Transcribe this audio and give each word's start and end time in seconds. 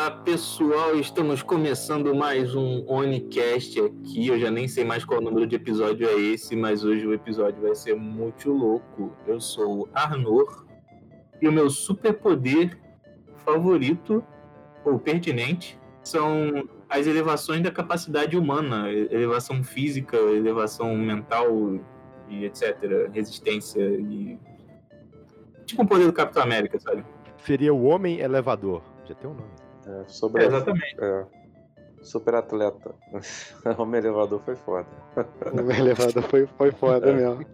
Olá 0.00 0.12
pessoal, 0.12 0.94
estamos 0.98 1.42
começando 1.42 2.14
mais 2.14 2.54
um 2.54 2.86
Onicast 2.90 3.78
aqui. 3.78 4.28
Eu 4.28 4.40
já 4.40 4.50
nem 4.50 4.66
sei 4.66 4.82
mais 4.82 5.04
qual 5.04 5.20
número 5.20 5.46
de 5.46 5.56
episódio 5.56 6.08
é 6.08 6.18
esse, 6.18 6.56
mas 6.56 6.82
hoje 6.82 7.06
o 7.06 7.12
episódio 7.12 7.60
vai 7.60 7.74
ser 7.74 7.94
muito 7.94 8.50
louco. 8.50 9.12
Eu 9.26 9.38
sou 9.42 9.80
o 9.80 9.88
Arnor 9.92 10.64
e 11.42 11.46
o 11.46 11.52
meu 11.52 11.68
superpoder 11.68 12.78
favorito 13.44 14.24
ou 14.86 14.98
pertinente 14.98 15.78
são 16.02 16.66
as 16.88 17.06
elevações 17.06 17.62
da 17.62 17.70
capacidade 17.70 18.38
humana, 18.38 18.90
elevação 18.90 19.62
física, 19.62 20.16
elevação 20.16 20.96
mental 20.96 21.78
e 22.26 22.46
etc, 22.46 23.10
resistência 23.12 23.84
e 23.84 24.38
tipo 25.66 25.82
um 25.82 25.86
poder 25.86 26.06
do 26.06 26.12
Capitão 26.14 26.42
América, 26.42 26.80
sabe? 26.80 27.04
Seria 27.44 27.74
o 27.74 27.82
Homem 27.82 28.18
Elevador. 28.18 28.80
Já 29.06 29.14
tem 29.14 29.28
um 29.28 29.34
nome. 29.34 29.59
É, 29.90 30.04
sobre 30.06 30.42
É, 30.42 30.46
exatamente. 30.46 30.96
é, 31.00 31.24
super 32.02 32.34
atleta. 32.34 32.94
Homem 33.78 34.00
elevador 34.00 34.40
foi 34.44 34.56
foda. 34.56 34.86
O 35.52 35.70
elevador 35.72 36.22
foi, 36.24 36.46
foi 36.46 36.70
foda 36.70 37.12
mesmo. 37.12 37.44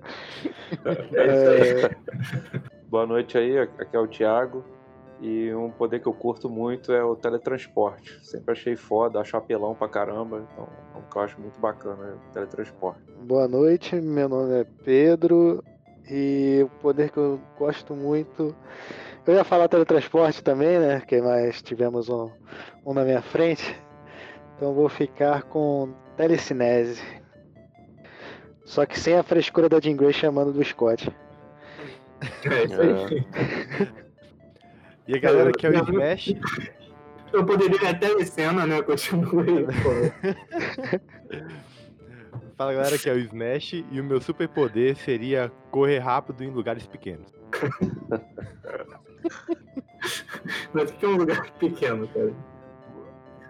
É 0.85 1.63
isso 1.63 1.87
aí. 1.87 2.61
Boa 2.89 3.07
noite 3.07 3.39
aí, 3.39 3.59
aqui 3.59 3.97
é 3.97 3.99
o 3.99 4.07
Thiago. 4.07 4.65
E 5.21 5.53
um 5.55 5.71
poder 5.71 6.01
que 6.01 6.07
eu 6.07 6.13
curto 6.13 6.49
muito 6.49 6.93
é 6.93 7.03
o 7.03 7.17
teletransporte. 7.17 8.19
Sempre 8.23 8.53
achei 8.53 8.77
foda, 8.77 9.19
acho 9.19 9.35
apelão 9.37 9.75
pra 9.75 9.89
caramba. 9.89 10.47
Então 10.53 10.69
é 10.95 10.99
um 10.99 11.03
que 11.03 11.17
eu 11.17 11.23
acho 11.23 11.41
muito 11.41 11.59
bacana, 11.59 12.05
é 12.07 12.13
o 12.13 12.33
teletransporte. 12.33 13.01
Boa 13.23 13.49
noite, 13.49 13.97
meu 13.97 14.29
nome 14.29 14.61
é 14.61 14.65
Pedro 14.85 15.65
e 16.11 16.61
o 16.65 16.69
poder 16.81 17.11
que 17.11 17.17
eu 17.17 17.41
gosto 17.59 17.95
muito. 17.95 18.55
Eu 19.27 19.35
ia 19.35 19.45
falar 19.45 19.69
teletransporte 19.69 20.43
também, 20.43 20.79
né? 20.79 21.01
Que 21.01 21.21
mais 21.21 21.61
tivemos 21.61 22.09
um, 22.09 22.31
um 22.85 22.95
na 22.95 23.05
minha 23.05 23.21
frente. 23.21 23.77
Então 24.57 24.73
vou 24.73 24.89
ficar 24.89 25.43
com 25.43 25.93
telecinese. 26.17 27.03
Só 28.65 28.87
que 28.87 28.99
sem 28.99 29.17
a 29.17 29.23
frescura 29.25 29.69
da 29.69 29.81
Jean 29.81 29.97
Grey 29.97 30.13
chamando 30.13 30.53
do 30.53 30.65
Scott. 30.65 31.11
É 32.45 32.65
isso 32.65 32.81
aí. 32.81 33.27
E 35.09 35.17
a 35.17 35.21
galera 35.21 35.53
que 35.53 35.67
é 35.67 35.71
o 35.71 35.75
Smash, 35.75 36.35
Eu 37.33 37.45
poderia 37.45 37.83
ir 37.83 37.87
até 37.87 38.07
a 38.07 38.25
cena, 38.25 38.67
né? 38.67 38.83
Continue. 38.83 39.67
pô. 39.83 39.91
fala 42.57 42.73
galera 42.73 42.99
que 42.99 43.09
é 43.09 43.13
o 43.13 43.19
Smash, 43.19 43.85
e 43.91 44.01
o 44.01 44.05
meu 44.05 44.21
superpoder 44.21 44.97
seria 44.97 45.53
correr 45.71 45.99
rápido 45.99 46.43
em 46.43 46.51
lugares 46.51 46.87
pequenos. 46.87 47.33
Mas 50.73 50.91
que 50.91 51.05
é 51.05 51.09
um 51.09 51.17
lugar 51.17 51.51
pequeno, 51.53 52.07
cara. 52.09 52.33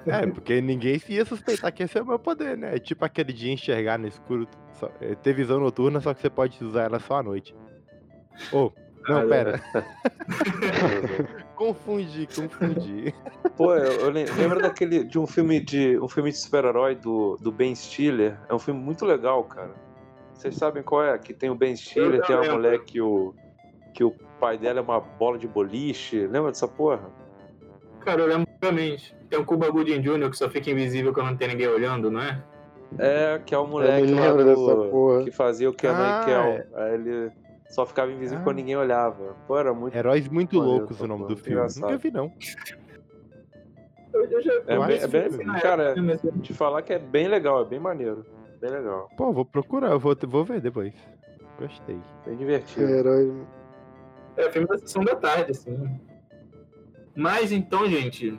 É, 0.07 0.27
porque 0.27 0.61
ninguém 0.61 1.01
ia 1.09 1.25
suspeitar 1.25 1.73
que 1.73 1.83
esse 1.83 1.99
é 1.99 2.03
o 2.03 2.07
meu 2.07 2.19
poder, 2.19 2.57
né? 2.57 2.77
É 2.77 2.79
tipo 2.79 3.05
aquele 3.05 3.33
de 3.33 3.51
enxergar 3.51 3.99
no 3.99 4.07
escuro, 4.07 4.47
só- 4.75 4.91
é, 5.01 5.15
ter 5.17 5.33
visão 5.35 5.59
noturna, 5.59 6.01
só 6.01 6.15
que 6.15 6.21
você 6.21 6.31
pode 6.31 6.63
usar 6.65 6.85
ela 6.85 7.01
só 7.01 7.17
à 7.17 7.23
noite. 7.25 7.55
Oh, 8.53 8.71
não, 9.09 9.19
Ah, 9.23 9.27
pera. 9.27 9.61
confundi, 11.57 12.29
confundi. 12.35 13.15
Pô, 13.57 13.75
eu, 13.75 13.93
eu 14.01 14.11
lem- 14.11 14.27
lembro 14.37 14.61
daquele 14.61 15.03
de 15.05 15.19
um 15.19 15.27
filme 15.27 15.59
de 15.61 15.99
um 15.99 16.09
filme 16.09 16.31
de 16.31 16.37
super-herói 16.39 16.95
do, 16.95 17.37
do 17.41 17.51
Ben 17.51 17.75
Stiller. 17.75 18.39
É 18.49 18.55
um 18.55 18.59
filme 18.59 18.81
muito 18.81 19.05
legal, 19.05 19.43
cara. 19.45 19.75
Vocês 20.35 20.55
sabem 20.55 20.83
qual 20.83 21.03
é? 21.05 21.19
Que 21.19 21.33
tem 21.33 21.51
o 21.51 21.55
Ben 21.55 21.75
Stiller, 21.75 22.23
tem 22.27 22.37
lembro. 22.39 22.57
mulher 22.57 22.79
que 22.85 23.01
o 23.01 23.35
que 23.97 24.05
o 24.05 24.11
pai 24.39 24.59
dela 24.59 24.81
é 24.81 24.83
uma 24.83 25.01
bola 25.01 25.39
de 25.39 25.49
boliche. 25.49 26.27
Lembra 26.27 26.51
dessa 26.53 26.69
porra? 26.69 27.01
Cara, 28.01 28.21
eu 28.21 28.27
lembro 28.27 28.47
realmente. 28.63 29.17
Tem 29.31 29.39
um 29.39 29.45
Cuba 29.45 29.71
Gooding 29.71 30.01
Jr. 30.03 30.31
que 30.31 30.37
só 30.37 30.49
fica 30.51 30.71
invisível 30.71 31.13
quando 31.15 31.29
não 31.29 31.37
tem 31.37 31.49
ninguém 31.49 31.67
olhando, 31.67 32.11
não 32.11 32.21
é? 32.21 32.43
É, 32.99 33.41
que 33.45 33.55
é 33.55 33.59
o 33.59 33.67
moleque 33.67 34.07
do- 34.07 34.45
dessa 34.45 34.77
porra. 34.91 35.25
que 35.25 35.31
fazia 35.33 35.69
o 35.69 35.73
Kenan 35.73 35.95
Ah, 35.97 36.21
e 36.23 36.25
Kel. 36.27 36.41
é. 36.43 36.67
Aí 36.75 36.95
ele 36.95 37.33
só 37.71 37.85
ficava 37.87 38.13
invisível 38.13 38.41
Ah. 38.41 38.45
quando 38.45 38.57
ninguém 38.59 38.77
olhava. 38.77 39.35
Pô, 39.49 39.59
era 39.59 39.73
muito. 39.75 39.97
Heróis 39.97 40.29
muito 40.29 40.57
Maneiro, 40.59 40.79
loucos 40.81 41.01
o 41.01 41.07
nome 41.07 41.27
do 41.27 41.37
filme. 41.37 41.53
engraçado. 41.59 41.83
Nunca 41.83 41.97
vi, 41.97 42.11
não. 42.13 42.31
Eu, 44.13 44.43
já, 44.43 44.53
É 44.67 44.77
eu 44.77 44.87
bem- 44.87 44.99
é 44.99 45.07
bem- 45.09 45.31
que, 45.39 45.45
na 45.45 45.61
cara, 45.61 45.83
época, 45.85 46.03
né, 46.03 46.19
mas- 46.23 46.43
Te 46.43 46.55
falar 46.55 46.83
que 46.83 46.93
é 46.93 46.99
bem 46.99 47.29
legal, 47.29 47.63
é 47.63 47.65
bem 47.65 47.81
maneiro. 47.81 48.25
Bem 48.61 48.71
legal. 48.71 49.09
Pô, 49.17 49.33
vou 49.33 49.45
procurar, 49.45 49.91
eu 49.91 49.99
vou, 49.99 50.17
vou 50.27 50.45
ver 50.45 50.61
depois. 50.61 50.95
Gostei. 51.59 51.99
Bem 52.27 52.37
divertido. 52.37 52.89
Herói. 52.89 53.33
É 54.37 54.51
filme 54.51 54.67
da 54.69 54.79
sessão 54.79 55.05
da 55.05 55.17
tarde, 55.17 55.53
assim. 55.53 55.77
Mas 57.15 57.51
então, 57.53 57.89
gente, 57.89 58.39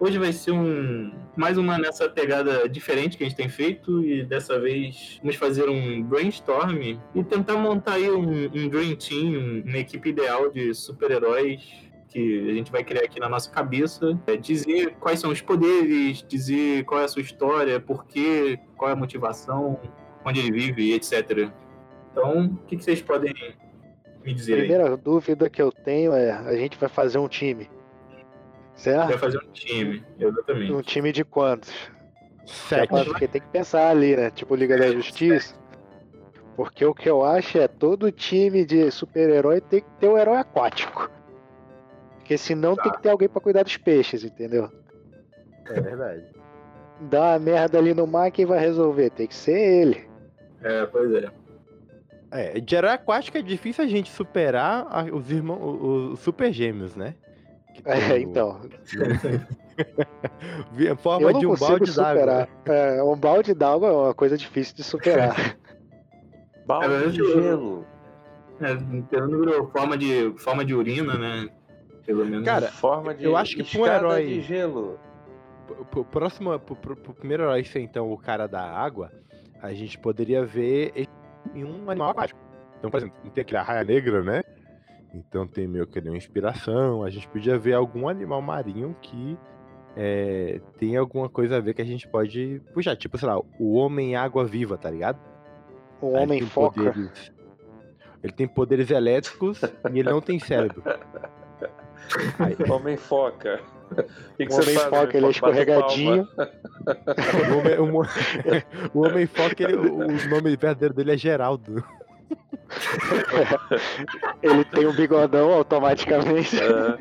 hoje 0.00 0.18
vai 0.18 0.32
ser 0.32 0.50
um 0.50 1.12
mais 1.36 1.56
uma 1.56 1.78
nessa 1.78 2.08
pegada 2.08 2.68
diferente 2.68 3.16
que 3.16 3.22
a 3.24 3.28
gente 3.28 3.36
tem 3.36 3.48
feito 3.48 4.04
e 4.04 4.24
dessa 4.24 4.58
vez 4.58 5.18
vamos 5.22 5.36
fazer 5.36 5.68
um 5.68 6.02
brainstorm 6.02 6.98
e 7.14 7.24
tentar 7.24 7.56
montar 7.56 7.94
aí 7.94 8.10
um, 8.10 8.46
um 8.46 8.68
dream 8.68 8.96
team, 8.96 9.32
um- 9.40 9.62
uma 9.64 9.78
equipe 9.78 10.08
ideal 10.10 10.50
de 10.50 10.74
super-heróis 10.74 11.62
que 12.08 12.50
a 12.50 12.54
gente 12.54 12.72
vai 12.72 12.82
criar 12.82 13.04
aqui 13.04 13.20
na 13.20 13.28
nossa 13.28 13.48
cabeça, 13.48 14.18
É, 14.26 14.36
dizer 14.36 14.96
quais 14.98 15.20
são 15.20 15.30
os 15.30 15.40
poderes, 15.40 16.24
dizer 16.26 16.84
qual 16.84 17.00
é 17.00 17.04
a 17.04 17.08
sua 17.08 17.22
história, 17.22 17.78
por 17.78 18.04
quê, 18.06 18.58
qual 18.76 18.90
é 18.90 18.94
a 18.94 18.96
motivação, 18.96 19.78
onde 20.24 20.40
ele 20.40 20.50
vive, 20.50 20.92
etc. 20.92 21.48
Então, 22.10 22.46
o 22.46 22.66
que, 22.66 22.76
que 22.76 22.82
vocês 22.82 23.00
podem 23.00 23.32
me 24.24 24.34
dizer 24.34 24.54
aí? 24.54 24.58
Primeira 24.60 24.96
dúvida 24.96 25.48
que 25.48 25.60
eu 25.60 25.72
tenho 25.72 26.12
é: 26.12 26.30
a 26.30 26.54
gente 26.54 26.78
vai 26.78 26.88
fazer 26.88 27.18
um 27.18 27.28
time. 27.28 27.70
Certo? 28.74 29.08
Vai 29.08 29.18
fazer 29.18 29.38
um 29.38 29.52
time, 29.52 30.02
exatamente. 30.18 30.72
Um 30.72 30.82
time 30.82 31.12
de 31.12 31.24
quantos? 31.24 31.72
Sete. 32.46 32.88
Porque 33.04 33.28
tem 33.28 33.40
que 33.40 33.48
pensar 33.48 33.90
ali, 33.90 34.16
né? 34.16 34.30
Tipo 34.30 34.54
Liga 34.54 34.78
da 34.78 34.90
Justiça. 34.90 35.54
Porque 36.56 36.84
o 36.84 36.94
que 36.94 37.08
eu 37.08 37.24
acho 37.24 37.58
é 37.58 37.68
todo 37.68 38.10
time 38.10 38.64
de 38.64 38.90
super-herói 38.90 39.60
tem 39.60 39.80
que 39.80 39.90
ter 39.98 40.08
um 40.08 40.18
herói 40.18 40.38
aquático. 40.38 41.10
Porque 42.16 42.36
senão 42.36 42.76
tem 42.76 42.92
que 42.92 43.02
ter 43.02 43.10
alguém 43.10 43.28
pra 43.28 43.40
cuidar 43.40 43.62
dos 43.62 43.76
peixes, 43.76 44.24
entendeu? 44.24 44.70
É 45.66 45.80
verdade. 45.80 46.24
Dá 47.02 47.32
uma 47.32 47.38
merda 47.38 47.78
ali 47.78 47.94
no 47.94 48.06
mar, 48.06 48.30
quem 48.30 48.44
vai 48.44 48.58
resolver? 48.58 49.10
Tem 49.10 49.26
que 49.26 49.34
ser 49.34 49.58
ele. 49.58 50.08
É, 50.62 50.84
pois 50.86 51.12
é. 51.14 51.30
É, 52.32 52.60
de 52.60 52.74
herói 52.76 52.90
aquático 52.92 53.36
é 53.38 53.42
difícil 53.42 53.84
a 53.84 53.88
gente 53.88 54.08
superar 54.10 54.86
a- 54.88 55.04
os 55.12 55.30
irmãos, 55.30 55.60
os, 55.62 56.12
os 56.12 56.20
super 56.20 56.52
gêmeos, 56.52 56.94
né? 56.94 57.14
É, 57.84 58.12
o- 58.12 58.16
então. 58.18 58.60
Forma 60.98 61.32
não 61.32 61.40
de 61.40 61.46
um 61.46 61.50
consigo 61.50 61.68
balde 61.70 61.92
d'água. 61.94 62.14
superar. 62.14 62.48
É, 62.66 63.02
um 63.02 63.16
balde 63.16 63.54
d'água 63.54 63.88
é 63.88 63.92
uma 63.92 64.14
coisa 64.14 64.36
difícil 64.36 64.74
de 64.76 64.84
superar. 64.84 65.56
Balde 66.66 67.10
de 67.12 67.20
É, 67.20 67.24
eu- 67.24 67.42
gelo. 67.42 67.86
é 68.60 68.76
pelo 69.10 69.26
número, 69.28 69.68
forma 69.72 69.96
de, 69.98 70.32
forma 70.38 70.64
de 70.64 70.72
urina, 70.74 71.14
né? 71.18 71.48
Pelo 72.06 72.24
menos. 72.24 72.44
Cara, 72.44 72.68
Forma 72.68 73.12
de 73.14 73.24
eu 73.24 73.36
acho 73.36 73.56
que 73.56 73.78
um 73.78 73.86
herói- 73.86 74.26
de 74.26 74.40
gelo. 74.42 74.98
Pro- 75.90 76.04
próximo, 76.04 76.56
pro, 76.60 76.76
pro- 76.76 76.96
pro 76.96 77.14
primeiro 77.14 77.44
herói 77.44 77.64
ser 77.64 77.80
então 77.80 78.12
o 78.12 78.18
cara 78.18 78.46
da 78.46 78.60
água, 78.62 79.10
a 79.62 79.72
gente 79.72 79.98
poderia 79.98 80.44
ver 80.44 80.92
em 81.54 81.64
um 81.64 81.90
animal 81.90 82.10
aquático. 82.10 82.40
Então, 82.78 82.90
por 82.90 82.96
exemplo, 82.98 83.16
tem 83.34 83.42
aquele 83.42 83.60
raia 83.62 83.84
negra, 83.84 84.22
né? 84.22 84.42
Então 85.14 85.46
tem 85.46 85.66
meio 85.66 85.86
que 85.86 85.98
uma 85.98 86.16
inspiração. 86.16 87.02
A 87.02 87.10
gente 87.10 87.28
podia 87.28 87.58
ver 87.58 87.74
algum 87.74 88.08
animal 88.08 88.40
marinho 88.40 88.96
que 89.02 89.36
é, 89.96 90.60
tem 90.78 90.96
alguma 90.96 91.28
coisa 91.28 91.56
a 91.56 91.60
ver 91.60 91.74
que 91.74 91.82
a 91.82 91.84
gente 91.86 92.06
pode 92.08 92.60
puxar. 92.72 92.96
Tipo, 92.96 93.18
sei 93.18 93.28
lá, 93.28 93.38
o 93.58 93.74
homem 93.74 94.14
água 94.16 94.44
viva, 94.44 94.78
tá 94.78 94.90
ligado? 94.90 95.18
Um 96.00 96.16
Aí 96.16 96.22
homem 96.22 96.40
foca. 96.42 96.82
poderes- 96.84 97.32
Ele 98.22 98.32
tem 98.32 98.46
poderes 98.48 98.90
elétricos 98.90 99.60
e 99.62 99.98
ele 99.98 100.10
não 100.10 100.20
tem 100.20 100.38
cérebro. 100.38 100.82
Aí, 102.38 102.56
Homem 102.70 102.96
foca. 102.96 103.60
O 103.90 103.94
que, 104.36 104.46
que 104.46 104.52
O 104.52 104.56
homem 104.56 104.76
foca, 104.76 105.16
ele 105.16 105.26
é 105.26 105.30
escorregadinho. 105.30 106.28
o 106.38 107.58
homem, 107.58 107.78
o 107.78 108.02
o 108.94 109.06
homem 109.06 109.26
foca, 109.26 109.62
ele- 109.64 109.76
o, 109.76 110.28
nome 110.28 110.56
verdadeiro 110.56 110.94
dele 110.94 111.12
é 111.12 111.16
Geraldo. 111.16 111.84
Ele 114.42 114.64
tem 114.64 114.86
um 114.86 114.94
bigodão 114.94 115.52
automaticamente. 115.52 116.56
palma. 116.56 116.98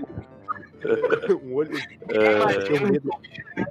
Um 1.43 1.55
olho. 1.55 1.77
É, 2.09 3.63
um. 3.63 3.67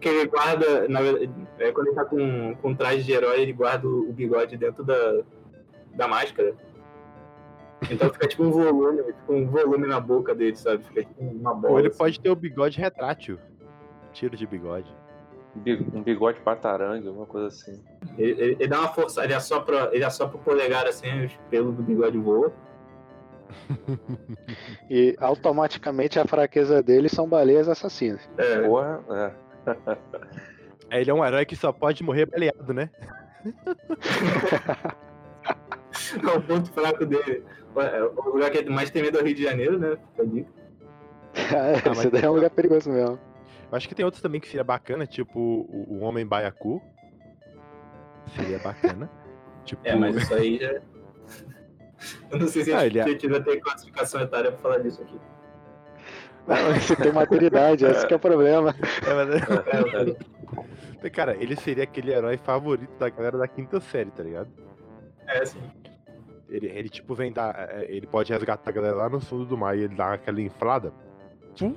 Que 0.00 0.08
ele 0.08 0.26
guarda, 0.26 0.88
na 0.88 1.02
verdade, 1.02 1.30
é, 1.58 1.72
quando 1.72 1.88
ele 1.88 1.96
tá 1.96 2.04
com, 2.04 2.54
com 2.54 2.74
traje 2.74 3.02
de 3.02 3.12
herói, 3.12 3.42
ele 3.42 3.52
guarda 3.52 3.86
o 3.86 4.08
o 4.08 4.12
bigode 4.12 4.56
dentro 4.56 4.82
da, 4.84 5.20
da 5.94 6.08
máscara. 6.08 6.54
Então 7.88 8.10
fica 8.12 8.26
tipo 8.28 8.42
um 8.42 8.50
volume, 8.50 9.02
fica 9.04 9.32
um 9.32 9.46
volume 9.48 9.86
na 9.86 10.00
boca 10.00 10.34
dele, 10.34 10.56
sabe? 10.56 10.82
Fica 10.84 11.02
tipo 11.04 11.22
uma 11.22 11.54
bola. 11.54 11.72
Ou 11.74 11.78
ele 11.78 11.88
assim. 11.88 11.98
pode 11.98 12.20
ter 12.20 12.30
o 12.30 12.36
bigode 12.36 12.78
retrátil. 12.80 13.38
Tiro 14.12 14.36
de 14.36 14.46
bigode. 14.46 14.92
bi- 15.54 15.86
um 15.94 16.02
bigode 16.02 16.40
patarangue, 16.40 17.08
alguma 17.08 17.26
coisa 17.26 17.46
assim. 17.48 17.82
Ele, 18.18 18.32
ele- 18.32 18.56
ele 18.60 18.68
dá 18.68 18.80
uma 18.80 18.88
força, 18.88 19.24
ele 19.24 19.34
assopra, 19.34 19.90
ele 19.92 20.04
assopra 20.04 20.36
o 20.36 20.40
polegar 20.40 20.86
assim, 20.86 21.24
os 21.24 21.32
pelos 21.48 21.74
do 21.74 21.82
bigode 21.82 22.18
voam. 22.18 22.52
E 24.90 25.16
automaticamente 25.20 26.18
a 26.18 26.24
fraqueza 26.26 26.82
dele 26.82 27.08
são 27.08 27.28
baleias 27.28 27.68
assassinas. 27.68 28.28
É, 28.36 28.60
Porra, 28.62 29.00
é. 29.10 29.32
Aí 30.90 31.00
Ele 31.02 31.10
é 31.10 31.14
um 31.14 31.24
herói 31.24 31.44
que 31.44 31.54
só 31.56 31.72
pode 31.72 32.02
morrer 32.02 32.26
baleado, 32.26 32.72
né? 32.74 32.90
é 36.22 36.36
o 36.36 36.42
ponto 36.42 36.70
fraco 36.72 37.04
dele. 37.06 37.44
É, 37.76 38.02
O 38.02 38.30
lugar 38.30 38.50
que 38.50 38.68
mais 38.68 38.90
tem 38.90 39.02
medo 39.02 39.18
é 39.18 39.22
o 39.22 39.24
Rio 39.24 39.34
de 39.34 39.42
Janeiro, 39.44 39.78
né? 39.78 39.96
Fica 40.10 40.22
a 40.22 40.26
dica. 40.26 40.50
mas 41.86 41.98
Esse 41.98 42.10
daí 42.10 42.24
é 42.24 42.30
um 42.30 42.34
lugar 42.34 42.50
perigoso 42.50 42.90
mesmo. 42.90 43.18
Eu 43.70 43.76
acho 43.76 43.88
que 43.88 43.94
tem 43.94 44.04
outros 44.04 44.22
também 44.22 44.40
que 44.40 44.48
seria 44.48 44.64
bacana, 44.64 45.06
tipo 45.06 45.38
o, 45.38 45.86
o 45.88 46.00
Homem 46.00 46.26
Baiacu. 46.26 46.82
Seria 48.36 48.58
bacana. 48.58 49.08
tipo, 49.64 49.80
É, 49.84 49.94
mas 49.94 50.16
isso 50.16 50.34
aí 50.34 50.58
já. 50.58 50.80
Eu 52.30 52.38
não 52.38 52.48
sei 52.48 52.64
se 52.64 52.72
Ah, 52.72 52.78
a 52.80 52.86
ele 52.86 52.98
é- 52.98 53.04
gente 53.06 53.28
vai 53.28 53.42
ter 53.42 53.60
classificação 53.60 54.20
etária 54.22 54.50
pra 54.50 54.60
falar 54.60 54.78
disso 54.78 55.02
aqui. 55.02 55.18
Você 56.80 56.96
tem 56.96 57.12
maturidade, 57.12 57.84
esse 57.84 58.06
que 58.06 58.12
é 58.12 58.16
o 58.16 58.20
problema. 58.20 58.74
É, 59.06 59.14
mas- 59.14 60.16
É, 61.04 61.10
Cara, 61.10 61.36
ele 61.38 61.54
seria 61.56 61.84
aquele 61.84 62.12
herói 62.12 62.36
favorito 62.38 62.90
da 62.98 63.08
galera 63.10 63.38
da 63.38 63.46
quinta 63.46 63.78
série, 63.80 64.10
tá 64.10 64.22
ligado? 64.22 64.48
é 65.28 65.38
assim. 65.42 65.60
Ele, 66.50 66.66
ele 66.66 66.88
tipo, 66.88 67.14
vem 67.14 67.32
dar. 67.32 67.54
é, 67.70 67.86
Ele 67.88 68.06
pode 68.06 68.32
resgatar 68.32 68.70
a 68.70 68.72
galera 68.72 68.94
lá 68.96 69.08
no 69.08 69.20
fundo 69.20 69.44
do 69.46 69.56
mar 69.56 69.76
e 69.78 69.82
ele 69.84 69.94
dá 69.94 70.14
aquela 70.14 70.40
inflada. 70.40 70.92
Pum. 71.58 71.74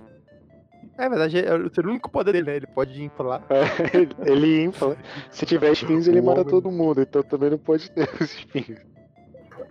É, 0.98 1.08
verdade, 1.10 1.40
é 1.46 1.54
o 1.56 1.74
seria 1.74 1.88
o 1.90 1.92
único 1.92 2.10
poder 2.10 2.34
dele, 2.34 2.46
né? 2.46 2.56
Ele 2.58 2.68
pode 2.68 3.02
inflar. 3.04 3.42
Ele 4.26 4.64
infla. 4.64 4.98
Se 5.32 5.46
tiver 5.46 5.72
espinhos, 5.72 6.08
ele 6.08 6.20
O 6.20 6.24
mata 6.26 6.42
homem- 6.42 6.52
todo 6.52 6.70
mundo, 6.70 7.02
então 7.02 7.24
também 7.24 7.50
não 7.52 7.58
pode 7.58 7.90
ter 7.92 8.08
os 8.22 8.32
espinhos. 8.36 8.80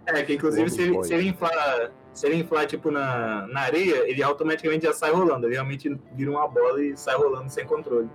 É, 0.06 0.22
que 0.22 0.34
inclusive 0.34 0.68
se 0.70 0.82
ele, 0.82 1.04
se 1.04 1.14
ele 1.14 1.28
inflar, 1.28 1.92
se 2.12 2.26
ele 2.26 2.36
inflar 2.36 2.66
tipo 2.66 2.90
na, 2.90 3.46
na 3.46 3.60
areia, 3.60 4.08
ele 4.10 4.22
automaticamente 4.22 4.84
já 4.86 4.92
sai 4.92 5.12
rolando. 5.12 5.46
Ele 5.46 5.54
realmente 5.54 5.94
vira 6.14 6.30
uma 6.30 6.48
bola 6.48 6.82
e 6.82 6.96
sai 6.96 7.14
rolando 7.16 7.48
sem 7.50 7.64
controle. 7.66 8.08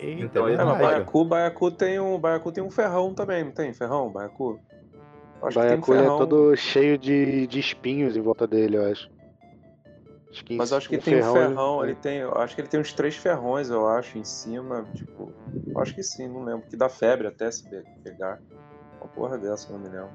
Eita, 0.00 0.22
Então, 0.24 0.48
é 0.48 0.52
ele 0.52 0.60
É, 0.60 0.64
verdade. 0.64 0.82
Baiacu, 0.82 1.24
Baiacu 1.24 1.70
tem 1.70 2.00
um, 2.00 2.18
Baiacu 2.18 2.50
tem 2.50 2.64
um 2.64 2.70
ferrão 2.70 3.14
também, 3.14 3.44
não 3.44 3.52
tem? 3.52 3.72
Ferrão, 3.72 4.10
Baiacu? 4.10 4.58
Baiacu 5.50 5.82
que 5.82 5.86
tem 5.86 5.94
um 5.96 5.98
ele 5.98 6.06
é 6.06 6.08
ferrão, 6.08 6.18
todo 6.18 6.56
cheio 6.56 6.98
de, 6.98 7.46
de 7.46 7.58
espinhos 7.60 8.16
em 8.16 8.20
volta 8.20 8.46
dele, 8.46 8.76
eu 8.76 8.84
acho. 8.90 9.10
Acho 10.30 10.44
que 10.44 10.56
mas 10.56 10.70
eu 10.70 10.78
acho 10.78 10.88
que 10.88 10.96
o 10.96 11.02
tem 11.02 11.14
um 11.18 11.20
ferrão, 11.22 11.34
ferrão, 11.34 11.84
ele 11.84 11.94
tem, 11.94 12.18
eu 12.18 12.32
acho 12.38 12.54
que 12.54 12.60
ele 12.62 12.68
tem 12.68 12.80
uns 12.80 12.92
três 12.94 13.16
ferrões, 13.16 13.68
eu 13.68 13.86
acho, 13.86 14.16
em 14.16 14.24
cima, 14.24 14.86
tipo, 14.94 15.30
eu 15.74 15.80
acho 15.80 15.94
que 15.94 16.02
sim, 16.02 16.26
não 16.26 16.42
lembro, 16.44 16.66
que 16.68 16.76
dá 16.76 16.88
febre 16.88 17.26
até 17.26 17.50
se 17.50 17.68
pe- 17.68 17.84
pegar. 18.02 18.40
Uma 18.98 19.08
porra 19.08 19.36
dessa, 19.36 19.70
não 19.72 19.78
me 19.78 19.88
lembro. 19.88 20.10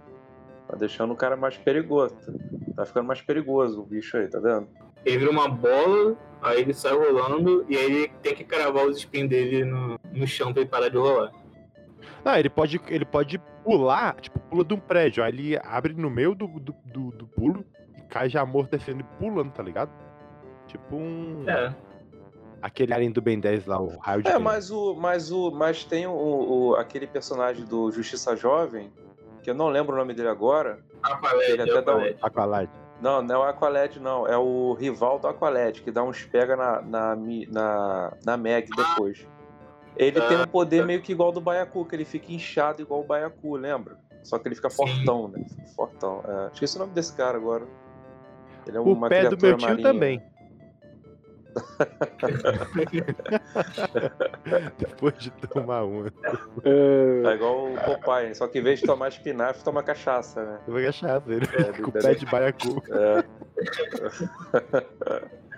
Tá 0.67 0.75
deixando 0.75 1.13
o 1.13 1.15
cara 1.15 1.35
mais 1.37 1.55
perigoso, 1.57 2.15
tá- 2.15 2.31
tá 2.77 2.85
ficando 2.85 3.05
mais 3.05 3.21
perigoso 3.21 3.81
o 3.81 3.85
bicho 3.85 4.17
aí, 4.17 4.27
tá 4.27 4.39
vendo? 4.39 4.67
Ele 5.05 5.19
vira 5.19 5.31
uma 5.31 5.47
bola, 5.47 6.17
aí 6.41 6.61
ele 6.61 6.73
sai 6.73 6.93
rolando 6.93 7.65
e 7.69 7.77
aí 7.77 7.85
ele 7.85 8.07
tem 8.23 8.33
que 8.33 8.43
cravar 8.43 8.85
os 8.87 8.97
espinhos 8.97 9.29
dele 9.29 9.63
no, 9.65 9.99
no 10.11 10.25
chão 10.25 10.51
pra 10.51 10.61
ele 10.61 10.69
parar 10.69 10.89
de 10.89 10.97
rolar. 10.97 11.31
Não, 12.25 12.35
ele 12.35 12.49
pode, 12.49 12.81
ele 12.87 13.05
pode 13.05 13.39
pular, 13.67 14.15
tipo, 14.21 14.39
pula 14.39 14.63
de 14.63 14.73
um 14.73 14.79
prédio. 14.79 15.23
Aí 15.23 15.31
ele 15.31 15.57
abre 15.63 15.93
no 15.93 16.09
meio 16.09 16.33
do, 16.33 16.47
do, 16.47 16.73
do, 16.85 17.11
do 17.11 17.27
pulo 17.27 17.65
e 17.97 18.01
cai 18.03 18.29
já 18.29 18.41
amortecendo 18.41 19.01
e 19.01 19.03
pulando, 19.19 19.51
tá 19.51 19.61
ligado? 19.61 19.91
Tipo 20.67 20.95
um. 20.95 21.43
É. 21.49 21.73
Aquele 22.61 22.93
alien 22.93 23.11
do 23.11 23.21
Ben 23.21 23.39
10 23.39 23.65
lá, 23.67 23.79
o 23.79 23.97
raio 23.99 24.23
de 24.23 24.29
É, 24.29 24.33
Ben. 24.33 24.41
mas 24.41 24.71
o. 24.71 24.95
Mas 24.95 25.31
o. 25.31 25.51
Mas 25.51 25.83
tem 25.83 26.07
o, 26.07 26.11
o- 26.11 26.75
aquele 26.75 27.05
personagem 27.05 27.65
do 27.65 27.91
Justiça 27.91 28.35
Jovem, 28.35 28.91
que 29.43 29.49
eu 29.49 29.53
não 29.53 29.67
lembro 29.69 29.93
o 29.95 29.97
nome 29.97 30.13
dele 30.13 30.29
agora. 30.29 30.79
Aqualed, 31.03 31.51
Ele 31.51 31.61
até 31.61 31.81
dá 31.81 31.91
um- 31.95 31.97
Aqualed. 31.99 32.17
Aqualad. 32.21 32.69
Não, 32.99 33.21
não 33.21 33.35
é 33.35 33.37
o 33.37 33.43
Aqualed, 33.49 33.99
não. 33.99 34.25
É 34.27 34.35
o 34.37 34.73
rival 34.73 35.19
do 35.19 35.27
Aqualed, 35.27 35.81
que 35.83 35.91
dá 35.91 36.03
uns 36.03 36.23
pega 36.25 36.55
na, 36.55 36.81
na, 36.81 37.15
na, 37.15 38.13
na 38.25 38.37
Meg 38.37 38.67
depois. 38.75 39.27
Ele 39.97 40.21
tem 40.21 40.37
um 40.41 40.47
poder 40.47 40.85
meio 40.85 41.01
que 41.01 41.11
igual 41.11 41.29
ao 41.29 41.33
do 41.33 41.41
Baiacu, 41.41 41.85
que 41.85 41.95
ele 41.95 42.05
fica 42.05 42.31
inchado 42.31 42.81
igual 42.81 43.01
o 43.01 43.03
Baiacu, 43.03 43.55
lembra? 43.55 43.97
Só 44.23 44.37
que 44.37 44.47
ele 44.47 44.55
fica 44.55 44.69
Sim. 44.69 44.75
fortão, 44.75 45.27
né? 45.29 45.43
Fortão. 45.75 46.23
É. 46.27 46.49
Esqueci 46.53 46.75
o 46.75 46.79
nome 46.79 46.93
desse 46.93 47.15
cara 47.15 47.37
agora. 47.37 47.65
Ele 48.67 48.77
é 48.77 48.79
O 48.79 48.83
uma 48.83 49.09
pé 49.09 49.29
do 49.29 49.37
criatura 49.37 49.51
meu 49.51 49.57
tio 49.57 49.67
marinha. 49.69 49.87
também. 49.87 50.21
Depois 54.77 55.17
de 55.17 55.31
tomar 55.31 55.83
uma. 55.83 56.13
É 56.63 57.33
igual 57.33 57.73
o 57.73 57.77
Popeye, 57.83 58.35
só 58.35 58.47
que 58.47 58.59
em 58.59 58.61
vez 58.61 58.79
de 58.79 58.85
tomar 58.85 59.07
espinafre, 59.07 59.63
toma 59.63 59.81
cachaça, 59.81 60.43
né? 60.43 60.59
Vou 60.67 60.77
achar 60.77 61.21
ele. 61.27 61.45
É, 61.57 61.81
Com 61.81 61.89
o 61.89 61.91
pé 61.91 62.13
de 62.13 62.25
baiacu. 62.25 62.83
É. 62.91 63.23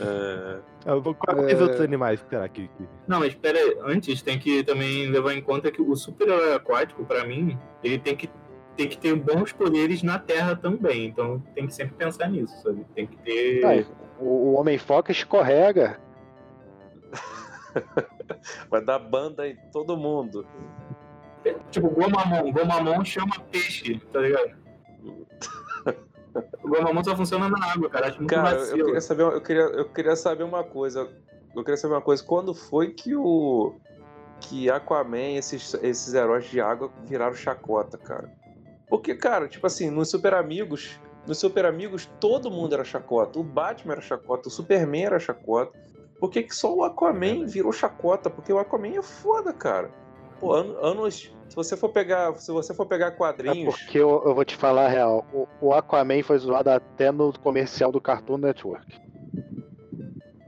É. 0.00 0.58
Vou- 1.02 1.14
Quais 1.14 1.58
É. 1.58 1.62
outros 1.62 1.80
animais 1.80 2.24
será 2.28 2.48
que. 2.48 2.68
Não, 3.06 3.20
mas 3.20 3.28
espera 3.28 3.58
aí, 3.58 3.76
antes 3.82 4.20
tem 4.22 4.38
que 4.38 4.62
também 4.64 5.08
levar 5.08 5.34
em 5.34 5.40
conta 5.42 5.70
que 5.70 5.80
o 5.82 5.94
super-herói 5.96 6.54
aquático, 6.54 7.04
pra 7.04 7.24
mim, 7.24 7.56
ele 7.84 7.98
tem 7.98 8.16
que, 8.16 8.28
tem 8.76 8.88
que 8.88 8.98
ter 8.98 9.14
bons 9.14 9.52
poderes 9.52 10.02
na 10.02 10.18
Terra 10.18 10.56
também. 10.56 11.06
Então 11.06 11.40
tem 11.54 11.66
que 11.66 11.74
sempre 11.74 11.94
pensar 11.94 12.28
nisso, 12.28 12.54
sabe? 12.62 12.84
Tem 12.94 13.06
que 13.06 13.16
ter. 13.18 13.86
O 14.18 14.54
Homem-Foca 14.54 15.12
escorrega. 15.12 16.00
Vai 18.70 18.84
dar 18.84 18.98
banda 18.98 19.46
em 19.48 19.56
todo 19.72 19.96
mundo. 19.96 20.46
Tipo, 21.70 21.88
Gomamon. 21.90 22.52
Gomamon 22.52 23.04
chama 23.04 23.38
peixe, 23.50 24.00
tá 24.12 24.20
ligado? 24.20 24.52
O 26.62 26.68
Gomamon 26.68 27.04
só 27.04 27.16
funciona 27.16 27.48
na 27.48 27.72
água, 27.72 27.88
cara. 27.90 28.08
Acho 28.08 28.18
muito 28.18 28.30
Cara, 28.30 28.52
eu 28.56 28.58
vacilo. 28.60 28.84
queria 28.86 29.00
saber, 29.00 29.22
eu 29.22 29.40
queria, 29.40 29.62
eu 29.62 29.88
queria 29.88 30.16
saber 30.16 30.44
uma 30.44 30.64
coisa. 30.64 31.08
Eu 31.54 31.62
queria 31.62 31.76
saber 31.76 31.94
uma 31.94 32.00
coisa. 32.02 32.22
Quando 32.24 32.54
foi 32.54 32.92
que 32.92 33.14
o 33.14 33.74
que 34.40 34.70
Aquaman, 34.70 35.36
esses, 35.36 35.74
esses 35.82 36.14
heróis 36.14 36.44
de 36.46 36.60
água 36.60 36.90
viraram 37.04 37.34
chacota, 37.34 37.96
cara? 37.98 38.30
Porque, 38.88 39.14
cara, 39.14 39.46
tipo 39.48 39.66
assim, 39.66 39.90
nos 39.90 40.10
Super 40.10 40.34
Amigos, 40.34 40.98
nos 41.26 41.38
Super 41.38 41.66
Amigos 41.66 42.06
todo 42.18 42.50
mundo 42.50 42.74
era 42.74 42.84
chacota. 42.84 43.38
O 43.38 43.44
Batman 43.44 43.92
era 43.92 44.02
chacota, 44.02 44.48
o 44.48 44.50
Superman 44.50 45.04
era 45.04 45.18
chacota. 45.20 45.72
Por 46.18 46.30
que, 46.30 46.42
que 46.42 46.54
só 46.54 46.72
o 46.74 46.84
Aquaman 46.84 47.44
virou 47.46 47.72
chacota? 47.72 48.30
Porque 48.30 48.52
o 48.52 48.58
Aquaman 48.58 48.96
é 48.96 49.02
foda, 49.02 49.52
cara. 49.52 49.90
Pô, 50.40 50.54
an- 50.54 50.76
anos. 50.80 51.34
Se 51.52 51.56
você 51.56 51.76
for 51.76 51.90
pegar. 51.90 52.34
Se 52.36 52.50
você 52.50 52.72
for 52.72 52.86
pegar 52.86 53.08
É 53.08 53.10
quadrinhos. 53.10 53.76
porque 53.76 53.98
eu, 53.98 54.22
eu 54.24 54.34
vou 54.34 54.42
te 54.42 54.56
falar 54.56 54.86
a 54.86 54.88
real. 54.88 55.26
O, 55.34 55.46
o 55.60 55.74
Aquaman 55.74 56.22
foi 56.22 56.38
zoado 56.38 56.70
até 56.70 57.12
no 57.12 57.30
comercial 57.38 57.92
do 57.92 58.00
Cartoon 58.00 58.38
Network. 58.38 58.98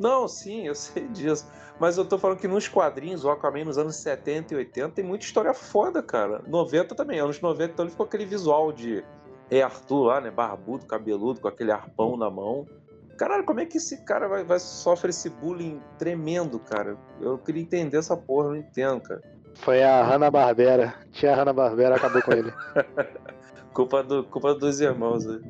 Não, 0.00 0.26
sim, 0.26 0.66
eu 0.66 0.74
sei 0.74 1.06
disso. 1.08 1.46
Mas 1.78 1.98
eu 1.98 2.06
tô 2.06 2.16
falando 2.16 2.38
que 2.38 2.48
nos 2.48 2.68
quadrinhos, 2.68 3.22
o 3.22 3.28
Aquaman 3.30 3.66
nos 3.66 3.76
anos 3.76 3.96
70 3.96 4.54
e 4.54 4.56
80 4.56 4.94
tem 4.94 5.04
muita 5.04 5.26
história 5.26 5.52
foda, 5.52 6.02
cara. 6.02 6.40
90 6.46 6.94
também, 6.94 7.18
anos 7.18 7.38
90, 7.38 7.72
então 7.74 7.84
ele 7.84 7.90
ficou 7.90 8.06
aquele 8.06 8.24
visual 8.24 8.72
de 8.72 9.04
Rei 9.50 9.60
Arthur 9.60 10.04
lá, 10.04 10.20
né? 10.22 10.30
Barbudo, 10.30 10.86
cabeludo, 10.86 11.38
com 11.38 11.48
aquele 11.48 11.70
arpão 11.70 12.16
na 12.16 12.30
mão. 12.30 12.66
Caralho, 13.18 13.44
como 13.44 13.60
é 13.60 13.66
que 13.66 13.76
esse 13.76 14.02
cara 14.04 14.26
vai, 14.26 14.42
vai 14.42 14.58
sofre 14.58 15.10
esse 15.10 15.28
bullying 15.28 15.82
tremendo, 15.98 16.58
cara? 16.58 16.96
Eu 17.20 17.36
queria 17.36 17.60
entender 17.60 17.98
essa 17.98 18.16
porra, 18.16 18.46
eu 18.46 18.50
não 18.52 18.56
entendo, 18.56 19.02
cara. 19.02 19.20
Foi 19.54 19.82
a 19.82 20.02
Hanna-Barbera. 20.04 20.94
Tia 21.12 21.34
Hanna-Barbera 21.34 21.96
acabou 21.96 22.22
com 22.22 22.32
ele. 22.32 22.52
Culpa, 23.72 24.04
do, 24.04 24.22
culpa 24.24 24.54
dos 24.54 24.80
irmãos, 24.80 25.24
né? 25.26 25.40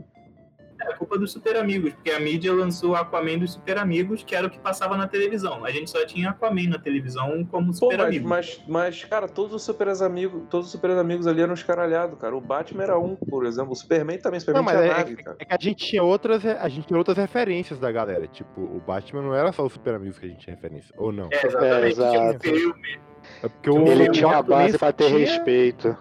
É 0.80 0.94
culpa 0.94 1.18
dos 1.18 1.32
Super 1.32 1.56
Amigos, 1.56 1.92
porque 1.94 2.10
a 2.10 2.18
mídia 2.18 2.52
lançou 2.54 2.90
o 2.92 2.94
Aquaman 2.96 3.38
dos 3.38 3.52
Super 3.52 3.78
Amigos, 3.78 4.22
que 4.24 4.34
era 4.34 4.46
o 4.46 4.50
que 4.50 4.58
passava 4.58 4.96
na 4.96 5.06
televisão. 5.06 5.64
A 5.64 5.70
gente 5.70 5.90
só 5.90 6.04
tinha 6.06 6.30
Aquaman 6.30 6.68
na 6.68 6.78
televisão 6.78 7.44
como 7.44 7.66
Pô, 7.68 7.72
Super 7.74 7.98
mas, 7.98 8.06
Amigo. 8.06 8.28
mas, 8.28 8.62
mas, 8.66 9.04
cara, 9.04 9.28
todos 9.28 9.54
os 9.54 9.62
super 9.62 9.88
amigos, 9.88 10.42
todos 10.50 10.66
os 10.66 10.72
super 10.72 10.90
amigos 10.92 11.26
ali 11.26 11.42
eram 11.42 11.52
escaralhados, 11.54 12.18
cara. 12.18 12.34
O 12.34 12.40
Batman 12.40 12.82
era 12.82 12.98
um, 12.98 13.14
por 13.14 13.44
exemplo. 13.46 13.72
O 13.72 13.76
Superman 13.76 14.18
também, 14.18 14.38
o 14.38 14.40
Superman 14.40 14.64
Não, 14.64 14.72
mas 14.72 14.82
tinha 14.82 14.92
é- 14.92 14.98
nave, 14.98 15.16
cara. 15.16 15.36
É 15.38 15.44
que 15.44 15.54
a 15.54 15.58
gente 15.60 15.86
tinha 15.86 16.02
outras, 16.02 16.44
a 16.44 16.68
gente 16.68 16.86
tinha 16.86 16.98
outras 16.98 17.16
referências 17.16 17.78
da 17.78 17.92
galera. 17.92 18.26
Tipo, 18.26 18.60
o 18.62 18.80
Batman 18.80 19.22
não 19.22 19.34
era 19.34 19.52
só 19.52 19.64
o 19.64 19.70
Super 19.70 19.94
Amigos 19.94 20.18
que 20.18 20.26
a 20.26 20.28
gente 20.30 20.40
tinha 20.40 20.56
referência. 20.56 20.94
Ou 20.98 21.12
não? 21.12 21.28
É, 21.30 21.46
exatamente. 21.46 22.00
É, 22.00 22.10
Tinha 22.10 22.20
um 22.20 22.30
exato. 22.30 22.40
filme. 22.48 23.00
É 23.42 23.48
porque 23.48 23.70
o, 23.70 23.86
Ele 23.86 24.08
o 24.08 24.12
tinha 24.12 24.26
uma 24.28 24.38
Aquaman 24.38 24.62
base 24.64 24.78
pra 24.78 24.92
ter 24.92 25.06
tinha- 25.06 25.18
respeito. 25.18 25.96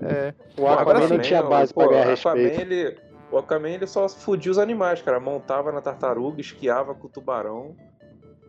É. 0.00 0.34
O 0.58 0.66
Aquaman 0.68 1.08
não 1.08 1.18
tinha 1.18 1.42
base 1.42 1.72
pô, 1.74 1.80
pra 1.80 1.90
ganhar 1.90 2.06
o 2.06 2.10
respeito. 2.10 2.60
ele, 2.60 2.96
o 3.30 3.38
Aquaman 3.38 3.70
ele 3.70 3.86
só 3.86 4.08
fudia 4.08 4.50
os 4.52 4.58
animais, 4.58 5.00
cara. 5.02 5.18
Montava 5.20 5.72
na 5.72 5.80
tartaruga, 5.80 6.40
esquiava 6.40 6.94
com 6.94 7.06
o 7.06 7.10
tubarão. 7.10 7.74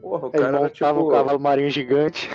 Porra, 0.02 0.26
o 0.28 0.32
Ele 0.34 0.44
cara 0.44 0.48
era 0.48 0.52
montava 0.64 0.70
tipo. 1.00 1.08
um 1.08 1.12
cavalo 1.12 1.40
marinho 1.40 1.70
gigante. 1.70 2.30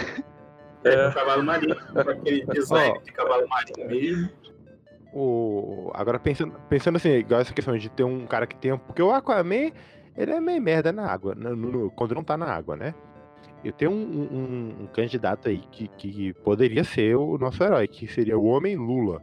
É, 0.84 0.94
É. 0.94 1.08
o 1.08 1.14
cavalo 1.14 1.42
marinho, 1.44 1.76
aquele 1.94 2.46
design 2.52 2.98
de 3.04 3.12
cavalo 3.12 3.46
marinho 3.48 3.86
mesmo. 3.88 4.30
O... 5.12 5.90
Agora 5.94 6.18
pensando, 6.18 6.54
pensando 6.68 6.96
assim, 6.96 7.10
igual 7.10 7.40
essa 7.40 7.52
questão 7.52 7.76
de 7.76 7.88
ter 7.88 8.04
um 8.04 8.26
cara 8.26 8.46
que 8.46 8.56
tem. 8.56 8.76
Porque 8.78 9.02
o 9.02 9.10
Aquaman, 9.10 9.72
ele 10.16 10.32
é 10.32 10.40
meio 10.40 10.62
merda 10.62 10.92
na 10.92 11.06
água. 11.06 11.34
no- 11.34 11.54
no- 11.56 11.90
quando 11.90 12.14
não 12.14 12.22
tá 12.24 12.36
na 12.36 12.46
água, 12.46 12.76
né? 12.76 12.94
Eu 13.64 13.72
tenho 13.72 13.90
um, 13.90 13.94
um- 13.94 14.82
um 14.82 14.86
candidato 14.86 15.48
aí 15.48 15.58
que, 15.70 15.86
que 15.88 16.32
poderia 16.34 16.82
ser 16.84 17.14
o 17.16 17.36
nosso 17.38 17.62
herói, 17.62 17.86
que 17.86 18.06
seria 18.08 18.38
o 18.38 18.44
Homem 18.46 18.74
Lula. 18.76 19.22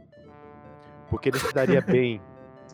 Porque 1.10 1.28
ele 1.30 1.38
se 1.38 1.52
daria 1.52 1.80
bem 1.82 2.20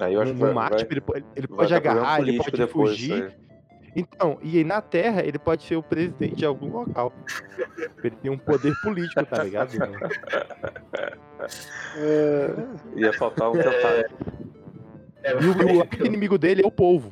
Aí 0.00 0.12
eu 0.14 0.20
acho 0.22 0.32
no, 0.32 0.38
que 0.38 0.44
vai, 0.44 0.52
mar, 0.52 0.70
vai, 0.70 0.78
tipo, 0.80 0.92
ele, 0.92 1.00
po- 1.00 1.16
ele 1.36 1.46
pode 1.48 1.72
agarrar, 1.74 2.20
ele 2.20 2.36
pode 2.38 2.50
depois, 2.56 2.90
fugir. 2.90 3.32
Então, 3.96 4.38
e 4.42 4.58
aí 4.58 4.64
na 4.64 4.80
Terra 4.82 5.22
ele 5.24 5.38
pode 5.38 5.62
ser 5.62 5.76
o 5.76 5.82
presidente 5.82 6.34
de 6.34 6.44
algum 6.44 6.68
local. 6.68 7.12
Ele 8.02 8.16
tem 8.16 8.28
um 8.30 8.36
poder 8.36 8.74
político, 8.82 9.24
tá 9.24 9.42
ligado? 9.44 9.70
É, 11.96 12.50
Ia 13.00 13.12
faltar 13.12 13.50
um. 13.50 13.54
É, 15.26 15.32
E 15.32 15.46
o, 15.46 16.02
o 16.02 16.06
inimigo 16.06 16.36
dele 16.36 16.62
é 16.62 16.66
o 16.66 16.70
polvo. 16.70 17.10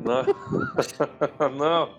Não. 0.00 0.24
Não. 1.56 1.96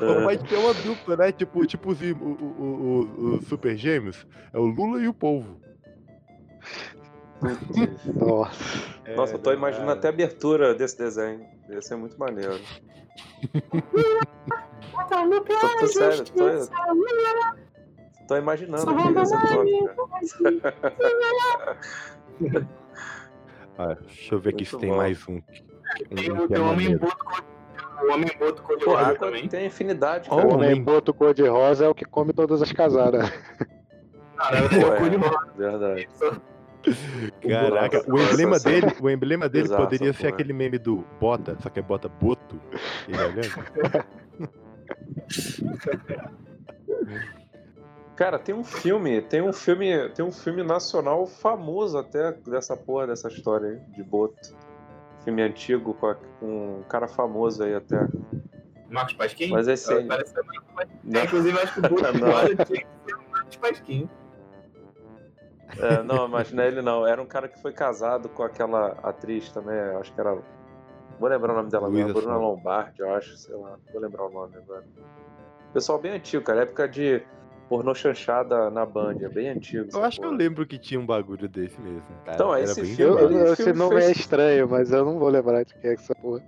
Ou 0.00 0.22
Pode 0.22 0.44
ter 0.48 0.56
uma 0.56 0.74
dupla, 0.74 1.16
né? 1.16 1.32
Tipo, 1.32 1.66
tipo 1.66 1.90
os, 1.90 2.00
o, 2.00 2.14
o, 2.14 3.34
o- 3.36 3.42
super 3.42 3.76
gêmeos. 3.76 4.26
É 4.52 4.58
o 4.58 4.64
Lula 4.66 5.00
e 5.02 5.08
o 5.08 5.14
polvo. 5.14 5.60
Putz. 7.40 8.04
nossa. 8.16 8.92
É, 9.04 9.16
Nossa, 9.16 9.34
eu 9.34 9.38
tô 9.38 9.52
imaginando 9.52 9.86
cara? 9.88 9.98
até 9.98 10.08
a 10.08 10.10
abertura 10.10 10.74
desse 10.74 10.96
desenho. 10.96 11.46
Ia 11.68 11.82
ser 11.82 11.96
muito 11.96 12.18
maneiro. 12.18 12.60
Tô, 15.60 15.76
tô 15.78 15.86
sério, 15.88 16.24
tô, 16.24 16.50
tô 18.28 18.36
imaginando 18.36 18.90
aqui 18.92 19.12
cara. 21.58 21.78
Ah, 23.90 23.96
deixa 24.06 24.34
eu 24.34 24.38
ver 24.38 24.50
aqui 24.50 24.58
Muito 24.64 24.70
se 24.70 24.78
tem 24.78 24.90
bom. 24.90 24.96
mais 24.96 25.28
um. 25.28 25.32
um 25.34 25.42
Tem 26.14 26.16
que 26.24 26.30
o, 26.30 26.44
é 26.44 26.48
tem 26.48 26.58
o 26.58 26.70
Homem. 26.70 26.96
Boto 26.96 27.16
cor- 27.24 27.44
o 28.02 28.12
Homem 28.12 28.30
Boto 28.38 28.62
cor 28.62 28.76
de 28.78 28.84
Pô, 28.84 28.90
a 28.90 28.94
rosa 28.94 29.06
água 29.10 29.18
também. 29.18 29.48
tem 29.48 29.66
afinidade, 29.66 30.28
cara. 30.28 30.40
O 30.42 30.44
homem. 30.54 30.68
homem 30.70 30.82
boto 30.82 31.14
cor-de-rosa 31.14 31.84
é 31.84 31.88
o 31.88 31.94
que 31.94 32.04
come 32.04 32.32
todas 32.32 32.60
as 32.62 32.72
casadas. 32.72 33.28
Cara, 34.36 34.58
é. 34.58 35.56
Verdade. 35.56 36.08
Caraca, 37.48 38.02
o 38.10 38.18
emblema 38.18 38.58
dele, 38.58 38.86
o 39.00 39.08
emblema 39.08 39.48
dele 39.48 39.66
Exato, 39.66 39.82
poderia 39.84 40.12
ser 40.12 40.18
porra. 40.22 40.30
aquele 40.34 40.52
meme 40.52 40.78
do 40.78 41.04
bota, 41.20 41.56
só 41.60 41.68
que 41.70 41.78
é 41.78 41.82
bota 41.82 42.08
boto. 42.08 42.60
Ele 43.06 43.18
olhando. 43.22 43.42
Cara, 48.16 48.38
tem 48.38 48.54
um 48.54 48.62
filme, 48.64 49.22
tem 49.22 49.40
um 49.42 49.52
filme, 49.52 50.08
tem 50.10 50.24
um 50.24 50.30
filme 50.32 50.62
nacional 50.62 51.26
famoso 51.26 51.96
até 51.98 52.32
dessa 52.32 52.76
porra 52.76 53.06
dessa 53.06 53.28
história 53.28 53.70
aí, 53.70 53.76
de 53.94 54.02
Boto. 54.02 54.54
Filme 55.24 55.42
antigo 55.42 55.94
com, 55.94 56.06
a- 56.08 56.16
com 56.40 56.78
um 56.80 56.82
cara 56.88 57.08
famoso 57.08 57.62
aí 57.64 57.74
até. 57.74 58.06
Marcos 58.90 59.14
Pasquim? 59.14 59.50
Mas 59.50 59.66
esse 59.68 59.92
aí- 59.92 60.06
Parece 60.06 60.32
ser 60.34 60.42
Marcos 60.44 60.72
Pasquim. 60.74 60.98
Não. 61.04 61.24
Inclusive, 61.24 61.58
acho 61.60 61.74
que 61.74 61.78
o 61.78 61.82
Boto 61.88 62.02
rosa 62.24 62.64
tinha 62.64 62.80
que 62.84 62.86
ser 63.06 63.14
o 63.14 63.30
Marcos 63.30 63.56
Pasquim. 63.56 64.08
É, 65.78 66.02
não, 66.02 66.28
mas 66.28 66.52
não 66.52 66.62
é 66.62 66.68
ele 66.68 66.82
não. 66.82 67.06
Era 67.06 67.22
um 67.22 67.26
cara 67.26 67.48
que 67.48 67.58
foi 67.62 67.72
casado 67.72 68.28
com 68.28 68.42
aquela 68.42 68.88
atriz 69.02 69.50
também, 69.52 69.78
acho 69.98 70.12
que 70.12 70.20
era. 70.20 70.36
Vou 71.18 71.28
lembrar 71.30 71.52
o 71.54 71.56
nome 71.56 71.70
dela 71.70 71.86
agora, 71.86 72.12
Bruna. 72.12 72.36
Lombardi, 72.36 73.00
eu 73.00 73.14
acho, 73.14 73.36
sei 73.36 73.54
lá, 73.56 73.78
vou 73.90 74.02
lembrar 74.02 74.26
o 74.26 74.30
nome 74.30 74.54
agora. 74.56 74.84
Pessoal 75.72 75.98
bem 75.98 76.12
antigo, 76.12 76.44
cara, 76.44 76.62
época 76.62 76.86
de 76.86 77.22
pornô 77.72 77.94
chanchada 77.94 78.68
na 78.70 78.84
Band, 78.84 79.16
é 79.22 79.28
bem 79.30 79.48
antigo. 79.48 79.88
Eu 79.90 80.04
acho 80.04 80.20
que 80.20 80.26
eu 80.26 80.30
porra. 80.30 80.42
lembro 80.42 80.66
que 80.66 80.78
tinha 80.78 81.00
um 81.00 81.06
bagulho 81.06 81.48
desse 81.48 81.80
mesmo, 81.80 82.02
cara. 82.22 82.34
Então, 82.34 82.54
Era 82.54 82.64
esse 82.64 82.84
filme- 82.84 83.02
Eu. 83.02 83.18
Ele- 83.30 83.50
esse 83.52 83.72
nome 83.72 83.94
fez- 83.96 84.08
é 84.08 84.12
estranho, 84.12 84.68
mas 84.68 84.92
eu 84.92 85.04
não 85.06 85.18
vou 85.18 85.30
lembrar 85.30 85.64
de 85.64 85.72
que 85.74 85.86
é 85.86 85.94
essa 85.94 86.14
porra. 86.14 86.42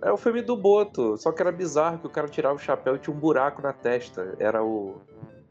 É 0.00 0.10
o 0.10 0.16
filme 0.16 0.40
do 0.40 0.56
Boto, 0.56 1.18
só 1.18 1.30
que 1.32 1.42
era 1.42 1.52
bizarro 1.52 1.98
que 1.98 2.06
o 2.06 2.10
cara 2.10 2.28
tirava 2.28 2.54
o 2.54 2.58
chapéu 2.58 2.96
e 2.96 2.98
tinha 2.98 3.14
um 3.14 3.18
buraco 3.20 3.60
na 3.60 3.72
testa. 3.74 4.34
Era 4.38 4.62
o, 4.64 4.96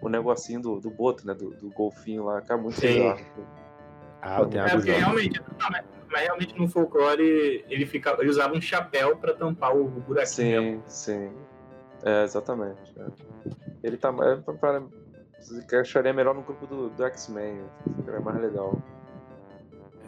o 0.01 0.09
negocinho 0.09 0.59
do, 0.61 0.79
do 0.79 0.89
Boto, 0.89 1.27
né? 1.27 1.35
Do, 1.35 1.51
do 1.51 1.69
golfinho 1.69 2.25
lá, 2.25 2.41
cara, 2.41 2.59
muito 2.59 2.79
Sim. 2.79 2.87
bizarro. 2.87 3.19
Ah, 4.19 4.27
É, 4.51 4.59
água 4.59 4.69
porque 4.77 4.91
realmente, 4.91 5.39
não, 5.59 5.69
mas, 5.69 5.83
mas 6.09 6.21
realmente 6.23 6.57
no 6.59 6.67
folclore 6.67 7.63
ele, 7.69 7.85
fica, 7.85 8.15
ele 8.19 8.29
usava 8.29 8.55
um 8.55 8.61
chapéu 8.61 9.15
pra 9.17 9.33
tampar 9.33 9.75
o 9.77 9.83
buraquinho. 9.85 10.25
Sim, 10.27 10.81
sim. 10.87 11.31
É, 12.03 12.23
exatamente. 12.23 12.93
é. 12.97 13.05
Ele 13.83 13.97
tá. 13.97 14.09
É, 14.21 14.35
pra- 14.37 14.53
pra- 14.53 14.81
que 14.81 15.02
eu 15.71 15.81
acharia 15.81 16.13
melhor 16.13 16.35
no 16.35 16.41
grupo 16.41 16.65
do, 16.65 16.89
do 16.89 17.05
X-Men. 17.05 17.61
Seria 18.05 18.19
mais 18.19 18.41
legal. 18.41 18.81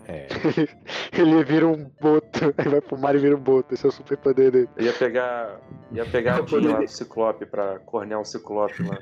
É. 0.07 0.27
Ele 1.17 1.43
vira 1.43 1.67
um 1.67 1.89
boto, 1.99 2.53
aí 2.57 2.67
vai 2.67 2.81
pro 2.81 2.97
mar 2.97 3.15
e 3.15 3.19
vira 3.19 3.35
um 3.35 3.39
boto, 3.39 3.73
esse 3.73 3.85
é 3.85 3.89
o 3.89 3.91
super 3.91 4.17
poder 4.17 4.51
dele. 4.51 4.69
Eu 4.77 4.85
ia 4.85 4.93
pegar. 4.93 5.59
Ia 5.91 6.05
pegar 6.05 6.39
Eu 6.39 6.47
Jean 6.47 6.73
lá 6.73 6.79
do 6.79 6.87
Ciclope 6.87 7.45
pra 7.45 7.79
cornear 7.79 8.21
o 8.21 8.25
Ciclope 8.25 8.83
lá. 8.83 8.99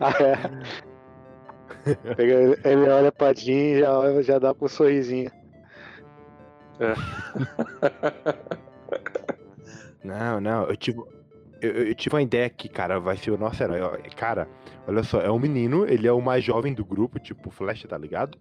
Ah, 0.00 0.12
é. 0.22 0.34
Pega 2.14 2.34
ele, 2.34 2.60
ele 2.64 2.88
olha 2.90 3.10
pra 3.10 3.32
Jean 3.32 3.54
e 3.54 3.80
já, 3.80 4.22
já 4.22 4.38
dá 4.38 4.54
com 4.54 4.66
um 4.66 4.68
sorrisinho. 4.68 5.30
Não, 10.04 10.40
não, 10.40 10.64
eu 10.64 10.76
tive. 10.76 11.00
Eu, 11.62 11.70
eu- 11.86 11.94
tive 11.94 12.16
uma 12.16 12.22
ideia 12.22 12.46
aqui, 12.46 12.68
cara, 12.68 12.98
vai 12.98 13.16
ser 13.16 13.30
o 13.30 13.38
nosso 13.38 13.62
herói. 13.62 14.02
Cara, 14.16 14.48
olha 14.86 15.02
só, 15.04 15.20
é 15.20 15.30
um 15.30 15.38
menino, 15.38 15.86
ele 15.86 16.08
é 16.08 16.12
o 16.12 16.20
mais 16.20 16.42
jovem 16.42 16.74
do 16.74 16.84
grupo, 16.84 17.20
tipo 17.20 17.50
Flash, 17.50 17.84
tá 17.84 17.96
ligado? 17.96 18.36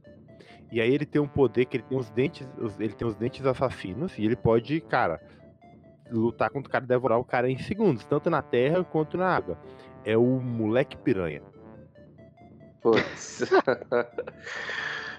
E 0.72 0.82
aí 0.82 0.92
ele 0.92 1.06
tem 1.06 1.22
um 1.22 1.28
poder 1.28 1.66
que 1.66 1.78
ele 1.78 1.84
tem 1.84 1.98
os 1.98 2.10
dentes. 2.10 2.48
ele 2.80 2.94
tem 2.94 3.08
os 3.08 3.16
dentes 3.16 3.46
assassinos 3.46 4.18
e 4.18 4.26
ele 4.26 4.36
pode, 4.36 4.82
cara, 4.82 5.22
lutar 6.10 6.50
contra 6.50 6.68
o 6.68 6.72
cara 6.72 6.86
devorar 6.86 7.20
o 7.20 7.24
cara 7.24 7.50
em 7.50 7.58
segundos, 7.58 8.04
tanto 8.06 8.30
na 8.30 8.42
terra 8.42 8.84
quanto 8.84 9.18
na 9.18 9.28
água. 9.28 9.58
É 10.04 10.18
o 10.18 10.40
moleque 10.40 10.98
piranha. 10.98 11.42
Putz. 12.82 13.44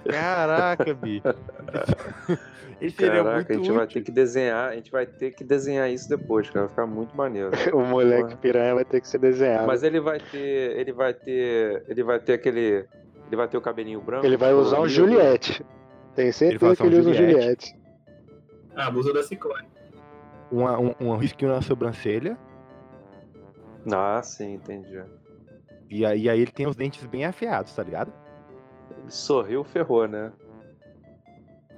Caraca, 0.08 0.94
bicho. 0.94 1.22
Ele 2.80 2.90
seria 2.90 3.22
Caraca, 3.22 3.34
muito 3.36 3.52
a 3.52 3.54
gente 3.54 3.70
vai 3.70 3.84
útil. 3.84 3.94
ter 4.00 4.04
que 4.06 4.10
desenhar. 4.10 4.70
A 4.70 4.74
gente 4.74 4.90
vai 4.90 5.06
ter 5.06 5.30
que 5.32 5.44
desenhar 5.44 5.88
isso 5.88 6.08
depois, 6.08 6.48
cara. 6.50 6.62
Vai 6.66 6.68
ficar 6.70 6.86
muito 6.86 7.16
maneiro. 7.16 7.50
O 7.72 7.80
moleque 7.84 8.36
piranha 8.36 8.74
vai 8.74 8.84
ter 8.84 9.00
que 9.00 9.06
ser 9.06 9.18
desenhado. 9.18 9.66
Mas 9.68 9.84
ele 9.84 10.00
vai 10.00 10.18
ter. 10.18 10.76
Ele 10.78 10.92
vai 10.92 11.14
ter. 11.14 11.84
Ele 11.88 12.02
vai 12.02 12.18
ter 12.18 12.32
aquele. 12.32 12.84
Ele 13.28 13.36
vai 13.36 13.46
ter 13.46 13.56
o 13.56 13.60
cabelinho 13.60 14.00
branco. 14.00 14.26
Ele 14.26 14.36
vai 14.36 14.52
usar 14.52 14.80
um. 14.80 14.88
Juliette. 14.88 15.64
Vai 16.16 16.32
certeza 16.32 16.66
usar 16.66 16.76
que 16.76 16.82
um 16.82 16.86
ele 16.86 16.98
usa 16.98 17.10
um 17.10 17.14
Juliette. 17.14 17.76
Ah, 18.74 18.86
abuso 18.88 19.12
da 19.12 19.22
ciclone. 19.22 19.68
Uma- 20.50 20.78
um, 20.78 20.94
um 21.00 21.16
risquinho 21.16 21.52
na 21.52 21.62
sobrancelha. 21.62 22.36
Ah, 23.92 24.20
sim, 24.22 24.54
entendi. 24.54 25.00
E 25.90 26.04
aí, 26.04 26.28
aí 26.28 26.40
ele 26.40 26.50
tem 26.50 26.66
os 26.66 26.74
dentes 26.76 27.04
bem 27.06 27.24
afiados, 27.24 27.74
tá 27.74 27.82
ligado? 27.82 28.12
Sorriu, 29.08 29.62
ferrou, 29.64 30.06
né? 30.08 30.32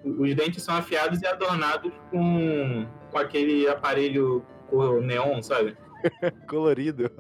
Os 0.05 0.35
dentes 0.35 0.63
são 0.63 0.77
afiados 0.77 1.23
e 1.23 1.27
adornados 1.27 1.91
com, 2.11 2.87
com 3.11 3.19
aquele 3.19 3.67
aparelho 3.67 4.45
cor 4.69 5.01
neon, 5.01 5.43
sabe? 5.43 5.77
Colorido. 6.49 7.11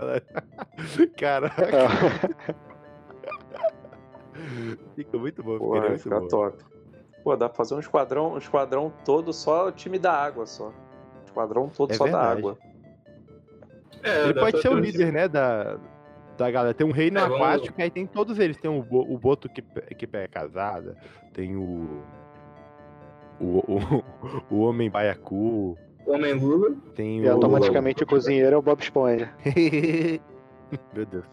Caraca, 1.18 1.56
fica 4.94 5.18
muito 5.18 5.42
bom. 5.42 5.58
Muito 5.58 5.98
ficar 5.98 6.20
bom. 6.20 6.28
top. 6.28 6.58
Pô, 7.22 7.34
dá 7.36 7.48
pra 7.48 7.56
fazer 7.56 7.74
um 7.74 7.80
esquadrão, 7.80 8.34
um 8.34 8.38
esquadrão 8.38 8.92
todo 9.04 9.32
só 9.32 9.68
o 9.68 9.72
time 9.72 9.98
da 9.98 10.12
água 10.12 10.46
só. 10.46 10.72
Esquadrão 11.24 11.68
todo 11.70 11.92
É 11.92 11.94
só 11.94 12.04
da 12.04 12.10
verdade. 12.10 12.38
água. 12.38 12.58
É, 14.02 14.24
Ele 14.24 14.34
pode 14.34 14.60
ser 14.60 14.68
o 14.68 14.78
líder, 14.78 15.10
né, 15.10 15.26
da, 15.26 15.78
da 16.36 16.50
galera. 16.50 16.74
Tem 16.74 16.86
um 16.86 16.90
reino 16.92 17.18
É, 17.18 17.22
aquático, 17.22 17.80
aí 17.80 17.90
tem 17.90 18.06
todos 18.06 18.38
eles. 18.38 18.56
Tem 18.56 18.70
o, 18.70 18.82
Bo- 18.82 19.06
o 19.08 19.18
Boto 19.18 19.48
que, 19.48 19.62
que 19.62 20.06
pega 20.06 20.28
casada, 20.28 20.96
tem 21.32 21.56
o. 21.56 22.02
O, 23.40 23.58
o, 23.58 24.04
o 24.50 24.60
Homem 24.60 24.88
Baiacu, 24.88 25.76
Homem 26.06 26.34
Lula. 26.34 26.76
tem 26.94 27.18
E 27.20 27.26
o. 27.28 27.32
automaticamente 27.32 28.02
o 28.04 28.06
cozinheiro 28.06 28.54
é 28.54 28.58
o 28.58 28.62
Bob 28.62 28.80
Esponja. 28.80 29.32
Meu 30.94 31.04
Deus. 31.06 31.24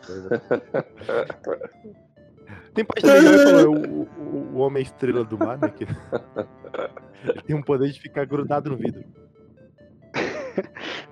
Tem 2.74 2.86
parte 2.86 3.05
falou, 3.05 3.75
o, 3.75 4.01
o, 4.03 4.55
o 4.55 4.58
Homem 4.58 4.81
Estrela 4.84 5.24
do 5.24 5.38
Mar, 5.38 5.58
né? 5.60 5.70
Que... 5.70 5.86
Ele 7.24 7.41
tem 7.43 7.55
um 7.55 7.62
poder 7.62 7.89
de 7.91 8.00
ficar 8.01 8.25
grudado 8.25 8.70
no 8.72 8.77
vidro. 8.77 9.03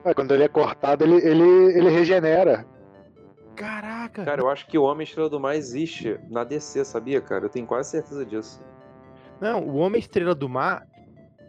Mas 0.04 0.14
quando 0.16 0.34
ele 0.34 0.44
é 0.44 0.48
cortado, 0.48 1.04
ele, 1.04 1.18
ele, 1.18 1.78
ele 1.78 1.90
regenera. 1.90 2.66
Caraca! 3.60 4.24
Cara, 4.24 4.42
eu 4.42 4.50
acho 4.50 4.66
que 4.68 4.78
o 4.78 4.84
Homem 4.84 5.04
Estrela 5.04 5.30
do 5.30 5.38
Mar 5.38 5.54
existe 5.54 6.18
na 6.30 6.46
DC, 6.46 6.86
sabia, 6.86 7.20
cara? 7.20 7.44
Eu 7.44 7.50
tenho 7.50 7.68
quase 7.68 7.92
certeza 7.92 8.26
disso. 8.26 8.64
Não, 9.42 9.62
o 9.62 9.76
Homem 9.76 10.00
Estrela 10.00 10.34
do 10.34 10.48
Mar, 10.48 10.88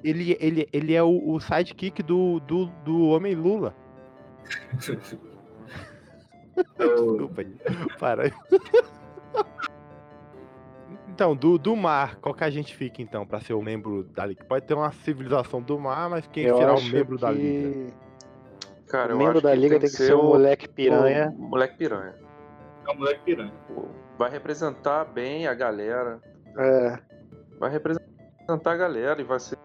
ele, 0.03 0.37
ele, 0.41 0.69
ele 0.73 0.93
é 0.93 1.03
o, 1.05 1.31
o 1.31 1.39
sidekick 1.39 2.03
do, 2.03 2.41
do, 2.41 2.67
do 2.85 3.11
Homem 3.11 3.37
Lula. 3.37 3.77
é 6.57 6.85
Desculpa 6.85 7.43
aí. 7.43 7.55
Para. 7.97 8.33
Então, 11.09 11.37
do, 11.37 11.59
do 11.59 11.77
mar, 11.77 12.17
qual 12.17 12.35
que 12.35 12.43
a 12.43 12.51
gente 12.51 12.75
fica 12.75 13.01
então 13.01 13.25
pra 13.25 13.41
ser 13.41 13.53
o 13.53 13.63
membro 13.63 14.03
da 14.03 14.27
Liga? 14.27 14.43
Pode 14.45 14.67
ter 14.67 14.75
uma 14.75 14.91
civilização 14.91 15.63
do 15.63 15.79
mar, 15.79 16.11
mas 16.11 16.27
quem 16.27 16.47
Eu 16.47 16.57
será 16.57 16.73
o 16.73 16.75
acho 16.75 16.93
membro 16.93 17.17
que 17.17 17.23
da 17.23 17.31
Liga? 17.31 17.95
Cara, 18.91 19.15
membro 19.15 19.41
da 19.41 19.55
liga 19.55 19.79
tem 19.79 19.89
que 19.89 19.97
ser 19.97 20.15
o 20.15 20.23
moleque 20.23 20.69
piranha. 20.69 21.33
o 21.37 21.43
moleque 21.43 21.77
piranha. 21.77 22.15
é 22.87 22.91
o 22.91 22.99
moleque 22.99 23.21
piranha. 23.25 23.53
Vai 24.19 24.31
representar 24.31 25.05
bem 25.05 25.47
a 25.47 25.55
galera. 25.55 26.19
É. 26.59 26.99
Vai 27.59 27.71
representar 27.71 28.73
a 28.73 28.77
galera 28.77 29.21
e 29.21 29.25
vai 29.25 29.39
ser, 29.39 29.57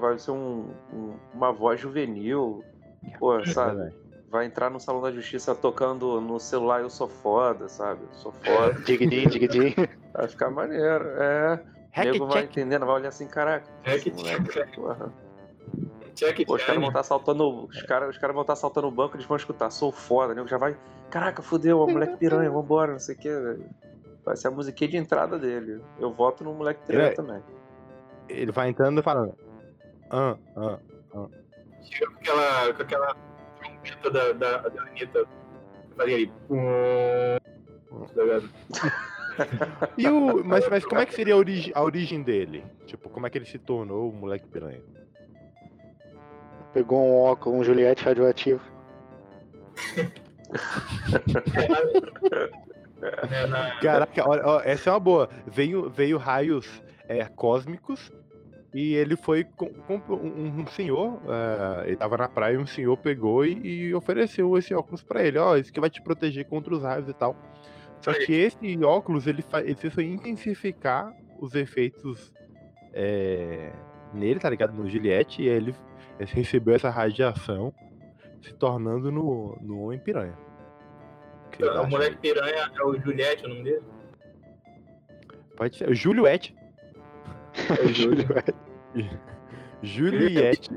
vai 0.00 0.18
ser 0.18 0.32
um, 0.32 0.70
um- 0.92 1.14
uma 1.32 1.52
voz 1.52 1.80
juvenil. 1.80 2.64
Pô, 3.18 3.44
sabe? 3.46 3.76
Verdade. 3.76 4.02
Vai 4.30 4.46
entrar 4.46 4.70
no 4.70 4.80
Salão 4.80 5.02
da 5.02 5.12
Justiça 5.12 5.54
tocando 5.54 6.20
no 6.20 6.40
celular 6.40 6.80
Eu 6.80 6.88
Sou 6.90 7.06
Foda, 7.08 7.68
sabe? 7.68 8.00
Eu 8.02 8.14
sou 8.14 8.32
foda. 8.32 8.72
Digidin, 8.84 9.28
digidin. 9.28 9.74
Vai 10.14 10.26
ficar 10.28 10.50
maneiro. 10.50 11.04
É. 11.18 11.60
O 11.96 12.04
nego 12.04 12.26
vai 12.26 12.44
entendendo, 12.44 12.86
vai 12.86 12.94
olhar 12.96 13.10
assim, 13.10 13.28
caraca. 13.28 13.66
Hack 13.84 14.06
moleque, 14.14 14.74
porra. 14.74 15.12
Check 16.14 16.44
Pô, 16.46 16.56
os 16.56 16.62
caras 16.62 16.78
vão 16.80 16.88
estar 16.88 17.00
assaltando. 17.00 17.64
Os 17.66 17.82
caras 17.82 18.10
os 18.10 18.18
caras 18.18 18.34
vão 18.34 18.42
estar 18.42 18.52
assaltando 18.52 18.86
o 18.88 18.90
banco, 18.90 19.16
eles 19.16 19.26
vão 19.26 19.36
escutar, 19.36 19.70
sou 19.70 19.90
foda, 19.92 20.34
né? 20.34 20.46
Já 20.46 20.58
vai. 20.58 20.76
Caraca, 21.10 21.42
fudeu, 21.42 21.80
o 21.80 21.86
moleque 21.90 22.16
piranha, 22.16 22.50
vambora, 22.50 22.92
não 22.92 22.98
sei 22.98 23.14
o 23.14 23.18
que. 23.18 23.30
Vai 24.24 24.36
ser 24.36 24.48
a 24.48 24.50
musiquinha 24.50 24.90
de 24.90 24.96
entrada 24.96 25.38
dele. 25.38 25.80
Eu 25.98 26.12
voto 26.12 26.44
no 26.44 26.54
moleque 26.54 26.80
piranha 26.86 27.08
É. 27.08 27.14
também. 27.14 27.42
Ele 28.28 28.52
vai 28.52 28.68
entrando 28.68 29.00
e 29.00 29.02
falando. 29.02 29.34
Ah, 30.10 30.36
ah. 30.56 30.78
Chega 31.82 32.06
com 32.06 32.16
aquela, 32.18 32.72
com 32.74 32.82
aquela 32.82 33.16
trompeta 33.60 34.10
da, 34.10 34.32
da, 34.32 34.68
da 34.68 34.82
Anitta. 34.82 35.24
Fazia 35.96 36.16
aí. 36.16 36.26
tá? 36.26 36.32
E 39.96 40.06
o, 40.08 40.44
mas, 40.44 40.68
mas 40.68 40.84
como 40.86 41.00
é 41.00 41.06
que 41.06 41.14
seria 41.14 41.32
a, 41.34 41.36
origi- 41.38 41.72
a 41.74 41.82
origem 41.82 42.22
dele? 42.22 42.64
Tipo, 42.86 43.08
como 43.08 43.26
é 43.26 43.30
que 43.30 43.38
ele 43.38 43.46
se 43.46 43.58
tornou 43.58 44.10
o 44.10 44.12
moleque 44.12 44.46
piranha? 44.46 44.80
Pegou 46.72 47.00
um 47.02 47.20
óculos, 47.20 47.60
um 47.60 47.64
Juliette 47.64 48.04
radioativo. 48.04 48.60
Caraca, 53.80 54.28
olha, 54.28 54.42
ó, 54.44 54.60
essa 54.64 54.90
é 54.90 54.92
uma 54.92 55.00
boa. 55.00 55.28
Veio, 55.46 55.90
veio 55.90 56.18
raios 56.18 56.82
é, 57.08 57.24
cósmicos 57.24 58.12
e 58.72 58.94
ele 58.94 59.16
foi 59.16 59.44
com, 59.44 59.68
com 59.68 59.96
um, 60.14 60.60
um 60.60 60.66
senhor. 60.68 61.20
é, 61.28 61.88
ele 61.88 61.96
tava 61.96 62.16
na 62.16 62.28
praia 62.28 62.54
e 62.54 62.58
um 62.58 62.66
senhor 62.66 62.96
pegou 62.96 63.44
e, 63.44 63.88
e 63.88 63.94
ofereceu 63.94 64.56
esse 64.56 64.72
óculos 64.74 65.02
pra 65.02 65.22
ele. 65.22 65.38
Ó, 65.38 65.56
isso 65.56 65.72
que 65.72 65.80
vai 65.80 65.90
te 65.90 66.00
proteger 66.00 66.46
contra 66.46 66.74
os 66.74 66.82
raios 66.82 67.08
e 67.08 67.12
tal. 67.12 67.36
Só 68.00 68.12
que 68.12 68.32
esse 68.32 68.84
óculos 68.84 69.26
ele, 69.26 69.42
fa- 69.42 69.60
ele 69.60 69.74
fez 69.74 69.94
só 69.94 70.00
intensificar 70.00 71.12
os 71.40 71.54
efeitos 71.54 72.32
é, 72.92 73.72
nele, 74.12 74.40
tá 74.40 74.50
ligado? 74.50 74.72
No 74.72 74.88
Juliette, 74.88 75.42
e 75.42 75.48
ele 75.48 75.74
recebeu 76.18 76.74
essa 76.74 76.90
radiação, 76.90 77.72
se 78.42 78.52
tornando 78.54 79.10
no, 79.10 79.56
no 79.60 79.82
Homem 79.84 79.98
Piranha. 79.98 80.36
O 81.46 81.50
que 81.50 81.64
vocês 81.64 81.78
o 81.78 81.86
moleque 81.86 82.16
piranha 82.16 82.70
é 82.78 82.82
o 82.84 82.98
Juliette, 82.98 83.44
o 83.44 83.48
nome 83.48 83.62
dele? 83.64 83.82
Pode 85.56 85.76
ser. 85.76 85.94
Juliette. 85.94 86.56
É 87.68 87.84
o 87.84 87.88
Júlio. 87.92 88.26
Juliette. 89.82 90.70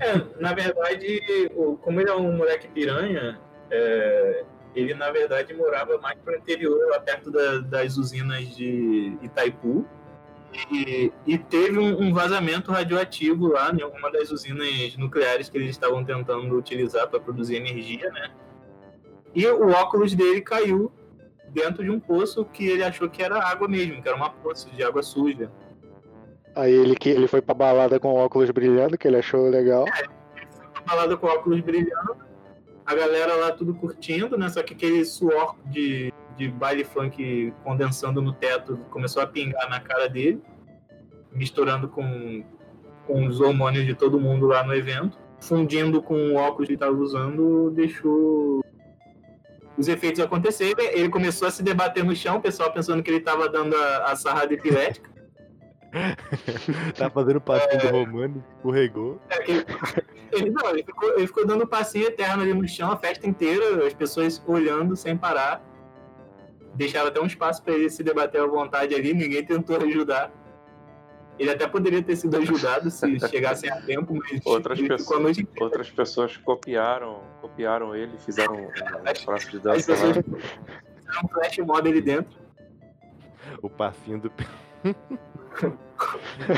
É, 0.00 0.40
na 0.42 0.52
verdade, 0.52 1.20
o- 1.54 1.76
como 1.76 2.00
ele 2.00 2.10
é 2.10 2.14
um 2.14 2.36
moleque 2.36 2.68
piranha, 2.68 3.38
é, 3.70 4.44
ele 4.74 4.94
na 4.94 5.10
verdade 5.10 5.54
morava 5.54 5.96
mais 5.98 6.18
pro 6.20 6.36
interior, 6.36 6.88
lá 6.90 7.00
perto 7.00 7.30
da- 7.30 7.58
das 7.58 7.96
usinas 7.96 8.54
de 8.56 9.16
Itaipu. 9.22 9.86
E, 10.72 11.12
e 11.26 11.38
teve 11.38 11.78
um, 11.78 12.02
um 12.02 12.12
vazamento 12.12 12.72
radioativo 12.72 13.48
lá 13.48 13.70
em 13.72 13.82
alguma 13.82 14.10
das 14.10 14.30
usinas 14.30 14.96
nucleares 14.96 15.48
que 15.48 15.58
eles 15.58 15.70
estavam 15.70 16.04
tentando 16.04 16.56
utilizar 16.56 17.06
para 17.08 17.20
produzir 17.20 17.56
energia, 17.56 18.10
né? 18.10 18.30
E 19.34 19.46
o 19.46 19.68
óculos 19.70 20.14
dele 20.14 20.40
caiu 20.40 20.90
dentro 21.50 21.84
de 21.84 21.90
um 21.90 22.00
poço 22.00 22.44
que 22.46 22.66
ele 22.66 22.82
achou 22.82 23.08
que 23.08 23.22
era 23.22 23.42
água 23.42 23.68
mesmo, 23.68 24.02
que 24.02 24.08
era 24.08 24.16
uma 24.16 24.30
poça 24.30 24.68
de 24.70 24.82
água 24.82 25.02
suja. 25.02 25.50
Aí 26.54 26.72
ele, 26.72 26.96
que, 26.96 27.10
ele 27.10 27.28
foi 27.28 27.40
pra 27.40 27.54
balada 27.54 28.00
com 28.00 28.14
óculos 28.14 28.50
brilhando, 28.50 28.98
que 28.98 29.06
ele 29.06 29.18
achou 29.18 29.48
legal. 29.48 29.84
uma 29.84 30.82
balada 30.84 31.16
com 31.16 31.26
óculos 31.26 31.60
brilhando, 31.60 32.16
a 32.84 32.94
galera 32.94 33.34
lá 33.36 33.52
tudo 33.52 33.74
curtindo, 33.74 34.36
né? 34.36 34.48
Só 34.48 34.62
que 34.62 34.74
aquele 34.74 35.04
suor 35.04 35.54
de, 35.66 36.12
de 36.38 36.48
baile 36.48 36.84
funk 36.84 37.52
condensando 37.64 38.22
no 38.22 38.32
teto 38.32 38.78
começou 38.90 39.20
a 39.20 39.26
pingar 39.26 39.68
na 39.68 39.80
cara 39.80 40.08
dele, 40.08 40.40
misturando 41.32 41.88
com, 41.88 42.44
com 43.06 43.26
os 43.26 43.40
hormônios 43.40 43.84
de 43.84 43.94
todo 43.94 44.20
mundo 44.20 44.46
lá 44.46 44.62
no 44.62 44.72
evento, 44.74 45.18
fundindo 45.40 46.00
com 46.00 46.14
o 46.14 46.34
óculos 46.36 46.66
que 46.68 46.72
ele 46.72 46.76
estava 46.76 46.94
usando, 46.96 47.70
deixou 47.72 48.64
os 49.76 49.88
efeitos 49.88 50.20
acontecerem. 50.20 50.86
Ele 50.92 51.08
começou 51.08 51.48
a 51.48 51.50
se 51.50 51.62
debater 51.62 52.04
no 52.04 52.14
chão, 52.14 52.36
o 52.36 52.40
pessoal 52.40 52.72
pensando 52.72 53.02
que 53.02 53.10
ele 53.10 53.18
estava 53.18 53.48
dando 53.48 53.74
a, 53.76 54.12
a 54.12 54.16
sarrada 54.16 54.54
epilética. 54.54 55.10
tá 56.96 57.08
fazendo 57.10 57.40
passinho 57.40 57.80
do 57.80 57.88
Romano, 57.88 58.44
escorregou. 58.56 59.20
É, 59.30 59.50
ele, 59.50 59.64
ele- 60.32 60.50
não, 60.50 60.70
ele 60.70 60.82
ficou, 60.84 61.14
ele 61.16 61.26
ficou 61.26 61.46
dando 61.46 61.66
passinho 61.66 62.06
eterno 62.06 62.42
ali 62.42 62.52
no 62.54 62.68
chão 62.68 62.92
a 62.92 62.96
festa 62.96 63.26
inteira, 63.26 63.86
as 63.86 63.94
pessoas 63.94 64.42
olhando 64.46 64.94
sem 64.94 65.16
parar. 65.16 65.62
Deixaram 66.78 67.08
até 67.08 67.20
um 67.20 67.26
espaço 67.26 67.60
para 67.62 67.74
ele 67.74 67.90
se 67.90 68.04
debater 68.04 68.40
à 68.40 68.46
vontade 68.46 68.94
ali, 68.94 69.12
ninguém 69.12 69.44
tentou 69.44 69.76
ajudar. 69.76 70.30
Ele 71.36 71.50
até 71.50 71.66
poderia 71.66 72.00
ter 72.02 72.14
sido 72.16 72.36
ajudado 72.36 72.88
se 72.90 73.18
chegassem 73.28 73.68
a 73.70 73.80
tempo, 73.80 74.14
mas 74.14 74.40
Outras 74.46 74.78
ele 74.78 74.96
ficou 74.96 75.16
a 75.16 75.20
pessoas-. 75.24 75.46
Outras 75.60 75.90
pessoas 75.90 76.36
copiaram, 76.36 77.20
copiaram 77.40 77.94
ele, 77.96 78.16
fizeram 78.18 78.54
um, 78.62 78.66
um 78.66 79.24
braço 79.26 79.50
de 79.50 79.56
As 79.56 79.62
dança 79.62 79.92
pessoas 79.92 80.16
lá. 80.16 80.22
fizeram 80.22 81.24
um 81.24 81.28
flash 81.28 81.58
mob 81.58 81.88
ali 81.88 82.00
dentro. 82.00 82.38
O 83.60 83.68
passinho 83.68 84.20
do. 84.20 84.32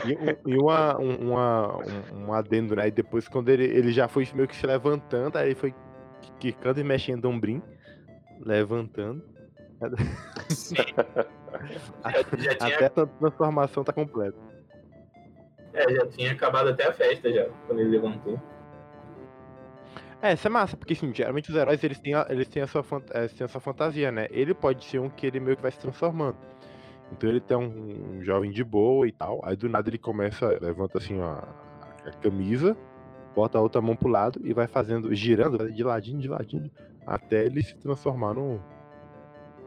e 0.07 0.15
um- 0.15 0.37
e 0.55 0.59
uma, 0.59 0.99
um, 1.01 1.15
uma, 1.31 1.77
um, 1.79 2.27
um 2.27 2.33
adendo, 2.35 2.77
né? 2.77 2.89
E 2.89 2.91
depois, 2.91 3.27
quando 3.29 3.49
ele, 3.49 3.65
ele 3.65 3.91
já 3.93 4.07
foi 4.09 4.29
meio 4.35 4.47
que 4.49 4.57
se 4.57 4.67
levantando, 4.67 5.37
aí 5.39 5.49
ele 5.49 5.55
foi 5.55 5.75
quicando 6.39 6.79
e 6.81 6.85
mexendo 6.85 7.25
o 7.25 7.29
ombrim, 7.31 7.63
levantando. 8.41 9.23
Já, 10.41 12.23
já 12.39 12.55
tinha, 12.57 12.77
Até 12.77 12.87
a 12.87 12.91
transformação 13.07 13.85
tá 13.85 13.93
completa. 13.93 14.37
é, 15.73 15.95
já 15.95 16.07
tinha 16.07 16.33
acabado 16.33 16.69
até 16.71 16.87
a 16.87 16.93
festa 16.93 17.33
já, 17.33 17.47
quando 17.67 17.81
ele 17.81 17.91
levantou. 17.91 18.39
É, 20.23 20.35
isso 20.35 20.47
é 20.47 20.51
massa, 20.51 20.77
porque 20.77 20.93
assim, 20.93 21.15
geralmente 21.15 21.51
os 21.51 21.57
heróis 21.57 21.83
eles 21.83 21.99
têm, 21.99 22.15
a, 22.15 22.27
eles 22.29 22.47
têm, 22.49 22.63
a 22.63 22.67
sua, 22.67 22.83
fant- 22.83 23.11
eh, 23.11 23.27
têm 23.29 23.45
essa 23.45 23.59
fantasia, 23.59 24.13
né? 24.13 24.27
Ele 24.31 24.53
pode 24.53 24.85
ser 24.85 24.99
um 24.99 25.09
que 25.09 25.27
ele 25.27 25.41
meio 25.41 25.57
que 25.57 25.63
vai 25.63 25.71
se 25.71 25.79
transformando. 25.79 26.37
Então 27.13 27.29
ele 27.29 27.41
tem 27.41 27.57
um, 27.57 28.17
um 28.19 28.23
jovem 28.23 28.51
de 28.51 28.63
boa 28.63 29.07
e 29.09 29.13
tal, 29.13 29.41
aí 29.45 29.57
do 29.57 29.69
nada 29.69 29.89
ele 29.89 29.99
começa, 29.99 30.47
levanta 30.61 30.99
assim 30.99 31.19
ó, 31.21 31.39
a 32.07 32.13
camisa, 32.21 32.77
bota 33.35 33.57
a 33.59 33.61
outra 33.63 33.81
mão 33.81 33.97
pro 33.97 34.09
lado 34.09 34.41
e 34.45 34.53
vai 34.53 34.67
fazendo, 34.67 35.13
girando 35.15 35.73
de 35.73 35.83
ladinho, 35.83 36.21
de 36.21 36.29
ladinho, 36.29 36.71
até 37.07 37.45
ele 37.47 37.63
se 37.63 37.75
transformar 37.77 38.35
no. 38.35 38.61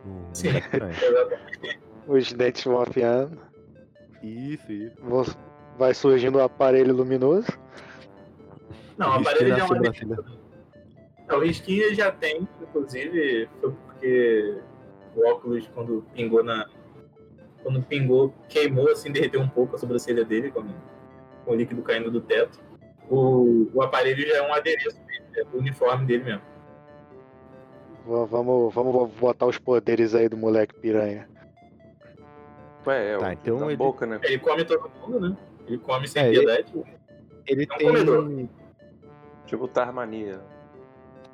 No 0.03 0.35
Sim. 0.35 0.49
Os 2.07 2.33
dentes 2.33 2.63
vão 2.63 2.81
afiando. 2.81 3.37
Isso, 4.21 4.71
isso. 4.71 5.37
Vai 5.77 5.93
surgindo 5.93 6.37
o 6.37 6.43
aparelho 6.43 6.93
luminoso. 6.93 7.47
Não, 8.97 9.09
o 9.09 9.17
Risquinho 9.17 9.29
aparelho 9.29 9.49
já 9.49 9.63
é 9.63 9.63
uma 9.63 11.45
ele 11.45 11.95
já 11.95 12.11
tem, 12.11 12.47
inclusive, 12.61 13.49
foi 13.59 13.71
porque 13.71 14.61
o 15.15 15.27
óculos, 15.27 15.67
quando 15.73 16.05
pingou 16.13 16.43
na. 16.43 16.67
Quando 17.61 17.81
pingou, 17.81 18.33
queimou, 18.49 18.89
assim, 18.91 19.11
derreteu 19.11 19.39
um 19.39 19.47
pouco 19.47 19.75
a 19.75 19.79
sobrancelha 19.79 20.25
dele 20.25 20.51
com, 20.51 20.63
com 21.45 21.51
o 21.51 21.55
líquido 21.55 21.81
caindo 21.81 22.11
do 22.11 22.19
teto. 22.19 22.59
O, 23.09 23.69
o 23.73 23.81
aparelho 23.81 24.27
já 24.27 24.37
é 24.37 24.41
um 24.41 24.53
adereço 24.53 24.99
dele, 25.05 25.23
é 25.37 25.43
do 25.45 25.57
uniforme 25.57 26.05
dele 26.05 26.23
mesmo. 26.25 26.41
Va- 28.05 28.25
Vamos, 28.25 28.73
vamos 28.73 29.11
botar 29.13 29.45
os 29.45 29.57
poderes 29.57 30.13
aí 30.15 30.27
do 30.27 30.37
moleque 30.37 30.73
piranha. 30.75 31.27
Ué, 32.85 33.13
é, 33.13 33.17
Tá, 33.17 33.29
o 33.29 33.31
então 33.31 33.67
ele- 33.69 33.77
boca, 33.77 34.05
né? 34.05 34.19
Ele 34.23 34.39
come 34.39 34.65
todo 34.65 34.91
mundo, 35.01 35.29
né? 35.29 35.37
Ele 35.67 35.77
come 35.77 36.07
sem 36.07 36.23
É, 36.23 36.27
ele- 36.27 36.39
piedade. 36.39 36.73
Ele 37.47 37.63
É 37.69 37.73
um 37.73 37.77
tem. 37.77 37.87
comedor. 37.87 38.49
Tipo 39.45 39.67
Tarmania. 39.67 40.41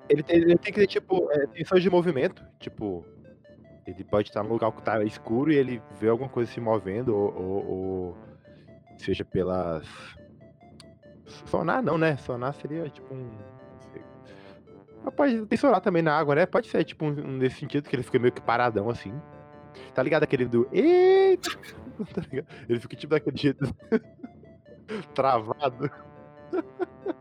Ele 0.07 0.23
tem, 0.23 0.37
ele 0.37 0.57
tem 0.57 0.73
que 0.73 0.79
ter, 0.79 0.87
tipo, 0.87 1.31
é, 1.31 1.45
tensões 1.47 1.81
de 1.83 1.89
movimento. 1.89 2.43
Tipo, 2.59 3.05
ele 3.85 4.03
pode 4.03 4.29
estar 4.29 4.43
num 4.43 4.49
lugar 4.49 4.71
que 4.71 4.81
tá 4.81 5.03
escuro 5.03 5.51
e 5.51 5.55
ele 5.55 5.81
vê 5.99 6.09
alguma 6.09 6.29
coisa 6.29 6.51
se 6.51 6.59
movendo, 6.59 7.15
ou, 7.15 7.33
ou- 7.35 7.67
ou 7.67 8.17
seja 8.97 9.23
pelas. 9.23 9.87
Sonar 11.45 11.81
não, 11.83 11.97
né? 11.97 12.17
Sonar 12.17 12.53
seria 12.55 12.89
tipo 12.89 13.13
um. 13.13 13.29
Pode 15.11 15.45
tem 15.45 15.57
sonar 15.57 15.81
também 15.81 16.01
na 16.01 16.17
água, 16.17 16.35
né? 16.35 16.45
Pode 16.45 16.67
ser 16.67 16.83
tipo 16.83 17.05
um, 17.05 17.09
um 17.09 17.37
nesse 17.37 17.57
sentido 17.59 17.87
que 17.89 17.95
ele 17.95 18.03
fica 18.03 18.19
meio 18.19 18.31
que 18.33 18.41
paradão 18.41 18.89
assim. 18.89 19.13
Tá 19.93 20.01
ligado 20.03 20.23
aquele 20.23 20.45
do. 20.45 20.67
Eita! 20.71 21.49
Tá 22.13 22.21
ligado? 22.31 22.47
Ele 22.69 22.79
fica 22.79 22.95
tipo 22.95 23.11
daquele 23.11 23.35
jeito. 23.37 23.75
travado. 25.13 25.91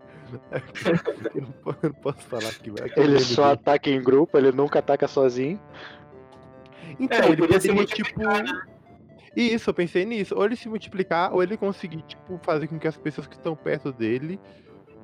Eu 1.35 1.43
não 1.43 1.77
eu 1.83 1.89
não 1.91 1.93
posso 2.03 2.21
falar 2.21 2.49
aqui. 2.51 2.71
mas 2.71 2.81
Ele 2.81 2.91
aquele 2.91 3.19
só 3.21 3.43
meme 3.43 3.55
ataca 3.55 3.89
em 3.91 4.03
grupo, 4.03 4.37
ele 4.37 4.53
nunca 4.53 4.79
ataca 4.79 5.09
sozinho. 5.09 5.59
dele- 5.59 6.97
Então, 7.01 7.19
É, 7.19 7.27
ele 7.29 7.37
podia 7.39 7.61
se 7.61 7.69
poderia, 7.69 7.87
tipo. 7.87 8.21
multiplicar, 8.21 8.69
Isso, 9.35 9.71
eu 9.71 9.75
pensei 9.75 10.05
nisso. 10.05 10.35
Ou 10.37 10.45
ele 10.45 10.55
se 10.57 10.69
multiplicar, 10.69 11.33
ou 11.33 11.43
ele 11.43 11.57
conseguir, 11.57 12.03
tipo, 12.03 12.39
fazer 12.43 12.67
com 12.69 12.79
que 12.79 12.87
as 12.87 12.97
pessoas 12.97 13.27
que 13.27 13.37
estão 13.37 13.57
perto 13.57 13.91
dele. 13.93 14.39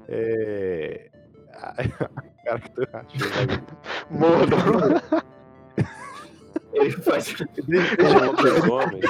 É. 0.08 1.10
Cara 2.44 2.58
que 2.60 2.80
eu 2.80 2.88
acho. 2.92 3.16
Mordo. 4.10 4.56
Ele 6.72 6.90
faz. 6.90 7.34
Lobisomem. 7.38 9.00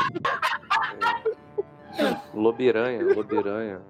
É. 1.99 2.21
Lobiranha, 2.35 3.15
lobiranha. 3.15 3.81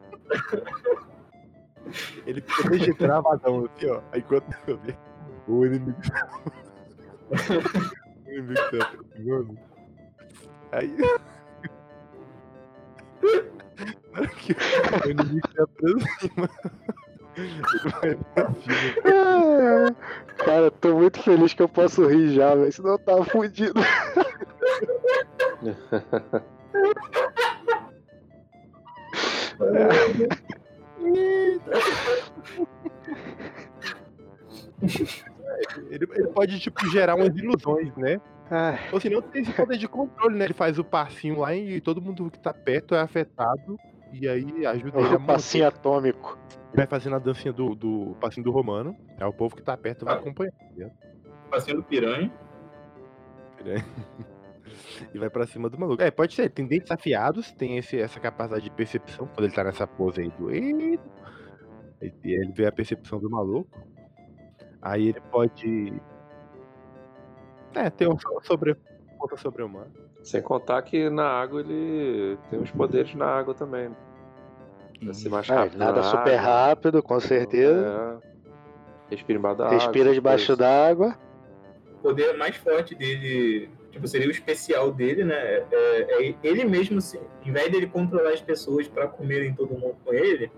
Ele 2.26 2.40
fica 2.40 2.70
deixa 2.70 2.94
travadão 2.94 3.64
assim, 3.66 3.86
ó. 3.86 4.00
Aí 4.12 4.22
quando 4.22 4.44
eu 4.66 4.78
ver 4.78 4.96
o 5.48 5.66
inimigo. 5.66 5.98
o 8.26 8.30
inimigo 8.30 8.54
tá 8.70 8.86
aproximando. 8.86 9.58
Aí. 10.72 10.96
Na 14.12 14.20
hora 14.20 14.28
que 14.28 14.52
o 14.52 15.10
inimigo 15.10 15.48
se 15.50 15.60
aproxima. 15.60 16.50
Cima. 17.34 18.12
Cara, 20.38 20.70
tô 20.70 20.94
muito 20.94 21.20
feliz 21.22 21.52
que 21.54 21.62
eu 21.62 21.68
posso 21.68 22.06
rir 22.06 22.34
já, 22.34 22.54
velho. 22.54 22.72
Senão 22.72 22.92
eu 22.92 22.98
tava 22.98 23.24
fudido. 23.24 23.80
Ele, 35.90 36.06
ele 36.14 36.28
pode, 36.28 36.58
tipo, 36.58 36.86
gerar 36.90 37.14
umas 37.14 37.34
ilusões, 37.36 37.94
né? 37.96 38.20
Ai, 38.50 38.78
Ou 38.92 39.00
senão 39.00 39.22
tem 39.22 39.42
esse 39.42 39.52
poder 39.52 39.78
de 39.78 39.88
controle, 39.88 40.36
né? 40.36 40.44
Ele 40.44 40.54
faz 40.54 40.78
o 40.78 40.84
passinho 40.84 41.40
lá 41.40 41.54
e 41.54 41.80
todo 41.80 42.02
mundo 42.02 42.30
que 42.30 42.38
tá 42.38 42.52
perto 42.52 42.94
é 42.94 43.00
afetado. 43.00 43.78
E 44.20 44.28
aí 44.28 44.64
ajuda 44.66 45.00
ele 45.00 45.08
a 45.14 45.16
o 45.16 45.26
passinho 45.26 45.64
manter. 45.64 45.76
atômico. 45.78 46.38
Ele 46.68 46.76
vai 46.76 46.86
fazendo 46.86 47.16
a 47.16 47.18
dancinha 47.18 47.52
do, 47.52 47.74
do 47.74 48.16
passinho 48.20 48.44
do 48.44 48.50
romano. 48.52 48.96
É 49.18 49.26
o 49.26 49.32
povo 49.32 49.54
que 49.56 49.62
tá 49.62 49.76
perto 49.76 50.04
vai 50.04 50.14
Ah. 50.14 50.18
acompanhando. 50.18 50.54
Passinho 51.50 51.76
do 51.78 51.82
piranha. 51.82 52.32
E 55.14 55.18
vai 55.18 55.30
pra 55.30 55.46
cima 55.46 55.68
do 55.70 55.78
maluco. 55.78 56.02
É, 56.02 56.10
pode 56.10 56.34
ser. 56.34 56.50
Tem 56.50 56.66
dentes 56.66 56.90
afiados, 56.90 57.52
tem 57.52 57.76
esse, 57.78 57.98
essa 58.00 58.18
capacidade 58.18 58.64
de 58.64 58.70
percepção 58.70 59.26
quando 59.26 59.44
ele 59.46 59.54
tá 59.54 59.62
nessa 59.62 59.86
pose 59.86 60.20
aí 60.22 60.30
do. 60.30 60.50
"Eita". 60.50 61.02
E 62.02 62.10
ele 62.32 62.50
vê 62.52 62.66
a 62.66 62.72
percepção 62.72 63.20
do 63.20 63.30
maluco. 63.30 63.70
Aí 64.82 65.08
ele 65.08 65.20
pode. 65.30 65.92
É, 67.74 67.88
ter 67.90 68.08
um 68.08 68.16
so- 69.28 69.36
sobre. 69.36 69.62
Ponta 69.62 69.76
sobre-humano. 69.84 69.90
Sem 70.22 70.40
contar 70.42 70.80
que 70.82 71.08
na 71.10 71.26
água 71.26 71.60
ele 71.60 72.38
tem 72.50 72.58
os 72.60 72.70
poderes 72.70 73.14
na 73.14 73.26
água 73.26 73.54
também. 73.54 73.88
né? 73.88 73.96
Mais 75.30 75.50
Ah, 75.50 75.54
rápido. 75.56 75.78
nada 75.78 75.96
na 75.96 76.02
super 76.02 76.38
água. 76.38 76.40
rápido, 76.40 77.02
com 77.02 77.20
certeza. 77.20 78.20
É. 79.10 79.14
Respira 79.14 79.38
embaixo 79.38 79.58
da 79.58 79.64
água. 79.66 79.78
Respira 79.78 80.04
essas 80.04 80.14
debaixo 80.14 80.56
d'água. 80.56 81.18
O 81.92 82.02
poder 82.02 82.36
mais 82.38 82.56
forte 82.56 82.94
dele, 82.94 83.68
tipo, 83.90 84.06
seria 84.08 84.28
o 84.28 84.30
especial 84.30 84.90
dele, 84.92 85.24
né? 85.24 85.36
É, 85.70 86.28
é 86.28 86.34
ele 86.42 86.64
mesmo, 86.64 87.00
se, 87.00 87.20
em 87.44 87.52
vez 87.52 87.70
dele 87.70 87.86
controlar 87.86 88.30
as 88.30 88.40
pessoas 88.40 88.88
pra 88.88 89.06
comerem 89.06 89.54
todo 89.54 89.74
mundo 89.74 89.96
com 90.04 90.12
ele, 90.14 90.50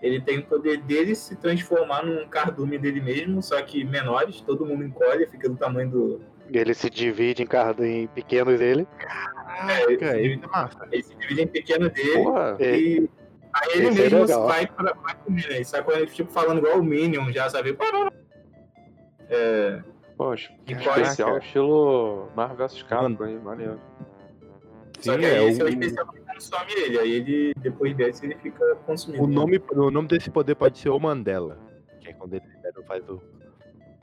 ele 0.00 0.20
tem 0.20 0.38
o 0.38 0.46
poder 0.46 0.78
dele 0.82 1.14
se 1.14 1.34
transformar 1.36 2.04
num 2.04 2.28
cardume 2.28 2.78
dele 2.78 3.00
mesmo, 3.00 3.42
só 3.42 3.60
que 3.62 3.82
menores, 3.84 4.40
todo 4.42 4.64
mundo 4.66 4.84
encolhe, 4.84 5.26
fica 5.26 5.48
do 5.48 5.56
tamanho 5.56 5.90
do. 5.90 6.20
Ele 6.52 6.74
se 6.74 6.88
divide 6.88 7.42
em, 7.42 7.46
cardo, 7.46 7.84
em 7.84 8.06
pequenos 8.06 8.58
dele. 8.58 8.86
Caraca, 8.98 10.18
ele 10.18 10.40
é 10.42 10.46
massa. 10.46 10.86
Ele 10.92 11.02
se 11.02 11.14
divide 11.16 11.42
em 11.42 11.46
pequeno 11.46 11.88
dele 11.90 12.12
Porra, 12.22 12.56
É. 12.60 12.78
e 12.78 13.10
aí 13.52 13.70
ele 13.74 13.88
Esse 13.88 13.98
é 14.00 14.02
mesmo 14.04 14.20
legal. 14.22 14.46
vai, 14.46 14.66
pra, 14.66 14.92
vai 14.94 15.14
comer, 15.16 15.48
né? 15.48 15.64
Sabe 15.64 15.84
quando 15.84 15.98
ele 15.98 16.06
tipo 16.10 16.30
falando 16.32 16.58
igual 16.58 16.78
o 16.78 16.84
Minion, 16.84 17.30
já 17.32 17.48
sabe? 17.50 17.76
É, 19.28 19.82
poxa, 20.16 20.52
especial 20.66 21.38
estilo 21.38 22.28
Marvel 22.36 22.68
vs 22.68 22.82
Capcom 22.84 23.24
aí, 23.24 23.38
maneiro. 23.38 23.80
só 25.00 25.14
Sim, 25.14 25.18
que 25.18 25.24
é, 25.26 25.38
aí 25.38 25.48
esse 25.48 25.60
é 25.60 25.64
o 25.64 25.66
o- 25.66 25.70
especial 25.70 26.06
que 26.12 26.20
consome 26.20 26.72
ele, 26.76 26.98
aí 26.98 27.12
ele, 27.12 27.54
depois 27.58 27.96
desse, 27.96 28.24
ele 28.26 28.36
fica 28.36 28.76
consumindo. 28.86 29.24
O 29.24 29.26
nome, 29.26 29.60
o 29.72 29.90
nome 29.90 30.06
desse 30.08 30.30
poder 30.30 30.54
pode 30.54 30.78
ser 30.78 30.90
o 30.90 30.98
Mandela. 31.00 31.58
Que 32.00 32.08
é 32.10 32.12
quando 32.12 32.34
ele 32.34 32.44
faz 32.86 33.08
o, 33.08 33.20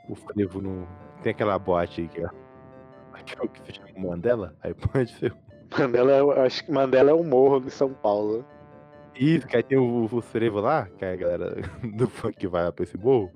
o 0.10 0.16
frevo 0.16 0.62
no. 0.62 0.86
Tem 1.24 1.32
aquela 1.32 1.58
boate 1.58 2.02
aí 2.02 2.08
que 2.08 2.22
é. 2.22 2.28
que 3.26 3.40
é 3.40 3.42
o 3.44 3.48
que 3.50 3.66
se 3.66 3.74
chama 3.80 4.10
Mandela? 4.10 4.54
Aí 4.62 4.74
pode 4.74 5.12
ser. 5.14 5.34
Mandela, 5.78 6.12
é 6.12 6.22
o- 6.22 6.32
acho 6.32 6.64
que 6.66 6.72
Mandela 6.72 7.12
é 7.12 7.14
um 7.14 7.24
morro 7.24 7.60
de 7.60 7.72
São 7.72 7.92
Paulo. 7.94 8.46
Isso, 9.16 9.48
que 9.48 9.56
aí 9.56 9.64
tem 9.64 9.78
o, 9.78 10.06
o 10.06 10.22
frevo 10.22 10.60
lá, 10.60 10.88
que 10.98 11.06
é 11.06 11.14
a 11.14 11.16
galera 11.16 11.56
do 11.96 12.08
funk 12.08 12.36
que 12.38 12.48
vai 12.48 12.64
lá 12.66 12.72
pra 12.72 12.84
esse 12.84 12.98
morro. 12.98 13.32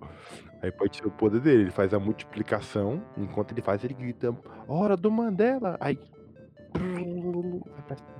Aí 0.62 0.72
pode 0.72 0.98
ser 0.98 1.06
o 1.08 1.12
poder 1.12 1.40
dele. 1.40 1.64
Ele 1.64 1.72
faz 1.72 1.94
a 1.94 2.00
multiplicação. 2.00 3.02
Enquanto 3.16 3.52
ele 3.52 3.62
faz, 3.62 3.84
ele 3.84 3.94
grita: 3.94 4.36
Hora 4.68 4.98
do 4.98 5.10
Mandela! 5.12 5.78
Aí. 5.80 6.00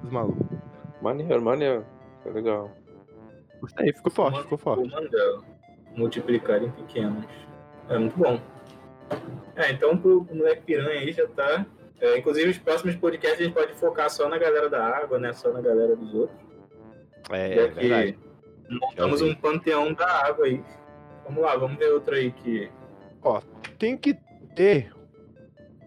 Dos 0.02 0.12
malucos. 0.12 0.46
Maneiro, 1.02 1.42
maneiro. 1.42 1.86
Tá 2.24 2.30
legal. 2.30 2.72
Gostei, 3.60 3.92
ficou 3.92 4.12
forte, 4.12 4.42
ficou 4.44 4.56
O 4.56 4.60
forte. 4.62 4.90
Mandela. 4.92 5.44
Multiplicar 5.96 6.62
em 6.64 6.70
pequenos. 6.72 7.26
É 7.90 7.98
muito 7.98 8.18
bom. 8.18 8.40
É, 9.56 9.72
então 9.72 9.98
pro, 9.98 10.24
pro 10.24 10.36
moleque 10.36 10.62
piranha 10.64 11.00
aí 11.00 11.12
já 11.12 11.28
tá. 11.28 11.66
é, 12.00 12.18
inclusive, 12.18 12.50
os 12.50 12.58
próximos 12.58 12.96
podcasts 12.96 13.40
a 13.40 13.44
gente 13.44 13.54
pode 13.54 13.74
focar 13.74 14.10
só 14.10 14.30
na 14.30 14.38
galera 14.38 14.70
da 14.70 14.86
água, 14.86 15.18
né? 15.18 15.34
Só 15.34 15.52
na 15.52 15.62
galera 15.62 15.96
dos 15.96 16.14
outros. 16.14 16.40
É, 17.32 17.56
já 17.56 17.62
é 17.62 17.68
verdade. 17.68 18.14
que 18.68 18.80
montamos 18.80 19.22
um 19.22 19.34
panteão 19.34 19.94
da 19.94 20.08
água 20.26 20.46
aí. 20.46 20.64
Vamos 21.26 21.42
lá, 21.42 21.56
vamos 21.56 21.78
ver 21.78 21.92
outro 21.92 22.16
aí 22.16 22.32
que. 22.32 22.70
tem 23.80 23.98
que 23.98 24.14
ter 24.56 24.94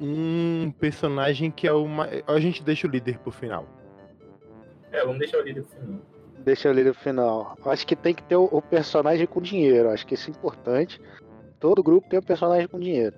um 0.01 0.73
personagem 0.79 1.51
que 1.51 1.67
é 1.67 1.73
o 1.73 1.87
mais. 1.87 2.23
A 2.27 2.41
gente 2.41 2.63
deixa 2.63 2.87
o 2.87 2.91
líder 2.91 3.19
pro 3.19 3.31
final. 3.31 3.67
É, 4.91 5.01
vamos 5.05 5.19
deixar 5.19 5.39
o 5.39 5.43
líder 5.43 5.63
pro 5.63 5.79
final. 5.79 6.01
Deixa 6.45 6.69
eu 6.69 6.73
ler 6.73 6.87
no 6.87 6.95
final. 6.95 7.57
Acho 7.67 7.87
que 7.87 7.95
tem 7.95 8.15
que 8.15 8.23
ter 8.23 8.37
o, 8.37 8.45
o 8.45 8.63
personagem 8.63 9.27
com 9.27 9.41
dinheiro. 9.41 9.91
Acho 9.91 10.07
que 10.07 10.15
isso 10.15 10.31
é 10.31 10.33
importante. 10.33 11.01
Todo 11.61 11.83
grupo 11.83 12.09
tem 12.09 12.19
um 12.19 12.23
personagem 12.23 12.67
com 12.67 12.81
dinheiro. 12.81 13.15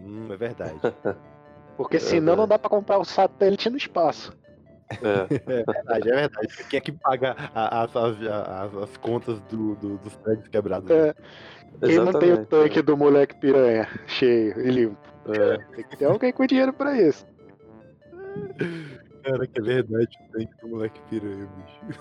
Hum, 0.00 0.32
é 0.32 0.36
verdade. 0.36 0.78
Porque 1.76 1.96
É 1.96 2.00
senão 2.00 2.34
não 2.36 2.46
verdade. 2.46 2.48
dá 2.50 2.58
pra 2.58 2.70
comprar 2.70 2.98
o 2.98 3.04
satélite 3.04 3.68
no 3.68 3.76
espaço. 3.76 4.32
É, 4.90 5.26
É 5.46 5.72
verdade, 5.72 6.10
é 6.10 6.14
verdade. 6.14 6.48
Quem 6.70 6.78
é 6.78 6.80
que 6.80 6.92
paga 6.92 7.36
a- 7.54 7.82
as, 7.84 7.94
as, 7.96 8.16
as, 8.22 8.74
as 8.76 8.96
contas 8.96 9.40
do, 9.42 9.74
do- 9.76 9.98
dos 9.98 10.16
prédios 10.16 10.48
quebrados? 10.48 10.90
É, 10.90 11.14
quem 11.84 11.96
não 11.98 12.12
tem 12.12 12.30
o 12.30 12.32
exatamente. 12.32 12.46
tanque 12.48 12.82
do 12.82 12.96
moleque 12.96 13.34
piranha 13.36 13.86
cheio 14.06 14.58
e 14.60 14.70
limpo? 14.70 14.98
É. 15.26 15.58
Tem 15.74 15.84
que 15.84 15.96
ter 15.96 16.04
alguém 16.06 16.32
com 16.32 16.46
dinheiro 16.46 16.72
pra 16.72 16.96
isso. 17.00 17.26
Cara, 19.24 19.46
que 19.46 19.60
é 19.60 19.62
verdade. 19.62 20.08
Tem 20.32 20.46
que 20.46 20.64
o 20.66 20.68
moleque 20.68 21.00
piranha, 21.10 21.46
bicho. 21.46 22.00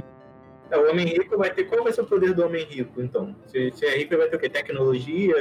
É, 0.70 0.78
o 0.78 0.88
homem 0.88 1.06
rico 1.06 1.36
vai 1.36 1.52
ter. 1.52 1.64
Qual 1.64 1.82
vai 1.82 1.92
ser 1.92 2.02
o 2.02 2.06
poder 2.06 2.32
do 2.32 2.44
homem 2.44 2.64
rico, 2.64 3.02
então? 3.02 3.34
Se, 3.46 3.72
se 3.72 3.84
é 3.84 3.96
rico, 3.96 4.14
ele 4.14 4.20
vai 4.22 4.30
ter 4.30 4.36
o 4.36 4.40
quê? 4.40 4.48
Tecnologia? 4.48 5.34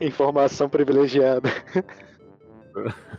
Informação 0.00 0.68
privilegiada. 0.68 1.48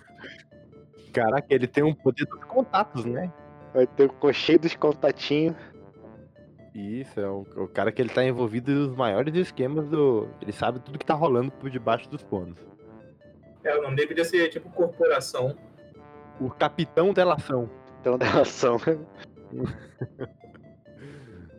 Caraca, 1.11 1.47
ele 1.49 1.65
tem 1.65 1.83
um 1.83 1.95
poder 1.95 2.25
dos 2.25 2.43
contatos, 2.43 3.05
né? 3.05 3.33
Vai 3.73 3.87
ter 3.87 4.11
o 4.21 4.33
cheio 4.33 4.59
dos 4.59 4.75
contatinhos. 4.75 5.55
Isso, 6.75 7.19
é 7.19 7.27
o, 7.27 7.43
o 7.55 7.67
cara 7.67 7.91
que 7.91 7.99
ele 7.99 8.09
tá 8.09 8.23
envolvido 8.23 8.71
nos 8.71 8.95
maiores 8.95 9.33
esquemas 9.35 9.87
do. 9.87 10.27
Ele 10.39 10.51
sabe 10.51 10.79
tudo 10.79 10.99
que 10.99 11.05
tá 11.05 11.15
rolando 11.15 11.51
por 11.51 11.71
debaixo 11.71 12.07
dos 12.07 12.23
panos. 12.23 12.59
É, 13.63 13.75
o 13.75 13.81
nome 13.81 13.95
dele 13.95 14.09
podia 14.09 14.23
ser 14.23 14.47
tipo 14.49 14.69
corporação. 14.69 15.57
O 16.39 16.51
capitão 16.51 17.11
delação. 17.13 17.67
Então, 17.99 18.15
da 18.15 18.41
ação. 18.41 18.77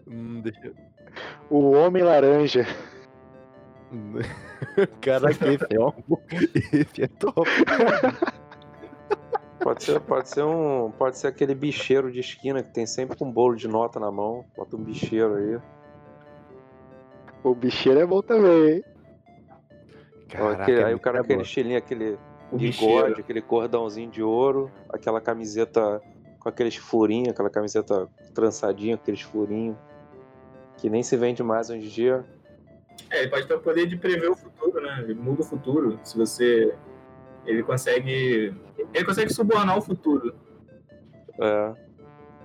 Hum, 0.09 0.41
deixa 0.41 0.67
eu. 0.69 0.75
O 1.51 1.71
Homem 1.73 2.03
Laranja. 2.03 2.67
Caraca, 5.01 5.47
esse 5.53 5.65
é, 5.71 5.79
ó, 5.79 5.93
esse 6.73 7.03
é 7.03 7.07
top. 7.09 7.49
Pode 9.61 9.83
ser, 9.83 10.01
pode 10.01 10.29
ser 10.29 10.45
um. 10.45 10.91
Pode 10.93 11.19
ser 11.19 11.27
aquele 11.27 11.53
bicheiro 11.55 12.13
de 12.13 12.21
esquina 12.21 12.63
que 12.63 12.71
tem 12.73 12.87
sempre 12.87 13.17
um 13.21 13.31
bolo 13.31 13.57
de 13.57 13.67
nota 13.67 13.99
na 13.99 14.11
mão. 14.11 14.45
Bota 14.57 14.77
um 14.77 14.83
bicheiro 14.83 15.35
aí. 15.35 15.59
O 17.43 17.55
bicheiro 17.57 17.99
é 17.99 18.07
bom 18.07 18.23
também, 18.23 18.69
hein? 18.77 18.85
Caraca, 20.29 20.63
Aquele- 20.63 20.81
é 20.81 20.85
aí 20.85 20.95
o 20.95 21.01
cara, 21.01 21.17
boa. 21.19 21.25
aquele 21.25 21.43
estilinho, 21.43 21.77
aquele 21.77 22.13
O 22.53 22.57
bigode, 22.57 22.61
bicheiro. 22.61 23.21
aquele 23.21 23.43
cordãozinho 23.43 24.11
de 24.11 24.23
ouro, 24.23 24.71
aquela 24.91 25.21
camiseta 25.21 26.01
com 26.39 26.49
aqueles 26.49 26.77
furinhos, 26.77 27.31
aquela 27.31 27.51
camiseta 27.51 28.09
trançadinha, 28.33 28.95
aqueles 28.95 29.23
furinhos. 29.23 29.77
Que 30.79 30.89
nem 30.89 31.03
se 31.03 31.17
vende 31.17 31.43
mais 31.43 31.71
hoje 31.71 31.87
em 31.87 31.89
dia. 31.89 32.25
É, 33.11 33.21
ele 33.21 33.31
pode 33.31 33.47
ter 33.47 33.55
o 33.55 33.61
poder 33.61 33.87
de 33.87 33.97
prever 33.97 34.31
o 34.31 34.37
futuro, 34.37 34.81
né? 34.81 35.01
Ele 35.03 35.15
muda 35.15 35.43
o 35.43 35.45
futuro. 35.45 35.99
Se 36.05 36.17
você. 36.17 36.75
Ele 37.45 37.63
consegue. 37.63 38.55
Ele 38.95 39.05
consegue 39.05 39.33
subornar 39.33 39.79
o 39.79 39.83
futuro. 39.83 40.35
É. 41.41 41.75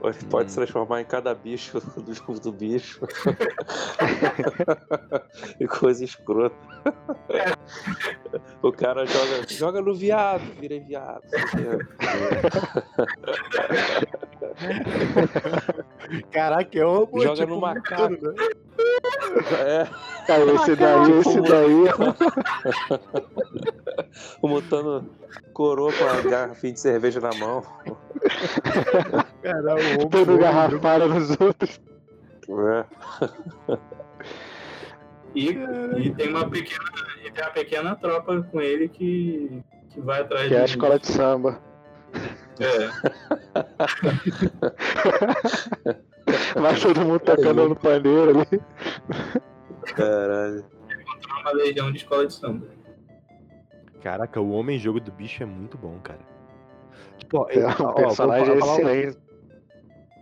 Ou 0.01 0.09
ele 0.09 0.17
pode 0.29 0.45
Hum. 0.47 0.49
se 0.49 0.55
transformar 0.55 1.01
em 1.01 1.05
cada 1.05 1.33
bicho 1.33 1.79
do 2.01 2.13
jogo 2.13 2.39
do 2.39 2.51
bicho. 2.51 2.99
e 5.59 5.67
coisa 5.67 6.03
escrota. 6.03 6.55
O 8.61 8.71
cara 8.71 9.05
joga, 9.05 9.47
joga 9.49 9.81
no 9.81 9.93
viado, 9.95 10.41
vira 10.59 10.79
viado. 10.79 11.21
Caraca, 16.31 16.77
é 16.79 16.85
um 16.85 17.07
Joga 17.21 17.35
tipo, 17.35 17.47
no 17.55 17.59
macaco. 17.61 18.09
né? 18.09 18.33
É, 19.65 19.87
Cara, 20.27 20.43
esse 20.53 20.75
daí, 20.75 21.11
esse 21.19 21.41
daí. 21.41 21.83
o 24.41 24.47
Mutano 24.47 25.09
coroa 25.53 25.91
com 25.93 26.05
a 26.05 26.21
garrafinha 26.29 26.73
de 26.73 26.79
cerveja 26.79 27.19
na 27.19 27.33
mão. 27.33 27.63
Cara, 29.41 29.75
o 29.75 30.07
jogo- 30.25 30.37
garrafada 30.37 31.07
nos 31.07 31.29
outros. 31.39 31.79
É. 32.49 32.85
E, 35.35 35.49
e 35.97 36.13
tem 36.15 36.29
uma 36.29 36.47
pequena. 36.49 36.83
E 37.25 37.31
tem 37.31 37.43
uma 37.43 37.51
pequena 37.51 37.95
tropa 37.95 38.41
com 38.51 38.61
ele 38.61 38.87
que. 38.87 39.63
que 39.89 39.99
vai 40.01 40.21
atrás 40.21 40.47
Que 40.47 40.55
é 40.55 40.61
a 40.61 40.65
escola 40.65 40.99
de 40.99 41.07
samba. 41.07 41.59
É. 42.59 42.89
Vai 46.59 46.79
todo 46.79 47.01
mundo 47.01 47.19
tocando 47.19 47.69
no 47.69 47.75
paneiro 47.75 48.29
ali. 48.29 48.61
Caralho. 49.95 50.65
uma 51.41 51.51
legião 51.53 51.91
de 51.91 51.97
escola 51.97 52.25
de 52.27 52.33
samba. 52.33 52.67
Caraca, 54.01 54.39
o 54.39 54.51
homem 54.51 54.77
jogo 54.79 54.99
do 54.99 55.11
bicho 55.11 55.43
é 55.43 55.45
muito 55.45 55.77
bom, 55.77 55.97
cara. 56.03 56.19
Tipo, 57.17 57.39
ó, 57.39 57.49
É 57.49 57.55
ele- 57.55 57.65
um 57.65 57.69
ó, 57.85 57.93
personagem 57.93 58.59
falar 58.59 58.73
excelente. 58.73 59.17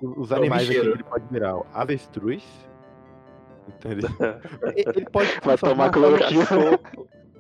os- 0.02 0.18
Os 0.18 0.32
É 0.32 0.36
animais 0.36 0.70
aqui 0.70 0.80
que 0.80 0.88
ele 0.88 1.04
pode 1.04 1.26
virar, 1.30 1.56
ó, 1.58 1.66
avestruz. 1.74 2.44
Ele, 3.86 4.02
ele 4.96 5.06
pode 5.10 5.30
Vai 5.44 5.58
tomar 5.58 5.90
cloroquina. 5.90 6.46
Cachorro. 6.46 6.80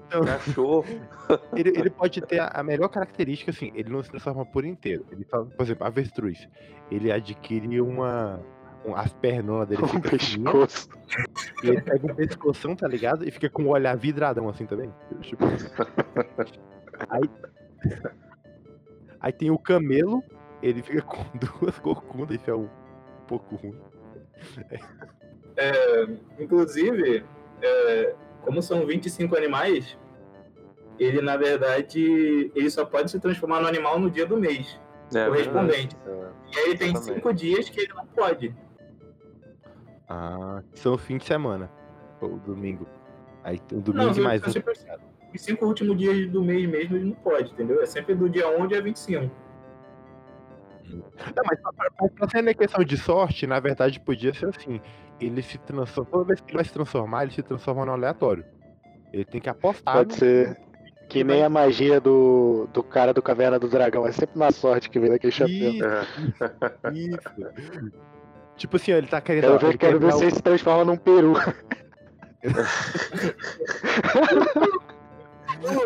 Então, 0.07 0.25
Cachorro. 0.25 0.85
ele, 1.55 1.69
ele 1.69 1.89
pode 1.89 2.19
ter 2.21 2.39
a, 2.39 2.47
a 2.47 2.63
melhor 2.63 2.89
característica, 2.89 3.51
assim, 3.51 3.71
ele 3.75 3.89
não 3.89 4.03
se 4.03 4.09
transforma 4.09 4.45
por 4.45 4.65
inteiro. 4.65 5.05
Ele 5.11 5.25
por 5.25 5.47
exemplo, 5.61 5.85
avestruz. 5.87 6.47
Ele 6.89 7.11
adquire 7.11 7.79
uma. 7.79 8.39
um- 8.85 8.95
as 8.95 9.13
pernonas 9.13 9.69
dele 9.69 9.81
Um 9.95 10.01
pescoço. 10.01 10.89
e 11.63 11.69
ele 11.69 11.81
pega 11.81 12.11
um 12.11 12.15
pescoção, 12.15 12.75
tá 12.75 12.87
ligado? 12.87 13.25
E 13.27 13.31
fica 13.31 13.49
com 13.49 13.63
o 13.63 13.69
olhar 13.69 13.95
vidradão 13.95 14.49
assim 14.49 14.65
também. 14.65 14.91
Tipo, 15.21 15.45
aí, 17.09 17.29
aí 19.19 19.31
tem 19.31 19.49
o 19.51 19.57
camelo, 19.57 20.21
ele 20.61 20.81
fica 20.81 21.01
com 21.03 21.23
duas 21.37 21.77
corcundas, 21.79 22.35
isso 22.41 22.49
é 22.51 22.55
um 22.55 22.67
pouco 23.27 23.55
ruim. 23.55 23.75
Inclusive, 26.39 27.23
é, 27.61 28.15
como 28.41 28.61
são 28.61 28.85
25 28.85 29.35
animais, 29.35 29.97
ele 30.99 31.21
na 31.21 31.37
verdade 31.37 32.51
ele 32.55 32.69
só 32.69 32.85
pode 32.85 33.11
se 33.11 33.19
transformar 33.19 33.61
no 33.61 33.67
animal 33.67 33.99
no 33.99 34.09
dia 34.09 34.25
do 34.25 34.37
mês. 34.37 34.79
É, 35.13 35.25
Correspondente. 35.27 35.95
verdade. 36.05 36.33
E 36.53 36.57
aí 36.59 36.77
tem 36.77 36.89
Exatamente. 36.91 37.15
cinco 37.15 37.33
dias 37.33 37.69
que 37.69 37.81
ele 37.81 37.93
não 37.93 38.05
pode. 38.05 38.55
Ah, 40.07 40.61
são 40.73 40.97
fim 40.97 41.17
de 41.17 41.25
semana. 41.25 41.69
Ou 42.21 42.37
domingo. 42.39 42.87
Aí 43.43 43.59
o 43.71 43.81
domingo 43.81 44.13
Não, 44.13 44.23
mais 44.23 44.41
um. 44.41 44.45
você 44.45 44.59
percebe. 44.61 45.03
Os 45.33 45.41
cinco 45.41 45.65
últimos 45.65 45.97
dias 45.97 46.29
do 46.29 46.43
mês 46.43 46.69
mesmo 46.69 46.97
ele 46.97 47.05
não 47.05 47.15
pode, 47.15 47.51
entendeu? 47.51 47.81
É 47.81 47.85
sempre 47.85 48.13
do 48.13 48.29
dia 48.29 48.49
1 48.49 48.61
ao 48.61 48.67
dia 48.67 48.81
25. 48.81 49.31
Não, 50.93 51.43
mas 51.45 51.59
pra, 51.61 51.71
pra, 51.73 52.09
pra 52.09 52.29
ser 52.29 52.53
questão 52.53 52.83
de 52.83 52.97
sorte, 52.97 53.47
na 53.47 53.59
verdade 53.59 53.99
podia 54.01 54.33
ser 54.33 54.49
assim. 54.49 54.81
Ele 55.21 55.41
se 55.41 55.57
transforma. 55.59 56.09
Toda 56.11 56.25
vez 56.25 56.41
que 56.41 56.49
ele 56.49 56.57
vai 56.57 56.65
se 56.65 56.73
transformar, 56.73 57.23
ele 57.23 57.31
se 57.31 57.43
transforma 57.43 57.85
no 57.85 57.91
aleatório. 57.91 58.43
Ele 59.13 59.25
tem 59.25 59.39
que 59.39 59.49
apostar. 59.49 59.93
Pode 59.95 60.15
ser. 60.15 60.59
Que 61.07 61.23
nem 61.23 61.43
a 61.43 61.49
magia 61.49 61.99
do, 61.99 62.67
do 62.73 62.81
cara 62.81 63.13
do 63.13 63.21
Caverna 63.21 63.59
do 63.59 63.67
Dragão. 63.67 64.07
É 64.07 64.11
sempre 64.11 64.39
na 64.39 64.49
sorte 64.51 64.89
que 64.89 64.99
vem 64.99 65.11
daquele 65.11 65.31
chapéu. 65.31 65.53
Isso, 65.53 65.85
É. 65.85 66.07
isso. 66.93 67.19
tipo 68.55 68.77
assim, 68.77 68.93
ele 68.93 69.07
tá 69.07 69.19
querendo. 69.19 69.59
Quero 69.59 69.67
ele 69.67 69.77
quero 69.77 69.99
quer 69.99 70.05
ver 70.05 70.13
se 70.13 70.23
ele 70.23 70.31
se 70.31 70.41
transforma 70.41 70.85
num 70.85 70.95
peru. 70.97 71.33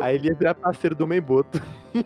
Aí 0.01 0.15
ele 0.15 0.29
ia 0.29 0.35
virar 0.35 0.55
parceiro 0.55 0.95
do 0.95 1.05
Memboto. 1.07 1.61
É. 1.93 2.05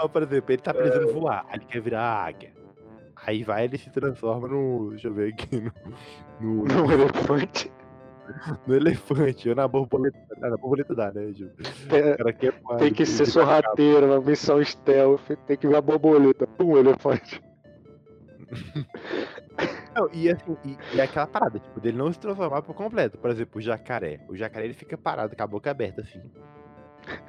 Por 0.08 0.22
exemplo, 0.22 0.52
ele 0.52 0.62
tá 0.62 0.72
precisando 0.72 1.12
voar, 1.12 1.44
aí 1.48 1.58
ele 1.58 1.66
quer 1.66 1.82
virar 1.82 2.24
águia. 2.24 2.50
Aí 3.26 3.42
vai, 3.44 3.64
ele 3.64 3.78
se 3.78 3.90
transforma 3.90 4.48
no. 4.48 4.90
Deixa 4.90 5.08
eu 5.08 5.14
ver 5.14 5.32
aqui. 5.32 5.70
No, 6.40 6.64
no, 6.64 6.64
Num 6.86 6.90
elefante. 6.90 7.70
no 8.66 8.74
elefante, 8.74 9.48
ou 9.50 9.54
na 9.54 9.68
borboleta. 9.68 10.18
Ah, 10.42 10.48
na 10.50 10.56
borboleta 10.56 10.94
dá, 10.94 11.12
né, 11.12 11.32
Gil? 11.32 11.50
É, 11.90 12.16
tem 12.78 12.92
que 12.94 13.04
ser 13.04 13.26
sorrateiro, 13.26 14.06
uma 14.06 14.20
missão 14.20 14.62
stealth. 14.64 15.20
Tem 15.46 15.56
que 15.58 15.68
ver 15.68 15.76
a 15.76 15.82
borboleta. 15.82 16.48
Um 16.58 16.78
elefante. 16.78 17.42
Não, 19.94 20.08
e 20.12 20.30
assim, 20.30 20.56
e, 20.64 20.78
e 20.94 21.00
aquela 21.00 21.26
parada, 21.26 21.58
tipo, 21.58 21.80
dele 21.80 21.98
não 21.98 22.12
se 22.12 22.18
transformar 22.18 22.62
por 22.62 22.74
completo. 22.74 23.18
Por 23.18 23.30
exemplo, 23.30 23.58
o 23.58 23.60
jacaré. 23.60 24.20
O 24.28 24.36
jacaré 24.36 24.64
ele 24.66 24.74
fica 24.74 24.96
parado 24.96 25.36
com 25.36 25.42
a 25.42 25.46
boca 25.46 25.70
aberta, 25.70 26.02
assim. 26.02 26.22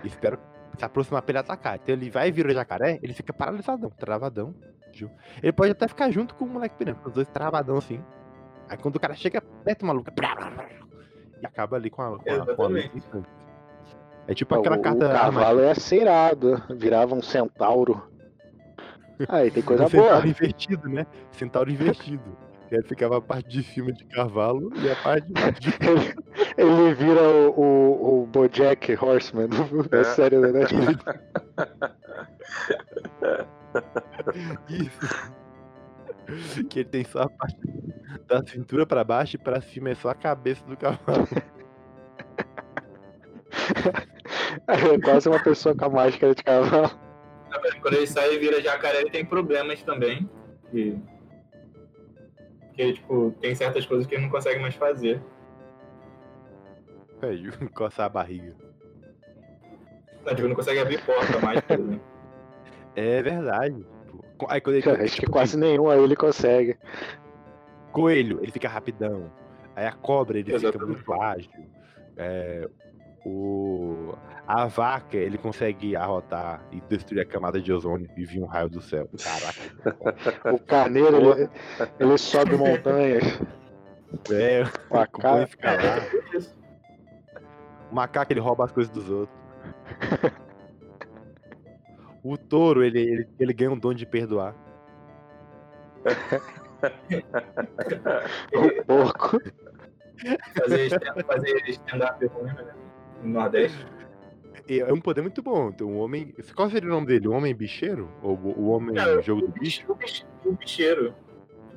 E 0.04 0.08
espera 0.08 0.40
se 0.78 0.86
aproximar 0.86 1.22
pra 1.22 1.32
ele 1.32 1.40
atacar. 1.40 1.76
Então 1.76 1.94
ele 1.94 2.10
vai 2.10 2.30
e 2.30 2.32
vira 2.32 2.50
o 2.50 2.54
jacaré, 2.54 3.00
ele 3.02 3.14
fica 3.14 3.34
paralisadão, 3.34 3.90
travadão. 3.90 4.56
Viu? 5.00 5.12
Ele 5.42 5.52
pode 5.52 5.72
até 5.72 5.88
ficar 5.88 6.12
junto 6.12 6.36
com 6.36 6.46
o 6.46 6.50
moleque 6.50 6.76
com 6.96 7.10
os 7.10 7.14
dois 7.14 7.28
travadão 7.28 7.78
assim. 7.78 8.02
Aí 8.70 8.78
quando 8.78 8.96
o 8.96 9.00
cara 9.00 9.16
chega 9.16 9.42
perto, 9.42 9.84
o 9.84 9.86
maluco. 9.86 10.10
E 11.42 11.46
acaba 11.46 11.76
ali 11.76 11.90
com 11.90 12.02
a, 12.02 12.20
com 12.20 12.30
a, 12.30 12.56
com 12.56 12.66
a. 12.66 12.70
É 14.28 14.34
tipo 14.34 14.56
aquela 14.56 14.78
o, 14.78 14.82
carta. 14.82 15.08
o 15.08 15.12
cavalo 15.12 15.60
é 15.62 15.72
aceirado. 15.72 16.62
Virava 16.70 17.16
um 17.16 17.22
centauro. 17.22 18.02
Aí 19.28 19.52
tem 19.52 19.64
coisa 19.64 19.86
o 19.86 19.90
centauro 19.90 20.22
boa. 20.22 20.28
invertido, 20.28 20.90
né? 20.90 21.06
Centauro 21.32 21.72
invertido. 21.72 22.24
Que 22.72 22.78
aí 22.78 22.84
ficava 22.84 23.18
a 23.18 23.22
parte 23.22 23.50
de 23.50 23.64
cima 23.64 23.92
de 23.92 24.06
cavalo 24.06 24.72
e 24.78 24.90
a 24.90 24.96
parte 24.96 25.28
de 25.28 25.34
baixo 25.34 25.60
de 25.60 25.74
Ele, 25.82 26.16
ele 26.58 26.94
vira 26.94 27.22
o, 27.22 27.50
o, 27.60 28.24
o 28.24 28.28
Bojack 28.28 28.94
Horseman 28.94 29.50
É. 29.92 30.04
série 30.06 30.40
da 30.40 30.54
Netflix. 30.54 31.04
Isso. 34.70 35.32
Que 36.70 36.80
ele 36.80 36.90
tem 36.90 37.04
só 37.04 37.24
a 37.24 37.30
parte 37.30 37.58
da 38.28 38.46
cintura 38.46 38.86
pra 38.86 39.04
baixo 39.04 39.36
e 39.36 39.40
pra 39.40 39.60
cima 39.60 39.90
é 39.90 39.96
só 39.96 40.10
a 40.10 40.16
cabeça 40.16 40.64
do 40.66 40.78
cavalo. 40.78 41.28
É 44.68 45.02
quase 45.02 45.28
uma 45.28 45.42
pessoa 45.42 45.76
com 45.76 45.86
a 45.86 45.90
máscara 45.90 46.36
de 46.36 46.44
cavalo. 46.44 46.92
Quando 47.82 47.96
ele 47.96 48.08
sai 48.08 48.36
e 48.36 48.40
vira 48.40 48.62
jacaré, 48.62 49.02
ele 49.02 49.10
tem 49.10 49.26
problemas 49.26 49.82
também. 49.84 50.30
Que, 50.70 50.98
que 52.74 52.82
ele, 52.82 52.94
tipo, 52.94 53.36
tem 53.42 53.54
certas 53.56 53.86
coisas 53.86 54.08
que 54.08 54.16
ele 54.16 54.24
não 54.24 54.30
consegue 54.30 54.60
mais 54.60 54.76
fazer. 54.76 55.22
É, 57.22 57.68
coçar 57.74 58.06
a 58.06 58.10
barriga. 58.10 58.56
Não, 60.26 60.36
tipo, 60.36 60.48
não 60.48 60.56
consegue 60.56 60.80
abrir 60.80 61.04
porta 61.04 61.40
mais, 61.40 61.62
por 61.62 61.80
exemplo. 61.80 62.11
É 62.96 63.22
verdade. 63.22 63.86
pô. 64.38 64.48
Aí 64.50 64.60
quando 64.62 64.76
ele. 64.78 64.90
Acho 64.90 65.16
que 65.16 65.22
tipo 65.22 65.32
quase 65.32 65.58
nenhum 65.58 65.90
aí 65.90 66.00
ele 66.04 66.16
consegue. 66.16 66.72
assim, 66.72 67.92
coelho, 67.92 68.40
ele 68.42 68.52
fica 68.52 68.68
rapidão. 68.68 69.32
Aí 69.76 69.86
a 69.86 69.92
cobra, 69.92 70.38
ele 70.38 70.46
fica 70.46 70.58
Exatamente. 70.58 71.08
muito 71.08 71.14
ágil. 71.14 71.52
É, 72.18 72.70
o... 73.26 74.14
A 74.48 74.66
vaca, 74.66 75.16
ele 75.16 75.38
consegue 75.38 75.96
arrotar 75.96 76.66
e 76.72 76.82
destruir 76.82 77.22
a 77.22 77.26
camada 77.26 77.62
de 77.62 77.72
ozônio 77.72 78.10
e 78.18 78.26
vir 78.26 78.42
um 78.42 78.46
raio 78.46 78.70
do 78.70 78.82
céu. 78.82 79.10
Caraca. 79.24 80.52
O 80.54 80.60
carneiro, 80.60 81.16
ele, 81.16 81.50
ele 82.00 82.18
sobe 82.18 82.58
montanhas. 82.58 83.24
É, 84.30 84.64
o 84.90 85.20
cara. 85.20 85.48
fica 85.48 85.72
lá. 85.72 86.42
O 87.90 87.96
macaco, 87.96 88.34
ele 88.34 88.40
rouba 88.40 88.66
as 88.66 88.72
coisas 88.72 88.92
dos 88.92 89.10
outros. 89.10 89.38
O 92.24 92.38
touro, 92.38 92.84
ele, 92.84 93.00
ele, 93.00 93.28
ele 93.40 93.54
ganha 93.54 93.72
um 93.72 93.78
dom 93.80 93.94
de 93.94 94.06
perdoar. 94.06 94.56
O 98.54 98.84
porco. 98.86 99.40
Fazer 100.58 100.86
stand- 100.88 101.24
fazer 101.26 101.70
stand-up 101.70 102.26
ruim, 102.28 102.54
né? 102.54 102.74
No 103.24 103.30
Nordeste. 103.30 103.86
é 104.70 104.78
é 104.80 104.94
um 104.94 105.02
poder 105.02 105.22
muito 105.22 105.42
bom. 105.42 105.70
Então, 105.70 105.88
o 105.88 105.98
homem. 106.00 106.34
Qual 106.56 106.70
seria 106.70 106.90
o 106.90 106.92
nome 106.92 107.08
dele? 107.08 107.28
O 107.28 107.32
homem 107.32 107.54
bicheiro? 107.56 108.10
Ou 108.22 108.36
o 108.38 108.70
homem 108.70 108.96
Cara, 108.96 109.22
jogo 109.22 109.44
o, 109.44 109.48
do 109.48 109.54
bicho? 109.60 109.84
o, 109.92 109.96
bicho, 109.96 110.26
o 110.46 110.52
bicheiro. 110.54 111.14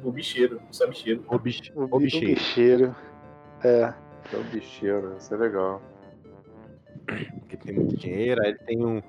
O 0.02 0.12
bicheiro, 0.12 0.60
só 0.70 0.86
bicheiro. 0.86 1.24
O, 1.28 1.38
bicho, 1.38 1.72
O, 1.74 1.84
o 1.84 1.86
bi- 1.86 1.94
o 1.94 1.98
bicheiro. 2.00 2.26
bicheiro. 2.34 2.96
É. 3.62 3.94
É 4.32 4.36
um 4.36 4.42
bicheiro, 4.44 5.16
isso 5.18 5.32
é 5.34 5.36
legal. 5.36 5.82
Porque 7.40 7.56
tem 7.58 7.74
muito 7.74 7.96
dinheiro, 7.96 8.42
aí 8.42 8.48
ele 8.50 8.58
tem 8.60 8.84
um, 8.84 9.02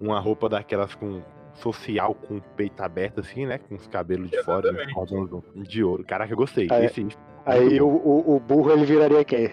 uma 0.00 0.20
roupa 0.20 0.48
daquelas 0.48 0.94
com 0.94 1.22
social 1.54 2.14
com 2.14 2.36
o 2.36 2.42
peito 2.56 2.82
aberto 2.82 3.20
assim, 3.20 3.46
né? 3.46 3.58
Com 3.58 3.74
os 3.76 3.86
cabelos 3.86 4.30
de 4.30 4.42
fora, 4.42 4.68
uns 4.68 4.74
Exatamente. 4.78 4.94
cordões 4.94 5.68
de 5.68 5.82
ouro. 5.82 6.04
Caraca, 6.04 6.32
eu 6.32 6.36
gostei. 6.36 6.68
É. 6.70 6.84
Esse, 6.84 7.06
Aí 7.46 7.80
o, 7.80 7.86
o, 7.86 8.36
o 8.36 8.40
burro 8.40 8.72
ele 8.72 8.84
viraria 8.84 9.24
quem? 9.24 9.52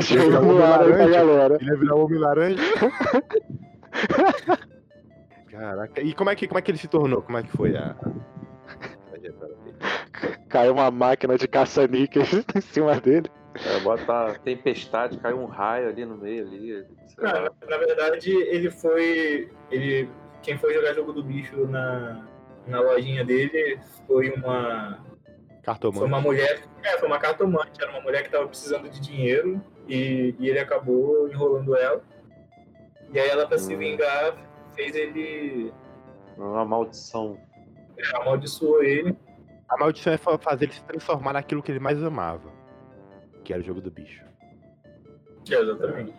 Jogar 0.00 0.42
o 0.42 0.50
aí 0.50 0.56
pra 0.56 0.68
laranja. 0.68 1.08
galera. 1.10 1.58
Ele 1.60 1.70
ia 1.70 1.76
virar 1.76 1.94
o 1.94 2.04
homem 2.04 2.18
laranja. 2.18 2.62
Caraca, 5.50 6.00
e 6.00 6.14
como 6.14 6.30
é, 6.30 6.36
que, 6.36 6.46
como 6.46 6.58
é 6.58 6.62
que 6.62 6.70
ele 6.70 6.78
se 6.78 6.88
tornou? 6.88 7.22
Como 7.22 7.36
é 7.36 7.42
que 7.42 7.50
foi 7.50 7.76
a. 7.76 7.94
Caiu 10.48 10.72
uma 10.72 10.90
máquina 10.90 11.36
de 11.36 11.46
caça-níqueis 11.46 12.32
em 12.54 12.60
cima 12.60 12.98
dele. 13.00 13.28
É, 13.54 13.80
bota 13.80 14.38
tempestade, 14.44 15.18
cai 15.18 15.32
um 15.32 15.46
raio 15.46 15.88
ali 15.88 16.04
no 16.04 16.16
meio 16.16 16.46
ali. 16.46 16.86
na 17.68 17.76
verdade, 17.78 18.30
ele 18.30 18.70
foi. 18.70 19.50
Ele. 19.70 20.08
Quem 20.42 20.56
foi 20.56 20.72
jogar 20.74 20.94
jogo 20.94 21.12
do 21.12 21.22
bicho 21.22 21.66
na, 21.66 22.24
na 22.66 22.80
lojinha 22.80 23.24
dele 23.24 23.80
foi 24.06 24.30
uma. 24.30 24.98
Foi 25.04 25.62
Cartomante. 25.62 26.04
uma 26.04 26.20
mulher. 26.20 26.62
É, 26.84 26.96
foi 26.98 27.08
uma 27.08 27.18
cartomante, 27.18 27.82
era 27.82 27.90
uma 27.90 28.00
mulher 28.00 28.22
que 28.22 28.30
tava 28.30 28.46
precisando 28.46 28.88
de 28.88 29.00
dinheiro 29.00 29.60
e, 29.88 30.34
e 30.38 30.48
ele 30.48 30.58
acabou 30.60 31.28
enrolando 31.28 31.76
ela. 31.76 32.00
E 33.12 33.18
aí 33.18 33.28
ela, 33.28 33.46
pra 33.46 33.58
se 33.58 33.74
Hum. 33.74 33.78
vingar, 33.78 34.34
fez 34.74 34.94
ele. 34.94 35.72
Uma 36.36 36.64
maldição. 36.64 37.36
amaldiçoou 38.14 38.82
ele. 38.82 39.16
A 39.68 39.76
maldição 39.76 40.12
é 40.12 40.16
fa- 40.16 40.38
fazer 40.38 40.66
ele 40.66 40.72
se 40.74 40.84
transformar 40.84 41.32
naquilo 41.32 41.62
que 41.62 41.72
ele 41.72 41.80
mais 41.80 42.02
amava. 42.02 42.56
Que 43.48 43.54
era 43.54 43.62
o 43.62 43.64
jogo 43.64 43.80
do 43.80 43.90
bicho. 43.90 44.22
É, 45.50 45.54
exatamente. 45.54 46.12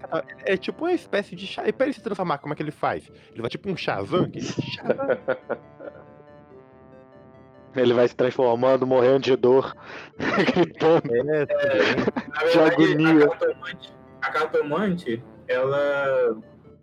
Caraca, 0.00 0.34
É 0.46 0.56
tipo 0.56 0.86
uma 0.86 0.92
espécie 0.94 1.36
de. 1.36 1.44
E 1.66 1.72
pra 1.74 1.84
ele 1.84 1.92
se 1.92 2.00
transformar, 2.00 2.38
como 2.38 2.54
é 2.54 2.56
que 2.56 2.62
ele 2.62 2.70
faz? 2.70 3.06
Ele 3.32 3.42
vai 3.42 3.50
tipo 3.50 3.68
um 3.68 3.76
Shazam? 3.76 4.30
Que... 4.30 4.38
Ele 7.76 7.92
vai 7.92 8.08
se 8.08 8.16
transformando, 8.16 8.86
morrendo 8.86 9.20
de 9.20 9.36
dor, 9.36 9.74
gritando. 10.54 11.14
É, 11.14 11.46
Na 11.46 12.44
De 12.44 12.46
verdade, 12.56 12.74
agonia. 12.74 13.24
a 13.24 13.28
cartomante, 13.28 13.94
a 14.22 14.30
cartomante, 14.30 15.22
ela, 15.48 16.36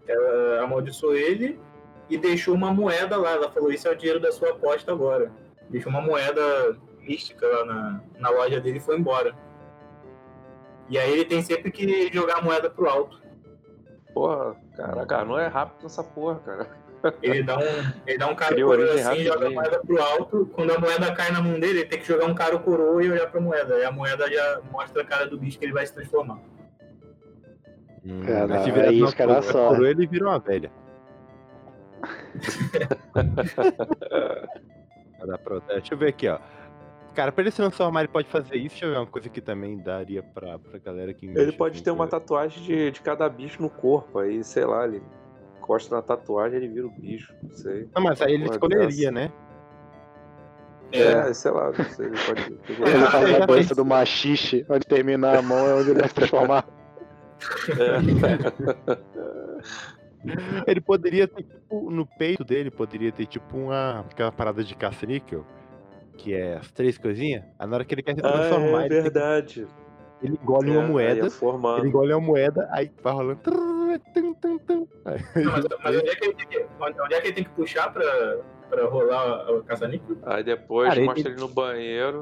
ela 0.07 0.63
amaldiçoou 0.63 1.15
ele 1.15 1.59
e 2.09 2.17
deixou 2.19 2.53
uma 2.55 2.71
moeda 2.73 3.17
lá. 3.17 3.31
Ela 3.31 3.51
falou: 3.51 3.71
Isso 3.71 3.87
é 3.87 3.91
o 3.91 3.95
dinheiro 3.95 4.19
da 4.19 4.31
sua 4.31 4.49
aposta 4.51 4.91
agora. 4.91 5.31
Deixou 5.69 5.91
uma 5.91 6.01
moeda 6.01 6.75
mística 7.01 7.45
lá 7.47 7.65
na, 7.65 8.01
na 8.19 8.29
loja 8.29 8.59
dele 8.61 8.77
e 8.77 8.81
foi 8.81 8.97
embora. 8.97 9.33
E 10.89 10.97
aí 10.97 11.11
ele 11.11 11.25
tem 11.25 11.41
sempre 11.41 11.71
que 11.71 12.11
jogar 12.13 12.37
a 12.37 12.41
moeda 12.41 12.69
pro 12.69 12.89
alto. 12.89 13.21
Porra, 14.13 14.55
caraca, 14.75 15.23
não 15.23 15.37
é 15.37 15.47
rápido 15.47 15.83
nessa 15.83 16.03
porra, 16.03 16.39
cara. 16.39 16.67
Ele 17.21 17.43
dá 17.43 17.57
um, 17.57 17.61
ele 18.05 18.17
dá 18.17 18.27
um 18.27 18.35
cara 18.35 18.53
coroa 18.61 18.93
assim, 18.93 19.23
joga 19.23 19.47
a 19.47 19.49
moeda 19.51 19.79
pro 19.79 20.01
alto. 20.01 20.45
Quando 20.51 20.71
a 20.73 20.79
moeda 20.79 21.13
cai 21.13 21.31
na 21.31 21.41
mão 21.41 21.53
dele, 21.59 21.79
ele 21.79 21.85
tem 21.85 21.99
que 21.99 22.05
jogar 22.05 22.25
um 22.25 22.33
cara 22.35 22.57
coroa 22.59 23.01
e 23.03 23.09
olhar 23.09 23.27
pra 23.31 23.39
moeda. 23.39 23.77
E 23.79 23.85
a 23.85 23.91
moeda 23.91 24.29
já 24.29 24.61
mostra 24.71 25.01
a 25.03 25.05
cara 25.05 25.25
do 25.27 25.37
bicho 25.37 25.57
que 25.57 25.63
ele 25.65 25.71
vai 25.73 25.85
se 25.87 25.93
transformar. 25.93 26.39
Hum, 28.05 28.21
Cara, 28.25 28.63
se 28.63 28.71
virar 28.71 28.87
é 28.87 28.91
isso 28.93 29.15
coroa- 29.15 29.41
só. 29.43 29.69
coroa, 29.69 29.89
ele 29.89 30.07
vira 30.07 30.25
uma 30.25 30.39
velha. 30.39 30.71
Vai 35.19 35.27
dar 35.27 35.37
pra- 35.37 35.59
Deixa 35.67 35.93
eu 35.93 35.97
ver 35.97 36.09
aqui, 36.09 36.27
ó. 36.27 36.39
Cara, 37.19 37.33
pra 37.33 37.41
ele 37.41 37.51
se 37.51 37.57
transformar, 37.57 37.99
ele 37.99 38.07
pode 38.07 38.29
fazer 38.29 38.55
isso. 38.55 38.69
Deixa 38.69 38.85
eu 38.85 38.91
ver 38.91 38.97
uma 38.99 39.05
coisa 39.05 39.27
que 39.27 39.41
também 39.41 39.77
daria 39.77 40.23
pra, 40.23 40.57
pra 40.57 40.79
galera 40.79 41.13
que 41.13 41.25
Ele 41.25 41.51
pode 41.51 41.83
ter 41.83 41.91
uma 41.91 42.07
tatuagem 42.07 42.63
de, 42.63 42.91
de 42.91 43.01
cada 43.01 43.27
bicho 43.27 43.61
no 43.61 43.69
corpo, 43.69 44.19
aí, 44.19 44.41
sei 44.41 44.63
lá, 44.63 44.85
ele 44.85 45.03
encosta 45.57 45.93
na 45.93 46.01
tatuagem 46.01 46.59
ele 46.59 46.69
vira 46.69 46.87
o 46.87 46.89
bicho, 46.89 47.35
não 47.43 47.51
sei. 47.51 47.89
Não, 47.93 48.01
mas 48.01 48.21
aí 48.21 48.35
ele 48.35 48.45
escolheria, 48.45 49.11
dessa. 49.11 49.11
né? 49.11 49.33
É, 50.93 51.33
sei 51.33 51.51
lá, 51.51 51.73
não 51.77 51.85
sei, 51.89 52.05
ele 52.05 52.15
pode. 52.25 52.41
Ele 52.89 53.03
Ah, 53.03 53.11
faz 53.11 53.41
a 53.41 53.45
dança 53.45 53.75
do 53.75 53.83
machixe, 53.83 54.65
onde 54.69 54.87
termina 54.87 55.39
a 55.39 55.41
mão 55.41 55.67
é 55.67 55.75
onde 55.75 55.89
ele 55.89 55.99
vai 55.99 56.07
se 56.07 56.15
transformar. 56.15 56.65
É. 57.67 57.99
Ele 60.67 60.81
poderia 60.81 61.27
ter, 61.27 61.43
tipo, 61.43 61.91
no 61.91 62.05
peito 62.05 62.43
dele, 62.45 62.71
poderia 62.71 63.11
ter, 63.11 63.25
tipo, 63.25 63.57
uma. 63.57 64.05
aquela 64.09 64.31
parada 64.31 64.63
de 64.63 64.73
caça-níquel. 64.73 65.45
Que 66.21 66.33
é 66.35 66.55
as 66.57 66.69
três 66.71 66.97
coisinhas. 66.97 67.43
Aí 67.57 67.67
na 67.67 67.75
hora 67.75 67.85
que 67.85 67.93
ele 67.95 68.03
quer 68.03 68.13
se 68.15 68.21
Ah, 68.23 68.31
transformar, 68.31 68.81
é 68.81 68.85
ele, 68.85 68.89
tem- 68.89 69.01
verdade. 69.03 69.67
ele 70.21 70.33
engole 70.41 70.69
É, 70.69 70.73
uma 70.73 70.81
aí 70.83 70.87
moeda. 70.91 71.27
é. 71.27 71.77
Ele 71.79 71.87
engole 71.87 72.13
uma 72.13 72.19
moeda, 72.21 72.67
aí 72.71 72.91
vai 73.01 73.13
rolando. 73.13 73.39
tum, 74.13 74.33
tum, 74.35 74.57
tum. 74.59 74.87
Aí- 75.05 75.43
Não, 75.43 75.51
mas, 75.53 75.65
mas 75.83 75.95
onde, 75.97 76.09
é 76.09 76.15
que 76.15 76.25
ele 76.25 76.33
tem 76.35 76.47
que, 76.47 76.65
onde 76.79 77.13
é 77.13 77.21
que 77.21 77.27
ele 77.27 77.33
tem 77.35 77.43
que 77.45 77.49
puxar 77.51 77.91
pra, 77.93 78.37
pra 78.69 78.85
rolar 78.85 79.49
o 79.51 79.63
caça-níquel? 79.63 80.17
Aí 80.23 80.43
depois 80.43 80.89
Cara, 80.89 80.99
ele- 80.99 81.07
mostra 81.07 81.31
ele 81.31 81.39
no 81.39 81.47
banheiro 81.47 82.19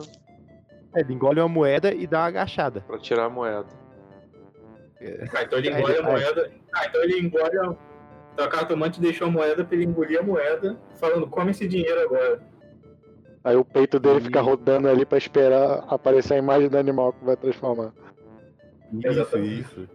Ele 0.96 1.14
engole 1.14 1.40
uma 1.42 1.50
moeda 1.50 1.94
e 1.94 2.06
dá 2.08 2.20
uma 2.20 2.28
agachada. 2.28 2.82
pra 2.82 2.98
tirar 3.00 3.26
a 3.26 3.30
moeda. 3.30 3.66
Ah, 5.34 5.44
então 5.44 5.60
ele 5.60 5.70
Aí 5.70 5.76
engole 5.80 5.94
a 5.94 5.98
ele- 5.98 6.08
moeda. 6.08 6.52
Ah, 6.74 6.86
então 6.86 7.04
ele 7.04 7.20
engole 7.20 7.58
a. 7.60 7.76
Então 8.34 8.46
a 8.46 8.50
cartomante 8.50 9.02
deixou 9.02 9.28
a 9.28 9.32
moeda 9.32 9.66
pra 9.66 9.76
ele 9.76 9.86
engolir 9.86 10.20
a 10.20 10.24
moeda, 10.24 10.78
falando, 11.00 11.28
come 11.28 11.50
esse 11.52 11.68
dinheiro 11.68 12.00
agora. 12.02 12.40
Aí 13.48 13.56
o 13.56 13.64
peito 13.64 13.98
dele 13.98 14.20
Ih. 14.20 14.24
fica 14.24 14.42
rodando 14.42 14.90
ali 14.90 15.06
pra 15.06 15.18
esperar 15.18 15.86
aparecer 15.88 16.34
a 16.34 16.38
imagem 16.38 16.68
do 16.68 16.78
animal 16.78 17.14
que 17.14 17.24
vai 17.24 17.38
transformar. 17.38 17.94
Isso, 18.92 19.08
Exatamente. 19.08 19.62
isso. 19.62 19.90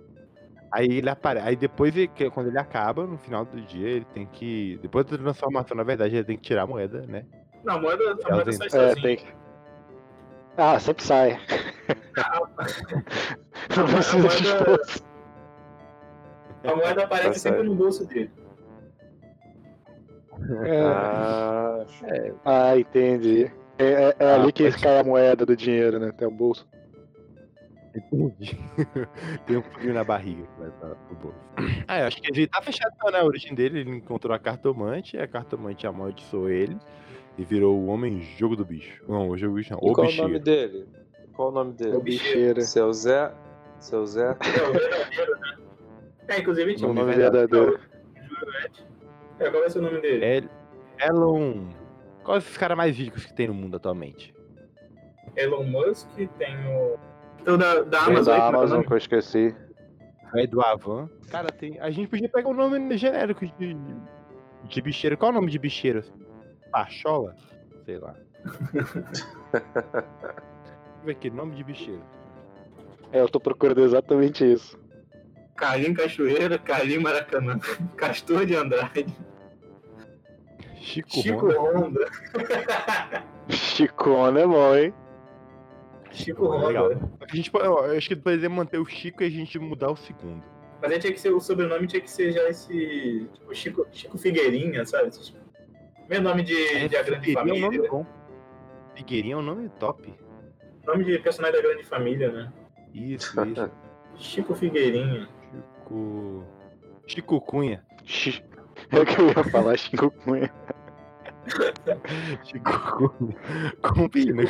Aí 0.73 0.87
ele 0.87 1.11
aparece. 1.11 1.47
Aí 1.49 1.55
depois, 1.55 1.95
ele- 1.95 2.09
quando 2.31 2.47
ele 2.47 2.59
acaba, 2.59 3.07
no 3.07 3.19
final 3.19 3.45
do 3.45 3.61
dia, 3.61 3.87
ele 3.91 4.07
tem 4.07 4.25
que. 4.25 4.79
Depois 4.81 5.05
da 5.05 5.19
transformação, 5.19 5.77
na 5.77 5.83
verdade, 5.83 6.17
ele 6.17 6.25
tem 6.25 6.37
que 6.38 6.43
tirar 6.45 6.62
a 6.62 6.67
moeda, 6.67 7.05
né? 7.07 7.27
Não, 7.62 7.75
a 7.75 7.79
moeda, 7.81 8.17
a 8.25 8.31
moeda 8.33 8.45
tem- 8.45 8.53
sai 8.55 8.67
É, 8.69 8.71
sozinha. 8.71 9.03
tem 9.03 9.17
que. 9.19 9.27
Ah, 10.57 10.79
sempre 10.81 11.05
sai. 11.05 11.38
Não 13.77 13.85
a 13.85 13.88
precisa 13.88 14.17
de 14.17 14.23
moeda- 14.23 14.35
esforço. 14.61 15.05
A 16.65 16.77
moeda 16.77 17.05
aparece 17.05 17.38
sempre 17.41 17.62
no 17.65 17.75
bolso 17.75 18.07
dele. 18.07 18.31
É. 20.64 20.81
Ah, 20.83 21.87
Ah, 22.45 22.79
entendi. 22.79 23.51
É, 23.79 23.85
é- 23.85 24.16
é 24.18 24.31
Ah, 24.31 24.35
ali 24.42 24.53
que 24.53 24.64
pode- 24.71 24.83
cai 24.83 24.99
a 24.99 25.05
moeda 25.05 25.45
do 25.47 25.57
dinheiro, 25.57 25.99
né? 25.99 26.09
Até 26.09 26.27
o 26.27 26.31
bolso. 26.31 26.66
Entendi. 27.95 28.59
tem 29.47 29.57
um 29.59 29.62
frio 29.62 29.92
na 29.92 30.03
barriga 30.05 30.42
que 30.47 30.61
vai 30.61 30.71
pra, 30.71 30.95
pro 30.95 31.16
bolso. 31.16 31.38
Ah, 31.87 32.01
eu 32.01 32.07
acho 32.07 32.21
que 32.23 32.29
ele 32.33 32.47
tá 32.47 32.62
fechado 32.62 32.92
né? 33.12 33.18
A 33.18 33.25
origem 33.25 33.55
dele, 33.55 33.81
ele 33.81 33.90
encontrou 33.90 34.35
a 34.35 34.38
cartomante, 34.38 35.18
a 35.18 35.27
cartomante 35.29 35.87
amaldiçoou 35.87 36.49
ele 36.49 36.77
e 37.37 37.45
virou 37.45 37.79
o 37.79 37.87
homem 37.88 38.23
jogo 38.38 38.57
do 38.57 38.64
bicho. 38.64 39.03
Não, 39.09 39.29
o 39.29 39.37
jogo 39.37 39.53
do 39.55 39.57
bicho 39.59 39.73
não, 39.75 39.81
e 39.83 39.90
o 39.90 39.95
qual 39.95 40.07
bicheiro. 40.07 40.25
o 40.27 40.33
nome 40.33 40.38
dele? 40.45 40.88
Qual 41.35 41.49
o 41.49 41.53
nome 41.53 41.73
É 41.73 41.85
dele? 41.85 41.97
o 41.97 42.01
bicheiro. 42.01 42.61
Seu 42.62 42.92
Zé? 42.92 43.33
Seu 43.79 44.07
Zé? 44.07 44.29
É 44.29 44.33
o 44.33 44.73
verdadeiro, 44.73 45.40
né? 45.40 45.59
É, 46.29 46.38
inclusive 46.38 46.75
tinha 46.77 46.88
O 46.88 46.92
um 46.92 46.95
nome 46.95 47.14
verdadeiro. 47.14 47.49
verdadeiro. 47.79 47.92
É, 49.43 49.51
qual 49.51 49.63
vai 49.63 49.71
ser 49.71 49.79
o 49.79 49.83
nome 49.83 50.01
dele? 50.01 50.25
É 50.25 51.07
Elon. 51.07 51.69
Quais 52.25 52.49
os 52.49 52.57
caras 52.57 52.77
mais 52.77 52.97
ricos 52.97 53.25
que 53.27 53.35
tem 53.35 53.49
no 53.49 53.55
mundo 53.55 53.77
atualmente? 53.77 54.33
Elon 55.37 55.65
Musk, 55.65 56.09
tem 56.38 56.55
o. 56.67 56.97
Então 57.40 57.59
da, 57.59 57.83
da 57.83 58.05
Tem 58.05 58.15
Amazon. 58.15 58.25
da 58.25 58.25
como 58.25 58.25
é 58.25 58.25
que 58.25 58.31
é 58.31 58.35
o 58.35 58.49
Amazon 58.49 58.77
nome? 58.77 58.87
que 58.87 58.93
eu 58.93 58.99
esqueci. 58.99 59.57
É 60.35 60.47
do 60.47 60.63
Avan. 60.63 61.11
Cara, 61.31 61.49
tem. 61.49 61.79
A 61.81 61.90
gente 61.90 62.09
podia 62.09 62.29
pegar 62.29 62.49
o 62.49 62.55
nome 62.55 62.97
genérico 62.97 63.45
de. 63.45 63.77
De 64.69 64.81
bicheiro. 64.81 65.17
Qual 65.19 65.31
é 65.31 65.33
o 65.33 65.35
nome 65.35 65.51
de 65.51 65.59
bicheiro? 65.59 66.03
Pachola? 66.71 67.35
Sei 67.85 67.99
lá. 67.99 68.15
Deixa 68.73 69.27
eu 69.93 71.05
ver 71.05 71.13
aqui, 71.13 71.31
nome 71.31 71.55
de 71.57 71.65
bicheiro. 71.65 72.03
É, 73.13 73.21
eu 73.21 73.29
tô 73.29 73.40
procurando 73.40 73.81
exatamente 73.83 74.51
isso. 74.51 74.79
Carlinho 75.57 75.95
Cachoeira, 75.95 76.59
Carlinho 76.59 77.03
Maracanã, 77.03 77.59
Castor 77.97 78.47
de 78.47 78.55
Andrade, 78.57 79.07
Chico, 80.83 81.11
Chico 81.11 81.47
Honda. 81.47 81.79
Honda. 81.79 82.11
Chicona 83.49 84.41
é 84.41 84.47
bom, 84.47 84.75
hein? 84.77 84.95
Chico 86.11 86.47
Honda. 86.47 86.67
Legal. 86.67 86.91
A 87.21 87.35
gente, 87.37 87.51
pode- 87.51 87.65
eu 87.67 87.79
acho 87.97 88.09
que 88.09 88.17
poderia 88.17 88.51
manter 88.51 88.79
o 88.79 88.85
Chico 88.85 89.23
e 89.23 89.27
a 89.27 89.31
gente 89.31 89.59
mudar 89.59 89.91
o 89.91 89.97
segundo. 89.97 90.43
Mas 90.81 90.91
aí 90.91 90.99
tinha 90.99 91.13
que 91.13 91.21
ser, 91.21 91.31
o 91.31 91.41
sobrenome 91.41 91.87
tinha 91.87 92.03
que 92.03 92.11
ser 92.11 92.33
já 92.33 92.49
esse. 92.49 93.29
Tipo, 93.33 93.55
Chico, 93.55 93.87
Chico 93.93 94.19
Figueirinha, 94.19 94.85
sabe? 94.85 95.09
Esse, 95.09 95.35
meu 96.09 96.21
nome 96.21 96.43
de, 96.43 96.89
de 96.89 96.97
A 96.97 97.03
Grande 97.03 97.27
Figueirinha 97.27 97.55
é 97.55 97.59
um 97.59 97.71
Família. 97.71 97.89
nome 97.89 97.89
bom. 97.89 98.07
Figueirinha 98.97 99.35
é 99.35 99.39
um 99.39 99.43
nome 99.43 99.69
top. 99.79 100.13
Nome 100.87 101.05
de 101.05 101.19
personagem 101.21 101.57
da 101.57 101.63
grande 101.67 101.85
família, 101.85 102.31
né? 102.33 102.53
Isso, 102.93 103.33
isso. 103.47 103.71
Chico 104.17 104.55
Figueirinha. 104.55 105.29
Chico. 105.51 106.45
Chico 107.07 107.41
Cunha. 107.41 107.85
Xi- 108.05 108.43
É 108.93 108.99
o 109.01 109.07
que 109.07 109.21
eu 109.21 109.29
ia 109.29 109.45
falar, 109.51 109.77
Chico 109.77 110.11
Cunha. 110.25 110.51
Chico 112.45 113.09
Cunha. 113.09 113.37
Combina. 113.83 114.43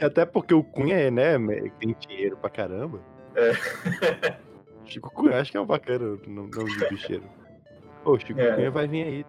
Até 0.00 0.24
porque 0.24 0.54
o 0.54 0.62
Cunha 0.64 0.96
é, 0.96 1.10
né? 1.10 1.38
Tem 1.78 1.94
dinheiro 2.06 2.36
pra 2.36 2.50
caramba. 2.50 3.00
É. 3.34 3.52
Chico 4.84 5.10
Cunha, 5.12 5.40
acho 5.40 5.50
que 5.52 5.56
é 5.56 5.60
um 5.60 5.66
bacana 5.66 6.04
o 6.04 6.30
nome 6.30 6.50
nome 6.54 6.76
de 6.78 6.88
bicheiro. 6.88 7.24
Ô, 8.04 8.18
Chico 8.18 8.40
É. 8.40 8.54
Cunha 8.54 8.70
vai 8.70 8.86
vir 8.88 9.02
aí. 9.06 9.26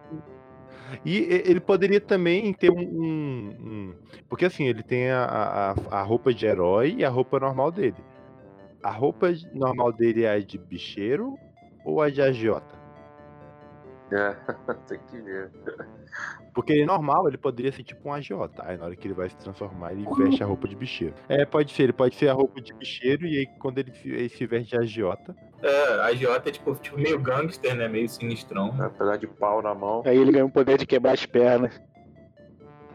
E 1.04 1.18
ele 1.46 1.60
poderia 1.60 2.00
também 2.00 2.52
ter 2.52 2.70
um. 2.70 2.80
um- 2.80 3.56
um- 3.60 3.94
porque 4.28 4.44
assim, 4.44 4.64
ele 4.66 4.82
tem 4.82 5.10
a, 5.10 5.74
a, 5.90 5.98
a 6.00 6.02
roupa 6.02 6.34
de 6.34 6.44
herói 6.46 6.96
e 6.98 7.04
a 7.04 7.08
roupa 7.08 7.38
normal 7.38 7.70
dele. 7.70 7.94
A 8.82 8.90
roupa 8.90 9.28
normal 9.54 9.92
dele 9.92 10.24
é 10.24 10.30
a 10.32 10.40
de 10.40 10.58
bicheiro 10.58 11.36
ou 11.84 12.00
a 12.02 12.10
de 12.10 12.20
agiota? 12.20 12.79
É, 14.12 14.34
tem 14.88 14.98
que 15.08 15.20
ver. 15.20 15.50
Porque 16.52 16.72
ele 16.72 16.84
normal, 16.84 17.28
ele 17.28 17.38
poderia 17.38 17.70
ser 17.70 17.84
tipo 17.84 18.08
um 18.08 18.12
agiota. 18.12 18.62
Aí 18.66 18.76
na 18.76 18.86
hora 18.86 18.96
que 18.96 19.06
ele 19.06 19.14
vai 19.14 19.28
se 19.28 19.36
transformar, 19.36 19.92
ele 19.92 20.06
veste 20.16 20.42
a 20.42 20.46
roupa 20.46 20.66
de 20.66 20.74
bicheiro. 20.74 21.14
É, 21.28 21.44
pode 21.44 21.72
ser, 21.72 21.84
ele 21.84 21.92
pode 21.92 22.16
ser 22.16 22.28
a 22.28 22.32
roupa 22.32 22.60
de 22.60 22.72
bicheiro 22.74 23.24
e 23.26 23.38
aí 23.38 23.46
quando 23.58 23.78
ele 23.78 23.92
se, 23.92 24.08
ele 24.08 24.28
se 24.28 24.46
veste 24.46 24.70
de 24.70 24.76
agiota. 24.76 25.34
É, 25.62 26.00
a 26.00 26.14
Jota 26.14 26.48
é 26.48 26.52
tipo, 26.52 26.74
tipo 26.76 26.98
meio 26.98 27.18
gangster, 27.18 27.74
né? 27.74 27.86
Meio 27.86 28.08
sinistrão. 28.08 28.74
Apesar 28.80 29.16
de 29.16 29.26
pau 29.26 29.62
na 29.62 29.74
mão. 29.74 30.02
Aí 30.04 30.16
ele 30.16 30.32
ganha 30.32 30.46
o 30.46 30.50
poder 30.50 30.78
de 30.78 30.86
quebrar 30.86 31.12
as 31.12 31.26
pernas. 31.26 31.80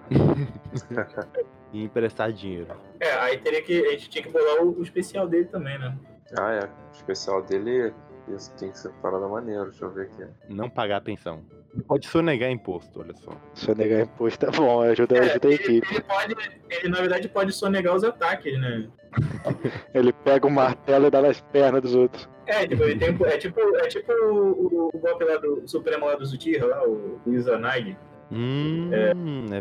E 1.74 1.84
emprestar 1.84 2.32
dinheiro. 2.32 2.68
É, 3.02 3.12
aí 3.16 3.38
teria 3.38 3.62
que. 3.62 3.86
A 3.86 3.92
gente 3.92 4.10
tinha 4.10 4.24
que 4.24 4.30
bolar 4.30 4.64
o, 4.64 4.80
o 4.80 4.82
especial 4.82 5.28
dele 5.28 5.44
também, 5.46 5.78
né? 5.78 5.98
Ah, 6.40 6.54
é. 6.54 6.64
O 6.64 6.92
especial 6.94 7.42
dele 7.42 7.94
isso 8.34 8.54
tem 8.58 8.72
que 8.72 8.80
ser 8.80 8.92
parada 9.02 9.28
maneira. 9.28 9.66
Deixa 9.66 9.86
eu 9.86 9.92
ver 9.92 10.04
aqui. 10.08 10.26
Não 10.50 10.70
pagar 10.70 11.02
pensão. 11.02 11.42
Pode 11.88 12.08
sonegar 12.08 12.50
imposto, 12.50 13.02
olha 13.02 13.14
só. 13.16 13.32
Se 13.54 13.70
eu 13.70 13.76
negar 13.76 14.02
imposto, 14.02 14.46
tá 14.46 14.52
bom, 14.52 14.82
ajuda, 14.82 15.20
ajuda 15.20 15.48
a 15.48 15.52
ele, 15.52 15.56
equipe. 15.56 15.88
ele 15.94 16.02
pode. 16.02 16.36
Ele 16.70 16.90
na 16.90 16.98
verdade 17.00 17.28
pode 17.28 17.52
sonegar 17.52 17.96
os 17.96 18.04
ataques, 18.04 18.58
né? 18.60 18.88
Ele 19.94 20.12
pega 20.12 20.46
o 20.46 20.52
martelo 20.52 21.08
e 21.08 21.10
dá 21.10 21.22
nas 21.22 21.40
pernas 21.40 21.82
dos 21.82 21.96
outros. 21.96 22.28
É, 22.48 22.68
tipo, 22.68 22.84
ele 22.84 23.00
tem, 23.00 23.10
é 23.28 23.38
tipo, 23.38 23.62
é 23.78 23.88
tipo 23.88 24.12
o, 24.12 24.90
o 24.94 25.00
golpe 25.00 25.24
lá 25.24 25.38
do 25.38 25.64
o 25.64 25.68
Supremo 25.68 26.06
lá 26.06 26.16
do 26.16 26.26
Zutir, 26.26 26.64
lá, 26.66 26.84
o, 26.86 27.20
o 27.26 27.34
Izanagi. 27.34 27.98
Hum, 28.32 28.90
é, 28.92 29.12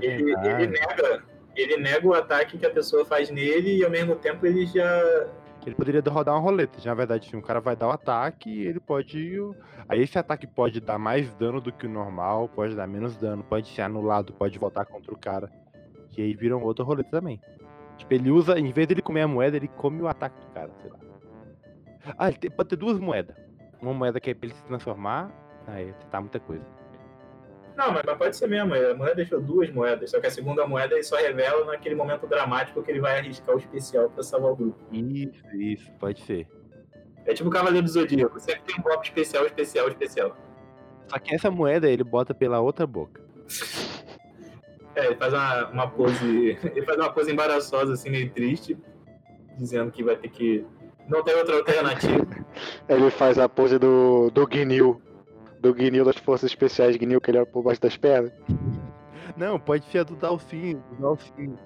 Ele, 0.05 0.07
ele 0.07 0.25
verdade. 0.25 0.67
nega. 0.67 1.23
Ele 1.57 1.77
nega 1.77 2.07
o 2.07 2.15
ataque 2.15 2.59
que 2.59 2.67
a 2.67 2.71
pessoa 2.71 3.05
faz 3.05 3.31
nele 3.31 3.77
e 3.79 3.85
ao 3.85 3.91
mesmo 3.91 4.17
tempo 4.17 4.45
ele 4.45 4.67
já. 4.67 5.27
Ele 5.67 5.75
poderia 5.75 6.03
rodar 6.07 6.35
uma 6.35 6.41
roleta. 6.41 6.79
Na 6.85 6.95
verdade, 6.95 7.29
se 7.29 7.37
um 7.37 7.41
cara 7.41 7.61
vai 7.61 7.75
dar 7.75 7.89
o 7.89 7.91
ataque, 7.91 8.51
ele 8.63 8.79
pode. 8.81 9.41
Aí 9.89 10.03
esse 10.03 10.19
ataque 10.19 10.47
pode 10.47 10.81
dar 10.81 10.99
mais 10.99 11.35
dano 11.35 11.61
do 11.61 11.73
que 11.73 11.87
o 11.87 11.91
normal, 11.91 12.49
pode 12.49 12.75
dar 12.75 12.87
menos 12.87 13.17
dano, 13.17 13.43
pode 13.43 13.69
ser 13.69 13.83
anulado, 13.83 14.33
pode 14.35 14.59
voltar 14.59 14.85
contra 14.85 15.13
o 15.13 15.19
cara. 15.19 15.51
E 16.17 16.23
aí 16.23 16.35
vira 16.35 16.57
um 16.57 16.63
outro 16.63 16.85
roleta 16.85 17.11
também. 17.11 17.41
Tipo, 17.97 18.13
ele 18.15 18.31
usa, 18.31 18.59
em 18.59 18.73
vez 18.73 18.87
dele 18.87 19.01
comer 19.03 19.23
a 19.23 19.29
moeda, 19.29 19.57
ele 19.57 19.69
come 19.69 20.03
o 20.03 20.09
ataque 20.09 20.39
do 20.41 20.47
cara, 20.53 20.71
sei 20.81 20.91
lá. 20.91 20.99
Ah, 22.19 22.29
ele 22.29 22.37
tem- 22.37 22.51
pode 22.51 22.69
ter 22.69 22.77
duas 22.77 22.99
moedas. 22.99 23.35
Uma 23.81 23.95
moeda 23.95 24.21
que 24.21 24.31
é 24.31 24.35
pra 24.35 24.47
ele 24.47 24.55
se 24.55 24.65
transformar. 24.65 25.31
Aí 25.67 25.95
tá 26.11 26.21
muita 26.21 26.39
coisa. 26.39 26.65
Não, 27.77 27.93
mas, 27.93 28.03
mas 28.07 28.17
pode 28.17 28.37
ser 28.37 28.49
mesmo. 28.49 28.75
A 28.75 28.95
mulher 28.95 29.17
deixou 29.17 29.41
duas 29.41 29.71
moedas, 29.71 30.11
só 30.11 30.21
que 30.21 30.27
a 30.27 30.31
segunda 30.31 30.67
moeda 30.67 30.95
ele 30.95 31.03
só 31.03 31.17
revela 31.17 31.65
naquele 31.65 31.95
momento 31.95 32.27
dramático 32.27 32.83
que 32.83 32.91
ele 32.91 33.01
vai 33.01 33.19
arriscar 33.19 33.55
o 33.55 33.59
especial 33.59 34.09
pra 34.11 34.23
salvar 34.23 34.53
o 34.53 34.57
grupo. 34.57 34.79
Isso, 34.93 35.45
isso, 35.57 35.91
pode 35.99 36.21
ser. 36.23 36.47
É 37.27 37.33
tipo 37.33 37.49
o 37.49 37.53
Cavaleiro 37.53 37.87
do 37.87 37.91
Zodíaco, 37.91 38.39
sempre 38.39 38.63
tem 38.63 38.77
um 38.79 38.83
golpe 38.83 39.07
especial, 39.07 39.47
especial, 39.47 39.89
especial. 39.89 40.37
Só 41.09 41.19
que 41.19 41.35
essa 41.35 41.51
moeda 41.51 41.89
ele 41.89 42.05
bota 42.05 42.35
pela 42.35 42.61
outra 42.61 42.87
boca. 42.87 43.23
É, 44.95 45.07
ele 45.07 45.17
faz 45.17 45.33
uma, 45.33 45.69
uma 45.71 45.91
pose. 45.91 46.59
Ele 46.63 46.83
faz 46.83 46.99
uma 46.99 47.13
pose 47.13 47.33
embaraçosa, 47.33 47.95
assim, 47.95 48.11
meio 48.11 48.31
triste, 48.31 48.79
dizendo 49.59 49.91
que 49.91 50.03
vai 50.03 50.17
ter 50.17 50.29
que. 50.29 50.65
Não 51.09 51.23
tem 51.23 51.35
outra 51.35 51.57
alternativa. 51.57 52.27
Ele 52.89 53.11
faz 53.11 53.39
a 53.39 53.47
pose 53.47 53.79
do, 53.79 54.31
do 54.31 54.47
Guinil. 54.47 55.03
Do 55.65 55.75
Guinil 55.75 56.05
das 56.05 56.17
Forças 56.19 56.51
Especiais 56.51 56.95
Guinil, 56.97 57.21
que 57.21 57.31
ele 57.31 57.39
olha 57.39 57.47
por 57.47 57.63
baixo 57.63 57.81
das 57.81 57.97
pernas. 57.97 58.33
Não, 59.37 59.59
pode 59.59 59.85
ser 59.87 60.01
a 60.01 60.03
do 60.05 60.15
Dalcin, 60.15 60.75
do 60.91 60.97
Dalcin. 61.01 61.57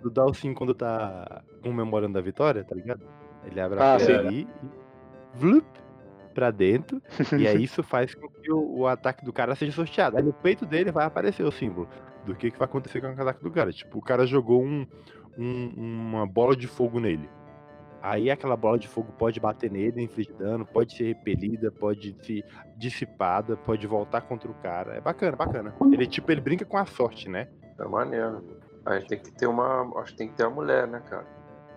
Do 0.00 0.10
Dalcin 0.10 0.54
quando 0.54 0.72
tá 0.74 1.42
comemorando 1.62 2.16
a 2.18 2.22
vitória, 2.22 2.62
tá 2.64 2.74
ligado? 2.74 3.02
Ele 3.44 3.60
abre 3.60 3.80
a 3.80 3.94
Ah, 3.94 3.98
sim. 3.98 4.12
ali 4.12 4.48
e 4.62 4.66
vlup, 5.38 5.66
pra 6.32 6.50
dentro. 6.52 7.02
e 7.36 7.46
aí 7.48 7.64
isso 7.64 7.82
faz 7.82 8.14
com 8.14 8.28
que 8.28 8.50
o, 8.52 8.78
o 8.78 8.86
ataque 8.86 9.24
do 9.24 9.32
cara 9.32 9.54
seja 9.56 9.72
sorteado. 9.72 10.16
Aí 10.16 10.22
no 10.22 10.32
peito 10.32 10.64
dele 10.64 10.92
vai 10.92 11.04
aparecer 11.04 11.42
o 11.42 11.50
símbolo 11.50 11.88
do 12.24 12.34
que, 12.36 12.50
que 12.50 12.58
vai 12.58 12.66
acontecer 12.66 13.00
com 13.00 13.08
o 13.08 13.10
ataque 13.10 13.42
do 13.42 13.50
cara. 13.50 13.72
Tipo, 13.72 13.98
o 13.98 14.02
cara 14.02 14.24
jogou 14.24 14.62
um, 14.62 14.86
um- 15.36 15.72
uma 15.76 16.26
bola 16.26 16.54
de 16.56 16.68
fogo 16.68 17.00
nele. 17.00 17.28
Aí 18.02 18.30
aquela 18.30 18.56
bola 18.56 18.78
de 18.78 18.88
fogo 18.88 19.12
pode 19.16 19.38
bater 19.38 19.70
nele, 19.70 20.02
infligir 20.02 20.34
dano, 20.34 20.66
pode 20.66 20.96
ser 20.96 21.04
repelida, 21.04 21.70
pode 21.70 22.16
ser 22.22 22.44
dissipada, 22.76 23.56
pode 23.56 23.86
voltar 23.86 24.22
contra 24.22 24.50
o 24.50 24.54
cara. 24.54 24.96
É 24.96 25.00
bacana, 25.00 25.36
bacana. 25.36 25.74
Ele 25.92 26.06
tipo, 26.06 26.32
ele 26.32 26.40
brinca 26.40 26.64
com 26.64 26.76
a 26.76 26.84
sorte, 26.84 27.28
né? 27.28 27.46
É 27.78 27.84
maneiro. 27.84 28.42
Aí 28.84 29.06
tem 29.06 29.20
que 29.20 29.30
ter 29.30 29.46
uma. 29.46 29.88
Acho 30.00 30.12
que 30.12 30.18
tem 30.18 30.28
que 30.28 30.34
ter 30.34 30.44
a 30.44 30.50
mulher, 30.50 30.88
né, 30.88 31.00
cara? 31.08 31.24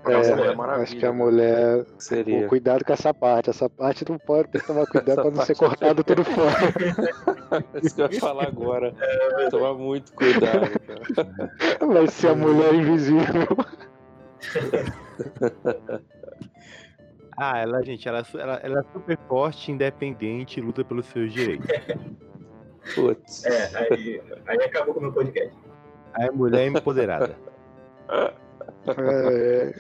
É, 0.08 0.20
Essa 0.20 0.36
Mulher 0.36 0.56
acho 0.82 0.96
que 0.98 1.06
a 1.06 1.12
né? 1.12 1.18
mulher. 1.18 1.86
Seria. 1.98 2.44
Pô, 2.44 2.50
cuidado 2.50 2.86
com 2.86 2.94
essa 2.94 3.14
parte. 3.14 3.50
Essa 3.50 3.68
parte 3.70 4.06
não 4.08 4.20
pode 4.20 4.50
ter 4.50 4.62
que 4.62 4.68
tomar 4.68 4.86
cuidado 4.86 5.22
pra 5.22 5.32
não 5.32 5.46
ser 5.46 5.56
cortado 5.56 6.04
tudo 6.04 6.24
fora. 6.24 6.56
Isso 7.82 7.96
que 7.96 8.02
eu 8.02 8.12
ia 8.12 8.20
falar 8.20 8.48
agora. 8.48 8.94
Tomar 9.50 9.74
muito 9.74 10.14
cuidado, 10.14 10.70
cara. 10.80 11.88
Vai 11.88 12.08
ser 12.08 12.30
a 12.30 12.36
mulher 12.36 12.74
invisível. 12.76 13.48
Ah, 17.38 17.60
ela, 17.60 17.84
gente, 17.84 18.08
ela, 18.08 18.24
ela, 18.34 18.60
ela 18.64 18.80
é 18.80 18.84
super 18.94 19.18
forte, 19.28 19.72
independente 19.72 20.60
e 20.60 20.64
luta 20.64 20.84
pelos 20.86 21.06
seus 21.08 21.34
direitos. 21.34 21.68
Putz. 22.94 23.46
É, 23.46 23.78
aí, 23.78 24.22
aí 24.48 24.58
acabou 24.64 24.94
com 24.94 25.00
o 25.00 25.04
meu 25.04 25.12
podcast. 25.12 25.58
Aí 26.14 26.28
é 26.28 26.32
mulher 26.32 26.68
empoderada. 26.68 27.36
É, 28.10 29.74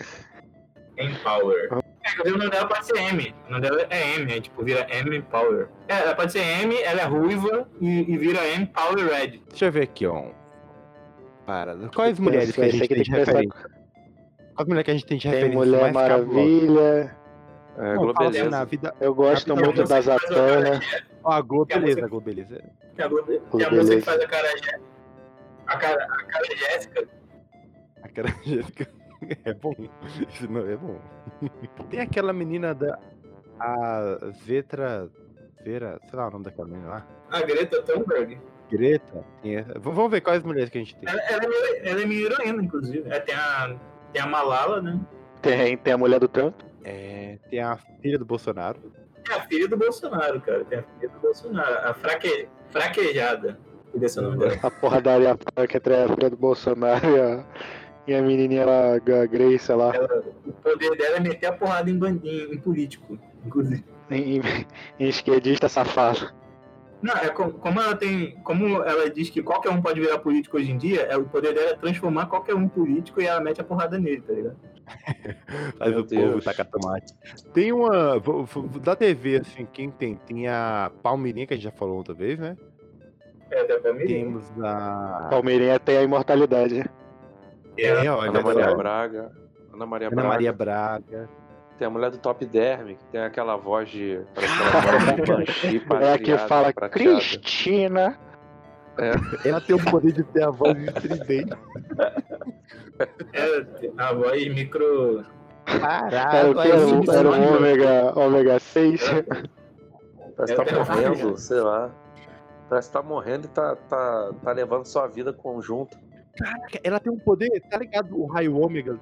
Empower. 0.97 1.69
É, 1.71 2.11
inclusive 2.11 2.35
o 2.35 2.37
nome 2.37 2.49
dela 2.49 2.67
pode 2.67 2.85
ser 2.85 2.97
M. 2.97 3.35
O 3.47 3.51
nome 3.51 3.61
dela 3.61 3.87
é 3.89 4.15
M, 4.15 4.33
é 4.33 4.41
tipo, 4.41 4.63
vira 4.63 4.87
M 4.89 5.21
Power. 5.23 5.67
É, 5.87 5.99
ela 5.99 6.15
pode 6.15 6.31
ser 6.31 6.39
M, 6.39 6.75
ela 6.81 7.01
é 7.01 7.05
ruiva 7.05 7.67
e, 7.79 8.11
e 8.11 8.17
vira 8.17 8.45
M 8.47 8.65
Power 8.67 9.07
Red. 9.07 9.41
Deixa 9.49 9.65
eu 9.65 9.71
ver 9.71 9.83
aqui, 9.83 10.05
ó. 10.05 10.31
Para. 11.45 11.75
Quais 11.89 12.19
mulheres 12.19 12.51
que 12.51 12.61
a 12.61 12.69
gente 12.69 12.87
tem 12.87 12.87
tem 12.87 13.03
de 13.03 13.11
referência? 13.11 13.69
Quais 14.55 14.67
mulheres 14.67 14.85
que 14.85 14.91
a 14.91 14.93
gente 14.93 15.05
tem 15.05 15.17
de 15.17 15.29
Tem 15.29 15.33
referência? 15.33 15.59
Mulher 15.59 15.93
mais 15.93 16.07
cabulosa? 16.07 17.24
É, 17.77 17.81
Não, 17.81 17.91
assim, 17.91 18.13
Globeleza. 18.13 18.49
na 18.49 18.63
vida. 18.63 18.95
Eu 19.01 19.13
gosto 19.13 19.47
Não, 19.49 19.55
muito 19.55 19.77
não 19.81 19.83
da 19.87 20.01
sei 20.01 20.11
mais 20.13 20.21
Zatanna. 20.21 20.79
Ó, 21.23 21.31
a 21.31 21.41
Globo, 21.41 21.65
Que 21.65 21.73
a 21.73 21.79
beleza, 21.79 22.01
música- 22.01 22.15
a 23.65 23.69
música 23.71 23.95
que 23.97 24.01
faz 24.01 24.21
a 24.21 24.27
cara 24.27 24.47
a 25.67 25.77
cara, 25.77 26.03
a 26.05 26.23
cara 26.25 26.45
Jéssica. 26.55 27.07
A 28.03 28.07
cara 28.09 28.35
Jéssica 28.43 28.87
é 29.45 29.53
bom. 29.53 29.73
Isso 30.29 30.49
não 30.51 30.61
é 30.69 30.75
bom. 30.77 30.99
Tem 31.89 31.99
aquela 32.01 32.31
menina 32.31 32.73
da. 32.73 32.97
A 33.59 34.17
Vetra. 34.45 35.09
Vera. 35.63 35.99
Sei 36.09 36.17
lá 36.19 36.27
o 36.27 36.31
nome 36.31 36.45
daquela 36.45 36.67
menina 36.67 36.87
lá. 36.89 37.07
A 37.31 37.41
Greta 37.41 37.81
Thunberg. 37.81 38.37
Greta. 38.69 39.25
Tem 39.41 39.55
essa- 39.57 39.73
V- 39.73 39.79
Vamos 39.79 40.11
ver 40.11 40.21
quais 40.21 40.43
mulheres 40.43 40.69
que 40.69 40.77
a 40.77 40.81
gente 40.81 40.95
tem. 40.97 41.09
Ela, 41.09 41.21
ela 41.23 41.43
é, 41.45 41.89
ela 41.89 42.01
é 42.01 42.05
minha 42.05 42.21
heroína, 42.25 42.63
inclusive. 42.63 43.09
É, 43.09 43.19
tem, 43.19 43.33
a, 43.35 43.75
tem 44.13 44.21
a 44.21 44.27
Malala, 44.27 44.81
né? 44.81 44.99
Tem, 45.41 45.75
tem 45.77 45.93
a 45.93 45.97
mulher 45.97 46.19
do 46.19 46.27
Trump. 46.27 46.55
É, 46.85 47.39
tem 47.49 47.59
a 47.59 47.77
filha 48.01 48.19
do 48.19 48.25
Bolsonaro. 48.25 48.79
Tem 49.25 49.35
a 49.35 49.41
filha 49.47 49.67
do 49.67 49.75
Bolsonaro, 49.75 50.39
cara. 50.39 50.63
Tem 50.65 50.79
a 50.79 50.83
filha 50.83 51.09
do 51.09 51.19
Bolsonaro. 51.19 51.89
A 51.89 51.93
fraque, 51.95 52.47
fraquejada. 52.69 53.59
E 53.93 53.99
desse 53.99 54.19
é 54.19 54.21
nome 54.21 54.37
dela. 54.37 54.59
A 54.61 54.69
porradaria 54.69 55.35
que 55.67 55.77
entre 55.77 55.95
a 55.95 56.07
filha 56.07 56.29
do 56.29 56.37
Bolsonaro 56.37 57.05
e 57.09 57.19
a, 57.19 57.45
e 58.07 58.13
a 58.13 58.21
menininha 58.21 58.65
lá, 58.65 58.93
a 58.95 59.25
Grace 59.25 59.71
lá. 59.73 59.95
Ela- 59.95 60.23
o 60.45 60.51
poder 60.53 60.95
dela 60.95 61.17
é 61.17 61.19
meter 61.19 61.47
a 61.47 61.53
porrada 61.53 61.89
em, 61.89 61.97
ban- 61.97 62.19
em, 62.23 62.57
político, 62.59 63.17
inclusive. 63.43 63.83
Em, 64.11 64.37
em- 64.37 64.41
em 64.99 65.07
esquerdista 65.09 65.67
safado. 65.67 66.31
Não, 67.01 67.13
é 67.15 67.29
como, 67.29 67.53
como 67.53 67.81
ela 67.81 67.95
tem. 67.95 68.35
Como 68.43 68.83
ela 68.83 69.09
diz 69.09 69.29
que 69.31 69.41
qualquer 69.41 69.69
um 69.69 69.81
pode 69.81 69.99
virar 69.99 70.19
político 70.19 70.57
hoje 70.57 70.71
em 70.71 70.77
dia, 70.77 71.01
é, 71.03 71.17
o 71.17 71.25
poder 71.25 71.53
dela 71.53 71.71
é 71.71 71.75
transformar 71.75 72.27
qualquer 72.27 72.53
um 72.55 72.63
em 72.63 72.67
político 72.67 73.21
e 73.21 73.25
ela 73.25 73.39
mete 73.41 73.59
a 73.61 73.63
porrada 73.63 73.97
nele, 73.97 74.21
tá 74.21 74.33
ligado? 74.33 74.55
Faz 75.77 75.91
Meu 75.91 76.01
o 76.01 76.03
povo 76.03 76.15
Deus. 76.15 76.43
tacar 76.43 76.65
tomate. 76.65 77.13
Tem 77.53 77.71
uma. 77.71 78.21
Da 78.81 78.95
TV, 78.95 79.37
assim, 79.37 79.65
quem 79.71 79.89
tem? 79.89 80.15
Tem 80.15 80.47
a 80.47 80.91
Palmeirinha, 81.01 81.47
que 81.47 81.53
a 81.53 81.57
gente 81.57 81.65
já 81.65 81.71
falou 81.71 81.97
outra 81.97 82.13
vez, 82.13 82.39
né? 82.39 82.55
É, 83.51 83.65
da 83.65 83.79
família. 83.79 84.07
Temos 84.07 84.43
a. 84.63 85.27
Palmeirinha 85.29 85.79
tem 85.79 85.97
a 85.97 86.03
imortalidade. 86.03 86.85
É, 87.77 88.09
olha 88.09 88.29
Ana 88.29 88.41
Maria 88.41 88.69
só. 88.69 88.75
Braga. 88.75 89.31
Ana 89.73 89.85
Maria 89.85 90.07
Ana 90.07 90.15
Braga. 90.15 90.29
Maria 90.29 90.53
Braga. 90.53 91.29
Tem 91.77 91.85
a 91.87 91.89
mulher 91.89 92.09
do 92.09 92.17
Top 92.17 92.45
Derm, 92.45 92.95
que 92.95 93.05
tem 93.11 93.21
aquela 93.21 93.57
voz 93.57 93.89
de. 93.89 94.21
Parece 94.33 94.53
aquela 94.53 94.81
voz 94.81 95.15
de 95.15 95.21
banshee, 95.21 95.81
É 96.03 96.17
que 96.17 96.37
fala 96.37 96.73
prateada. 96.73 96.89
Cristina. 96.89 98.17
Ela 99.43 99.59
tem 99.59 99.75
o 99.75 99.83
poder 99.91 100.13
de 100.13 100.23
ter 100.23 100.43
a 100.43 100.51
voz 100.51 100.77
estridente. 100.77 101.51
É, 103.33 103.65
a 103.97 104.13
voz 104.13 104.47
micro. 104.47 105.25
Caralho, 105.65 106.15
Era 106.15 106.49
o 106.51 106.53
que? 106.53 106.59
aí 106.61 106.69
Era, 106.71 107.19
era 107.19 107.27
o 107.29 107.31
mano. 107.31 107.57
ômega, 107.57 108.19
ômega 108.19 108.59
6. 108.59 109.01
Parece 110.37 110.55
que 110.55 110.65
tá 110.65 110.71
É, 110.71 110.75
morrendo, 110.79 111.37
sei 111.37 111.59
lá. 111.61 111.91
Parece 112.69 112.89
que 112.89 112.93
tá 112.93 113.01
morrendo 113.03 113.45
e 113.45 113.49
tá, 113.49 113.75
tá, 113.75 114.31
tá 114.43 114.51
levando 114.51 114.85
sua 114.85 115.07
vida 115.07 115.31
conjunto. 115.33 115.97
Ela 116.83 116.99
tem 116.99 117.11
um 117.11 117.19
poder, 117.19 117.49
tá 117.69 117.77
ligado? 117.77 118.15
O 118.19 118.25
raio 118.27 118.57
ômega. 118.57 118.99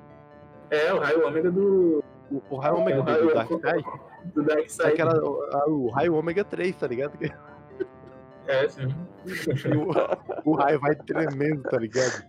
É, 0.70 0.94
o 0.94 1.00
raio 1.00 1.26
ômega 1.28 1.52
do, 1.52 2.04
O, 2.32 2.42
o 2.50 2.56
raio 2.58 2.76
ômega 2.78 2.98
É, 2.98 3.02
o 3.02 3.04
do, 3.04 3.12
raio 3.12 3.48
do 3.50 3.60
Darkseid. 3.60 3.86
do 4.36 4.44
Dark 4.44 4.70
Side. 4.70 4.88
Aquela, 4.90 5.24
o, 5.24 5.86
o 5.86 5.90
raio 5.90 6.16
ômega 6.16 6.44
3, 6.44 6.76
tá 6.76 6.88
ligado? 6.88 7.18
É, 8.46 8.68
sim. 8.68 8.90
O, 10.46 10.52
o 10.52 10.56
raio 10.56 10.78
vai 10.82 10.94
tremendo, 10.96 11.64
tá 11.64 11.78
ligado? 11.78 12.26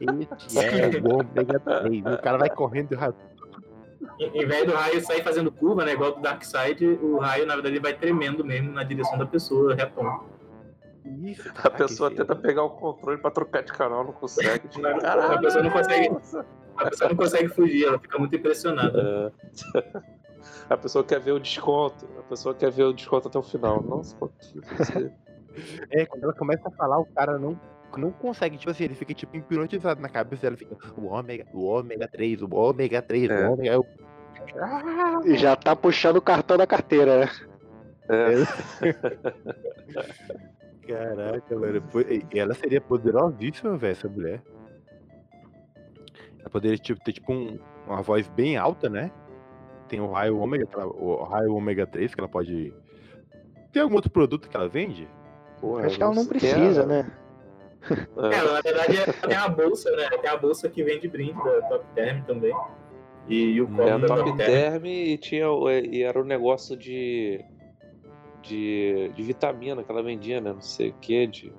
Esse 0.00 0.58
é 0.58 1.00
o 1.00 1.14
ômega 1.14 1.60
3. 1.60 2.04
O 2.06 2.18
cara 2.22 2.38
vai 2.38 2.50
correndo 2.50 2.92
e 2.92 2.94
o 2.94 2.98
raio. 2.98 3.14
Em 4.18 4.46
vez 4.46 4.66
do 4.66 4.72
raio 4.72 5.00
sair 5.02 5.22
fazendo 5.22 5.50
curva, 5.52 5.84
né? 5.84 5.92
Igual 5.92 6.12
do 6.12 6.20
Dark 6.20 6.42
Side, 6.44 6.86
o 7.02 7.18
raio, 7.18 7.46
na 7.46 7.54
verdade, 7.54 7.74
ele 7.74 7.82
vai 7.82 7.94
tremendo 7.94 8.44
mesmo 8.44 8.72
na 8.72 8.82
direção 8.82 9.18
da 9.18 9.26
pessoa, 9.26 9.74
retão. 9.74 10.24
Isso, 11.22 11.48
A 11.48 11.52
caraca, 11.52 11.84
pessoa 11.86 12.10
tenta 12.10 12.36
pegar 12.36 12.62
o 12.62 12.70
controle 12.70 13.18
pra 13.18 13.30
trocar 13.30 13.62
de 13.62 13.72
canal, 13.72 14.04
não 14.04 14.12
consegue. 14.12 14.68
Tipo, 14.68 14.86
A 14.86 14.98
caralho, 15.00 15.40
pessoa 15.40 15.62
não 15.64 15.70
consegue. 15.70 16.08
nossa. 16.10 16.46
A 16.76 16.88
pessoa 16.88 17.10
não 17.10 17.16
consegue 17.16 17.48
fugir, 17.48 17.84
ela 17.86 17.98
fica 17.98 18.18
muito 18.18 18.34
impressionada. 18.36 19.32
É. 19.74 20.00
A 20.70 20.76
pessoa 20.76 21.04
quer 21.04 21.20
ver 21.20 21.32
o 21.32 21.40
desconto. 21.40 22.06
A 22.18 22.22
pessoa 22.22 22.54
quer 22.54 22.70
ver 22.70 22.84
o 22.84 22.92
desconto 22.92 23.28
até 23.28 23.38
o 23.38 23.42
final. 23.42 23.82
Nossa, 23.82 24.16
você... 24.18 25.12
É, 25.90 26.06
quando 26.06 26.24
ela 26.24 26.32
começa 26.32 26.68
a 26.68 26.70
falar, 26.70 26.98
o 26.98 27.04
cara 27.06 27.38
não, 27.38 27.58
não 27.98 28.12
consegue, 28.12 28.56
tipo 28.58 28.70
assim, 28.70 28.84
ele 28.84 28.94
fica 28.94 29.12
tipo 29.14 29.36
hipnotizado 29.36 30.00
na 30.00 30.08
cabeça 30.08 30.42
dela, 30.42 30.56
fica 30.56 30.76
o 31.00 31.06
ômega, 31.06 31.46
o 31.52 31.64
ômega 31.64 32.06
3, 32.06 32.42
o 32.42 32.48
ômega 32.54 33.02
3, 33.02 33.30
É. 33.30 33.48
o 33.48 33.52
ômega. 33.52 33.74
Eu... 33.74 33.86
Ah, 34.60 35.20
E 35.24 35.36
já 35.36 35.56
tá 35.56 35.74
puxando 35.74 36.16
o 36.16 36.22
cartão 36.22 36.56
da 36.56 36.66
carteira, 36.66 37.20
né? 37.20 37.30
É. 38.08 38.80
Caraca, 40.86 41.56
mano. 41.58 41.82
pô, 41.82 42.00
e 42.00 42.24
Ela 42.36 42.54
seria 42.54 42.80
poderosíssima, 42.80 43.76
velho, 43.76 43.92
essa 43.92 44.08
mulher. 44.08 44.42
Ela 46.40 46.50
poderia 46.50 46.78
tipo, 46.78 47.02
ter 47.04 47.12
tipo 47.12 47.32
um- 47.32 47.58
uma 47.86 48.02
voz 48.02 48.28
bem 48.28 48.56
alta, 48.56 48.88
né? 48.88 49.10
Tem 49.88 50.00
o 50.00 50.10
raio 50.10 50.38
ômega, 50.38 50.66
ela- 50.72 50.86
o 50.86 51.22
raio 51.24 51.54
ômega 51.54 51.86
3, 51.86 52.14
que 52.14 52.20
ela 52.20 52.28
pode. 52.28 52.72
Tem 53.72 53.82
algum 53.82 53.94
outro 53.94 54.10
produto 54.10 54.48
que 54.48 54.56
ela 54.56 54.68
vende? 54.68 55.08
Porra, 55.60 55.86
Acho 55.86 55.96
que 55.96 56.02
ela 56.02 56.14
não 56.14 56.26
precisa, 56.26 56.82
é- 56.82 56.86
né? 56.86 57.10
É, 57.88 58.34
ela, 58.36 58.52
na 58.54 58.60
verdade, 58.60 58.96
tem 59.26 59.36
a 59.36 59.48
bolsa, 59.48 59.90
né? 59.96 60.08
Tem 60.20 60.30
a 60.30 60.36
bolsa 60.36 60.68
que 60.68 60.82
vende 60.82 61.08
brinde 61.08 61.42
da 61.42 61.62
Top 61.62 61.84
Term 61.94 62.22
também. 62.24 62.54
E, 63.28 63.52
e 63.52 63.60
o 63.62 63.68
copo 63.68 63.82
É, 63.82 63.98
da 63.98 64.06
Top 64.06 64.24
Top 64.24 64.36
Term. 64.36 64.50
Term 64.50 64.86
e, 64.86 65.16
tinha, 65.18 65.50
o- 65.50 65.70
e 65.70 66.02
era 66.02 66.20
um 66.20 66.24
negócio 66.24 66.76
de, 66.76 67.42
de, 68.42 69.10
de 69.14 69.22
vitamina 69.22 69.82
que 69.82 69.90
ela 69.90 70.02
vendia, 70.02 70.40
né? 70.40 70.52
Não 70.52 70.60
sei 70.60 70.90
o 70.90 70.94
que, 70.94 71.26
de 71.26 71.52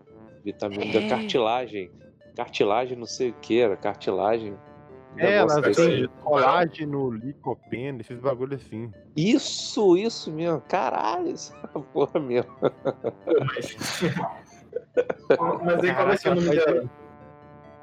vitamina 0.43 0.85
É. 0.85 0.99
da 1.01 1.07
cartilagem. 1.09 1.91
Cartilagem, 2.35 2.97
não 2.97 3.05
sei 3.05 3.29
o 3.31 3.33
que, 3.41 3.59
era 3.59 3.75
cartilagem. 3.75 4.55
É, 5.17 5.35
ela 5.35 5.61
colágeno, 6.23 7.11
licopeno, 7.11 7.99
esses 7.99 8.17
bagulho 8.17 8.55
assim. 8.55 8.89
Isso, 9.15 9.97
isso 9.97 10.31
mesmo. 10.31 10.61
Caralho, 10.61 11.31
essa 11.31 11.53
porra 11.93 12.17
mesmo. 12.19 12.49
Mas. 13.45 13.75
mas 15.63 15.83
aí 15.83 15.93
qual 15.93 16.07
vai 16.07 16.17
ser 16.17 16.29
o 16.29 16.35
nome 16.35 16.49
dela? 16.49 16.89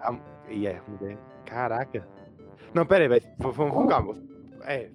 A- 0.01 0.19
E 0.49 0.67
é, 0.67 0.81
mulher. 0.87 1.17
Caraca. 1.45 2.07
Não, 2.75 2.85
pera 2.87 3.05
aí, 3.05 3.09
velho. 3.09 3.25
Vamos 3.39 3.75
com 3.75 3.87
calma. 3.87 4.17
É. 4.65 4.91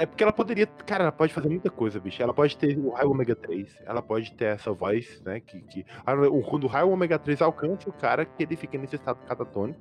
É 0.00 0.06
porque 0.06 0.24
ela 0.24 0.32
poderia. 0.32 0.66
Cara, 0.66 1.04
ela 1.04 1.12
pode 1.12 1.32
fazer 1.32 1.48
muita 1.48 1.70
coisa, 1.70 2.00
bicho. 2.00 2.20
Ela 2.20 2.34
pode 2.34 2.56
ter 2.58 2.76
o 2.76 2.90
raio 2.90 3.10
ômega 3.12 3.36
3. 3.36 3.82
Ela 3.86 4.02
pode 4.02 4.32
ter 4.32 4.46
essa 4.46 4.72
voz, 4.72 5.22
né? 5.22 5.38
Que, 5.38 5.60
que... 5.60 5.86
Quando 6.48 6.64
o 6.64 6.66
raio 6.66 6.90
ômega 6.90 7.16
3 7.16 7.40
alcança 7.42 7.88
o 7.88 7.92
cara, 7.92 8.24
que 8.24 8.42
ele 8.42 8.56
fica 8.56 8.76
nesse 8.76 8.96
estado 8.96 9.18
catatônico. 9.24 9.78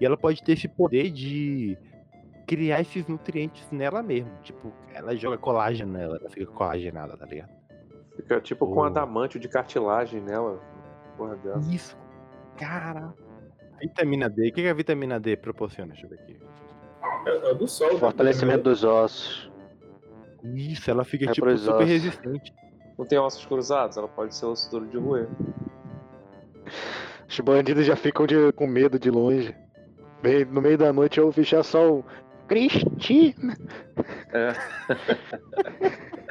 E 0.00 0.06
ela 0.06 0.16
pode 0.16 0.42
ter 0.44 0.52
esse 0.52 0.68
poder 0.68 1.10
de 1.10 1.76
criar 2.46 2.80
esses 2.80 3.08
nutrientes 3.08 3.68
nela 3.72 4.00
mesmo. 4.00 4.30
Tipo, 4.44 4.72
ela 4.94 5.16
joga 5.16 5.36
colágeno 5.36 5.92
nela, 5.92 6.18
ela 6.20 6.30
fica 6.30 6.46
colagenada, 6.46 7.16
tá 7.16 7.26
ligado? 7.26 7.50
Fica 8.16 8.40
tipo 8.40 8.66
com 8.66 8.80
Oh. 8.80 8.84
adamantio 8.84 9.38
de 9.38 9.48
cartilagem 9.48 10.20
nela. 10.20 10.60
Porra 11.16 11.36
dela. 11.36 11.60
Isso. 11.70 11.96
Cara. 12.58 13.12
Vitamina 13.80 14.28
D. 14.28 14.48
O 14.48 14.52
que 14.52 14.62
que 14.62 14.68
a 14.68 14.74
vitamina 14.74 15.20
D 15.20 15.36
proporciona? 15.36 15.92
Deixa 15.92 16.06
eu 16.06 16.10
ver 16.10 16.18
aqui. 16.20 16.40
É, 17.26 17.50
é 17.50 17.54
do 17.54 17.68
sol. 17.68 17.92
né? 17.92 17.98
Fortalecimento 17.98 18.62
dos 18.64 18.82
ossos. 18.84 19.50
Isso, 20.54 20.90
ela 20.90 21.04
fica 21.04 21.24
É 21.26 21.32
tipo 21.32 21.46
super 21.58 21.74
ossos. 21.74 21.88
resistente. 21.88 22.54
Não 22.98 23.04
tem 23.04 23.18
ossos 23.18 23.44
cruzados? 23.44 23.96
Ela 23.96 24.08
pode 24.08 24.34
ser 24.34 24.46
osso 24.46 24.70
duro 24.70 24.86
de 24.86 24.96
roer. 24.96 25.28
Os 27.28 27.40
bandidos 27.40 27.84
já 27.84 27.96
ficam 27.96 28.26
de- 28.26 28.52
com 28.52 28.66
medo 28.66 28.98
de 28.98 29.10
longe. 29.10 29.54
No 30.50 30.62
meio 30.62 30.78
da 30.78 30.92
noite 30.92 31.18
eu 31.18 31.30
já 31.36 31.62
só 31.62 31.98
o 31.98 32.04
Cristina. 32.48 33.54
É. 34.32 34.52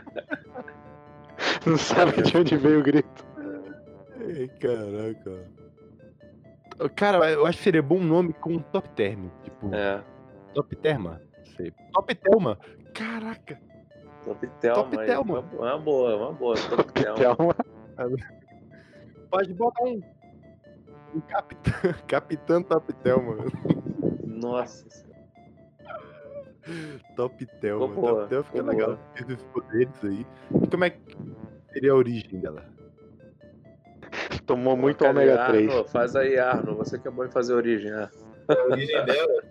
Não 1.69 1.77
sabe 1.77 2.21
de 2.21 2.37
onde 2.37 2.57
veio 2.57 2.79
o 2.79 2.83
grito. 2.83 3.25
Ai, 4.19 4.47
caraca. 4.59 5.49
Cara, 6.95 7.31
eu 7.31 7.45
acho 7.45 7.57
que 7.57 7.63
seria 7.63 7.81
bom 7.81 7.99
nome 7.99 8.33
com 8.33 8.59
Top 8.59 8.87
Term. 8.89 9.29
Tipo, 9.43 9.73
É. 9.73 10.03
Top 10.53 10.75
Terma. 10.75 11.21
Sei. 11.55 11.71
Top 11.93 12.13
Telma. 12.15 12.57
Caraca. 12.93 13.59
Top 14.25 14.47
Telma. 14.59 14.83
Top 14.83 14.99
aí. 14.99 15.07
Telma. 15.07 15.39
Uma, 15.53 15.77
boa, 15.77 16.15
uma 16.17 16.33
boa. 16.33 16.55
Top 16.55 16.91
Telma. 16.93 17.55
Calma. 17.95 18.17
Pode 19.29 19.53
botar 19.53 19.83
um. 19.83 20.01
Um 21.13 21.21
capitão, 21.21 21.73
capitão 22.07 22.63
Top 22.63 22.93
Telma. 22.93 23.37
Nossa. 24.25 24.85
senhora. 24.89 25.15
Top 27.15 27.47
boa, 27.93 28.27
Top 28.27 28.29
Telma 28.29 28.43
fica 28.43 28.63
legal. 28.63 28.99
esses 29.15 29.43
poderes 29.43 30.03
aí. 30.03 30.25
E 30.63 30.67
como 30.67 30.83
é 30.83 30.89
que 30.89 31.01
seria 31.75 31.91
a 31.91 31.95
origem 31.95 32.39
dela? 32.39 32.63
Tomou 34.47 34.77
muito 34.77 35.03
ômega 35.03 35.45
3. 35.47 35.69
Arno, 35.69 35.85
faz 35.85 36.15
aí, 36.15 36.39
Arno. 36.39 36.75
Você 36.77 36.97
que 36.97 37.07
é 37.07 37.11
bom 37.11 37.25
em 37.25 37.31
fazer 37.31 37.53
origem. 37.53 37.91
né? 37.91 38.09
A 38.47 38.63
origem 38.71 39.05
dela. 39.05 39.43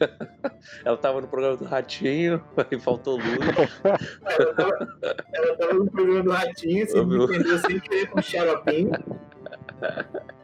Ela 0.84 0.96
tava 0.96 1.20
no 1.20 1.28
programa 1.28 1.56
do 1.56 1.64
Ratinho, 1.64 2.42
aí 2.70 2.78
faltou 2.78 3.16
luz. 3.16 3.38
Ela 4.24 4.54
tava, 4.54 4.88
ela 5.32 5.56
tava 5.56 5.72
no 5.74 5.90
programa 5.90 6.22
do 6.24 6.30
Ratinho, 6.32 6.86
se 6.86 6.98
Ô, 6.98 7.06
meu. 7.06 7.24
entendeu 7.24 7.58
sem 7.58 7.78
querer 7.80 8.10
com 8.10 8.18
o 8.18 8.22
Xaropinho. 8.22 8.90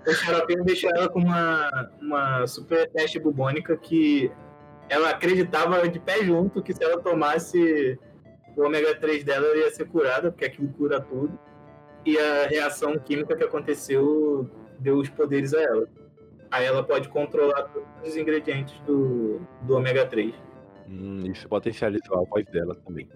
O 0.07 0.13
Xaropinho 0.13 0.65
deixou 0.65 0.91
ela 0.91 1.09
com 1.09 1.19
uma, 1.19 1.91
uma 2.01 2.47
super 2.47 2.89
teste 2.91 3.19
bubônica 3.19 3.77
que 3.77 4.31
ela 4.89 5.11
acreditava 5.11 5.89
de 5.89 5.99
pé 5.99 6.25
junto 6.25 6.63
que 6.63 6.73
se 6.73 6.83
ela 6.83 7.01
tomasse 7.03 7.99
o 8.59 8.65
ômega 8.67 8.95
3 8.95 9.25
dela, 9.25 9.47
ela 9.47 9.57
ia 9.57 9.71
ser 9.71 9.87
curada, 9.87 10.31
porque 10.31 10.45
aquilo 10.45 10.69
cura 10.73 11.01
tudo. 11.01 11.39
E 12.05 12.19
a 12.19 12.47
reação 12.47 12.99
química 12.99 13.37
que 13.37 13.45
aconteceu 13.45 14.49
deu 14.79 14.97
os 14.99 15.09
poderes 15.09 15.53
a 15.55 15.61
ela. 15.63 15.87
Aí 16.51 16.65
ela 16.65 16.83
pode 16.83 17.09
controlar 17.09 17.65
todos 17.65 17.87
os 18.05 18.17
ingredientes 18.17 18.79
do, 18.81 19.41
do 19.63 19.77
ômega 19.77 20.07
3. 20.07 20.35
Hum, 20.89 21.21
isso 21.31 21.47
potencializou 21.49 22.19
a 22.19 22.25
voz 22.25 22.47
dela 22.47 22.75
também. 22.87 23.09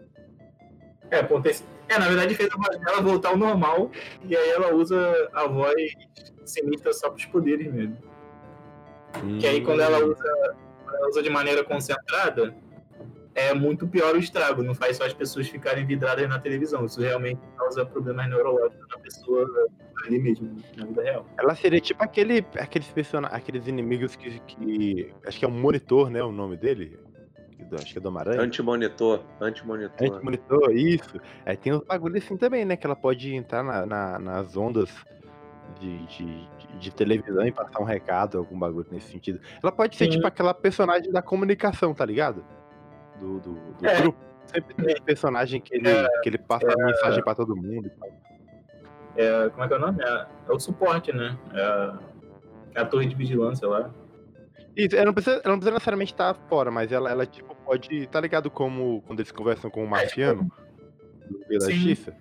É, 1.11 1.21
aconte- 1.21 1.63
é, 1.89 1.99
na 1.99 2.07
verdade 2.09 2.35
fez 2.35 2.49
a 2.53 2.57
voz 2.57 2.79
dela 2.81 3.01
voltar 3.01 3.31
ao 3.31 3.37
normal 3.37 3.91
e 4.25 4.37
aí 4.37 4.51
ela 4.51 4.75
usa 4.75 4.97
a 5.33 5.47
voz 5.47 5.93
sinistra 6.45 6.93
só 6.93 7.11
pros 7.11 7.25
poderes 7.27 7.73
mesmo. 7.73 7.97
Que 9.41 9.47
aí 9.47 9.63
quando 9.63 9.81
ela 9.81 9.99
usa, 10.05 10.55
quando 10.85 10.97
ela 10.97 11.09
usa 11.09 11.23
de 11.23 11.31
maneira 11.31 11.63
concentrada, 11.65 12.55
é 13.35 13.55
muito 13.55 13.87
pior 13.89 14.15
o 14.15 14.19
estrago, 14.19 14.63
não 14.63 14.75
faz 14.75 14.97
só 14.99 15.07
as 15.07 15.13
pessoas 15.15 15.49
ficarem 15.49 15.87
vidradas 15.87 16.29
na 16.29 16.39
televisão. 16.39 16.85
Isso 16.85 17.01
realmente 17.01 17.41
causa 17.57 17.85
problemas 17.87 18.29
neurológicos 18.29 18.87
na 18.91 18.99
pessoa 18.99 19.47
ali 20.07 20.19
mesmo, 20.19 20.57
na 20.77 20.87
vida 20.87 21.03
real. 21.03 21.27
Ela 21.39 21.55
seria 21.55 21.81
tipo 21.81 22.03
aquele, 22.03 22.45
aqueles, 22.59 22.89
person... 22.89 23.21
aqueles 23.25 23.67
inimigos 23.67 24.17
que, 24.17 24.39
que. 24.41 25.13
Acho 25.27 25.39
que 25.39 25.45
é 25.45 25.49
o 25.49 25.51
monitor, 25.51 26.11
né? 26.11 26.23
O 26.23 26.33
nome 26.33 26.57
dele. 26.57 26.99
Acho 27.75 27.93
que 27.93 27.99
é 27.99 28.01
do 28.03 28.09
Homem-Aranha. 28.09 28.41
Antimonitor. 28.43 29.23
Antimonitor. 29.41 30.07
Anti-monitor, 30.07 30.73
isso. 30.77 31.19
É, 31.47 31.57
tem 31.57 31.73
uns 31.73 31.85
bagulhos 31.85 32.23
assim 32.23 32.37
também, 32.37 32.65
né? 32.67 32.77
Que 32.77 32.87
ela 32.87 32.97
pode 32.97 33.35
entrar 33.35 33.63
na, 33.63 33.87
na- 33.87 34.19
nas 34.19 34.57
ondas 34.57 34.91
de, 35.81 36.05
de, 36.07 36.25
de 36.27 36.63
de 36.83 36.91
televisão 36.91 37.47
e 37.47 37.53
passar 37.53 37.81
um 37.81 37.85
recado, 37.85 38.37
algum 38.39 38.59
bagulho 38.59 38.87
nesse 38.91 39.13
sentido. 39.13 39.39
Ela 39.63 39.71
pode 39.71 39.95
ser 39.97 40.07
Sim. 40.07 40.11
tipo 40.13 40.27
aquela 40.27 40.53
personagem 40.53 41.13
da 41.13 41.23
comunicação, 41.23 41.95
tá 41.95 42.05
ligado? 42.05 42.45
Do, 43.23 43.39
do, 43.39 43.53
do 43.55 43.87
É. 43.87 44.01
grupo. 44.01 44.19
Sempre 44.47 44.75
tem 44.75 44.97
um 45.01 45.05
personagem 45.05 45.61
que 45.61 45.75
ele, 45.77 45.89
que 46.23 46.29
ele 46.29 46.39
passa 46.39 46.67
a 46.67 46.77
mensagem 46.85 47.23
pra 47.23 47.35
todo 47.35 47.57
mundo. 47.57 47.91
É, 49.17 49.49
como 49.51 49.63
é 49.65 49.69
que 49.69 49.75
é 49.75 49.77
o 49.77 49.81
nome? 49.81 50.03
É, 50.03 50.27
é 50.49 50.53
o 50.53 50.59
suporte, 50.59 51.13
né? 51.13 51.39
É 51.55 51.63
a, 51.63 51.99
é 52.75 52.81
a 52.81 52.85
torre 52.85 53.07
de 53.07 53.15
vigilância 53.15 53.69
lá. 53.69 53.91
Isso, 54.77 54.97
ela 54.97 55.07
não 55.07 55.15
precisa, 55.15 55.37
ela 55.37 55.53
não 55.53 55.59
precisa 55.59 55.73
necessariamente 55.75 56.13
estar 56.13 56.35
fora, 56.49 56.71
mas 56.71 56.91
ela, 56.91 57.09
ela 57.11 57.25
tipo, 57.25 57.55
pode. 57.55 58.07
Tá 58.09 58.21
ligado 58.21 58.51
como 58.51 59.03
quando 59.03 59.21
eles 59.21 59.31
conversam 59.31 59.71
com 59.71 59.85
o 59.85 59.89
Marciano, 59.89 60.51
do 61.49 61.61
Sim. 61.61 61.73
Justiça? 61.73 62.17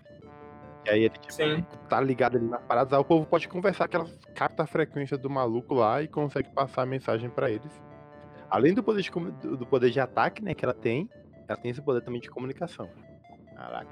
E 0.86 0.89
aí 0.89 0.99
ele, 1.04 1.10
tipo, 1.18 1.34
Sim. 1.34 1.66
tá 1.89 1.99
ligado 1.99 2.38
ali 2.38 2.47
nas 2.47 2.62
paradas, 2.64 2.93
aí 2.93 2.99
o 2.99 3.06
povo 3.06 3.26
pode 3.26 3.47
conversar, 3.47 3.88
que 3.88 3.95
ela 3.95 4.08
capta 4.36 4.64
a 4.64 4.68
frequência 4.68 5.18
do 5.18 5.30
maluco 5.30 5.74
lá 5.74 6.02
e 6.04 6.08
consegue 6.08 6.49
passar 6.49 6.84
a 6.84 6.86
mensagem 6.86 7.30
pra 7.30 7.49
eles. 7.49 7.72
Além 8.52 8.74
do 8.74 8.84
poder 8.84 9.02
de, 9.02 9.10
do 9.10 9.66
poder 9.66 9.89
de 9.89 9.99
ataque, 9.99 10.43
né, 10.43 10.54
que 10.54 10.64
ela 10.66 10.74
tem, 10.74 11.10
ela 11.47 11.58
tem 11.58 11.72
esse 11.72 11.82
poder 11.82 12.02
também 12.02 12.20
de 12.22 12.30
comunicação. 12.30 12.89
Caraca. 13.56 13.89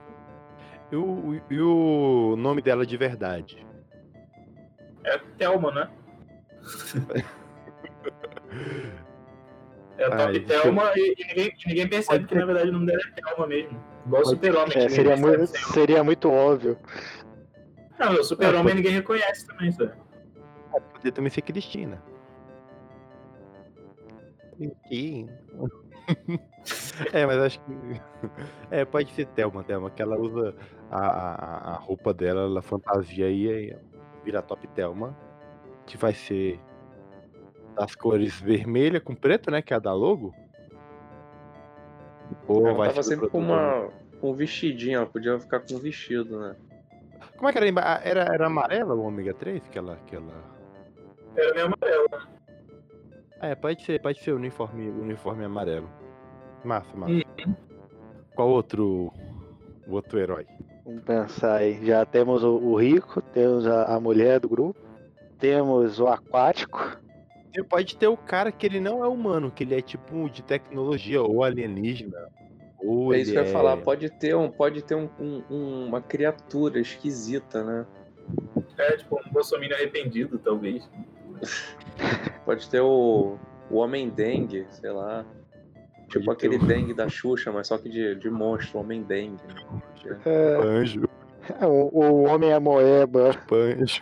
E 0.91 0.95
o, 0.95 1.41
e 1.49 1.62
o 1.62 2.36
nome 2.38 2.62
dela 2.62 2.86
de 2.86 2.97
verdade? 2.97 3.66
É 5.03 5.18
Thelma, 5.38 5.72
né? 5.72 5.89
É 9.97 10.10
Top 10.10 10.34
eu- 10.38 10.45
Thelma 10.45 10.91
e, 10.95 11.14
e 11.18 11.28
ninguém, 11.28 11.51
ninguém 11.68 11.88
percebe 11.89 12.26
que 12.26 12.34
na 12.36 12.45
verdade 12.45 12.70
o 12.70 12.74
nome 12.74 12.86
dela 12.86 12.99
é 13.05 13.22
Thelma 13.22 13.47
mesmo. 13.47 13.84
Igual 14.05 14.22
o 14.22 14.26
Super-Homem. 14.26 14.78
É, 14.78 14.89
seria, 14.89 15.18
muito, 15.18 15.47
sem- 15.47 15.74
seria 15.74 16.03
muito 16.03 16.32
óbvio. 16.32 16.78
Não, 17.99 18.14
o 18.14 18.20
É, 18.20 18.24
Super-Homem 18.24 18.64
pode- 18.64 18.76
ninguém 18.76 18.91
reconhece 18.93 19.45
também, 19.45 19.72
sabe? 19.74 19.91
Poderia 20.93 21.12
também 21.12 21.30
ser 21.30 21.41
Cristina. 21.41 22.01
É, 27.14 27.26
mas 27.26 27.38
acho 27.38 27.60
que. 27.62 27.72
É, 28.70 28.84
pode 28.86 29.12
ser 29.14 29.26
Thelma, 29.28 29.64
Thelma, 29.64 29.89
que 29.89 30.01
ela 30.01 30.18
usa 30.20 30.53
a, 30.91 30.99
a, 31.07 31.72
a 31.72 31.74
roupa 31.76 32.14
dela, 32.14 32.41
ela 32.41 32.62
fantasia 32.62 33.26
aí, 33.26 33.49
aí 33.49 33.78
vira 34.24 34.41
top 34.41 34.68
Thelma, 34.70 35.18
que 35.86 35.97
vai 35.97 36.14
ser 36.14 36.60
das 37.76 37.95
cores 37.95 38.39
vermelha 38.39 38.99
com 38.99 39.16
preto, 39.16 39.49
né? 39.49 39.62
Que 39.62 39.74
é 39.74 39.78
a 39.78 39.80
da 39.80 39.93
logo. 39.93 40.34
Ou 42.47 42.68
Ela 42.68 42.78
vai 42.78 42.89
tava 42.89 43.01
ser 43.03 43.12
sempre 43.12 43.30
com 43.30 43.39
uma 43.39 43.89
com 44.20 44.32
um 44.32 44.34
vestidinho, 44.34 44.97
ela 44.97 45.05
podia 45.07 45.39
ficar 45.39 45.62
com 45.62 45.76
um 45.76 45.80
vestido, 45.80 46.39
né? 46.39 46.55
Como 47.38 47.47
é 47.47 47.51
que 47.53 47.57
era? 47.57 47.68
emba- 47.68 48.01
Era, 48.03 48.22
era 48.34 48.47
amarela 48.47 48.93
o 48.93 49.01
ômega 49.03 49.34
3? 49.34 49.66
Que 49.70 49.78
ela, 49.80 49.95
que 50.05 50.16
ela... 50.16 50.43
Era 51.36 51.53
meio 51.53 51.66
amarelo. 51.68 52.39
É, 53.42 53.56
pode 53.56 53.84
ser, 53.84 54.02
pode 54.02 54.20
ser 54.20 54.32
o 54.34 54.36
uniforme, 54.36 54.90
o 54.90 55.02
uniforme 55.02 55.46
amarelo. 55.46 55.90
Massa, 56.64 56.96
massa. 56.96 57.14
Uhum. 57.14 57.56
Qual 58.36 58.50
outro, 58.50 59.12
o 59.88 59.94
outro 59.94 60.20
herói? 60.20 60.46
Vamos 60.86 61.04
pensar 61.04 61.56
aí. 61.58 61.86
Já 61.86 62.06
temos 62.06 62.44
o, 62.44 62.56
o 62.58 62.76
rico, 62.76 63.22
temos 63.22 63.66
a, 63.68 63.96
a 63.96 64.00
mulher 64.00 64.40
do 64.40 64.50
grupo, 64.50 64.80
temos 65.40 66.00
o 66.00 66.08
aquático. 66.08 66.98
Você 67.54 67.64
pode 67.64 67.96
ter 67.98 68.08
o 68.08 68.18
cara 68.18 68.52
que 68.52 68.66
ele 68.66 68.80
não 68.80 69.04
é 69.04 69.08
humano, 69.08 69.52
que 69.52 69.64
ele 69.64 69.76
é 69.76 69.82
tipo 69.82 70.30
de 70.30 70.44
tecnologia 70.44 71.22
ou 71.22 71.44
alienígena. 71.44 72.18
Ou 72.78 73.14
É 73.14 73.20
isso 73.20 73.32
que 73.32 73.38
eu 73.38 73.44
ia 73.44 73.50
é- 73.50 73.52
falar, 73.54 73.78
pode 73.78 74.10
ter, 74.10 74.36
um, 74.36 74.50
pode 74.50 74.82
ter 74.84 74.96
um, 74.96 75.10
um- 75.20 75.44
um- 75.50 75.86
uma 75.88 76.02
criatura 76.02 76.80
esquisita, 76.80 77.64
né? 77.64 77.86
É 78.78 78.98
tipo 78.98 79.20
um 79.20 79.32
Bolsonaro 79.32 79.74
arrependido, 79.74 80.38
talvez. 80.40 80.88
Pode 82.45 82.70
ter 82.70 82.82
o, 82.82 83.38
o 83.70 83.76
homem 83.78 84.10
dengue, 84.10 84.68
sei 84.72 84.91
lá. 84.91 85.26
Tipo 86.10 86.32
aquele 86.32 86.58
o- 86.58 86.66
dengue 86.66 86.93
da 86.93 87.08
Xuxa, 87.08 87.52
mas 87.52 87.68
só 87.68 87.78
que 87.78 87.89
de, 87.89 88.16
de 88.16 88.30
monstro, 88.30 88.80
homem 88.80 89.04
dengue. 89.04 89.41
né? 89.47 89.82
É, 90.26 90.56
Anjo, 90.56 91.08
o, 91.62 92.00
o 92.00 92.24
homem 92.28 92.52
amoeba. 92.54 93.32
panjo. 93.47 94.02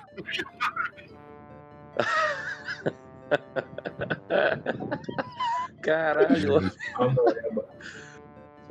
Caralho, 5.81 6.57
Amoreba. 6.95 7.65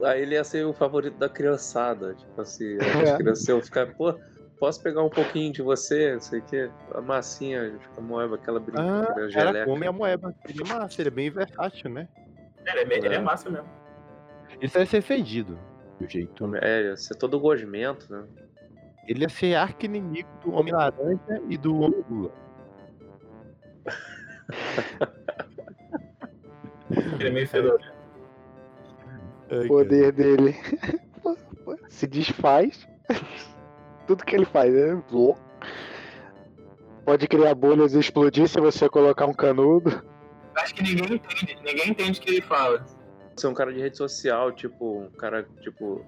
aí 0.04 0.22
ele 0.22 0.34
ia 0.34 0.44
ser 0.44 0.66
o 0.66 0.72
favorito 0.72 1.16
da 1.18 1.28
criançada. 1.28 2.14
Tipo 2.14 2.40
assim, 2.40 2.76
É. 2.80 2.80
as 3.12 3.16
crianças 3.18 3.48
iam 3.48 3.60
ficar, 3.62 3.86
pô, 3.94 4.14
posso 4.58 4.82
pegar 4.82 5.02
um 5.02 5.08
pouquinho 5.10 5.52
de 5.52 5.62
você? 5.62 6.14
Não 6.14 6.20
sei 6.20 6.40
o 6.40 6.42
quê. 6.44 6.70
A 6.94 7.00
massinha, 7.00 7.78
a 7.96 8.00
moeba, 8.00 8.36
aquela 8.36 8.58
Ah, 8.58 8.60
brincadeira, 8.62 9.06
Cara, 9.14 9.28
geleca. 9.30 9.64
come 9.66 9.86
a 9.86 9.92
moeba. 9.92 10.34
Ele 10.48 10.62
é 10.62 10.66
massa, 10.66 11.00
ele 11.02 11.08
é 11.08 11.12
bem 11.12 11.30
versátil, 11.30 11.90
né? 11.90 12.08
Ele 12.66 12.80
é, 12.80 12.84
bem- 12.84 12.98
ele 12.98 13.14
é 13.14 13.18
É. 13.18 13.20
massa 13.20 13.48
mesmo. 13.50 13.68
Ele 14.60 14.70
deve 14.72 14.86
ser 14.86 15.02
fedido, 15.02 15.58
do 16.00 16.08
jeito. 16.08 16.56
É, 16.56 16.82
ia 16.84 16.96
ser 16.96 17.14
todo 17.16 17.38
gosmento, 17.38 18.10
né? 18.10 18.24
Ele 19.06 19.22
ia 19.22 19.28
ser 19.28 19.54
arqui-inimigo 19.54 20.28
do 20.44 20.52
Homem-Laranja 20.52 21.40
e 21.48 21.56
do 21.56 21.76
Homem-Lula. 21.80 22.32
Ele 27.20 27.28
é 27.28 27.30
meio 27.30 27.48
fedorento. 27.48 27.92
O 29.50 29.68
poder 29.68 30.12
dele 30.12 30.54
se 31.88 32.06
desfaz. 32.06 32.86
Tudo 34.06 34.24
que 34.24 34.34
ele 34.34 34.44
faz 34.44 34.74
é 34.74 34.96
louco. 35.10 35.40
Pode 37.04 37.28
criar 37.28 37.54
bolhas 37.54 37.94
e 37.94 38.00
explodir 38.00 38.48
se 38.48 38.60
você 38.60 38.88
colocar 38.88 39.26
um 39.26 39.34
canudo. 39.34 40.02
Acho 40.56 40.74
que 40.74 40.82
ninguém 40.82 41.16
entende. 41.16 41.58
Ninguém 41.64 41.90
entende 41.90 42.18
o 42.18 42.22
que 42.22 42.30
ele 42.30 42.40
fala. 42.42 42.84
Ser 43.36 43.46
um 43.46 43.54
cara 43.54 43.72
de 43.72 43.80
rede 43.80 43.96
social, 43.96 44.50
tipo, 44.52 45.02
um 45.02 45.10
cara, 45.10 45.46
tipo, 45.60 46.04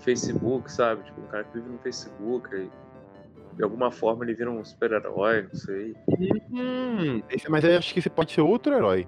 Facebook, 0.00 0.70
sabe? 0.70 1.02
Tipo, 1.04 1.20
um 1.22 1.26
cara 1.26 1.44
que 1.44 1.54
vive 1.54 1.68
no 1.68 1.78
Facebook 1.78 2.54
e 2.54 2.70
de 3.56 3.62
alguma 3.62 3.90
forma 3.90 4.24
ele 4.24 4.34
vira 4.34 4.50
um 4.50 4.64
super-herói, 4.64 5.42
não 5.42 5.54
sei. 5.54 5.94
Hum, 6.50 7.22
mas 7.48 7.64
eu 7.64 7.78
acho 7.78 7.92
que 7.92 7.98
esse 7.98 8.10
pode 8.10 8.32
ser 8.32 8.40
outro 8.40 8.74
herói. 8.74 9.06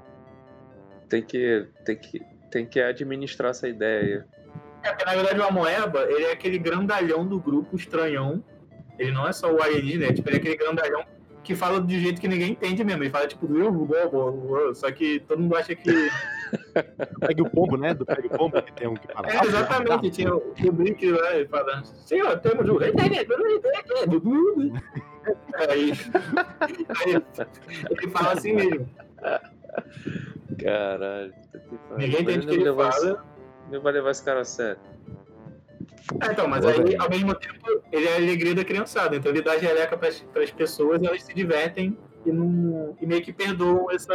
Tem 1.09 1.23
que, 1.23 1.67
tem 1.85 1.97
que, 1.97 2.23
tem 2.51 2.67
que 2.67 2.81
administrar 2.81 3.51
essa 3.51 3.69
ideia. 3.69 4.27
É, 4.85 5.05
na 5.05 5.15
verdade, 5.15 5.41
o 5.41 5.45
Amoeba, 5.45 6.03
ele 6.11 6.25
é 6.25 6.33
aquele 6.33 6.59
grandalhão 6.59 7.27
do 7.27 7.41
grupo 7.41 7.75
estranhão. 7.75 8.45
Ele 8.99 9.11
não 9.11 9.27
é 9.27 9.33
só 9.33 9.53
o 9.53 9.63
alienígena, 9.63 10.07
é, 10.07 10.13
tipo, 10.13 10.29
ele 10.29 10.37
é 10.37 10.41
aquele 10.41 10.57
grandalhão 10.57 11.05
que 11.43 11.55
fala 11.55 11.81
de 11.81 12.01
jeito 12.01 12.21
que 12.21 12.29
ninguém 12.29 12.53
entende 12.53 12.85
mesmo. 12.85 13.03
Ele 13.03 13.11
fala, 13.11 13.27
tipo, 13.27 13.47
do 13.47 14.75
só 14.75 14.91
que 14.91 15.21
todo 15.21 15.41
mundo 15.41 15.57
acha 15.57 15.75
que... 15.75 15.91
Pega 17.21 17.43
o 17.43 17.51
pombo, 17.51 17.77
né? 17.77 17.93
Do 17.95 18.07
pega 18.07 18.27
o 18.27 18.31
pombo 18.31 18.63
que 18.63 18.73
tem 18.75 18.87
um 18.87 18.95
que 18.95 19.13
fala. 19.13 19.29
É, 19.29 19.45
exatamente, 19.45 20.11
tinha 20.11 20.33
o 20.33 20.55
o 20.57 20.73
Blink 20.73 21.11
lá, 21.11 21.35
ele 21.35 21.49
fala, 21.49 21.83
senhor, 21.85 22.39
temos 22.39 22.69
o... 22.69 22.79
Aí, 25.69 25.93
aí 26.61 27.23
ele 27.91 28.11
fala 28.11 28.33
assim 28.35 28.53
mesmo. 28.53 28.87
Caralho. 30.63 31.33
Ninguém 31.97 32.21
entende 32.21 32.47
o 32.47 32.51
que 32.51 32.55
ele 32.57 32.75
fala. 32.75 33.25
Não 33.71 33.81
vai 33.81 33.93
levar 33.93 34.11
esse 34.11 34.25
cara 34.25 34.41
a 34.41 34.45
sério. 34.45 34.81
Ah, 36.21 36.33
então, 36.33 36.47
mas 36.47 36.65
aí, 36.67 36.97
ao 36.97 37.09
mesmo 37.09 37.35
tempo, 37.35 37.83
ele 37.91 38.07
é 38.07 38.13
a 38.13 38.17
alegria 38.17 38.55
da 38.55 38.65
criançada. 38.65 39.17
Então 39.17 39.33
ele 39.33 39.41
dá 39.43 39.57
geleca 39.59 39.97
para 39.97 40.09
as 40.09 40.51
pessoas, 40.51 41.03
elas 41.03 41.23
se 41.23 41.33
divertem 41.35 41.97
e, 42.27 42.31
não, 42.33 42.97
e 43.01 43.07
meio 43.07 43.23
que 43.23 43.33
perdoam 43.33 43.91
essa 43.91 44.15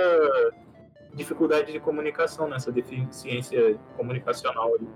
dificuldade 1.13 1.71
de 1.71 1.79
comunicação, 1.79 2.47
né? 2.47 2.55
essa 2.57 2.71
deficiência 2.71 3.77
comunicacional. 3.97 4.75
ali. 4.75 4.87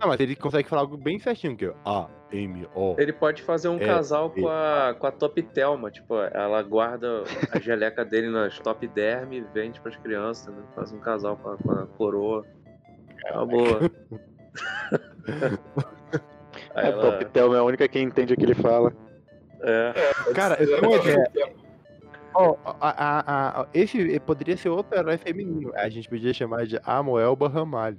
Não, 0.00 0.06
mas 0.06 0.20
ele 0.20 0.36
consegue 0.36 0.68
falar 0.68 0.82
algo 0.82 0.96
bem 0.96 1.18
certinho, 1.18 1.56
que 1.56 1.64
é 1.66 1.74
A, 1.84 2.06
M, 2.30 2.68
O. 2.72 2.94
Ele 2.96 3.12
pode 3.12 3.42
fazer 3.42 3.68
um 3.68 3.78
É, 3.78 3.84
casal 3.86 4.30
ele- 4.36 4.42
com 4.42 4.48
a, 4.48 4.94
com 4.96 5.06
a 5.08 5.10
Top 5.10 5.42
Thelma. 5.42 5.90
Tipo, 5.90 6.14
ela 6.22 6.62
guarda 6.62 7.24
a 7.50 7.58
geleca 7.58 8.04
dele 8.04 8.30
nas 8.30 8.60
Top 8.60 8.86
Derm 8.86 9.32
e 9.32 9.40
vende 9.52 9.80
pras 9.80 9.96
crianças. 9.96 10.54
Né? 10.54 10.62
Faz 10.76 10.92
um 10.92 11.00
casal 11.00 11.36
com 11.36 11.50
a, 11.50 11.56
com 11.56 11.72
a 11.72 11.86
coroa. 11.86 12.46
É 13.28 13.32
uma 13.34 13.46
boa. 13.46 13.80
Aí 16.74 16.86
É 16.86 16.88
ela- 16.90 17.02
Top 17.12 17.24
Thelma 17.26 17.56
é 17.56 17.58
a 17.58 17.62
única 17.64 17.88
que 17.88 18.00
entende 18.00 18.32
o 18.34 18.36
que 18.36 18.44
ele 18.44 18.54
fala. 18.54 18.92
é. 19.62 19.92
Cara, 20.34 20.56
eu 20.62 20.80
tenho 20.80 20.92
uma 20.92 20.96
ideia. 20.98 21.52
Ó, 22.34 22.56
a- 22.64 22.76
a- 22.80 23.60
a- 23.62 23.66
esse 23.74 24.20
poderia 24.20 24.56
ser 24.56 24.68
outro 24.68 24.96
herói 24.98 25.16
feminino. 25.18 25.72
A 25.74 25.88
gente 25.88 26.08
podia 26.08 26.32
chamar 26.32 26.66
de 26.66 26.78
Amoelba 26.84 27.48
Ramalho. 27.48 27.98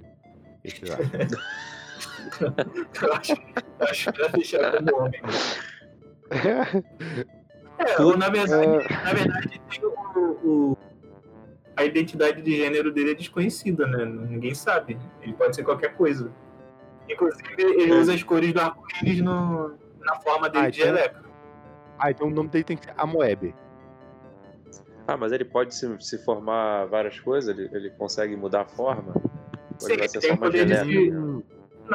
Esse 0.64 0.84
lá. 0.86 0.96
Eu 3.02 3.12
acho, 3.14 3.32
eu 3.32 3.86
acho 3.86 4.12
que 4.12 4.20
vai 4.20 4.30
fechar 4.30 4.72
como 4.78 4.96
homem. 5.02 5.20
É, 7.80 8.02
ou, 8.02 8.14
na 8.16 8.28
verdade, 8.28 8.66
na 9.04 9.12
verdade 9.14 9.60
tem 9.70 9.84
o, 9.84 9.90
o- 10.44 10.78
a 11.80 11.84
identidade 11.84 12.42
de 12.42 12.56
gênero 12.56 12.92
dele 12.92 13.12
é 13.12 13.14
desconhecida, 13.14 13.86
né? 13.86 14.04
Ninguém 14.04 14.54
sabe. 14.54 14.98
Ele 15.22 15.32
pode 15.32 15.56
ser 15.56 15.62
qualquer 15.64 15.94
coisa. 15.94 16.30
Inclusive, 17.08 17.54
ele 17.58 17.92
É. 17.92 17.94
usa 17.96 18.14
as 18.14 18.22
cores 18.22 18.52
do 18.52 18.60
arco-íris 18.60 19.20
na 19.20 20.14
forma 20.22 20.48
dele 20.48 20.66
Ah, 20.66 20.70
de 20.70 20.80
então- 20.80 20.94
geleca. 20.94 21.24
Ah, 21.98 22.10
então 22.10 22.28
o 22.28 22.30
nome 22.30 22.48
dele 22.48 22.64
tem 22.64 22.76
que 22.76 22.84
ser 22.84 22.94
Amoeb. 22.96 23.54
Ah, 25.06 25.16
mas 25.16 25.32
ele 25.32 25.44
pode 25.44 25.74
se, 25.74 25.96
se 26.00 26.18
formar 26.24 26.86
várias 26.86 27.18
coisas? 27.18 27.48
Ele, 27.56 27.68
ele 27.76 27.90
consegue 27.90 28.36
mudar 28.36 28.62
a 28.62 28.64
forma? 28.66 29.14
Sim, 29.78 29.92
ele 29.94 30.08
tem 30.08 30.36
poder 30.36 30.66
de 30.66 30.76
se- 30.76 31.10
Não, 31.10 31.42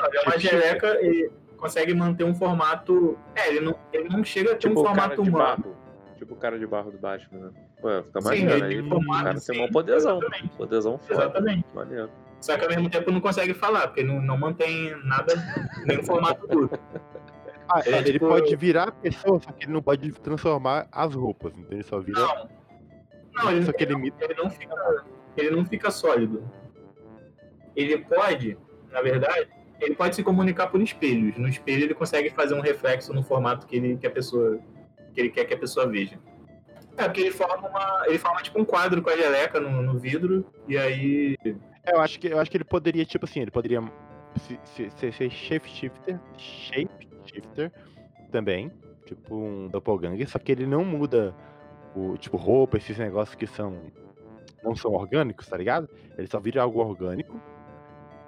ele 0.07 0.17
é 0.17 0.21
uma 0.27 0.37
geleca 0.37 1.01
e 1.01 1.31
consegue 1.57 1.93
manter 1.93 2.23
um 2.25 2.35
formato. 2.35 3.17
É, 3.35 3.47
ele 3.49 3.61
não, 3.61 3.75
ele 3.93 4.09
não 4.09 4.23
chega 4.23 4.51
a 4.51 4.55
ter 4.55 4.67
Tipo 4.67 4.81
um 4.81 4.83
formato 4.83 5.23
de 5.23 5.29
humano. 5.29 5.45
barro. 5.63 5.75
Tipo 6.17 6.33
o 6.33 6.37
cara 6.37 6.59
de 6.59 6.67
barro 6.67 6.91
do 6.91 6.97
Batman, 6.97 7.39
né? 7.39 7.51
Pô, 7.85 8.03
fica 8.03 8.19
Sim, 8.21 8.27
maneiro 8.27 8.51
ele 8.51 8.63
aí. 8.65 8.89
tem 8.89 8.93
O 8.97 9.05
cara 9.11 9.37
sim, 9.39 9.53
tem 9.53 9.63
um 9.63 9.71
poderzão. 9.71 10.17
exatamente. 10.17 10.57
Poderzão 10.57 10.97
foda. 10.97 11.13
Exatamente. 11.13 11.65
Maneiro. 11.75 12.09
Só 12.41 12.57
que 12.57 12.63
ao 12.63 12.69
mesmo 12.69 12.89
tempo 12.89 13.11
não 13.11 13.21
consegue 13.21 13.53
falar, 13.53 13.87
porque 13.87 14.03
não, 14.03 14.19
não 14.21 14.37
mantém 14.37 14.95
nada, 15.03 15.33
nenhum 15.85 16.03
formato 16.03 16.47
duro. 16.47 16.69
Ah, 17.69 17.81
É, 17.85 17.97
ele 17.99 18.13
tipo- 18.13 18.27
pode 18.27 18.55
virar 18.55 18.87
a 18.87 18.91
pessoa, 18.91 19.39
só 19.39 19.51
que 19.51 19.65
ele 19.65 19.73
não 19.73 19.83
pode 19.83 20.11
transformar 20.13 20.87
as 20.91 21.13
roupas, 21.13 21.53
então 21.57 21.73
ele 21.73 21.83
só 21.83 21.99
vira. 21.99 22.19
Não. 22.21 22.49
Não, 23.35 23.51
ele, 23.51 23.65
só 23.65 23.71
que 23.71 23.83
ele 23.83 23.93
imita. 23.93 24.23
ele 24.25 24.33
não 24.35 24.49
fica. 24.49 24.75
Ele 25.37 25.51
não 25.51 25.65
fica 25.65 25.91
sólido. 25.91 26.43
Ele 27.75 27.97
pode, 27.99 28.57
na 28.91 29.01
verdade, 29.01 29.47
ele 29.81 29.93
pode 29.95 30.15
se 30.15 30.23
comunicar 30.23 30.67
por 30.67 30.81
espelhos. 30.81 31.37
No 31.37 31.47
espelho 31.47 31.83
ele 31.83 31.93
consegue 31.93 32.29
fazer 32.31 32.55
um 32.55 32.61
reflexo 32.61 33.13
no 33.13 33.21
formato 33.21 33.67
que 33.67 33.75
ele, 33.75 33.97
que 33.97 34.07
a 34.07 34.11
pessoa, 34.11 34.57
que 35.13 35.19
ele 35.21 35.29
quer 35.29 35.45
que 35.45 35.53
a 35.53 35.57
pessoa 35.57 35.85
veja. 35.87 36.17
É, 36.97 37.03
porque 37.05 37.21
ele 37.21 37.31
forma 37.31 37.67
uma. 37.67 38.03
Ele 38.07 38.17
forma 38.17 38.41
tipo 38.41 38.59
um 38.59 38.65
quadro 38.65 39.01
com 39.01 39.09
a 39.09 39.17
geleca 39.17 39.59
no, 39.59 39.81
no 39.81 39.97
vidro, 39.99 40.45
e 40.67 40.77
aí. 40.77 41.35
É, 41.83 41.93
Eu 41.93 42.01
acho 42.01 42.19
que 42.19 42.27
eu 42.27 42.39
acho 42.39 42.49
que 42.49 42.57
ele 42.57 42.63
poderia, 42.63 43.05
tipo 43.05 43.25
assim, 43.25 43.41
ele 43.41 43.51
poderia 43.51 43.81
se- 44.37 44.59
se- 44.63 44.89
ser, 44.91 45.13
ser 45.13 45.29
shapeshifter, 45.29 46.19
shapeshifter 46.37 47.71
também, 48.31 48.71
tipo 49.05 49.35
um 49.35 49.67
doppelganger, 49.67 50.27
só 50.29 50.39
que 50.39 50.51
ele 50.51 50.65
não 50.65 50.83
muda 50.85 51.33
o 51.95 52.17
tipo 52.17 52.37
roupa, 52.37 52.77
esses 52.77 52.97
negócios 52.97 53.35
que 53.35 53.47
são 53.47 53.77
não 54.63 54.75
são 54.75 54.91
orgânicos, 54.93 55.47
tá 55.47 55.55
ligado? 55.57 55.87
Ele 56.17 56.27
só 56.27 56.39
vira 56.39 56.61
algo 56.61 56.79
orgânico. 56.79 57.39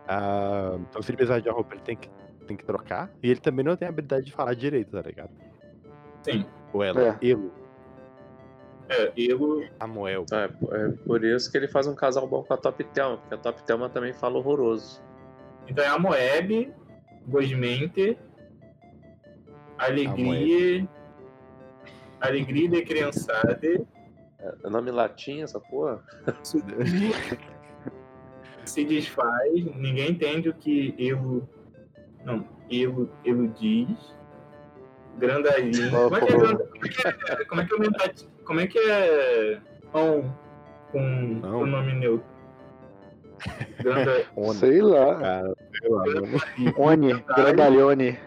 Ah, 0.08 0.78
então 0.90 1.02
se 1.02 1.10
ele 1.12 1.18
precisar 1.18 1.40
de 1.40 1.50
uma 1.50 1.56
roupa, 1.56 1.74
ele 1.74 1.84
tem 1.84 1.96
que 1.96 2.10
tem 2.46 2.56
que 2.56 2.64
trocar. 2.64 3.10
E 3.22 3.30
ele 3.30 3.40
também 3.42 3.66
não 3.66 3.76
tem 3.76 3.88
a 3.88 3.90
habilidade 3.90 4.26
de 4.26 4.32
falar 4.32 4.54
direito, 4.54 4.92
tá 4.92 5.02
ligado? 5.02 5.32
Sim. 6.22 6.46
Ou 6.72 6.82
ela, 6.84 7.18
Elo, 7.22 7.52
É, 8.90 9.12
eu. 9.18 9.64
Samuel. 9.80 10.26
É, 10.32 10.46
é 10.46 10.90
por 11.06 11.24
isso 11.24 11.52
que 11.52 11.58
ele 11.58 11.68
faz 11.68 11.88
um 11.88 11.96
casal 11.96 12.28
bom 12.28 12.44
com 12.44 12.54
a 12.54 12.58
Top 12.58 12.82
Telma, 12.86 13.18
porque 13.18 13.36
a 13.36 13.38
Top 13.38 13.62
Telma 13.64 13.90
também 13.90 14.14
fala 14.14 14.38
horroroso. 14.38 15.02
Então 15.68 15.84
é 15.84 15.88
a 15.88 16.00
Moeb, 16.00 16.74
Gosmente, 17.28 18.18
Alegria. 19.78 20.88
Alegria 22.22 22.70
de 22.70 22.82
criançada. 22.84 23.60
É 24.64 24.70
nome 24.70 24.92
latim 24.92 25.42
essa 25.42 25.60
porra? 25.60 26.02
se 28.66 28.84
desfaz, 28.86 29.54
ninguém 29.76 30.12
entende 30.12 30.50
o 30.50 30.54
que 30.54 30.96
Elo. 30.98 31.48
Não, 32.24 32.48
Elo, 32.72 33.10
Elo 33.26 33.48
diz. 33.50 34.16
Grandalinho. 35.18 35.90
Oh, 35.96 36.10
Como 36.10 36.16
é 36.16 36.20
que 36.20 36.34
é, 36.34 36.38
como 36.38 36.86
é 36.86 36.90
que 36.90 37.08
é, 37.08 37.46
como 37.46 37.62
é 37.62 37.66
que 37.66 37.74
é, 37.74 37.76
aumentati- 37.76 38.28
como 38.48 38.60
é, 38.62 38.68
que 38.68 38.80
é 38.80 39.60
on 39.94 40.24
com 40.92 41.00
o 41.44 41.66
nome 41.66 41.94
neutro? 41.94 42.26
Granda, 43.80 44.26
Ona, 44.36 44.54
Sei 44.54 44.82
lá. 44.82 45.16
cara, 45.20 45.56
sei 45.80 45.90
lá, 45.90 46.06
mano. 46.06 46.28
Oni, 46.78 47.14
Grandalhone. 47.36 48.18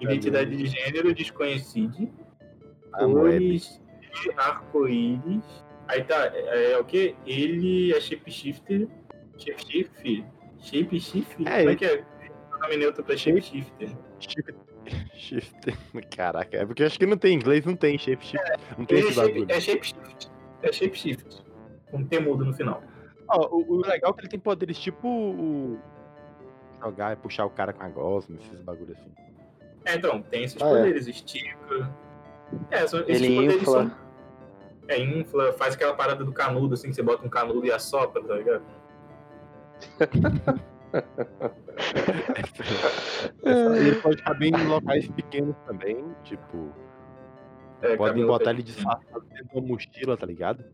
identidade 0.00 0.56
de 0.56 0.66
gênero 0.66 1.14
desconhecida. 1.14 2.08
Amoeb. 2.94 3.38
Cores 3.38 3.80
de 4.22 4.30
arco-íris. 4.36 5.64
Aí 5.88 6.02
tá, 6.04 6.30
é, 6.34 6.72
é 6.72 6.78
o 6.78 6.84
que? 6.84 7.14
Ele 7.26 7.92
é 7.94 8.00
shapeshifter. 8.00 8.88
Shapeshifter? 9.38 10.24
Shapeshifter? 10.60 11.46
É, 11.46 11.58
Como 11.60 11.70
é 11.70 11.76
que 11.76 11.84
é? 11.84 12.04
O 12.54 12.58
nome 12.60 12.76
neutro 12.78 13.04
pra 13.04 13.16
shapeshifter. 13.16 13.90
Shift. 15.14 15.76
Caraca, 16.16 16.56
é 16.56 16.66
porque 16.66 16.82
eu 16.82 16.86
acho 16.86 16.98
que 16.98 17.06
não 17.06 17.16
tem 17.16 17.32
em 17.34 17.36
inglês, 17.36 17.64
não 17.64 17.76
tem 17.76 17.98
shape 17.98 18.24
shift. 18.24 18.46
Não 18.76 18.84
tem 18.84 18.98
é, 18.98 19.00
esse 19.00 19.12
shape, 19.14 19.28
bagulho. 19.32 19.46
é 19.52 19.60
shapeshift. 19.60 20.30
É 20.62 20.72
shapeshift. 20.72 21.42
Com 21.90 22.04
T 22.04 22.18
mudo 22.20 22.44
no 22.44 22.52
final. 22.54 22.82
Ó, 23.28 23.48
o, 23.56 23.72
o 23.74 23.86
legal 23.86 24.10
é 24.10 24.14
que 24.14 24.20
ele 24.20 24.28
tem 24.28 24.40
poderes 24.40 24.78
tipo 24.78 25.06
o. 25.08 25.78
Jogar 26.80 27.12
e 27.12 27.16
puxar 27.16 27.44
o 27.44 27.50
cara 27.50 27.72
com 27.72 27.82
a 27.82 27.88
gosma, 27.88 28.36
esses 28.40 28.60
bagulho 28.62 28.92
assim. 28.92 29.10
É, 29.84 29.94
então, 29.96 30.22
tem 30.22 30.44
esses 30.44 30.60
Ah, 30.62 30.66
é. 30.66 30.68
poderes. 30.68 31.06
Estica. 31.08 31.90
É, 32.70 32.86
são, 32.86 33.00
esses 33.00 33.22
Ele 33.22 33.34
poderes 33.34 33.62
infla. 33.62 33.72
são. 33.82 33.92
É, 34.88 34.98
infla, 34.98 35.52
faz 35.54 35.74
aquela 35.74 35.94
parada 35.94 36.24
do 36.24 36.32
canudo, 36.32 36.74
assim, 36.74 36.88
que 36.88 36.94
você 36.94 37.02
bota 37.02 37.26
um 37.26 37.28
canudo 37.28 37.66
e 37.66 37.70
assopra, 37.72 38.22
tá 38.22 38.34
ligado? 38.34 38.62
E 43.44 43.78
ele 43.86 43.96
pode 43.96 44.22
caber 44.22 44.48
em 44.54 44.66
locais 44.66 45.08
pequenos 45.08 45.56
também, 45.66 46.04
tipo. 46.24 46.72
É, 47.82 47.96
Podem 47.96 48.26
botar 48.26 48.50
ele 48.50 48.62
disfarçado 48.62 49.24
dentro 49.32 49.44
de 49.46 49.54
uma 49.58 49.66
mochila, 49.68 50.16
tá 50.16 50.26
ligado? 50.26 50.64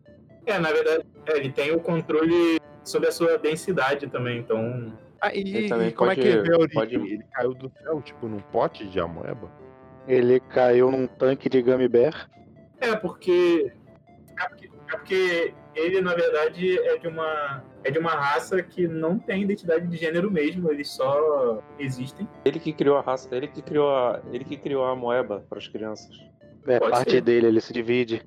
É, 0.47 0.59
na 0.59 0.71
verdade, 0.73 1.05
é, 1.27 1.37
ele 1.37 1.53
tem 1.53 1.71
o 1.73 1.81
controle 1.81 2.61
sobre 2.83 3.09
a 3.09 3.12
sua 3.12 3.39
densidade 3.39 4.07
também, 4.09 4.39
então. 4.39 4.93
Ah, 5.21 5.35
e, 5.35 5.41
Ele 5.41 5.69
também 5.69 5.91
como 5.91 6.11
é 6.11 6.15
pode- 6.15 6.27
que 6.27 6.33
ele 6.35 6.43
veio 6.43 6.55
a 6.55 6.59
origem? 6.61 6.75
pode- 6.81 6.95
Ele 6.97 7.25
caiu 7.33 7.55
do 7.55 7.71
céu, 7.83 8.03
tipo, 8.03 8.27
num 8.29 8.41
pote 8.41 8.87
de 8.87 9.01
amoeba? 9.01 9.51
Ele 10.07 10.39
caiu 10.41 10.91
num 10.91 11.07
tanque 11.07 11.49
de 11.49 11.62
Gummy 11.62 11.89
Bear. 11.89 12.29
É, 12.81 12.95
porque. 12.97 13.73
É 14.39 14.49
porque, 14.49 14.67
é 14.67 14.97
porque 14.97 15.55
ele, 15.75 16.01
na 16.01 16.14
verdade, 16.14 16.79
é 16.79 16.99
de 16.99 17.09
uma. 17.09 17.62
É 17.83 17.91
de 17.91 17.99
uma 17.99 18.12
raça 18.12 18.62
que 18.62 18.89
não 18.89 19.18
tem 19.18 19.43
identidade 19.43 19.87
de 19.87 19.97
gênero 19.97 20.31
mesmo, 20.31 20.70
eles 20.70 20.89
só 20.91 21.62
existem. 21.79 22.27
Ele 22.45 22.59
que 22.59 22.72
criou 22.72 22.97
a 22.97 23.03
raça, 23.03 23.29
ele 23.37 23.47
que 23.47 23.61
criou 23.61 23.91
a, 23.91 24.22
ele 24.33 24.43
que 24.45 24.57
criou 24.57 24.87
a 24.87 24.97
moeba 24.97 25.45
para 25.49 25.59
as 25.59 25.68
crianças. 25.68 26.16
É 26.66 26.79
Pode 26.79 26.91
parte 26.91 27.11
ser. 27.11 27.20
dele, 27.20 27.47
ele 27.49 27.61
se 27.61 27.72
divide. 27.72 28.22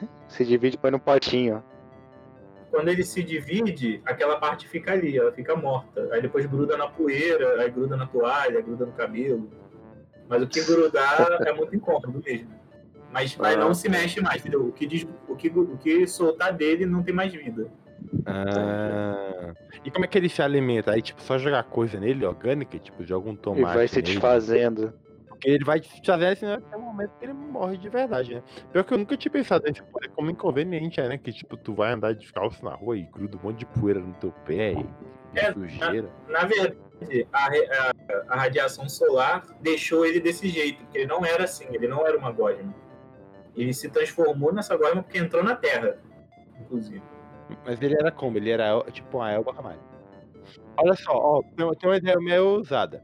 Se 0.28 0.44
divide 0.44 0.76
e 0.76 0.78
põe 0.78 0.90
no 0.90 1.00
potinho. 1.00 1.64
Quando 2.70 2.88
ele 2.88 3.04
se 3.04 3.22
divide, 3.22 4.02
aquela 4.04 4.36
parte 4.36 4.68
fica 4.68 4.92
ali, 4.92 5.16
ela 5.16 5.32
fica 5.32 5.56
morta. 5.56 6.08
Aí 6.12 6.20
depois 6.20 6.44
gruda 6.46 6.76
na 6.76 6.88
poeira, 6.88 7.62
aí 7.62 7.70
gruda 7.70 7.96
na 7.96 8.06
toalha, 8.06 8.60
gruda 8.60 8.84
no 8.86 8.92
cabelo. 8.92 9.48
Mas 10.28 10.42
o 10.42 10.46
que 10.46 10.62
grudar 10.64 11.38
é 11.46 11.52
muito 11.52 11.74
incômodo 11.74 12.22
mesmo. 12.24 12.50
Mas, 13.16 13.34
mas 13.36 13.56
Ah. 13.56 13.58
não 13.58 13.72
se 13.72 13.88
mexe 13.88 14.20
mais, 14.20 14.42
entendeu? 14.42 14.66
O 14.66 14.72
que, 14.72 14.86
diz- 14.86 15.08
o, 15.26 15.34
que, 15.34 15.48
o 15.48 15.78
que 15.78 16.06
soltar 16.06 16.52
dele 16.52 16.84
não 16.84 17.02
tem 17.02 17.14
mais 17.14 17.32
vida. 17.32 17.66
Ah. 18.26 19.54
E 19.82 19.90
como 19.90 20.04
é 20.04 20.08
que 20.08 20.18
ele 20.18 20.28
se 20.28 20.42
alimenta? 20.42 20.92
Aí, 20.92 21.00
tipo, 21.00 21.22
só 21.22 21.38
jogar 21.38 21.62
coisa 21.64 21.98
nele, 21.98 22.26
orgânica, 22.26 22.78
tipo, 22.78 23.02
joga 23.06 23.30
um 23.30 23.32
E 23.32 23.36
tomate. 23.38 23.74
vai 23.74 23.88
se 23.88 23.96
nele. 23.96 24.06
desfazendo. 24.12 24.92
Porque 25.28 25.48
ele 25.48 25.64
vai 25.64 25.80
desfazer 25.80 26.26
assim, 26.26 26.46
até 26.46 26.76
o 26.76 26.80
momento 26.80 27.10
que 27.18 27.24
ele 27.24 27.32
morre 27.32 27.78
de 27.78 27.88
verdade, 27.88 28.34
né? 28.34 28.42
Pior 28.70 28.84
que 28.84 28.92
eu 28.92 28.98
nunca 28.98 29.16
tinha 29.16 29.32
pensado 29.32 29.64
nesse 29.66 29.82
poder 29.82 30.08
como 30.10 30.30
inconveniente, 30.30 31.00
é, 31.00 31.08
né? 31.08 31.16
Que, 31.16 31.32
tipo, 31.32 31.56
tu 31.56 31.72
vai 31.74 31.92
andar 31.92 32.14
descalço 32.14 32.62
na 32.62 32.74
rua 32.74 32.98
e 32.98 33.02
gruda 33.02 33.38
um 33.38 33.40
monte 33.46 33.60
de 33.60 33.66
poeira 33.66 34.00
no 34.00 34.12
teu 34.14 34.30
pé 34.44 34.72
e, 34.74 34.80
e 35.34 35.38
É, 35.38 35.52
sujeira. 35.54 36.08
Na 36.28 36.44
verdade, 36.44 36.76
a, 37.32 37.46
a- 37.46 37.92
a 38.28 38.36
radiação 38.36 38.86
solar 38.90 39.42
deixou 39.62 40.04
ele 40.04 40.20
desse 40.20 40.48
jeito, 40.48 40.82
porque 40.84 40.98
ele 40.98 41.06
não 41.06 41.24
era 41.24 41.44
assim, 41.44 41.64
ele 41.70 41.88
não 41.88 42.06
era 42.06 42.16
uma 42.18 42.30
gosma. 42.32 42.74
Ele 43.56 43.72
se 43.72 43.88
transformou 43.88 44.52
nessa 44.52 44.76
gosma 44.76 45.02
porque 45.02 45.18
entrou 45.18 45.42
na 45.42 45.56
Terra, 45.56 45.96
inclusive. 46.60 47.02
Mas 47.64 47.80
ele 47.80 47.94
era 47.94 48.10
como? 48.12 48.36
Ele 48.36 48.50
era 48.50 48.80
tipo 48.92 49.18
uma 49.18 49.30
Elba 49.32 49.52
Ramalho. 49.52 49.80
Olha 50.76 50.94
só, 50.94 51.12
ó, 51.12 51.42
tem, 51.56 51.68
tem 51.74 51.88
uma 51.90 51.96
ideia 51.96 52.16
meio 52.18 52.46
ousada. 52.46 53.02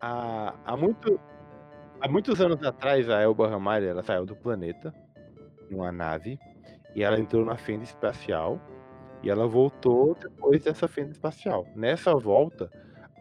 Há, 0.00 0.54
há, 0.64 0.76
muito, 0.76 1.20
há 2.00 2.08
muitos 2.08 2.40
anos 2.40 2.62
atrás, 2.64 3.08
a 3.08 3.20
Elba 3.20 3.48
Ramalho 3.48 3.86
ela 3.88 4.02
saiu 4.02 4.26
do 4.26 4.34
planeta 4.34 4.92
numa 5.70 5.92
nave 5.92 6.38
e 6.96 7.02
ela 7.02 7.18
entrou 7.18 7.44
na 7.44 7.56
fenda 7.56 7.84
espacial 7.84 8.58
e 9.22 9.30
ela 9.30 9.46
voltou 9.46 10.16
depois 10.20 10.64
dessa 10.64 10.88
fenda 10.88 11.12
espacial. 11.12 11.64
Nessa 11.76 12.12
volta, 12.14 12.68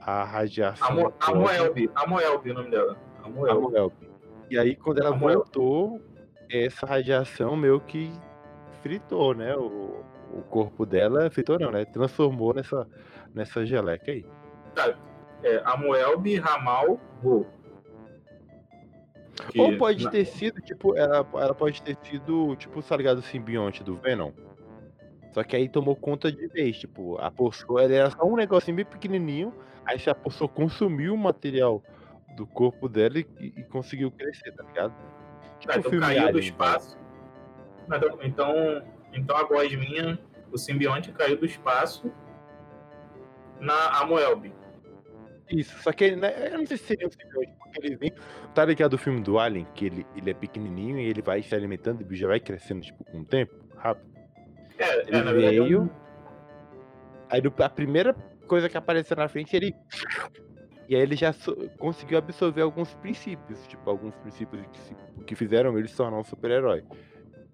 a 0.01 0.23
radiação. 0.23 0.87
Amo- 0.87 1.13
Amoelbe, 1.19 1.91
Amoelbe 1.93 2.49
é 2.49 2.53
o 2.53 2.55
nome 2.55 2.71
dela. 2.71 2.97
Amoelbe. 3.23 3.67
Amoelbe. 3.67 4.09
E 4.49 4.57
aí, 4.57 4.75
quando 4.75 4.99
ela 4.99 5.09
Amoelbe. 5.15 5.43
voltou, 5.43 6.01
essa 6.53 6.85
radiação 6.85 7.55
meio 7.55 7.79
que 7.79 8.11
fritou, 8.81 9.33
né? 9.33 9.55
O, 9.55 10.03
o 10.33 10.41
corpo 10.49 10.85
dela 10.85 11.29
fritou 11.29 11.59
não, 11.59 11.71
né? 11.71 11.85
Transformou 11.85 12.53
nessa, 12.53 12.87
nessa 13.33 13.65
geleca 13.65 14.11
aí. 14.11 14.25
É, 15.43 15.61
Amoelbe, 15.65 16.35
Ramal, 16.37 16.99
Ro. 17.23 17.45
Que- 19.49 19.59
Ou 19.59 19.77
pode 19.77 20.09
ter 20.09 20.25
sido, 20.25 20.61
tipo, 20.61 20.95
ela, 20.95 21.27
ela 21.33 21.55
pode 21.55 21.81
ter 21.81 21.97
sido, 22.03 22.55
tipo, 22.55 22.81
tá 22.83 22.95
ligado, 22.95 23.17
o 23.19 23.21
simbionte 23.23 23.83
do 23.83 23.95
Venom. 23.97 24.31
Só 25.33 25.43
que 25.43 25.55
aí 25.55 25.67
tomou 25.69 25.95
conta 25.95 26.31
de 26.31 26.47
vez, 26.47 26.77
tipo, 26.77 27.17
a 27.17 27.31
pessoa, 27.31 27.81
ela 27.83 27.93
era 27.93 28.11
só 28.11 28.23
um 28.25 28.35
negocinho 28.35 28.75
bem 28.75 28.85
pequenininho, 28.85 29.53
aí 29.85 29.97
se 29.97 30.09
a 30.09 30.15
pessoa 30.15 30.47
consumiu 30.47 31.13
o 31.13 31.17
material 31.17 31.81
do 32.35 32.45
corpo 32.45 32.87
dela 32.87 33.17
e, 33.17 33.25
e 33.39 33.63
conseguiu 33.63 34.11
crescer, 34.11 34.51
tá 34.51 34.63
ligado? 34.63 34.93
Tá, 35.67 35.77
então 35.77 35.91
caiu 35.91 35.99
do 35.99 36.27
Alien, 36.27 36.39
espaço. 36.39 36.97
Mas, 37.87 38.01
Então, 38.23 38.83
então 39.13 39.35
a 39.37 39.43
gosminha, 39.43 40.19
o 40.51 40.57
simbionte 40.57 41.11
caiu 41.11 41.37
do 41.37 41.45
espaço 41.45 42.11
na 43.59 43.99
Amoelb. 43.99 44.51
Isso, 45.49 45.77
só 45.81 45.91
que 45.91 46.05
ele, 46.05 46.15
né, 46.15 46.47
eu 46.51 46.59
não 46.59 46.65
sei 46.65 46.77
se 46.77 46.85
seria 46.85 47.07
um 47.07 47.11
simbionte, 47.11 47.53
porque 47.59 47.85
ele 47.85 47.95
vem. 47.97 48.13
Tá 48.55 48.63
ligado 48.63 48.93
o 48.93 48.97
filme 48.97 49.21
do 49.21 49.37
Alien, 49.37 49.67
que 49.75 49.85
ele, 49.85 50.05
ele 50.15 50.29
é 50.31 50.33
pequenininho 50.33 50.97
e 50.97 51.05
ele 51.05 51.21
vai 51.21 51.41
se 51.43 51.53
alimentando 51.53 52.01
e 52.01 52.05
o 52.05 52.15
já 52.15 52.27
vai 52.27 52.39
crescendo, 52.39 52.81
tipo, 52.81 53.03
com 53.03 53.19
o 53.19 53.25
tempo, 53.25 53.53
rápido. 53.77 54.09
É, 54.77 55.01
Ele 55.01 55.17
é, 55.17 55.21
na 55.23 55.31
verdade, 55.33 55.57
é 55.57 55.61
veio. 55.61 55.91
Aí 57.29 57.41
do- 57.41 57.53
a 57.63 57.69
primeira 57.69 58.13
coisa 58.47 58.67
que 58.69 58.77
apareceu 58.77 59.15
na 59.17 59.27
frente, 59.27 59.55
ele. 59.55 59.75
E 60.91 60.95
aí 60.95 61.01
ele 61.03 61.15
já 61.15 61.31
so- 61.31 61.55
conseguiu 61.79 62.17
absorver 62.17 62.61
alguns 62.63 62.93
princípios, 62.95 63.65
tipo, 63.65 63.89
alguns 63.89 64.13
princípios 64.15 64.61
que, 64.73 64.77
se- 64.79 64.95
que 65.25 65.35
fizeram 65.37 65.79
ele 65.79 65.87
se 65.87 65.95
tornar 65.95 66.17
um 66.17 66.23
super-herói. 66.25 66.83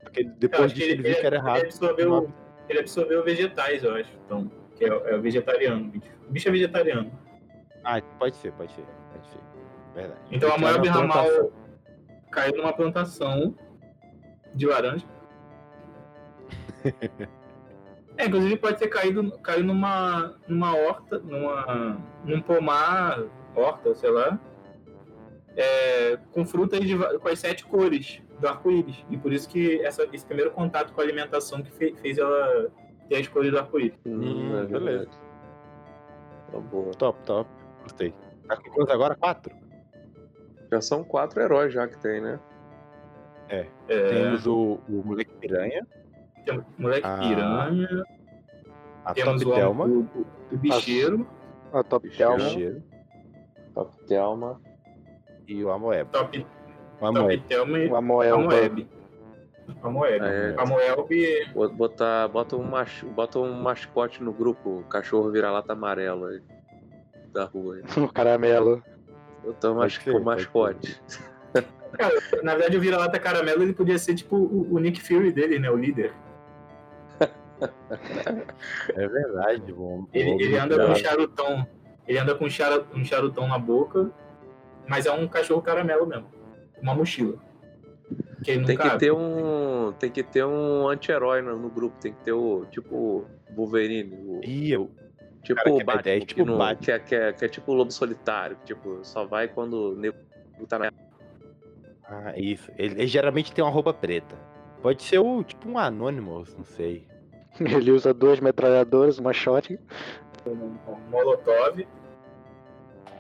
Porque 0.01 0.21
ele- 0.21 0.31
depois 0.39 0.73
disso 0.73 0.89
ele, 0.89 1.03
viu 1.03 1.13
que 1.13 1.23
era 1.23 1.35
ele 1.35 1.45
errado. 1.45 1.61
absorveu, 1.61 2.33
ele 2.67 2.79
absorveu 2.79 3.23
vegetais, 3.23 3.83
eu 3.83 3.93
acho. 3.93 4.09
Então, 4.25 4.51
que 4.75 4.85
é, 4.85 4.87
é 4.87 5.15
o 5.15 5.21
vegetariano. 5.21 5.93
o 6.27 6.31
bicho. 6.31 6.47
É 6.47 6.51
vegetariano. 6.51 7.11
Ah, 7.83 8.01
pode 8.17 8.35
ser, 8.37 8.51
pode 8.53 8.71
ser, 8.71 8.83
pode 9.13 9.27
ser. 9.27 9.39
Verdade. 9.93 10.19
Então 10.31 10.49
a 10.51 10.55
Ele 10.55 10.63
na 10.89 10.91
Ramal 10.93 11.23
plantação. 11.25 11.51
caiu 12.31 12.57
numa 12.57 12.73
plantação 12.73 13.55
de 14.55 14.65
laranja. 14.65 15.05
É, 18.17 18.25
inclusive 18.25 18.57
pode 18.57 18.77
ter 18.79 18.87
caído 18.87 19.31
caiu 19.39 19.63
numa, 19.63 20.35
numa 20.47 20.75
horta, 20.75 21.19
numa, 21.19 21.97
num 22.25 22.41
pomar, 22.41 23.23
horta, 23.55 23.93
sei 23.95 24.09
lá, 24.09 24.39
é, 25.55 26.17
com 26.31 26.45
frutas 26.45 26.79
de, 26.81 26.97
com 27.19 27.27
as 27.27 27.39
sete 27.39 27.65
cores 27.65 28.21
do 28.39 28.47
arco-íris. 28.47 29.05
E 29.09 29.17
por 29.17 29.31
isso 29.31 29.47
que 29.49 29.81
essa, 29.81 30.07
esse 30.11 30.25
primeiro 30.25 30.51
contato 30.51 30.93
com 30.93 31.01
a 31.01 31.03
alimentação 31.03 31.61
que 31.61 31.71
fe- 31.71 31.95
fez 32.01 32.17
ela 32.17 32.71
ter 33.09 33.17
as 33.17 33.27
cores 33.27 33.51
do 33.51 33.57
arco-íris. 33.59 33.97
Hum, 34.05 34.57
é 34.59 34.65
beleza. 34.65 35.09
Tá 36.51 36.59
boa. 36.59 36.91
Top, 36.93 37.19
top. 37.25 37.49
Gostei. 37.83 38.13
Tá 38.47 38.55
com 38.57 38.69
quantos 38.71 38.93
agora? 38.93 39.15
Quatro? 39.15 39.55
Já 40.71 40.81
são 40.81 41.03
quatro 41.03 41.41
heróis 41.41 41.73
já 41.73 41.87
que 41.87 41.97
tem, 41.99 42.19
né? 42.21 42.39
É, 43.49 43.65
Temos 43.87 44.45
o, 44.45 44.79
o 44.89 45.03
moleque 45.05 45.33
piranha, 45.35 45.87
tem 46.47 46.59
o 46.59 46.65
moleque 46.77 47.07
Ah, 47.07 47.17
piranha, 47.19 48.03
a 49.05 49.13
temos 49.13 49.41
Top 49.41 49.51
o, 49.51 49.55
Thelma, 49.55 49.85
o, 49.85 49.99
o, 50.01 50.25
o 50.51 50.57
bicheiro, 50.57 51.27
A 51.73 51.83
Top 51.83 52.07
Bicheiro. 52.07 52.31
Thelma. 52.37 52.49
Bicheiro 52.49 52.83
Top 53.73 54.05
Thelma. 54.07 54.61
e 55.47 55.63
o 55.63 55.71
Amoeb. 55.71 56.09
top, 56.11 56.39
O 56.39 56.41
top 57.05 57.17
Amoeb. 57.19 57.43
Thelma 57.47 57.79
e 57.79 57.87
Uma 57.87 57.97
a 57.97 58.01
Moelba. 58.01 58.43
Moeb. 58.43 58.87
A 59.83 59.89
Moeb. 59.89 60.23
É. 60.23 60.55
A 60.57 60.65
Moeb 60.65 61.51
Bot- 61.53 61.73
Botar, 61.75 62.27
bota, 62.29 62.55
um 62.55 62.63
mach, 62.63 63.03
bota 63.03 63.39
um 63.39 63.53
mascote 63.61 64.23
no 64.23 64.31
grupo, 64.31 64.83
cachorro 64.89 65.29
vira-lata 65.31 65.73
amarelo 65.73 66.25
aí. 66.27 66.41
Da 67.33 67.43
rua 67.45 67.75
aí. 67.75 67.83
O 68.03 68.11
caramelo. 68.11 68.81
Botar 69.43 69.71
um 69.71 69.75
mas, 69.75 69.93
ser, 69.95 70.19
mascote. 70.21 70.99
Cara, 71.97 72.13
na 72.43 72.51
verdade, 72.53 72.77
o 72.77 72.81
Vira-Lata 72.81 73.17
Caramelo 73.17 73.63
ele 73.63 73.71
podia 73.73 73.97
ser 73.97 74.13
tipo 74.13 74.35
o, 74.35 74.73
o 74.73 74.77
Nick 74.77 75.01
Fury 75.01 75.31
dele, 75.31 75.57
né? 75.57 75.69
O 75.71 75.77
líder. 75.77 76.13
É 78.95 79.07
verdade, 79.07 79.73
bom. 79.73 80.05
Ele, 80.13 80.31
bom, 80.31 80.39
ele 80.39 80.57
anda 80.57 80.85
com 80.85 80.91
um 80.91 80.95
charutão. 80.95 81.67
Ele 82.07 82.17
anda 82.17 82.35
com 82.35 82.45
um, 82.45 82.49
chara- 82.49 82.85
um 82.95 83.03
charutão 83.03 83.47
na 83.47 83.57
boca, 83.59 84.09
mas 84.87 85.05
é 85.05 85.11
um 85.11 85.27
cachorro 85.27 85.61
caramelo 85.61 86.05
mesmo. 86.05 86.27
Uma 86.81 86.93
mochila. 86.95 87.35
Que 88.43 88.51
ele 88.51 88.65
Tem 88.65 88.77
que 88.77 88.97
ter 88.97 89.11
um. 89.11 89.91
Tem 89.99 90.09
que 90.11 90.23
ter 90.23 90.45
um 90.45 90.87
anti-herói 90.87 91.41
no, 91.41 91.57
no 91.57 91.69
grupo. 91.69 91.97
Tem 91.99 92.13
que 92.13 92.23
ter 92.23 92.31
o. 92.31 92.65
Tipo 92.71 93.25
Wolverine. 93.55 94.13
O, 94.13 94.41
Ih, 94.43 94.71
eu, 94.71 94.89
tipo 95.43 95.55
cara, 95.55 95.71
o 95.71 95.75
que 95.77 95.81
é 95.81 95.85
Batman. 95.85 95.99
ideia, 96.01 96.19
que, 96.21 96.25
tipo 96.27 96.45
não- 96.45 96.57
Batman. 96.57 96.83
que 96.85 96.91
é, 96.91 96.99
que, 96.99 97.15
é, 97.15 97.33
que 97.33 97.45
é 97.45 97.47
tipo 97.49 97.71
o 97.71 97.75
lobo 97.75 97.91
solitário. 97.91 98.55
Que, 98.57 98.65
tipo, 98.67 98.99
só 99.03 99.25
vai 99.25 99.47
quando 99.47 99.73
o 99.91 99.95
nego 99.95 100.15
tá 100.69 100.79
na. 100.79 100.91
Ah, 102.05 102.33
isso. 102.37 102.71
Ele, 102.77 102.93
ele 102.93 103.07
geralmente 103.07 103.51
tem 103.51 103.63
uma 103.63 103.71
roupa 103.71 103.93
preta. 103.93 104.35
Pode 104.81 105.01
ser 105.03 105.17
o 105.19 105.43
tipo 105.43 105.67
um 105.67 105.77
Anonymous, 105.77 106.55
não 106.55 106.63
sei. 106.63 107.05
Ele 107.77 107.91
usa 107.91 108.13
duas 108.13 108.39
metralhadoras, 108.39 109.17
uma 109.19 109.33
shot. 109.33 109.79
um 110.45 110.75
Molotov. 111.09 111.87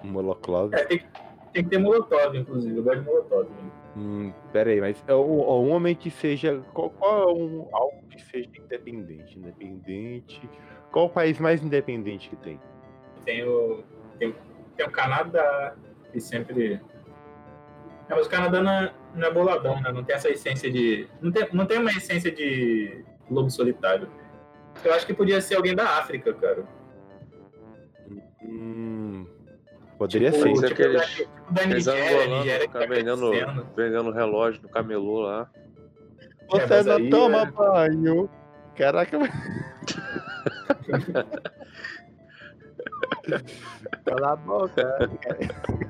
Um 0.03 0.07
Moloclove. 0.09 0.75
É, 0.75 0.85
tem, 0.85 0.97
que- 0.99 1.05
tem 1.53 1.63
que 1.63 1.69
ter 1.69 1.77
Molotov, 1.79 2.35
inclusive. 2.37 2.77
Eu 2.77 2.83
gosto 2.83 2.99
de 2.99 3.05
Molotov. 3.05 3.47
Hum, 3.95 4.31
pera 4.53 4.69
aí, 4.69 4.79
mas 4.79 5.03
é 5.07 5.15
um, 5.15 5.39
um 5.41 5.71
homem 5.71 5.95
que 5.95 6.11
seja. 6.11 6.61
Qual, 6.73 6.89
qual 6.91 7.29
é 7.29 7.33
um, 7.33 7.67
algo 7.73 8.03
que 8.09 8.21
seja 8.21 8.47
independente? 8.57 9.37
Independente. 9.39 10.49
Qual 10.91 11.05
o 11.07 11.09
país 11.09 11.39
mais 11.39 11.63
independente 11.63 12.29
que 12.29 12.35
tem? 12.35 12.59
Tem 13.25 13.43
o, 13.43 13.83
tem, 14.19 14.35
tem 14.75 14.85
o 14.85 14.91
Canadá, 14.91 15.75
que 16.11 16.19
sempre. 16.19 16.79
É, 18.07 18.15
mas 18.15 18.27
o 18.27 18.29
Canadá 18.29 18.61
não 18.61 18.71
é, 18.71 18.93
não 19.15 19.27
é 19.27 19.31
boladão, 19.33 19.81
né? 19.81 19.91
Não 19.91 20.03
tem 20.03 20.15
essa 20.15 20.29
essência 20.29 20.71
de. 20.71 21.07
Não 21.19 21.31
tem, 21.31 21.47
não 21.51 21.65
tem 21.65 21.79
uma 21.79 21.89
essência 21.91 22.31
de 22.31 23.03
lobo 23.31 23.49
solitário. 23.49 24.07
Eu 24.83 24.93
acho 24.93 25.05
que 25.05 25.13
podia 25.13 25.39
ser 25.41 25.55
alguém 25.55 25.75
da 25.75 25.97
África, 25.97 26.33
cara. 26.33 26.63
Hum, 28.43 29.25
poderia 29.97 30.31
Tipo, 30.31 30.43
ser. 30.43 30.55
Ser 30.55 30.67
tipo, 30.69 30.81
aqueles- 30.81 31.01
da, 31.01 31.07
tipo 31.07 31.53
da 31.53 31.65
Nigéria, 31.65 32.27
Nigéria 32.27 32.59
que 32.59 32.67
ficar 32.67 32.79
tá 32.79 32.85
vendendo, 32.85 33.31
vendendo 33.75 34.11
relógio 34.11 34.61
no 34.61 34.69
camelô 34.69 35.21
lá. 35.21 35.49
Você 36.49 36.65
mas 36.67 36.85
não 36.85 36.95
aí 36.95 37.09
toma 37.09 37.41
é- 37.41 37.51
banho. 37.51 38.29
Caraca. 38.75 39.17
Cala 44.05 44.31
a 44.31 44.35
boca. 44.37 45.09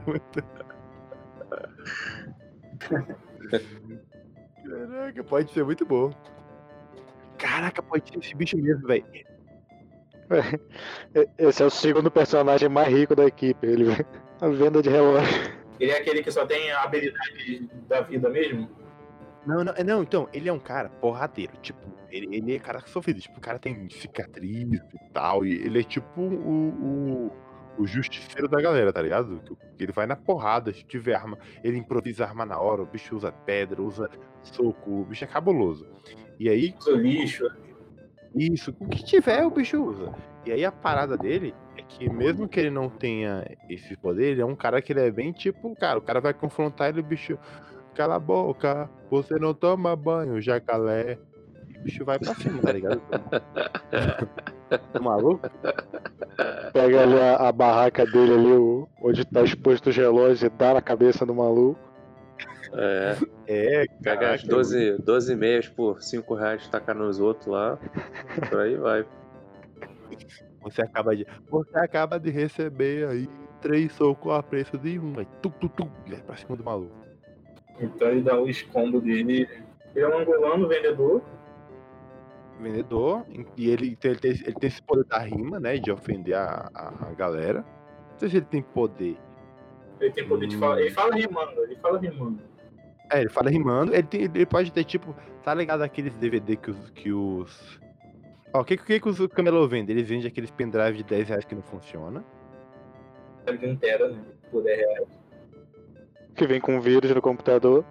Muito- 0.07 0.43
Caraca, 4.67 5.23
pode 5.23 5.51
ser 5.51 5.63
muito 5.63 5.85
bom. 5.85 6.11
Caraca, 7.37 7.81
pode 7.81 8.09
ser 8.09 8.19
esse 8.19 8.35
bicho 8.35 8.57
mesmo, 8.57 8.87
velho. 8.87 9.05
Esse 11.37 11.63
é 11.63 11.65
o 11.65 11.69
segundo 11.69 12.11
personagem 12.11 12.67
mais 12.67 12.89
rico 12.89 13.15
da 13.15 13.25
equipe. 13.25 13.65
Ele 13.65 13.85
a 14.41 14.47
venda 14.49 14.81
de 14.81 14.89
relógio. 14.89 15.57
Ele 15.79 15.91
é 15.91 15.97
aquele 15.97 16.23
que 16.23 16.31
só 16.31 16.45
tem 16.45 16.71
a 16.71 16.83
habilidade 16.83 17.69
da 17.87 18.01
vida 18.01 18.29
mesmo. 18.29 18.69
Não, 19.45 19.63
não, 19.63 19.73
não, 19.85 20.03
então, 20.03 20.27
ele 20.33 20.49
é 20.49 20.53
um 20.53 20.59
cara 20.59 20.89
porradeiro, 20.89 21.53
tipo, 21.61 21.79
ele, 22.11 22.35
ele 22.35 22.55
é 22.55 22.59
cara 22.59 22.81
sofrido, 22.85 23.21
tipo, 23.21 23.37
o 23.37 23.41
cara 23.41 23.57
tem 23.57 23.89
cicatriz 23.89 24.67
e 24.73 25.13
tal, 25.13 25.45
e 25.45 25.53
ele 25.53 25.79
é 25.79 25.83
tipo 25.83 26.19
o, 26.19 26.67
o, 26.67 27.31
o 27.77 27.87
justiceiro 27.87 28.49
da 28.49 28.59
galera, 28.59 28.91
tá 28.91 29.01
ligado? 29.01 29.41
Que 29.77 29.83
Ele 29.85 29.93
vai 29.93 30.05
na 30.05 30.17
porrada, 30.17 30.73
se 30.73 30.83
tiver 30.83 31.15
arma, 31.15 31.37
ele 31.63 31.77
improvisa 31.77 32.25
arma 32.25 32.45
na 32.45 32.59
hora, 32.59 32.81
o 32.81 32.85
bicho 32.85 33.15
usa 33.15 33.31
pedra, 33.31 33.81
usa 33.81 34.09
soco, 34.41 35.01
o 35.01 35.05
bicho 35.05 35.23
é 35.23 35.27
cabuloso. 35.27 35.87
E 36.39 36.49
aí, 36.49 36.73
Usa 36.79 36.91
lixo. 36.91 37.49
isso, 38.35 38.75
o 38.79 38.87
que 38.87 39.03
tiver 39.03 39.43
o 39.45 39.51
bicho 39.51 39.83
usa. 39.83 40.13
E 40.45 40.51
aí 40.51 40.63
a 40.63 40.71
parada 40.71 41.17
dele 41.17 41.53
é 41.75 41.81
que 41.81 42.09
mesmo 42.09 42.47
que 42.47 42.59
ele 42.59 42.69
não 42.69 42.89
tenha 42.89 43.43
esse 43.69 43.95
poder, 43.97 44.31
ele 44.31 44.41
é 44.41 44.45
um 44.45 44.55
cara 44.55 44.81
que 44.81 44.93
ele 44.93 45.01
é 45.01 45.11
bem 45.11 45.31
tipo, 45.31 45.75
cara, 45.75 45.99
o 45.99 46.01
cara 46.01 46.21
vai 46.21 46.33
confrontar 46.33 46.89
ele, 46.89 47.01
o 47.01 47.03
bicho, 47.03 47.37
cala 47.95 48.15
a 48.15 48.19
boca, 48.19 48.89
você 49.09 49.35
não 49.39 49.53
toma 49.53 49.95
banho, 49.95 50.39
jacaré. 50.41 51.17
E 51.69 51.77
o 51.77 51.81
bicho 51.81 52.05
vai 52.05 52.17
pra 52.19 52.33
cima, 52.35 52.61
tá 52.61 52.71
ligado? 52.71 53.01
Maluco? 55.01 55.49
Pega 56.73 57.01
ali 57.03 57.19
a, 57.19 57.47
a 57.47 57.51
barraca 57.51 58.05
dele 58.05 58.33
ali, 58.33 58.51
o- 58.53 58.87
onde 59.01 59.25
tá 59.25 59.41
exposto 59.43 59.89
os 59.89 59.97
relógios 59.97 60.43
e 60.43 60.49
dá 60.49 60.73
na 60.75 60.81
cabeça 60.81 61.25
do 61.25 61.33
maluco. 61.33 61.79
É, 62.73 63.17
É, 63.47 63.81
as 63.81 63.87
caraca, 64.03 64.47
12, 64.47 64.97
12 65.01 65.35
meias 65.35 65.67
por 65.69 66.01
5 66.01 66.33
reais, 66.35 66.67
tacar 66.67 66.95
nos 66.95 67.19
outros 67.19 67.47
lá. 67.47 67.77
Por 68.49 68.59
aí 68.59 68.75
vai. 68.75 69.05
Você 70.61 70.81
acaba 70.81 71.15
de. 71.15 71.25
Você 71.49 71.77
acaba 71.77 72.19
de 72.19 72.29
receber 72.29 73.07
aí 73.07 73.29
três 73.61 73.91
socos 73.93 74.33
a 74.33 74.43
preço 74.43 74.77
de 74.77 74.99
um. 74.99 75.17
Aí, 75.19 75.27
tu, 75.41 75.49
tu, 75.49 75.69
tu, 75.69 75.89
vai 76.07 76.21
pra 76.21 76.35
cima 76.35 76.55
do 76.57 76.63
maluco. 76.63 76.95
Então 77.79 78.09
ele 78.09 78.21
dá 78.21 78.39
os 78.39 78.61
combos 78.63 79.01
dele. 79.03 79.47
Ele 79.95 80.05
é 80.05 80.07
um 80.09 80.19
angolano 80.19 80.67
vendedor. 80.67 81.21
vendedor, 82.59 83.23
e 83.55 83.69
ele, 83.69 83.95
tem- 83.95 84.11
ele, 84.11 84.19
tem, 84.19 84.31
ele 84.31 84.53
tem 84.53 84.67
esse 84.67 84.81
poder 84.81 85.05
da 85.05 85.19
rima, 85.19 85.59
né? 85.59 85.77
De 85.77 85.91
ofender 85.91 86.35
a, 86.35 86.69
a, 86.73 87.09
a 87.09 87.13
galera. 87.13 87.59
Não 88.11 88.17
sei 88.19 88.29
se 88.29 88.37
ele 88.37 88.45
tem 88.45 88.61
poder. 88.61 89.15
Ele 89.99 90.11
tem 90.11 90.27
poder 90.27 90.47
de 90.47 90.55
Hum. 90.55 90.59
falar. 90.59 90.81
Ele 90.81 90.91
fala 90.91 91.15
rimando, 91.15 91.63
ele 91.63 91.75
fala 91.77 91.99
rimando. 91.99 92.39
É, 93.11 93.21
ele 93.21 93.29
fala 93.29 93.49
rimando, 93.49 93.93
ele, 93.93 94.03
tem, 94.03 94.21
ele 94.23 94.45
pode 94.45 94.71
ter, 94.71 94.83
tipo, 94.83 95.15
tá 95.43 95.53
ligado 95.53 95.81
aqueles 95.81 96.13
DVD 96.15 96.55
que 96.57 96.71
os. 96.71 96.89
Que 96.91 97.11
os... 97.11 97.79
Ó, 98.53 98.61
o 98.61 98.65
que, 98.65 98.75
que, 98.77 98.99
que 98.99 99.09
os 99.09 99.25
camelô 99.27 99.67
vendem? 99.67 99.95
Eles 99.95 100.07
vendem 100.09 100.27
aqueles 100.27 100.51
pendrive 100.51 100.97
de 100.97 101.03
10 101.03 101.29
reais 101.29 101.45
que 101.45 101.55
não 101.55 101.61
funciona. 101.61 102.23
Ele 103.45 103.71
inteira, 103.71 104.09
né? 104.09 104.19
Poder 104.51 104.75
real. 104.75 105.07
Que 106.35 106.45
vem 106.45 106.59
com 106.59 106.79
vírus 106.81 107.11
no 107.11 107.21
computador. 107.21 107.85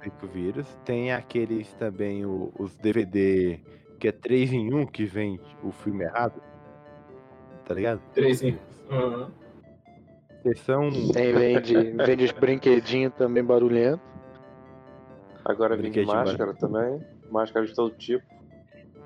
fake 0.00 0.26
vírus. 0.26 0.66
Tem 0.84 1.12
aqueles 1.12 1.72
também, 1.74 2.26
o- 2.26 2.52
os 2.58 2.74
DVD 2.76 3.60
que 4.00 4.08
é 4.08 4.12
3 4.12 4.52
em 4.52 4.74
1, 4.74 4.86
que 4.86 5.04
vem 5.04 5.38
o 5.62 5.70
filme 5.70 6.02
errado. 6.04 6.42
Tá 7.64 7.74
ligado? 7.74 8.00
Três 8.12 8.42
em- 8.42 8.58
Aham. 8.90 9.30
Eles 10.44 10.58
são. 10.60 10.90
Tem, 11.12 11.32
vende, 11.32 11.74
vende 12.04 12.24
os 12.24 12.32
brinquedinhos 12.32 13.12
também 13.14 13.44
barulhentos. 13.44 14.11
Agora 15.44 15.76
vem 15.76 15.90
Brinquedinho 15.90 16.14
máscara 16.14 16.54
também. 16.54 17.00
Máscara 17.30 17.66
de 17.66 17.74
todo 17.74 17.94
tipo. 17.96 18.24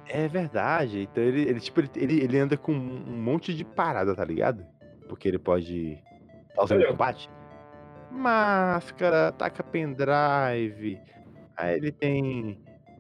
É 0.09 0.29
verdade. 0.29 1.03
Então 1.03 1.23
ele, 1.23 1.43
ele 1.43 1.61
tipo, 1.61 1.81
ele, 1.81 1.91
ele, 1.97 2.21
ele 2.23 2.39
anda 2.39 2.57
com 2.57 2.73
um 2.73 3.23
monte 3.23 3.55
de 3.55 3.65
parada, 3.65 4.15
tá 4.15 4.25
ligado? 4.25 4.65
Porque 5.09 5.29
ele 5.29 5.39
pode. 5.39 5.99
Tá 6.55 6.65
usando 6.65 6.81
Olha. 6.81 6.89
combate. 6.89 7.31
Máscara, 8.11 9.33
taca 9.33 9.63
pendrive. 9.63 11.01
Aí 11.57 11.77
ele 11.77 11.91
tem 11.91 12.59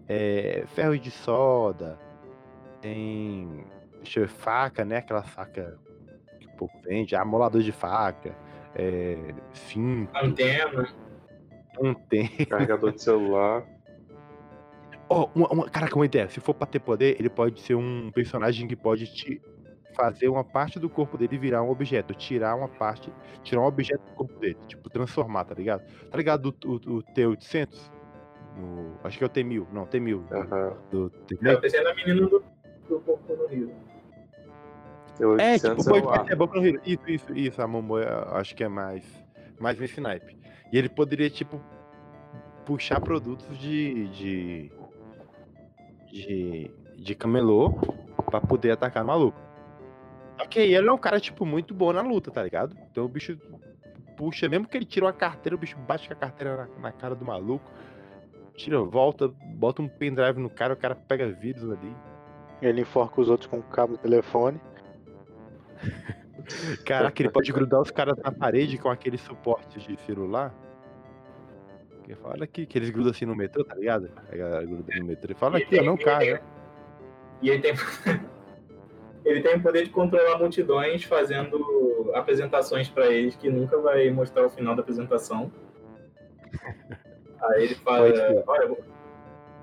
é, 0.09 0.65
ferro 0.69 0.99
de 0.99 1.11
solda. 1.11 1.99
Tem. 2.81 3.65
Deixa 4.03 4.21
eu 4.21 4.27
ver, 4.27 4.33
faca, 4.33 4.85
né? 4.85 4.99
Aquela 4.99 5.23
faca 5.23 5.79
que 6.41 6.47
o 6.47 6.53
povo 6.53 6.73
vende. 6.85 7.15
Amolador 7.15 7.63
de 7.63 7.73
faca. 7.73 8.35
É, 8.75 9.35
cinto. 9.53 10.11
Antena. 10.17 10.89
Não 11.81 11.95
tem. 11.95 12.29
Carregador 12.47 12.93
de 12.93 13.03
celular. 13.03 13.65
Ó, 15.09 15.29
uma, 15.35 15.49
uma, 15.53 15.71
caraca, 15.71 15.95
uma 15.95 16.05
ideia. 16.07 16.29
Se 16.29 16.41
for 16.41 16.55
pra 16.55 16.67
ter 16.67 16.81
poder, 16.81 17.17
ele 17.19 17.29
pode 17.29 17.61
ser 17.61 17.75
um 17.75 18.11
personagem 18.13 18.67
que 18.67 18.75
pode 18.75 19.07
te 19.07 19.41
fazer 19.95 20.29
uma 20.29 20.43
parte 20.45 20.79
do 20.79 20.91
corpo 20.91 21.17
dele 21.17 21.39
virar 21.39 21.63
um 21.63 21.71
objeto. 21.71 22.13
Tirar 22.15 22.55
uma 22.57 22.69
parte. 22.69 23.13
Tirar 23.43 23.61
um 23.63 23.67
objeto 23.67 24.01
do 24.05 24.13
corpo 24.15 24.39
dele. 24.41 24.57
Tipo, 24.67 24.91
transformar, 24.91 25.45
tá 25.45 25.55
ligado? 25.55 25.85
Tá 26.11 26.17
ligado 26.19 26.55
o, 26.65 26.69
o, 26.71 26.75
o 26.99 27.03
T800? 27.15 27.91
No, 28.57 28.95
acho 29.05 29.19
que 29.19 29.23
é 29.25 29.27
o 29.27 29.31
T1000. 29.31 29.67
Não, 29.73 29.87
T1000. 29.87 30.27
do- 30.27 30.35
Aham. 30.35 30.77
Do, 30.91 31.13
É, 31.31 31.53
eu 31.53 31.57
T1000. 31.57 31.61
pensei 31.61 31.83
na 31.83 31.95
menina 31.95 32.27
do, 32.27 32.45
do 32.89 32.99
Boku 33.01 33.37
no 33.37 33.47
Rio. 33.47 33.71
Tem 35.17 35.27
É, 35.47 35.55
tipo, 35.59 35.69
800 35.69 35.85
pode, 35.87 35.99
é 35.99 36.01
o 36.03 36.05
pode 36.05 36.19
ar. 36.21 36.27
ser 36.27 36.37
Boku 36.37 36.57
no 36.57 36.67
Hero. 36.67 36.81
Isso, 36.85 37.03
isso, 37.11 37.33
isso. 37.39 37.63
A 37.63 37.67
Momo 37.69 37.99
eu 37.99 38.35
acho 38.35 38.55
que 38.57 38.65
é 38.65 38.69
mais, 38.69 39.05
mais 39.61 39.79
nesse 39.79 40.01
naipe. 40.01 40.37
E 40.73 40.79
ele 40.79 40.89
poderia, 40.89 41.31
tipo, 41.31 41.61
puxar 42.65 43.01
produtos 43.01 43.59
de. 43.59 44.09
de. 44.09 44.73
de, 46.11 46.71
de 46.97 47.15
camelô 47.15 47.73
pra 48.31 48.41
poder 48.41 48.73
atacar 48.73 49.05
o 49.05 49.07
maluco. 49.07 49.41
Ok, 50.41 50.63
ele 50.63 50.89
é 50.89 50.93
um 50.93 50.99
cara, 50.99 51.19
tipo, 51.19 51.47
muito 51.47 51.73
bom 51.73 51.93
na 51.93 52.03
luta, 52.03 52.31
tá 52.31 52.43
ligado? 52.43 52.77
Então 52.91 53.05
o 53.05 53.09
bicho 53.09 53.39
puxa, 54.17 54.49
mesmo 54.49 54.67
que 54.67 54.77
ele 54.77 54.87
tira 54.87 55.07
uma 55.07 55.13
carteira, 55.13 55.55
o 55.55 55.59
bicho 55.59 55.77
bate 55.79 56.09
com 56.09 56.15
a 56.15 56.17
carteira 56.17 56.57
na, 56.57 56.81
na 56.81 56.93
cara 56.93 57.15
do 57.15 57.25
maluco. 57.25 57.71
Tira, 58.55 58.83
volta, 58.83 59.29
bota 59.29 59.83
um 59.83 59.89
pendrive 59.89 60.41
no 60.41 60.49
cara, 60.49 60.73
o 60.73 60.77
cara 60.77 60.95
pega 60.95 61.29
vírus 61.29 61.71
ali. 61.71 61.95
Ele 62.63 62.81
enforca 62.81 63.21
os 63.21 63.29
outros 63.29 63.49
com 63.49 63.61
cabo 63.63 63.93
do 63.93 63.99
telefone. 63.99 64.59
Caraca, 66.85 67.23
ele 67.23 67.31
pode 67.31 67.51
grudar 67.53 67.81
os 67.81 67.91
caras 67.91 68.17
na 68.19 68.31
parede 68.31 68.79
com 68.79 68.89
aqueles 68.89 69.21
suportes 69.21 69.83
de 69.83 69.97
celular. 70.03 70.55
Que 72.05 72.15
fala 72.15 72.45
aqui, 72.45 72.67
que 72.67 72.79
eles 72.79 72.91
grudam 72.91 73.11
assim 73.11 73.25
no 73.25 73.35
metrô, 73.35 73.65
tá 73.65 73.75
ligado? 73.75 74.11
A 74.31 74.37
galera 74.37 74.65
gruda 74.65 74.95
no 74.97 75.05
metrô 75.07 75.35
fala 75.35 75.59
aqui, 75.59 75.79
ó, 75.81 75.83
não 75.83 75.97
cai, 75.97 76.35
né? 76.35 76.41
E 77.43 77.51
ele 77.51 77.61
tem. 77.61 77.73
ele 79.25 79.41
tem 79.43 79.57
o 79.57 79.63
poder 79.63 79.85
de 79.85 79.91
controlar 79.91 80.39
multidões 80.39 81.03
fazendo 81.05 82.13
apresentações 82.15 82.89
pra 82.89 83.07
eles 83.09 83.35
que 83.35 83.51
nunca 83.51 83.77
vai 83.79 84.09
mostrar 84.11 84.47
o 84.47 84.51
final 84.51 84.75
da 84.77 84.83
apresentação. 84.83 85.51
Aí 87.43 87.65
ele 87.65 87.75
fala. 87.75 88.09
Olha, 88.47 88.69
vou- 88.69 88.79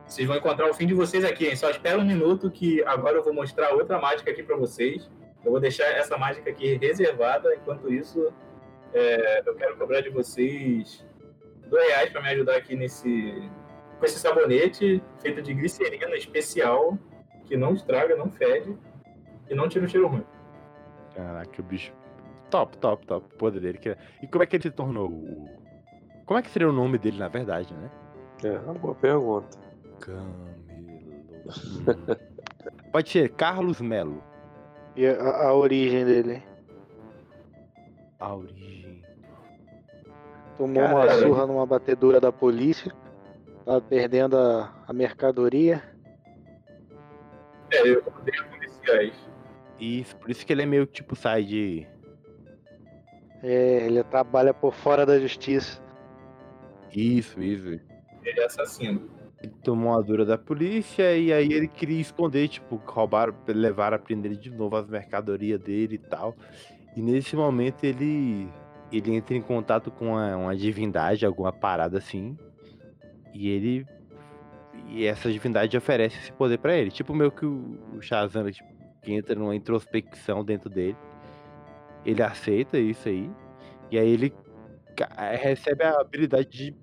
vocês 0.05 0.27
vão 0.27 0.35
encontrar 0.37 0.69
o 0.69 0.73
fim 0.73 0.85
de 0.85 0.93
vocês 0.93 1.23
aqui, 1.23 1.47
hein? 1.47 1.55
Só 1.55 1.69
espera 1.69 1.97
um 1.97 2.05
minuto 2.05 2.51
que 2.51 2.83
agora 2.83 3.15
eu 3.17 3.23
vou 3.23 3.33
mostrar 3.33 3.73
outra 3.73 3.97
mágica 3.99 4.29
aqui 4.31 4.43
pra 4.43 4.57
vocês. 4.57 5.09
Eu 5.43 5.51
vou 5.51 5.59
deixar 5.59 5.85
essa 5.85 6.17
mágica 6.17 6.49
aqui 6.49 6.75
reservada. 6.77 7.53
Enquanto 7.55 7.91
isso, 7.91 8.31
é, 8.93 9.41
eu 9.47 9.55
quero 9.55 9.75
cobrar 9.77 10.01
de 10.01 10.09
vocês 10.09 11.05
dois 11.67 11.87
reais 11.89 12.09
pra 12.11 12.21
me 12.21 12.29
ajudar 12.29 12.55
aqui 12.57 12.75
nesse. 12.75 13.49
Com 13.99 14.05
esse 14.05 14.19
sabonete 14.19 15.01
feito 15.21 15.41
de 15.41 15.53
glicerina 15.53 16.15
especial 16.15 16.97
que 17.45 17.55
não 17.55 17.73
estraga, 17.73 18.15
não 18.15 18.29
fede 18.29 18.77
e 19.49 19.55
não 19.55 19.67
tira 19.69 19.85
o 19.85 19.87
cheiro 19.87 20.07
ruim. 20.07 20.23
Caraca, 21.15 21.61
o 21.61 21.63
bicho. 21.63 21.93
Top, 22.49 22.77
top, 22.77 23.05
top. 23.05 23.25
O 23.33 23.37
poder 23.37 23.59
dele. 23.61 23.77
que- 23.77 23.95
E 24.21 24.27
como 24.27 24.43
é 24.43 24.45
que 24.47 24.55
ele 24.55 24.63
se 24.63 24.71
tornou 24.71 25.09
o. 25.09 25.47
Como 26.25 26.39
é 26.39 26.41
que 26.41 26.49
seria 26.49 26.69
o 26.69 26.73
nome 26.73 26.97
dele, 26.97 27.17
na 27.17 27.27
verdade, 27.27 27.73
né? 27.73 27.89
É, 28.43 28.57
uma 28.59 28.73
boa 28.73 28.95
pergunta. 28.95 29.57
Camilo. 29.99 30.53
Hum. 30.69 31.43
Pode 32.91 33.09
ser 33.09 33.29
Carlos 33.29 33.81
Melo. 33.81 34.23
E 34.95 35.05
a, 35.07 35.47
a 35.47 35.53
origem 35.53 36.05
dele. 36.05 36.43
A 38.19 38.35
origem. 38.35 39.01
Tomou 40.57 40.83
uma 40.83 41.07
Caralho. 41.07 41.27
surra 41.27 41.47
numa 41.47 41.65
batedura 41.65 42.19
da 42.21 42.31
polícia. 42.31 42.91
Tava 43.65 43.81
perdendo 43.81 44.37
a, 44.37 44.73
a 44.87 44.93
mercadoria. 44.93 45.81
É, 47.71 47.87
eu 47.87 48.03
odeio 48.05 48.49
policiais. 48.49 49.13
Isso, 49.79 50.15
por 50.17 50.29
isso 50.29 50.45
que 50.45 50.53
ele 50.53 50.61
é 50.61 50.65
meio 50.65 50.85
tipo 50.85 51.15
sai 51.15 51.43
de. 51.43 51.87
É, 53.41 53.85
ele 53.85 54.03
trabalha 54.03 54.53
por 54.53 54.73
fora 54.73 55.05
da 55.05 55.19
justiça. 55.19 55.81
Isso, 56.95 57.41
isso. 57.41 57.67
Ele 58.23 58.39
é 58.39 58.45
assassino. 58.45 59.09
Tomou 59.63 59.91
uma 59.91 60.01
dura 60.01 60.25
da 60.25 60.37
polícia 60.37 61.15
e 61.17 61.31
aí 61.33 61.51
ele 61.51 61.67
queria 61.67 61.99
esconder, 61.99 62.47
tipo, 62.47 62.75
roubaram, 62.85 63.33
a 63.93 63.99
prender 63.99 64.35
de 64.37 64.49
novo 64.49 64.75
as 64.75 64.87
mercadorias 64.87 65.59
dele 65.59 65.95
e 65.95 65.97
tal. 65.97 66.35
E 66.95 67.01
nesse 67.01 67.35
momento 67.35 67.83
ele 67.83 68.47
ele 68.91 69.15
entra 69.15 69.35
em 69.35 69.41
contato 69.41 69.89
com 69.89 70.09
uma, 70.09 70.35
uma 70.37 70.55
divindade, 70.55 71.25
alguma 71.25 71.51
parada 71.51 71.97
assim. 71.97 72.37
E 73.33 73.49
ele 73.49 73.85
e 74.87 75.05
essa 75.05 75.31
divindade 75.31 75.75
oferece 75.77 76.17
esse 76.19 76.31
poder 76.31 76.59
pra 76.59 76.75
ele, 76.75 76.91
tipo 76.91 77.13
meio 77.13 77.31
que 77.31 77.45
o, 77.45 78.01
Shazam, 78.01 78.49
tipo, 78.51 78.69
que 79.01 79.11
entra 79.13 79.35
numa 79.35 79.55
introspecção 79.55 80.43
dentro 80.43 80.69
dele. 80.69 80.97
Ele 82.05 82.21
aceita 82.21 82.77
isso 82.77 83.09
aí. 83.09 83.29
E 83.91 83.97
aí 83.97 84.09
ele 84.09 84.33
recebe 85.41 85.83
a 85.83 85.99
habilidade 85.99 86.49
de 86.49 86.75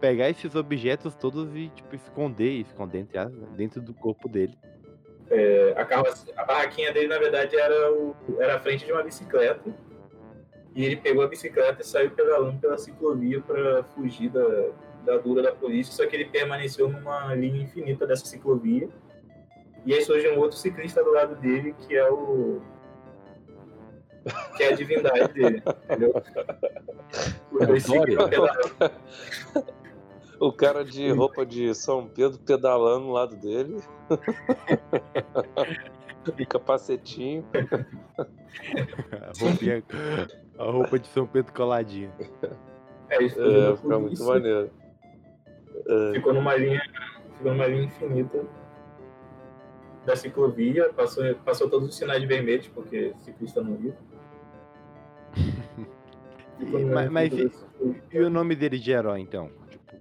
pegar 0.00 0.30
esses 0.30 0.54
objetos 0.54 1.14
todos 1.14 1.54
e, 1.54 1.68
tipo, 1.68 1.94
esconder, 1.94 2.60
esconder 2.60 2.98
entre 3.00 3.18
aspas, 3.18 3.38
né, 3.38 3.48
dentro 3.56 3.80
do 3.80 3.94
corpo 3.94 4.28
dele. 4.28 4.56
É, 5.30 5.74
a, 5.76 5.84
carroça- 5.84 6.30
a 6.36 6.44
barraquinha 6.44 6.92
dele, 6.92 7.08
na 7.08 7.18
verdade, 7.18 7.56
era, 7.56 7.92
o, 7.92 8.14
era 8.38 8.56
a 8.56 8.60
frente 8.60 8.84
de 8.84 8.92
uma 8.92 9.02
bicicleta. 9.02 9.74
E 10.74 10.84
ele 10.84 10.96
pegou 10.96 11.24
a 11.24 11.28
bicicleta 11.28 11.80
e 11.80 11.84
saiu 11.84 12.10
pedalando 12.10 12.58
pela 12.58 12.76
ciclovia 12.76 13.40
para 13.40 13.82
fugir 13.84 14.28
da, 14.28 14.68
da 15.04 15.16
dura 15.16 15.42
da 15.42 15.52
polícia. 15.52 15.92
Só 15.92 16.06
que 16.06 16.14
ele 16.14 16.26
permaneceu 16.26 16.88
numa 16.88 17.34
linha 17.34 17.62
infinita 17.62 18.06
dessa 18.06 18.26
ciclovia. 18.26 18.88
E 19.86 19.94
aí 19.94 20.02
surge 20.02 20.28
um 20.28 20.38
outro 20.38 20.58
ciclista 20.58 21.02
do 21.02 21.12
lado 21.12 21.34
dele, 21.36 21.74
que 21.78 21.96
é 21.96 22.10
o. 22.10 22.60
que 24.56 24.62
é 24.62 24.68
a 24.68 24.72
divindade 24.76 25.32
dele. 25.32 25.62
Entendeu? 25.84 26.12
Os 27.52 27.84
dois 27.84 27.86
pedalando. 28.16 28.92
O 30.38 30.52
cara 30.52 30.84
de 30.84 31.10
roupa 31.12 31.46
de 31.46 31.74
São 31.74 32.06
Pedro 32.08 32.38
pedalando 32.38 33.06
no 33.06 33.12
lado 33.12 33.36
dele. 33.36 33.78
E 36.36 36.44
capacetinho. 36.44 37.44
A, 39.12 39.32
roupinha- 39.40 39.80
a 40.58 40.64
roupa 40.64 40.98
de 40.98 41.06
São 41.06 41.24
Pedro 41.24 41.52
coladinha. 41.52 42.12
É, 43.08 43.22
isso 43.22 43.40
É, 43.40 43.76
fica 43.76 43.88
muito 44.00 44.16
polícia. 44.18 44.26
maneiro. 44.26 44.70
É, 45.88 46.12
ficou 46.14 46.34
numa 46.34 46.56
linha, 46.56 46.82
ficou 47.36 47.52
numa 47.52 47.66
linha 47.68 47.84
infinita 47.84 48.44
da 50.04 50.16
ciclovia, 50.16 50.92
passou, 50.94 51.32
passou 51.44 51.70
todos 51.70 51.88
os 51.90 51.96
sinais 51.96 52.24
vermelhos, 52.24 52.66
porque 52.66 53.12
ciclista 53.22 53.62
não 53.62 53.76
viu. 53.76 53.94
E- 56.58 56.84
mas- 56.86 57.10
mas 57.10 57.30
ciclovia. 57.32 58.00
E 58.10 58.18
o 58.20 58.30
nome 58.30 58.56
dele 58.56 58.78
de 58.78 58.90
herói, 58.90 59.20
então? 59.20 59.50
Tipo, 59.70 59.94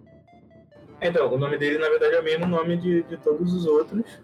Então, 1.02 1.34
o 1.34 1.38
nome 1.38 1.58
dele, 1.58 1.78
na 1.78 1.90
verdade, 1.90 2.16
é 2.16 2.20
o 2.22 2.24
mesmo 2.24 2.48
nome 2.48 2.78
de, 2.78 3.04
de 3.04 3.18
todos 3.18 3.54
os 3.54 3.66
outros. 3.66 4.22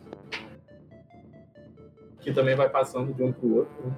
Que 2.21 2.31
também 2.31 2.55
vai 2.55 2.69
passando 2.69 3.13
de 3.13 3.21
um 3.23 3.33
pro 3.33 3.55
outro. 3.57 3.85
né? 3.85 3.93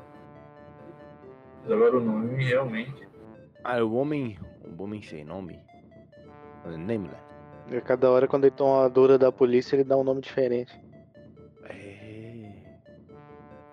Mas 1.61 1.72
agora 1.72 1.97
o 1.97 1.99
nome, 1.99 2.43
realmente. 2.43 3.07
ah, 3.64 3.84
o 3.84 3.93
homem. 3.95 4.39
O 4.78 4.84
homem 4.84 5.01
sem 5.01 5.24
nome. 5.24 5.59
Nameless. 6.66 7.22
E 7.70 7.80
cada 7.82 8.09
hora, 8.09 8.28
quando 8.28 8.45
ele 8.45 8.55
toma 8.55 8.80
uma 8.82 8.89
dura 8.89 9.18
da 9.18 9.32
polícia, 9.32 9.76
ele 9.76 9.84
dá 9.84 9.95
um 9.95 10.03
nome 10.03 10.22
diferente. 10.22 10.74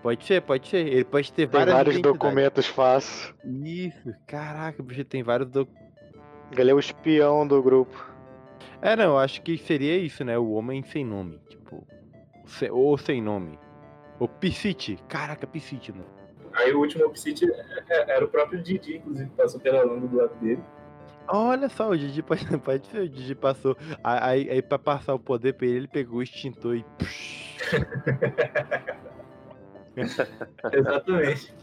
É. 0.01 0.03
Pode 0.03 0.25
ser, 0.25 0.43
pode 0.43 0.69
ser. 0.69 0.87
Ele 0.87 1.05
pode 1.05 1.33
ter 1.33 1.47
Tem 1.47 1.59
várias 1.61 1.75
vários 1.77 2.01
documentos 2.01 2.67
fáceis. 2.67 3.35
Isso, 3.45 4.15
caraca, 4.27 4.81
o 4.81 4.85
bicho 4.85 5.05
tem 5.05 5.23
vários 5.23 5.49
documentos. 5.51 5.91
Ele 6.57 6.71
é 6.71 6.75
o 6.75 6.79
espião 6.81 7.47
do 7.47 7.63
grupo. 7.63 8.09
É, 8.83 8.97
não, 8.97 9.05
eu 9.05 9.19
acho 9.19 9.43
que 9.43 9.59
seria 9.59 9.97
isso, 9.99 10.25
né? 10.25 10.39
O 10.39 10.53
homem 10.53 10.83
sem 10.83 11.05
nome. 11.05 11.39
Tipo. 11.49 11.87
se- 12.47 12.71
ou 12.71 12.97
sem 12.97 13.21
nome. 13.23 13.59
O 14.19 14.27
Piscite. 14.27 14.99
Caraca, 15.09 15.47
Piscite, 15.47 15.93
mano. 15.93 16.07
Aí 16.53 16.73
o 16.73 16.79
último 16.81 17.05
Opsite 17.07 17.47
era 17.89 18.25
o 18.25 18.29
próprio 18.29 18.61
Didi, 18.61 18.97
inclusive, 18.97 19.31
que 19.31 19.37
passou 19.37 19.61
pela 19.61 19.85
lâmina 19.85 20.09
do 20.09 20.17
lado 20.17 20.35
dele. 20.41 20.61
Olha 21.29 21.69
só, 21.69 21.89
o 21.91 21.97
Didi 21.97 22.23
pode, 22.23 22.45
pode 22.59 22.87
ser, 22.89 23.03
o 23.03 23.09
Didi 23.09 23.35
passou. 23.37 23.77
Aí, 24.03 24.51
aí 24.51 24.61
pra 24.61 24.79
passar 24.79 25.15
o 25.15 25.19
poder 25.19 25.53
pra 25.55 25.67
ele, 25.67 25.77
ele 25.77 25.89
pegou 25.89 26.19
o 26.19 26.23
extintor 26.23 26.77
e. 26.77 26.85
Exatamente. 30.73 31.55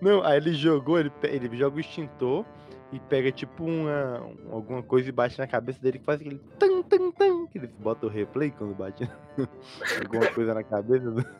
Não, 0.00 0.22
aí 0.22 0.36
ele 0.36 0.52
jogou, 0.52 0.98
ele, 0.98 1.10
ele 1.24 1.56
joga 1.56 1.76
o 1.76 1.80
extintor 1.80 2.44
e 2.92 3.00
pega 3.00 3.32
tipo 3.32 3.64
uma, 3.64 4.20
um- 4.20 4.52
alguma 4.52 4.82
coisa 4.82 5.08
e 5.08 5.12
bate 5.12 5.38
na 5.38 5.46
cabeça 5.46 5.80
dele 5.80 5.98
que 5.98 6.04
faz 6.04 6.20
aquele 6.20 6.38
tan 6.58 6.82
tan 6.82 7.10
tan, 7.12 7.46
que 7.46 7.58
ele 7.58 7.68
bota 7.78 8.04
o 8.06 8.08
replay 8.10 8.50
quando 8.50 8.74
bate 8.74 9.08
alguma 10.02 10.26
coisa 10.28 10.52
na 10.54 10.62
cabeça 10.62 11.10
do... 11.10 11.24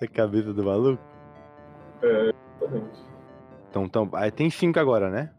na 0.00 0.08
cabeça 0.08 0.52
do 0.52 0.64
maluco. 0.64 1.02
Exatamente. 2.02 3.00
Então, 3.70 3.84
então, 3.84 4.10
aí 4.14 4.30
tem 4.32 4.50
cinco 4.50 4.80
agora, 4.80 5.08
né? 5.08 5.30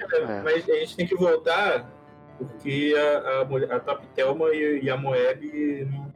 É. 0.00 0.42
Mas 0.42 0.68
a 0.68 0.74
gente 0.74 0.96
tem 0.96 1.06
que 1.06 1.14
voltar 1.14 1.88
porque 2.36 2.94
a, 2.96 3.74
a, 3.74 3.76
a 3.76 3.80
Top 3.80 4.04
Thelma 4.14 4.48
e, 4.54 4.80
e 4.82 4.90
a 4.90 4.96
Moeb. 4.96 5.84
não- 5.90 6.07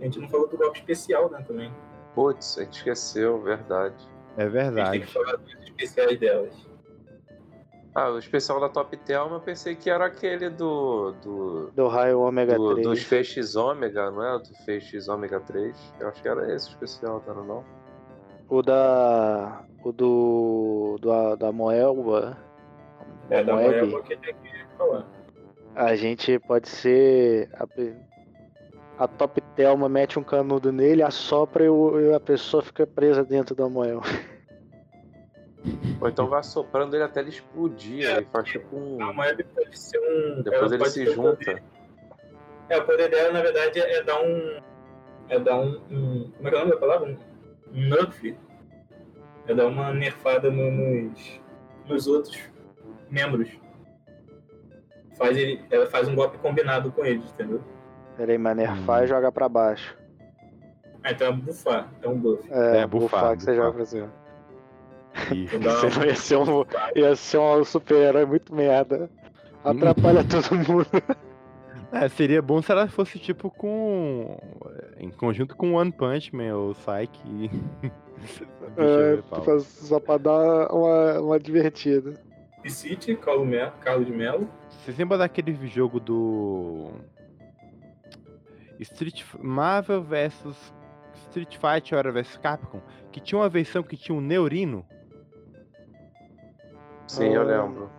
a 0.00 0.04
gente 0.04 0.18
não 0.20 0.28
falou 0.28 0.48
do 0.48 0.56
golpe 0.56 0.78
especial, 0.78 1.30
né? 1.30 1.42
Também. 1.46 1.72
Putz, 2.14 2.58
a 2.58 2.64
gente 2.64 2.76
esqueceu, 2.78 3.40
verdade. 3.42 3.94
É 4.36 4.42
A 4.42 4.44
gente 4.44 4.52
tem 4.52 4.62
verdade. 4.72 5.00
que 5.00 5.06
falar 5.12 5.36
dos 5.36 5.52
especiais 5.62 6.18
delas. 6.18 6.68
Ah, 7.94 8.10
o 8.10 8.18
especial 8.18 8.60
da 8.60 8.68
Top 8.68 8.96
Thelma 8.98 9.36
eu 9.36 9.40
pensei 9.40 9.74
que 9.74 9.90
era 9.90 10.06
aquele 10.06 10.48
do. 10.50 11.12
do, 11.22 11.70
Do 11.72 11.88
raio 11.88 12.20
ômega 12.20 12.54
do 12.56 12.74
3. 12.74 12.86
dos 12.86 13.02
feixes 13.02 13.56
ômega, 13.56 14.10
não 14.10 14.22
é? 14.24 14.38
Do 14.38 14.54
feixes 14.64 15.08
ômega 15.08 15.40
3. 15.40 15.76
Eu 15.98 16.08
acho 16.08 16.22
que 16.22 16.28
era 16.28 16.54
esse 16.54 16.68
o 16.68 16.70
especial, 16.70 17.20
tá 17.20 17.34
não? 17.34 17.64
O 18.48 18.62
da. 18.62 19.64
O 19.82 19.90
do. 19.90 20.96
do 21.00 21.36
da 21.36 21.50
Moelba. 21.50 22.38
É, 23.30 23.42
da 23.42 23.54
Moeb 23.54 24.02
que 24.02 24.16
tem 24.16 24.34
que 24.34 24.66
falar. 24.76 25.04
A 25.74 25.96
gente 25.96 26.38
pode 26.40 26.68
ser. 26.68 27.50
A, 28.98 29.06
Top 29.06 29.40
Thelma 29.54 29.88
mete 29.88 30.18
um 30.18 30.24
canudo 30.24 30.72
nele, 30.72 31.02
assopra 31.02 31.64
e, 31.64 31.68
o- 31.68 32.00
e 32.00 32.12
a 32.14 32.18
pessoa 32.20 32.62
fica 32.62 32.86
presa 32.86 33.24
dentro 33.24 33.54
da 33.54 33.68
Moel. 33.68 34.00
Ou 36.00 36.08
então 36.08 36.26
vai 36.28 36.42
soprando 36.42 36.94
ele 36.94 37.02
até 37.04 37.20
ele 37.20 37.30
explodir. 37.30 38.06
É. 38.08 38.16
Ele 38.18 38.26
faz 38.32 38.48
tipo 38.48 38.76
um. 38.76 39.02
A 39.02 39.12
Moeb 39.12 39.42
pode 39.44 39.78
ser 39.78 39.98
um. 39.98 40.42
Depois 40.42 40.72
ela 40.72 40.82
ele 40.82 40.90
se 40.90 41.06
junta. 41.06 41.36
poder- 41.36 41.62
É, 42.68 42.78
o 42.78 42.84
poder 42.84 43.10
dela, 43.10 43.32
na 43.32 43.40
verdade, 43.42 43.80
é 43.80 44.02
dar 44.02 44.20
um. 44.22 44.60
É 45.28 45.38
dar 45.38 45.58
um. 45.60 45.80
um- 45.90 46.30
como 46.36 46.48
é 46.48 46.50
que 46.50 46.56
é 46.56 46.58
o 46.58 46.60
nome 46.60 46.72
da 46.72 46.78
palavra? 46.78 47.08
Um, 47.08 47.16
um 47.78 47.88
nerf. 47.88 48.36
É 49.46 49.54
dar 49.54 49.66
uma 49.66 49.92
nerfada 49.92 50.50
no- 50.50 50.70
nos, 50.70 51.40
nos 51.88 52.06
outros 52.06 52.38
membros. 53.10 53.48
Faz 55.16 55.36
ele, 55.36 55.64
ela 55.70 55.86
faz 55.86 56.06
um 56.08 56.14
golpe 56.14 56.38
combinado 56.38 56.92
com 56.92 57.04
eles, 57.04 57.24
entendeu? 57.32 57.60
Peraí, 58.18 58.36
mas 58.36 58.56
nerfar 58.56 59.00
Hum. 59.00 59.04
e 59.04 59.06
jogar 59.06 59.32
pra 59.32 59.48
baixo. 59.48 59.96
Ah, 61.04 61.12
então 61.12 61.28
é 61.28 61.32
bufar, 61.32 61.88
é 62.02 62.08
um 62.08 62.18
buff. 62.18 62.46
É, 62.52 62.78
É, 62.80 62.86
bufar, 62.86 63.20
bufar 63.20 63.36
que 63.36 63.42
você 63.44 63.50
bufar. 63.52 63.64
joga 63.64 63.76
pra 63.76 63.86
cima. 63.86 64.12
Então 65.52 65.72
Você 65.90 66.06
ia 66.06 66.14
ser 66.16 66.36
um, 66.36 66.64
ia 66.94 67.16
ser 67.16 67.38
um 67.38 67.64
super-herói 67.64 68.26
muito 68.26 68.54
merda. 68.54 69.08
Atrapalha 69.64 70.22
todo 70.24 70.54
mundo. 70.56 70.86
É, 71.92 72.08
seria 72.08 72.42
bom 72.42 72.60
se 72.60 72.70
ela 72.70 72.86
fosse 72.88 73.18
tipo 73.18 73.50
com. 73.50 74.38
em 74.98 75.08
conjunto 75.10 75.56
com 75.56 75.72
One 75.74 75.90
Punch 75.90 76.34
Man 76.36 76.54
ou 76.54 76.74
Psyche. 76.74 77.10
e- 77.82 77.90
É, 78.76 79.16
pra- 79.22 79.58
só 79.60 79.98
pra 79.98 80.18
dar 80.18 80.68
uma, 80.72 81.20
uma 81.20 81.38
divertida. 81.40 82.14
City, 82.66 83.16
Carlos 83.16 83.46
Melo, 83.48 83.72
Carlos 83.80 84.04
de 84.06 84.12
Mello. 84.12 84.46
Vocês 84.68 84.98
lembram 84.98 85.16
daquele 85.18 85.54
jogo 85.68 85.98
do. 85.98 86.90
Street 88.80 89.24
Marvel 89.38 90.02
vs 90.02 90.72
Street 91.28 91.56
Fighter 91.58 92.12
vs 92.12 92.36
Capcom? 92.38 92.80
Que 93.12 93.20
tinha 93.20 93.38
uma 93.40 93.48
versão 93.48 93.82
que 93.82 93.96
tinha 93.96 94.16
um 94.16 94.20
Neurino. 94.20 94.84
Sim, 97.06 97.32
eu 97.34 97.42
Ah, 97.42 97.44
lembro. 97.44 97.90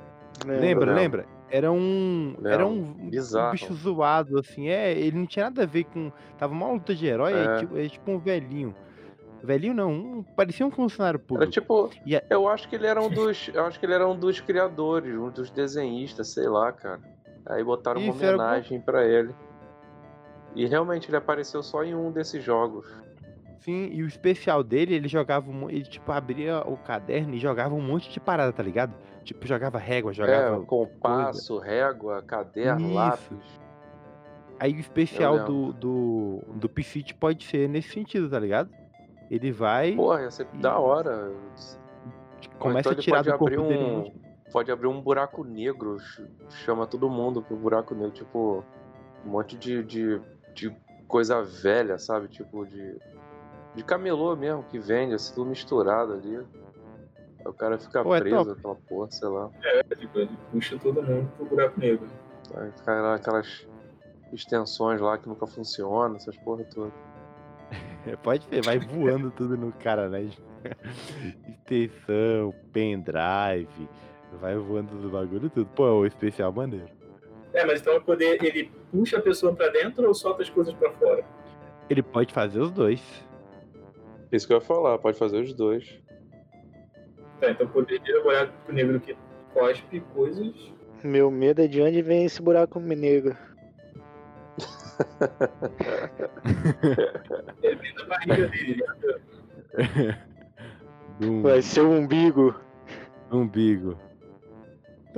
Lembra, 0.46 0.62
lembro. 0.62 0.94
lembra? 0.94 1.26
Era 1.52 1.72
um. 1.72 2.36
Era 2.46 2.66
um, 2.66 2.80
um 3.00 3.10
Bizarro. 3.10 3.52
bicho 3.54 3.74
zoado, 3.74 4.38
assim. 4.40 4.70
É, 4.70 4.92
ele 4.92 5.18
não 5.18 5.26
tinha 5.26 5.46
nada 5.46 5.64
a 5.64 5.66
ver 5.66 5.86
com. 5.86 6.12
Tava 6.38 6.54
uma 6.54 6.72
luta 6.72 6.94
de 6.94 7.08
herói, 7.08 7.34
é. 7.34 7.44
É. 7.44 7.58
tipo, 7.60 7.78
é 7.78 7.90
tipo 7.90 8.12
um 8.12 8.20
velhinho. 8.20 8.76
Velhinho 9.42 9.74
não, 9.74 9.92
um- 9.92 10.24
parecia 10.36 10.66
um 10.66 10.70
funcionário 10.70 11.18
Era 11.18 11.26
público. 11.28 11.52
tipo. 11.52 11.90
E 12.06 12.16
a- 12.16 12.24
Eu 12.30 12.48
acho 12.48 12.70
que 12.70 12.76
ele 12.76 12.86
era 12.86 13.02
um 13.02 13.10
dos. 13.10 13.50
Eu 13.52 13.66
acho 13.66 13.80
que 13.80 13.86
ele 13.86 13.94
era 13.94 14.08
um 14.08 14.16
dos 14.18 14.40
criadores, 14.40 15.16
um 15.18 15.30
dos 15.32 15.50
desenhistas, 15.50 16.28
sei 16.30 16.48
lá, 16.48 16.72
cara. 16.72 17.00
Aí 17.48 17.64
botaram 17.64 18.00
uma 18.00 18.14
Isso, 18.14 18.24
era 18.24 18.34
algum- 18.34 18.44
homenagem 18.46 18.80
pra 18.82 19.04
ele. 19.06 19.34
E 20.56 20.66
realmente 20.66 21.10
ele 21.10 21.18
apareceu 21.18 21.62
só 21.64 21.84
em 21.84 21.94
um 21.96 22.12
desses 22.12 22.44
jogos. 22.44 22.86
Sim, 23.60 23.90
e 23.92 24.02
o 24.04 24.08
especial 24.08 24.64
dele, 24.64 24.96
ele 24.96 25.08
jogava. 25.08 25.52
Ele, 25.70 25.84
tipo, 25.84 26.12
abria 26.12 26.62
o 26.66 26.78
caderno 26.78 27.36
e 27.36 27.40
jogava 27.40 27.76
um 27.76 27.82
monte 27.82 28.10
de 28.10 28.20
parada, 28.20 28.52
tá 28.54 28.64
ligado? 28.64 28.94
Tipo, 29.24 29.46
jogava 29.46 29.78
régua, 29.78 30.12
É, 30.12 30.14
jogava. 30.14 30.66
compasso, 30.66 31.58
régua, 31.60 32.22
caderno, 32.24 32.86
Isso. 32.88 32.94
lápis. 32.96 33.60
Aí 34.60 34.74
o 34.74 34.80
especial 34.80 35.46
do, 35.46 35.72
do, 35.74 36.42
do 36.56 36.68
Piscite 36.70 37.14
pode 37.14 37.46
ser 37.46 37.70
nesse 37.70 37.90
sentido, 37.90 38.30
tá 38.30 38.40
ligado? 38.40 38.70
Ele 39.30 39.52
vai, 39.52 39.94
Porra, 39.94 40.22
ia 40.24 40.32
ser 40.32 40.48
da 40.56 40.78
hora. 40.80 41.32
Começa 42.58 42.90
então 42.90 43.00
a 43.00 43.04
tirar 43.04 43.22
do 43.24 43.38
corpo 43.38 43.62
dele 43.64 43.84
um 43.84 43.98
monte- 44.00 44.14
Pode 44.52 44.72
abrir 44.72 44.88
um 44.88 45.00
buraco 45.00 45.44
negro, 45.44 46.00
ch- 46.00 46.24
chama 46.66 46.88
todo 46.88 47.08
mundo 47.08 47.42
pro 47.42 47.56
buraco 47.56 47.94
negro, 47.94 48.12
tipo, 48.12 48.64
um 49.26 49.30
monte 49.30 49.56
de, 49.56 49.84
de, 49.84 50.20
de 50.60 50.76
coisa 51.08 51.42
velha, 51.42 51.98
sabe? 51.98 52.28
Tipo, 52.28 52.66
de. 52.66 52.98
De 53.76 53.84
camelô 53.84 54.36
mesmo, 54.36 54.64
que 54.64 54.80
vende, 54.80 55.14
assim, 55.14 55.34
tudo 55.34 55.50
misturado 55.52 56.14
ali. 56.14 56.38
Aí 56.38 56.46
o 57.46 57.54
cara 57.54 57.78
fica 57.78 58.04
Pô, 58.04 58.16
é 58.16 58.20
preso, 58.20 58.38
top. 58.38 58.52
aquela 58.52 58.76
porra, 58.76 59.12
sei 59.12 59.28
lá. 59.28 59.50
É, 59.64 59.84
tipo, 59.96 60.20
ele 60.20 60.38
puxa 60.52 60.78
todo 60.80 61.02
mundo 61.04 61.32
pro 61.38 61.46
buraco 61.46 61.80
negro. 61.80 62.08
Aí 62.56 62.72
fica 62.72 63.02
lá 63.02 63.16
aquelas 63.16 63.68
extensões 64.34 65.00
lá 65.00 65.18
que 65.18 65.30
nunca 65.30 65.46
funcionam, 65.48 66.16
essas 66.16 66.36
porra 66.38 66.64
todas. 66.66 66.92
Pode 68.24 68.48
ver, 68.50 68.64
vai 68.64 68.80
voando 68.80 69.32
tudo 69.32 69.56
no 69.56 69.72
cara, 69.72 70.10
né? 70.10 70.30
Extensão, 71.48 72.54
pendrive, 72.74 73.88
vai 74.42 74.58
voando 74.58 74.98
do 74.98 75.10
bagulho 75.10 75.50
tudo. 75.50 75.68
Pô, 75.68 75.88
é 75.88 75.92
o 75.92 76.06
especial 76.06 76.52
maneiro. 76.52 76.99
É, 77.54 77.66
mas 77.66 77.82
então 77.82 77.98
o 77.98 78.02
poder, 78.02 78.44
ele 78.44 78.72
puxa 78.92 79.18
a 79.18 79.22
pessoa 79.22 79.56
pra 79.56 79.70
dentro 79.70 80.08
ou 80.08 80.14
solta 80.14 80.44
as 80.44 80.50
coisas 80.50 80.74
pra 80.74 80.92
fora? 80.92 81.24
Ele 81.90 82.04
pode 82.04 82.34
fazer 82.34 82.60
os 82.60 82.72
dois. 82.72 83.02
Isso 84.32 84.46
que 84.46 84.54
eu 84.54 84.58
ia 84.58 84.62
falar, 84.62 84.98
pode 85.00 85.18
fazer 85.18 85.42
os 85.42 85.54
dois. 85.54 86.00
Tá, 87.40 87.50
então 87.52 87.66
o 87.66 87.70
poder 87.70 88.00
dele 88.02 88.18
é 88.18 88.22
o 88.22 88.24
buraco 88.24 88.72
negro 88.72 89.00
que 89.00 89.18
cospe 89.54 90.02
coisas. 90.14 90.54
Meu 91.04 91.32
medo 91.32 91.62
é 91.62 91.68
de 91.68 91.82
onde 91.82 92.02
vem 92.02 92.26
esse 92.26 92.42
buraco 92.42 92.80
negro. 92.80 93.36
Ele 97.64 97.76
vem 97.76 97.94
da 97.96 98.06
barriga 98.06 98.48
dele. 98.48 98.84
né? 99.78 100.26
Vai 101.42 101.62
ser 101.62 101.82
o 101.82 101.92
umbigo. 101.92 102.56
umbigo. 103.32 103.98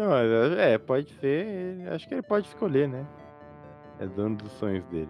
Mas, 0.08 0.58
é, 0.58 0.78
pode 0.78 1.12
ser. 1.20 1.88
Acho 1.92 2.08
que 2.08 2.16
ele 2.16 2.22
pode 2.22 2.48
escolher, 2.48 2.88
né? 2.88 3.06
É 4.00 4.08
dono 4.08 4.36
dos 4.36 4.52
sonhos 4.54 4.84
dele. 4.86 5.10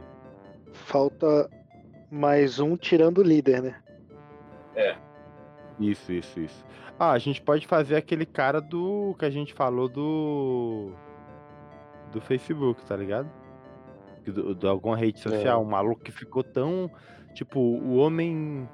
Falta 0.73 1.49
mais 2.09 2.59
um 2.59 2.75
tirando 2.75 3.19
o 3.19 3.23
líder, 3.23 3.61
né? 3.61 3.81
Isso, 5.79 6.11
isso, 6.11 6.39
isso. 6.39 6.65
Ah, 6.99 7.11
a 7.11 7.17
gente 7.17 7.41
pode 7.41 7.65
fazer 7.65 7.95
aquele 7.95 8.25
cara 8.25 8.59
do. 8.59 9.15
que 9.17 9.25
a 9.25 9.29
gente 9.29 9.53
falou 9.53 9.87
do. 9.87 10.91
do 12.11 12.21
Facebook, 12.21 12.83
tá 12.85 12.95
ligado? 12.95 13.29
Do, 14.25 14.53
de 14.53 14.67
alguma 14.67 14.95
rede 14.95 15.19
social, 15.19 15.61
um 15.61 15.65
maluco 15.65 16.03
que 16.03 16.11
ficou 16.11 16.43
tão. 16.43 16.91
Tipo, 17.33 17.59
o 17.59 17.95
homem. 17.95 18.69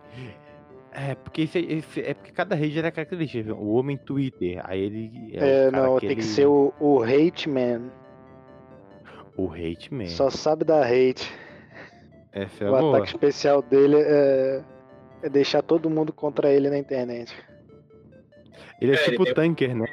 É, 0.99 1.13
porque 1.13 1.43
esse, 1.43 1.59
esse- 1.59 2.01
é 2.01 2.13
porque 2.15 2.31
cada 2.31 2.55
rede 2.55 2.79
era 2.79 2.91
característica. 2.91 3.53
O 3.53 3.73
homem 3.75 3.95
Twitter, 3.97 4.59
aí 4.63 4.81
ele. 4.81 5.31
É, 5.35 5.67
o 5.67 5.71
cara 5.71 5.83
não, 5.85 5.99
que 5.99 6.07
tem 6.07 6.15
que 6.15 6.21
ele- 6.23 6.27
ser 6.27 6.47
o, 6.47 6.73
o 6.79 7.03
hate 7.03 7.47
man. 7.47 7.91
O 9.37 9.51
hate 9.51 9.93
man. 9.93 10.07
Só 10.07 10.31
sabe 10.31 10.65
dar 10.65 10.83
hate. 10.83 11.31
Essa 12.31 12.63
é 12.65 12.69
o 12.69 12.79
boa. 12.79 12.97
ataque 12.97 13.09
especial 13.11 13.61
dele 13.61 13.95
é, 13.99 14.63
é 15.21 15.29
deixar 15.29 15.61
todo 15.61 15.87
mundo 15.89 16.11
contra 16.11 16.49
ele 16.51 16.67
na 16.69 16.79
internet. 16.79 17.31
Ele 18.81 18.91
é, 18.91 18.95
É, 18.95 18.99
ele 19.01 19.11
tipo 19.11 19.23
tem- 19.25 19.33
tanker, 19.35 19.75
né? 19.75 19.85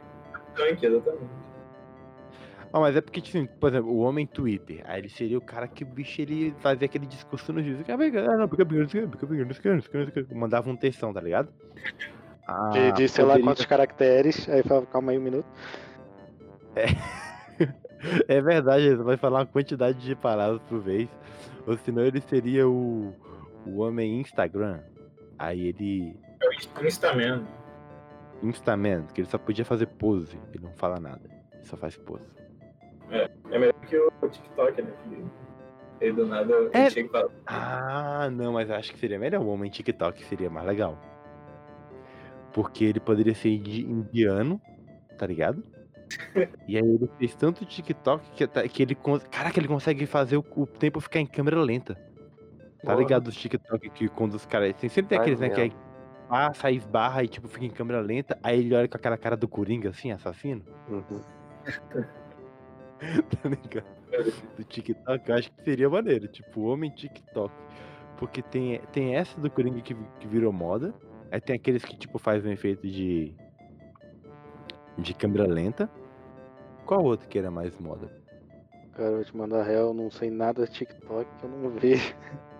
Tanque, 0.56 0.86
exatamente. 0.86 1.43
Ah, 2.74 2.80
mas 2.80 2.96
é 2.96 3.00
porque, 3.00 3.20
tipo, 3.20 3.46
por 3.60 3.68
exemplo, 3.70 3.88
o 3.88 3.98
homem 3.98 4.26
Twitter, 4.26 4.82
aí 4.84 4.98
ele 4.98 5.08
seria 5.08 5.38
o 5.38 5.40
cara 5.40 5.68
que 5.68 5.84
o 5.84 5.86
bicho 5.86 6.20
ele 6.20 6.52
fazia 6.58 6.86
aquele 6.86 7.06
discurso 7.06 7.52
no 7.52 7.62
juízo. 7.62 7.84
Mandava 10.34 10.68
um 10.68 10.74
textão, 10.74 11.12
tá 11.12 11.20
ligado? 11.20 11.52
Ah, 12.48 12.72
Ele 12.74 12.90
disse 12.90 13.14
sei 13.14 13.24
lá 13.24 13.38
quantos 13.38 13.64
caracteres, 13.64 14.48
aí 14.48 14.64
falava, 14.64 14.86
calma 14.86 15.12
aí 15.12 15.18
um 15.18 15.22
minuto. 15.22 15.46
É 18.28 18.38
verdade, 18.38 18.84
ele 18.84 19.02
vai 19.02 19.16
falar 19.16 19.38
uma 19.38 19.46
quantidade 19.46 19.98
de 19.98 20.14
palavras 20.14 20.60
por 20.68 20.78
vez. 20.78 21.08
Ou 21.66 21.74
senão 21.78 22.02
ele 22.02 22.20
seria 22.20 22.68
o, 22.68 23.14
o 23.64 23.78
homem 23.78 24.20
Instagram. 24.20 24.80
Aí 25.38 25.68
ele. 25.68 26.14
É 26.42 26.48
o 26.48 26.86
Instaman. 26.86 27.46
Instaman, 28.42 29.06
que 29.14 29.22
ele 29.22 29.28
só 29.28 29.38
podia 29.38 29.64
fazer 29.64 29.86
pose, 29.86 30.38
ele 30.52 30.64
não 30.64 30.72
fala 30.74 31.00
nada. 31.00 31.22
Ele 31.54 31.64
só 31.64 31.78
faz 31.78 31.96
pose. 31.96 32.43
É 33.50 33.58
melhor 33.58 33.72
que 33.86 33.96
o 33.96 34.10
TikTok, 34.28 34.82
né? 34.82 34.92
Que 36.00 36.12
do 36.12 36.26
nada 36.26 36.52
É. 36.72 36.80
ele 36.82 36.90
chega 36.90 37.08
fala. 37.10 37.30
Ah, 37.46 38.28
não, 38.30 38.52
mas 38.52 38.68
eu 38.68 38.76
acho 38.76 38.92
que 38.92 38.98
seria 38.98 39.18
melhor 39.18 39.40
o 39.42 39.48
homem 39.48 39.70
TikTok, 39.70 40.24
seria 40.24 40.50
mais 40.50 40.66
legal. 40.66 40.98
Porque 42.52 42.84
ele 42.84 43.00
poderia 43.00 43.34
ser 43.34 43.50
indi- 43.50 43.82
indiano, 43.82 44.60
tá 45.18 45.26
ligado? 45.26 45.62
E 46.68 46.76
aí 46.76 46.82
ele 46.82 47.08
fez 47.18 47.34
tanto 47.34 47.64
TikTok 47.64 48.30
que, 48.32 48.46
tá- 48.46 48.66
que 48.68 48.82
ele. 48.82 48.96
Caraca, 49.30 49.58
ele 49.58 49.68
consegue 49.68 50.06
fazer 50.06 50.36
o, 50.36 50.44
o 50.56 50.66
tempo 50.66 51.00
ficar 51.00 51.20
em 51.20 51.26
câmera 51.26 51.60
lenta. 51.60 51.94
Tá 51.94 52.90
Porra. 52.92 52.96
ligado? 52.96 53.28
Os 53.28 53.36
TikTok 53.36 53.88
que 53.90 54.08
quando 54.08 54.34
os 54.34 54.44
caras. 54.46 54.74
Tem, 54.76 54.90
sempre 54.90 55.10
tem 55.10 55.18
aqueles, 55.18 55.40
né? 55.40 55.48
Que 55.48 55.60
aí 55.62 55.72
passa, 56.28 56.68
aí 56.68 56.76
esbarra 56.76 57.22
e 57.24 57.28
tipo 57.28 57.48
fica 57.48 57.64
em 57.64 57.70
câmera 57.70 58.00
lenta. 58.00 58.38
Aí 58.42 58.58
ele 58.60 58.74
olha 58.74 58.88
com 58.88 58.96
aquela 58.96 59.16
cara 59.16 59.36
do 59.36 59.48
Coringa, 59.48 59.90
assim, 59.90 60.12
assassino. 60.12 60.62
Uhum. 60.88 61.20
tá 63.42 63.48
ligado? 63.48 63.84
Do 64.56 64.64
TikTok, 64.64 65.28
eu 65.28 65.34
acho 65.34 65.52
que 65.52 65.64
seria 65.64 65.88
maneiro. 65.88 66.28
Tipo, 66.28 66.62
homem 66.62 66.90
TikTok. 66.90 67.52
Porque 68.16 68.42
tem, 68.42 68.80
tem 68.92 69.16
essa 69.16 69.40
do 69.40 69.50
Coringa 69.50 69.80
que, 69.80 69.94
que 69.94 70.26
virou 70.26 70.52
moda. 70.52 70.94
Aí 71.30 71.40
tem 71.40 71.56
aqueles 71.56 71.84
que, 71.84 71.96
tipo, 71.96 72.18
faz 72.18 72.44
um 72.44 72.50
efeito 72.50 72.86
de. 72.86 73.34
de 74.96 75.14
câmera 75.14 75.46
lenta. 75.46 75.90
Qual 76.86 77.02
outro 77.02 77.28
que 77.28 77.38
era 77.38 77.50
mais 77.50 77.76
moda? 77.78 78.08
Cara, 78.92 79.08
eu 79.08 79.14
vou 79.16 79.24
te 79.24 79.36
mandar 79.36 79.64
real, 79.64 79.88
eu 79.88 79.94
não 79.94 80.10
sei 80.10 80.30
nada 80.30 80.64
de 80.64 80.72
TikTok, 80.72 81.28
que 81.38 81.44
eu 81.44 81.50
não 81.50 81.70
vejo. 81.70 82.14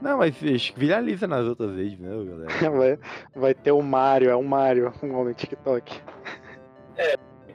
Não, 0.00 0.16
mas 0.16 0.34
acho 0.42 0.72
que 0.72 0.80
viraliza 0.80 1.26
nas 1.26 1.44
outras 1.44 1.72
vezes, 1.72 1.98
né, 1.98 2.08
galera? 2.08 2.48
Vai, 2.72 2.98
vai 3.34 3.54
ter 3.54 3.70
o 3.70 3.82
Mario, 3.82 4.30
é 4.30 4.36
um 4.36 4.42
Mario, 4.42 4.90
um 5.02 5.14
homem 5.14 5.34
TikTok. 5.34 6.00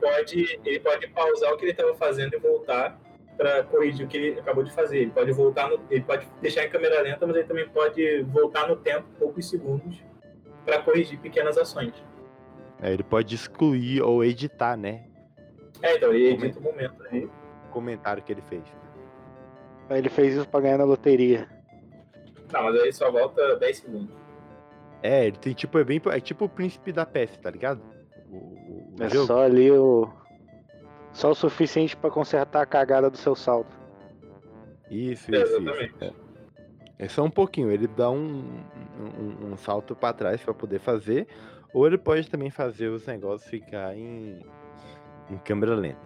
Pode, 0.06 0.60
ele 0.64 0.80
pode 0.80 1.08
pausar 1.08 1.52
o 1.52 1.58
que 1.58 1.66
ele 1.66 1.72
estava 1.72 1.96
fazendo 1.96 2.36
e 2.36 2.38
voltar 2.38 3.00
para 3.36 3.64
corrigir 3.64 4.06
o 4.06 4.10
que 4.10 4.18
ele 4.18 4.40
acabou 4.40 4.64
de 4.64 4.72
fazer. 4.72 5.00
Ele 5.00 5.12
pode 5.12 5.32
voltar 5.32 5.70
no, 5.70 5.80
ele 5.90 6.04
pode 6.04 6.28
deixar 6.42 6.66
em 6.66 6.70
câmera 6.70 7.02
lenta, 7.02 7.26
mas 7.26 7.36
ele 7.36 7.46
também 7.46 7.68
pode 7.68 8.22
voltar 8.24 8.68
no 8.68 8.76
tempo, 8.76 9.08
poucos 9.18 9.50
segundos, 9.50 10.04
para 10.64 10.82
corrigir 10.82 11.20
pequenas 11.20 11.58
ações. 11.58 11.94
Aí 12.80 12.94
ele 12.94 13.04
pode 13.04 13.34
excluir 13.34 14.02
ou 14.02 14.24
editar, 14.24 14.78
né? 14.78 15.06
É, 15.82 15.96
então 15.96 16.14
ele 16.14 16.34
edita 16.34 16.60
o 16.60 16.62
momento 16.62 17.04
aí. 17.10 17.26
O 17.26 17.72
comentário 17.72 18.22
que 18.24 18.32
ele 18.32 18.42
fez. 18.44 18.64
Ele 19.90 20.10
fez 20.10 20.36
isso 20.36 20.48
pra 20.48 20.62
ganhar 20.62 20.78
na 20.78 20.84
loteria. 20.84 21.48
Não, 22.52 22.64
mas 22.64 22.82
aí 22.82 22.94
só 22.94 23.12
volta 23.12 23.56
10 23.58 23.78
segundos. 23.78 24.16
É, 25.04 25.28
ele 25.28 25.38
tem 25.38 25.54
tipo, 25.54 25.78
é 25.78 25.84
bem. 25.84 26.02
É 26.12 26.20
tipo 26.20 26.46
o 26.46 26.50
príncipe 26.50 26.92
da 26.92 27.06
peste, 27.06 27.40
tá 27.40 27.50
ligado? 27.50 27.95
É 29.00 29.10
jogo. 29.10 29.28
só 29.28 29.42
ali 29.44 29.72
o. 29.72 30.10
Só 31.14 31.32
o 31.32 31.36
suficiente 31.36 31.96
pra 31.96 32.10
consertar 32.12 32.62
a 32.62 32.66
cagada 32.66 33.10
do 33.10 33.18
seu 33.18 33.36
saldo. 33.36 33.70
Isso, 34.92 35.34
É, 35.34 35.38
isso, 35.42 35.56
exatamente. 35.56 35.94
isso. 35.96 36.04
É. 36.04 36.14
É 36.98 37.08
só 37.10 37.24
um 37.24 37.30
pouquinho, 37.30 37.70
ele 37.72 37.88
dá 37.88 38.10
um, 38.10 38.62
um, 39.20 39.52
um 39.52 39.58
salto 39.58 39.94
pra 39.96 40.14
trás 40.14 40.42
pra 40.42 40.54
poder 40.54 40.80
fazer, 40.80 41.28
ou 41.74 41.86
ele 41.86 41.98
pode 41.98 42.30
também 42.30 42.50
fazer 42.50 42.88
os 42.88 43.06
negócios 43.06 43.50
ficar 43.50 43.98
em, 43.98 44.40
em 45.30 45.38
câmera 45.40 45.76
lenta. 45.76 46.00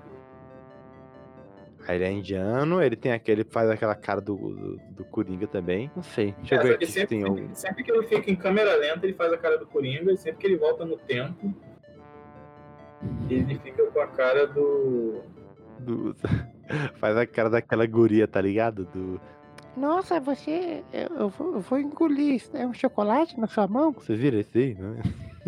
Aí 1.88 1.96
ele 1.98 2.04
é 2.06 2.12
indiano, 2.12 2.82
ele 2.82 2.96
tem 2.96 3.12
aquele, 3.12 3.44
faz 3.44 3.70
aquela 3.70 3.94
cara 3.96 4.20
do, 4.20 4.36
do, 4.36 4.78
do 4.92 5.06
Coringa 5.06 5.46
também. 5.48 5.92
Não 5.96 6.02
sei, 6.04 6.34
deixa 6.40 6.56
eu 6.56 6.60
É, 6.60 6.64
ver 6.64 6.70
só 6.70 6.76
aqui 6.76 6.86
que 6.88 6.92
se 6.92 7.06
tem 7.08 7.22
sempre, 7.22 7.42
algum. 7.42 7.56
sempre 7.56 7.84
que 7.84 7.92
ele 7.92 8.08
fica 8.08 8.32
em 8.32 8.36
câmera 8.36 8.76
lenta, 8.76 9.06
ele 9.06 9.14
faz 9.14 9.32
a 9.32 9.38
cara 9.38 9.58
do 9.60 9.68
Coringa, 9.68 10.12
e 10.12 10.18
sempre 10.18 10.40
que 10.40 10.48
ele 10.48 10.58
volta 10.58 10.86
no 10.86 10.98
tempo, 10.98 11.54
ele 13.36 13.60
fica 13.60 13.86
com 13.88 14.00
a 14.00 14.08
cara 14.08 14.48
do. 14.48 15.22
do- 15.80 16.16
faz 17.00 17.16
a 17.18 17.26
cara 17.26 17.50
daquela 17.50 17.86
guria, 17.86 18.28
tá 18.28 18.42
ligado? 18.42 18.86
Do. 18.86 19.20
Nossa, 19.78 20.20
você. 20.20 20.84
Eu, 20.92 21.16
eu 21.18 21.30
vou, 21.30 21.54
eu 21.54 21.60
vou 21.60 21.80
engolir. 21.80 22.42
É 22.54 22.66
um 22.66 22.74
chocolate 22.74 23.40
na 23.40 23.48
sua 23.48 23.68
mão? 23.68 23.92
Você 23.94 24.16
vira 24.16 24.38
esse 24.40 24.58
aí, 24.58 24.74
né? 24.76 25.02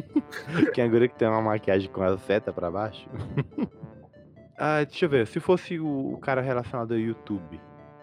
que 0.74 0.82
é 0.82 0.86
a 0.86 0.88
guria 0.88 1.08
que 1.08 1.16
tem 1.16 1.28
uma 1.28 1.42
maquiagem 1.42 1.90
com 1.90 2.02
a 2.02 2.18
seta 2.18 2.54
pra 2.54 2.72
baixo. 2.72 3.08
ah, 4.58 4.84
deixa 4.84 5.06
eu 5.06 5.10
ver. 5.10 5.28
Se 5.28 5.40
fosse 5.40 5.80
o, 5.80 6.14
o 6.14 6.18
cara 6.18 6.42
relacionado 6.42 6.94
ao 6.94 7.00
YouTube. 7.00 7.60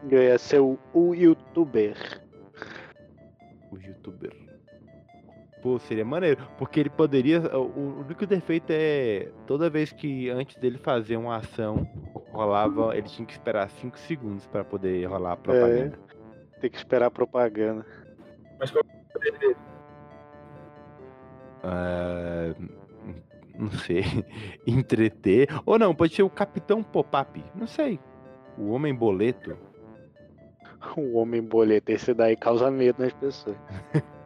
Eu 0.09 0.23
ia 0.23 0.39
ser 0.39 0.61
o, 0.61 0.79
o 0.93 1.15
youtuber. 1.15 1.97
O 3.73 3.77
youtuber. 3.79 4.33
Pô, 5.69 5.79
seria 5.81 6.03
maneiro. 6.03 6.49
Porque 6.57 6.81
ele 6.81 6.89
poderia. 6.89 7.41
O, 7.55 8.01
único 8.01 8.25
defeito 8.25 8.71
é. 8.71 9.29
Toda 9.47 9.69
vez 9.69 9.93
que 9.93 10.31
antes 10.31 10.57
dele 10.57 10.79
fazer 10.79 11.19
uma 11.19 11.37
ação, 11.37 11.87
rolava. 12.33 12.97
Ele 12.97 13.07
tinha 13.07 13.27
que 13.27 13.33
esperar 13.33 13.69
5 13.69 13.99
segundos 13.99 14.47
pra 14.47 14.65
poder 14.65 15.05
rolar 15.05 15.33
a 15.33 15.37
propaganda. 15.37 15.99
Tem 16.59 16.71
que 16.71 16.79
esperar 16.79 17.07
a 17.09 17.11
propaganda. 17.11 17.85
Mas 18.59 18.71
qual 18.71 18.83
é 18.83 18.87
o 18.87 19.13
poder 19.13 19.39
dele? 19.39 19.57
Ah, 21.63 22.55
não 23.59 23.71
sei. 23.71 24.05
Entreter. 24.67 25.49
Ou 25.67 25.79
não, 25.79 25.95
pode 25.95 26.15
ser 26.15 26.23
o 26.23 26.31
Capitão 26.31 26.83
Pop-Up. 26.83 27.45
Não 27.55 27.67
sei. 27.67 28.01
O 28.57 28.71
Homem 28.71 28.95
Boleto. 28.95 29.55
O 30.97 31.19
homem 31.19 31.43
boleto, 31.43 31.91
esse 31.91 32.15
daí 32.15 32.37
causa 32.37 32.71
medo 32.71 33.03
nas 33.03 33.13
pessoas. 33.13 33.57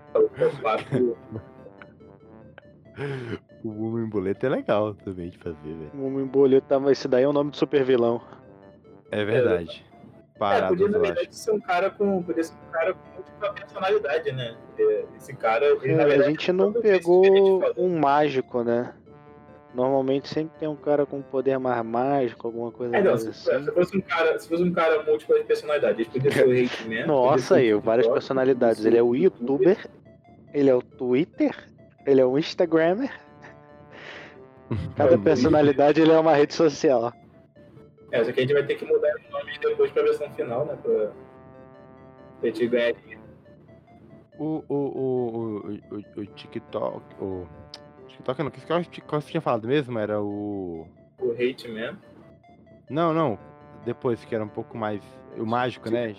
O 3.65 3.87
Homem 3.87 4.07
Boleto 4.09 4.45
é 4.47 4.49
legal 4.49 4.95
também 4.95 5.31
de 5.31 5.39
fazer, 5.39 5.57
velho. 5.63 5.91
O 5.95 6.07
homem 6.07 6.27
boleto, 6.27 6.67
tá, 6.69 6.79
mas 6.79 6.99
esse 6.99 7.09
daí 7.09 7.25
é 7.25 7.29
o 7.29 7.33
nome 7.33 7.51
do 7.51 7.57
super 7.57 7.85
vilão. 7.85 8.21
É 9.11 9.25
verdade. 9.25 9.85
É, 10.35 10.39
Paradas, 10.39 10.69
podia 10.71 10.89
na 10.89 10.97
eu 10.99 11.03
verdade 11.03 11.29
acho. 11.29 11.39
ser 11.39 11.53
um 11.53 11.61
cara 11.61 11.91
com. 11.91 12.23
Podia 12.23 12.43
ser 12.45 12.55
um 12.55 12.71
cara 12.73 12.93
com 12.95 13.01
múltipla 13.17 13.53
personalidade, 13.53 14.33
né? 14.33 14.57
É, 14.79 15.05
Esse 15.17 15.35
cara, 15.35 15.65
ele, 15.83 15.95
na 15.95 16.03
É, 16.03 16.05
a 16.05 16.09
verdade, 16.09 16.31
gente 16.31 16.53
não 16.53 16.73
todo 16.73 16.85
esse 16.85 16.99
pegou 16.99 17.63
um 17.77 17.99
mágico, 17.99 18.63
né? 18.65 18.93
Normalmente 19.75 20.29
sempre 20.29 20.59
tem 20.59 20.69
um 20.69 20.77
cara 20.77 21.07
com 21.07 21.23
poder 21.23 21.59
mais 21.59 21.83
mágico, 21.83 22.47
alguma 22.47 22.71
coisa 22.71 22.95
É, 22.95 23.03
não, 23.03 23.17
se, 23.17 23.29
assim. 23.29 23.65
se 23.65 23.73
fosse 23.73 23.97
um 23.97 24.01
cara, 24.03 24.39
se 24.39 24.49
fosse 24.49 24.63
um 24.63 24.73
cara 24.73 25.03
múltipla 25.05 25.39
de 25.39 25.45
personalidade, 25.45 26.03
ele 26.03 26.11
podia 26.13 26.31
ser 26.31 26.47
o 26.47 26.51
Hate 26.53 26.89
Man. 26.89 27.07
Nossa, 27.07 27.57
aí, 27.57 27.73
várias 27.75 28.07
personalidades. 28.09 28.85
Ele 28.85 28.99
é 28.99 29.03
o 29.03 29.15
youtuber, 29.15 29.89
ele 30.53 30.71
é 30.71 30.75
o 30.75 30.83
Twitter, 30.83 31.55
ele 32.07 32.21
é 32.21 32.25
o 32.25 32.39
Instagrammer. 32.39 33.13
Cada 34.97 35.15
É, 35.15 35.19
personalidade 35.19 36.01
ele 36.01 36.13
é 36.13 36.19
uma 36.19 36.35
rede 36.35 36.55
social. 36.55 37.13
É, 38.11 38.23
só 38.25 38.33
que 38.33 38.41
a 38.41 38.43
gente 38.43 38.53
vai 38.53 38.65
ter 38.65 38.75
que 38.75 38.85
mudar 38.85 39.11
o 39.29 39.33
nome 39.33 39.59
depois 39.59 39.91
pra 39.91 40.03
versão 40.03 40.31
final, 40.33 40.67
né? 40.67 40.77
Pra, 40.83 41.13
pra 42.41 42.49
gente 42.49 42.67
ganhar 42.67 42.93
dinheiro. 42.93 43.23
O, 44.39 44.65
o, 44.69 44.75
o, 44.75 45.37
o, 45.37 45.97
o, 46.19 46.21
o 46.21 46.27
TikTok. 46.27 47.03
O. 47.21 47.47
TikTok 48.09 48.43
não, 48.43 48.51
que 48.51 48.61
você 48.61 49.31
tinha 49.31 49.41
falado 49.41 49.67
mesmo? 49.69 49.99
Era 49.99 50.21
o. 50.21 50.87
o 51.21 51.31
Hate 51.33 51.69
Man. 51.69 51.97
Não, 52.91 53.15
não. 53.15 53.39
Depois 53.85 54.25
que 54.25 54.35
era 54.35 54.45
um 54.45 54.49
pouco 54.49 54.77
mais. 54.77 55.03
O 55.39 55.47
mágico, 55.47 55.91
né? 55.91 56.15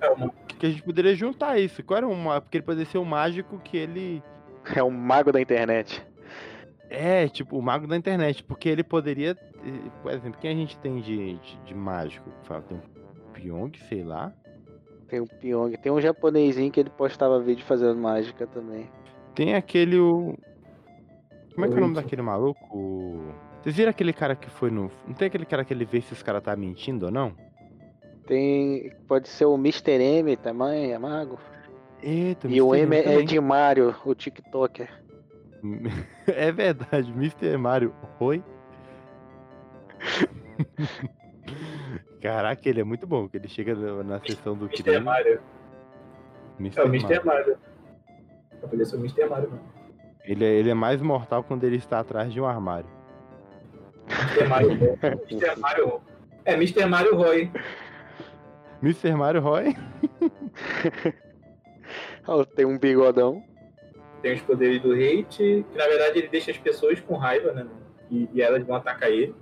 É 0.00 0.10
uma- 0.10 0.30
que 0.58 0.66
a 0.66 0.70
gente 0.70 0.82
poderia 0.82 1.14
juntar 1.14 1.58
isso? 1.58 1.82
Qual 1.82 1.98
era 1.98 2.08
uma. 2.08 2.40
Porque 2.40 2.56
ele 2.58 2.64
poderia 2.64 2.86
ser 2.90 2.98
o 2.98 3.04
mágico 3.04 3.58
que 3.58 3.76
ele. 3.76 4.22
É 4.74 4.82
um 4.82 4.90
mago 4.90 5.30
da 5.30 5.40
internet. 5.40 6.02
É, 6.88 7.28
tipo, 7.28 7.58
o 7.58 7.62
mago 7.62 7.86
da 7.86 7.96
internet. 7.96 8.42
Porque 8.42 8.68
ele 8.68 8.82
poderia. 8.82 9.36
Por 10.02 10.12
exemplo, 10.12 10.38
quem 10.40 10.50
a 10.50 10.54
gente 10.54 10.78
tem 10.78 11.00
de, 11.00 11.34
de, 11.34 11.56
de 11.64 11.74
mágico? 11.74 12.30
Fala, 12.44 12.62
Tem 12.62 12.78
um 12.78 13.32
Pyong, 13.32 13.72
sei 13.88 14.02
lá. 14.02 14.32
Tem 15.08 15.20
o 15.20 15.26
Pyong. 15.26 15.76
Tem 15.76 15.92
um 15.92 16.00
japonesinho 16.00 16.70
que 16.70 16.80
ele 16.80 16.90
postava 16.90 17.38
vídeo 17.40 17.64
fazendo 17.64 17.96
mágica 17.98 18.46
também. 18.46 18.88
Tem 19.34 19.54
aquele. 19.54 19.98
O... 19.98 20.34
Como 21.54 21.66
é 21.66 21.68
que 21.68 21.74
é 21.74 21.76
o 21.76 21.80
nome 21.80 21.94
daquele 21.94 22.22
maluco? 22.22 23.22
Vocês 23.62 23.76
viram 23.76 23.90
aquele 23.90 24.12
cara 24.12 24.34
que 24.34 24.48
foi 24.48 24.70
no. 24.70 24.90
Não 25.06 25.14
tem 25.14 25.26
aquele 25.28 25.44
cara 25.46 25.64
que 25.64 25.72
ele 25.72 25.84
vê 25.84 26.00
se 26.00 26.12
os 26.12 26.22
caras 26.22 26.42
tá 26.42 26.54
mentindo 26.56 27.06
ou 27.06 27.12
não? 27.12 27.34
Tem. 28.26 28.92
Pode 29.06 29.28
ser 29.28 29.44
o 29.44 29.54
Mr. 29.54 30.00
M 30.00 30.36
também, 30.36 30.92
é 30.92 30.98
mago. 30.98 31.38
Eita, 32.02 32.48
E 32.48 32.60
o 32.60 32.74
Mr. 32.74 33.08
M 33.08 33.20
é 33.20 33.22
de 33.22 33.40
Mario, 33.40 33.94
o 34.04 34.14
TikToker. 34.14 34.88
É 36.26 36.52
verdade, 36.52 37.10
Mr. 37.10 37.56
Mario. 37.56 37.94
Oi? 38.20 38.42
Caraca, 42.20 42.68
ele 42.68 42.80
é 42.80 42.84
muito 42.84 43.06
bom, 43.06 43.28
que 43.28 43.36
ele 43.36 43.48
chega 43.48 43.74
na, 44.02 44.20
sessão 44.20 44.54
do 44.54 44.66
Mr. 44.66 44.82
crime. 44.82 45.00
Mario. 45.00 45.40
Mr. 46.58 46.80
É 46.80 46.84
o 46.84 46.86
Mr. 46.86 47.04
Mario. 47.04 47.26
Mario. 47.26 47.58
Eu 48.62 48.68
falei 48.68 48.84
sobre 48.86 49.06
o 49.06 49.10
Mr. 49.10 49.28
Mario, 49.28 49.50
não. 49.50 49.60
Ele, 50.24 50.44
é, 50.44 50.48
ele 50.48 50.70
é 50.70 50.74
mais 50.74 51.02
mortal 51.02 51.44
quando 51.44 51.64
ele 51.64 51.76
está 51.76 52.00
atrás 52.00 52.32
de 52.32 52.40
um 52.40 52.46
armário. 52.46 52.88
Mr. 54.08 54.48
Mario. 54.48 54.70
Mr. 55.30 55.56
Mario. 55.60 56.00
É, 56.44 56.54
Mr. 56.54 56.86
Mario 56.86 57.16
Roy. 57.16 57.50
Mr. 58.84 59.14
Mario 59.16 59.40
Roy? 59.40 59.74
Tem 62.54 62.64
um 62.64 62.78
bigodão. 62.78 63.42
Tem 64.22 64.34
os 64.34 64.40
poderes 64.42 64.80
do 64.80 64.92
hate, 64.92 65.64
que 65.70 65.78
na 65.78 65.86
verdade 65.86 66.18
ele 66.18 66.28
deixa 66.28 66.50
as 66.50 66.58
pessoas 66.58 67.00
com 67.00 67.16
raiva, 67.16 67.52
né? 67.52 67.66
E, 68.10 68.28
e 68.32 68.42
elas 68.42 68.64
vão 68.64 68.76
atacar 68.76 69.10
ele. 69.10 69.34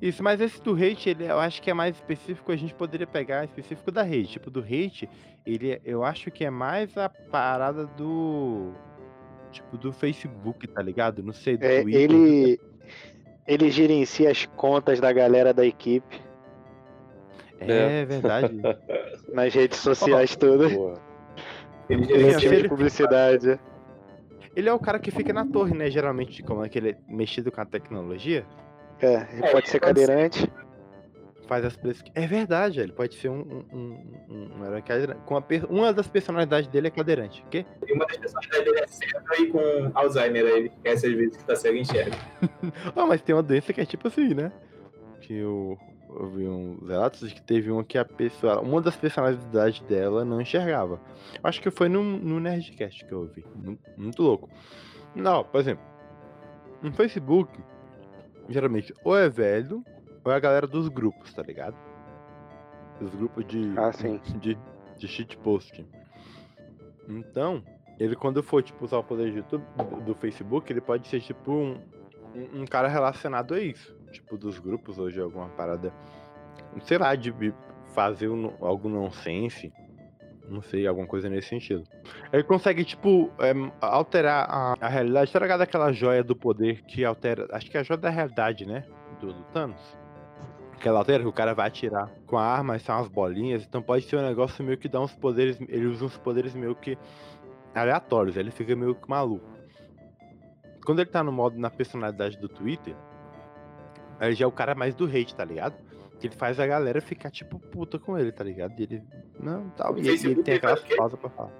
Isso, 0.00 0.22
mas 0.22 0.40
esse 0.40 0.62
do 0.62 0.74
hate, 0.74 1.10
ele, 1.10 1.24
eu 1.24 1.38
acho 1.40 1.60
que 1.60 1.70
é 1.70 1.74
mais 1.74 1.96
específico, 1.96 2.52
a 2.52 2.56
gente 2.56 2.72
poderia 2.74 3.06
pegar 3.06 3.44
específico 3.44 3.90
da 3.90 4.02
hate. 4.02 4.28
Tipo, 4.28 4.50
do 4.50 4.60
hate, 4.60 5.08
ele, 5.44 5.80
eu 5.84 6.04
acho 6.04 6.30
que 6.30 6.44
é 6.44 6.50
mais 6.50 6.96
a 6.96 7.08
parada 7.08 7.86
do. 7.86 8.72
Tipo, 9.50 9.76
do 9.78 9.92
Facebook, 9.92 10.68
tá 10.68 10.82
ligado? 10.82 11.22
Não 11.22 11.32
sei, 11.32 11.56
do 11.56 11.64
É, 11.64 11.82
Twitter. 11.82 12.00
ele, 12.02 12.60
ele 13.46 13.70
gerencia 13.70 14.30
as 14.30 14.44
contas 14.46 15.00
da 15.00 15.12
galera 15.12 15.52
da 15.54 15.64
equipe 15.66 16.20
É, 17.60 18.04
verdade. 18.04 18.54
nas 19.32 19.52
redes 19.54 19.78
sociais 19.78 20.34
todas. 20.36 20.72
Porra. 20.72 21.00
Ele 21.88 22.04
gerencia 22.04 22.38
time 22.38 22.54
ele- 22.54 22.62
de 22.64 22.68
publicidade. 22.68 23.60
ele 24.54 24.68
é 24.68 24.72
o 24.72 24.78
cara 24.78 24.98
que 24.98 25.10
fica 25.10 25.32
na 25.32 25.46
torre, 25.46 25.74
né? 25.74 25.90
Geralmente, 25.90 26.42
como 26.42 26.64
é 26.64 26.68
que 26.68 26.78
ele 26.78 26.90
é 26.90 26.96
mexido 27.08 27.50
com 27.50 27.60
a 27.60 27.64
tecnologia. 27.64 28.44
É, 29.00 29.26
ele 29.32 29.44
É, 29.46 29.50
pode 29.52 29.68
ser 29.68 29.80
cadeirante. 29.80 30.50
Faz 31.46 31.64
as. 31.64 31.78
É 32.14 32.26
verdade, 32.26 32.78
ele 32.78 32.92
pode 32.92 33.14
ser 33.14 33.30
um, 33.30 33.40
um, 33.40 33.64
um, 33.78 34.02
um- 34.28 34.50
um 34.60 34.66
herói 34.66 34.82
cadeirante. 34.82 35.20
Com 35.24 35.34
a 35.34 35.40
per- 35.40 35.64
Uma 35.70 35.94
das 35.94 36.06
personalidades 36.06 36.68
dele 36.68 36.88
é 36.88 36.90
cadeirante. 36.90 37.42
O 37.42 37.46
quê? 37.48 37.64
E 37.86 37.92
uma 37.94 38.04
das 38.06 38.18
personalidades 38.18 38.64
dele 38.66 38.80
é 38.80 38.86
cega 38.86 39.22
e 39.40 39.46
com 39.46 39.90
Alzheimer. 39.94 40.44
Aí 40.44 40.52
ele 40.58 40.66
esquece 40.68 41.06
às 41.06 41.12
vezes 41.14 41.36
que 41.38 41.44
tá 41.44 41.56
cego 41.56 41.76
e 41.76 41.80
enxerga. 41.80 42.16
Ah, 42.94 43.06
mas 43.06 43.22
tem 43.22 43.34
uma 43.34 43.42
doença 43.42 43.72
que 43.72 43.80
é 43.80 43.86
tipo 43.86 44.08
assim, 44.08 44.34
né? 44.34 44.52
Que 45.22 45.38
eu 45.38 45.78
vi 46.32 46.48
uns 46.48 46.88
relatos 46.88 47.28
de 47.28 47.34
que 47.34 47.42
teve 47.42 47.70
uma 47.70 47.84
que 47.84 47.98
a 47.98 48.04
pessoa. 48.04 48.60
Uma 48.60 48.80
das 48.80 48.96
personalidades 48.96 49.80
dela 49.82 50.24
não 50.24 50.40
enxergava. 50.40 51.00
Acho 51.42 51.60
que 51.60 51.70
foi 51.70 51.88
no, 51.88 52.02
no 52.02 52.40
Nerdcast 52.40 53.04
que 53.04 53.12
eu 53.12 53.20
ouvi. 53.20 53.44
Muito, 53.54 53.82
muito 53.96 54.22
louco. 54.22 54.48
Não, 55.14 55.44
por 55.44 55.60
exemplo, 55.60 55.84
no 56.82 56.92
Facebook, 56.92 57.58
geralmente 58.48 58.94
ou 59.04 59.16
é 59.16 59.28
velho, 59.28 59.84
ou 60.24 60.32
é 60.32 60.36
a 60.36 60.40
galera 60.40 60.66
dos 60.66 60.88
grupos, 60.88 61.32
tá 61.32 61.42
ligado? 61.42 61.76
Os 63.00 63.14
grupos 63.14 63.46
de. 63.46 63.72
Ah, 63.76 63.92
sim. 63.92 64.20
De, 64.40 64.58
de 64.96 65.06
shitpost. 65.06 65.86
Então, 67.08 67.62
ele 67.98 68.16
quando 68.16 68.42
for, 68.42 68.62
tipo, 68.62 68.84
usar 68.84 68.98
o 68.98 69.04
poder 69.04 69.30
de 69.30 69.38
YouTube, 69.38 69.64
do, 69.76 70.00
do 70.00 70.14
Facebook, 70.14 70.72
ele 70.72 70.80
pode 70.80 71.06
ser 71.08 71.20
tipo 71.20 71.52
um, 71.52 71.80
um, 72.34 72.62
um 72.62 72.64
cara 72.66 72.88
relacionado 72.88 73.54
a 73.54 73.60
isso. 73.60 73.97
Tipo, 74.10 74.36
dos 74.36 74.58
grupos 74.58 74.98
hoje, 74.98 75.20
alguma 75.20 75.48
parada. 75.50 75.92
Sei 76.82 76.98
lá, 76.98 77.14
de 77.14 77.32
fazer 77.94 78.28
um, 78.28 78.52
algo 78.60 78.88
nonsense. 78.88 79.72
Não 80.48 80.62
sei, 80.62 80.86
alguma 80.86 81.06
coisa 81.06 81.28
nesse 81.28 81.48
sentido. 81.48 81.84
Ele 82.32 82.42
consegue, 82.42 82.82
tipo, 82.84 83.30
é, 83.38 83.52
alterar 83.80 84.46
a, 84.48 84.74
a 84.80 84.88
realidade. 84.88 85.30
Tá 85.30 85.38
ligado 85.38 85.60
aquela 85.60 85.92
joia 85.92 86.24
do 86.24 86.34
poder 86.34 86.82
que 86.84 87.04
altera. 87.04 87.46
Acho 87.52 87.70
que 87.70 87.76
é 87.76 87.80
a 87.80 87.82
joia 87.82 87.98
da 87.98 88.08
realidade, 88.08 88.64
né? 88.64 88.84
Do, 89.20 89.32
do 89.32 89.42
Thanos. 89.52 89.98
Que 90.80 90.88
ela 90.88 91.00
altera, 91.00 91.22
que 91.22 91.28
o 91.28 91.32
cara 91.32 91.54
vai 91.54 91.66
atirar 91.66 92.10
com 92.26 92.38
a 92.38 92.44
arma 92.44 92.76
e 92.76 92.80
são 92.80 92.96
umas 92.96 93.08
bolinhas. 93.08 93.64
Então 93.64 93.82
pode 93.82 94.04
ser 94.06 94.16
um 94.16 94.22
negócio 94.22 94.64
meio 94.64 94.78
que 94.78 94.88
dá 94.88 95.00
uns 95.00 95.14
poderes. 95.14 95.60
Ele 95.68 95.86
usa 95.86 96.06
uns 96.06 96.16
poderes 96.16 96.54
meio 96.54 96.74
que 96.74 96.96
aleatórios. 97.74 98.36
Ele 98.36 98.50
fica 98.50 98.74
meio 98.74 98.94
que 98.94 99.08
maluco. 99.08 99.46
Quando 100.86 101.00
ele 101.00 101.10
tá 101.10 101.22
no 101.22 101.30
modo 101.30 101.58
na 101.58 101.68
personalidade 101.68 102.38
do 102.38 102.48
Twitter, 102.48 102.96
ele 104.26 104.34
já 104.34 104.44
é 104.44 104.48
o 104.48 104.52
cara 104.52 104.74
mais 104.74 104.94
do 104.94 105.04
hate, 105.06 105.34
tá 105.34 105.44
ligado? 105.44 105.74
Que 106.18 106.26
ele 106.26 106.34
faz 106.34 106.58
a 106.58 106.66
galera 106.66 107.00
ficar 107.00 107.30
tipo 107.30 107.58
puta 107.58 107.98
com 107.98 108.18
ele, 108.18 108.32
tá 108.32 108.42
ligado? 108.42 108.72
E 108.78 108.82
ele. 108.82 109.02
Não, 109.38 109.68
tal. 109.70 109.96
E, 109.96 110.00
ele- 110.00 110.10
ele 110.32 110.42
tem 110.42 110.54
aquelas 110.54 110.80
pausas 110.96 111.18
pra 111.18 111.30
falar. 111.30 111.52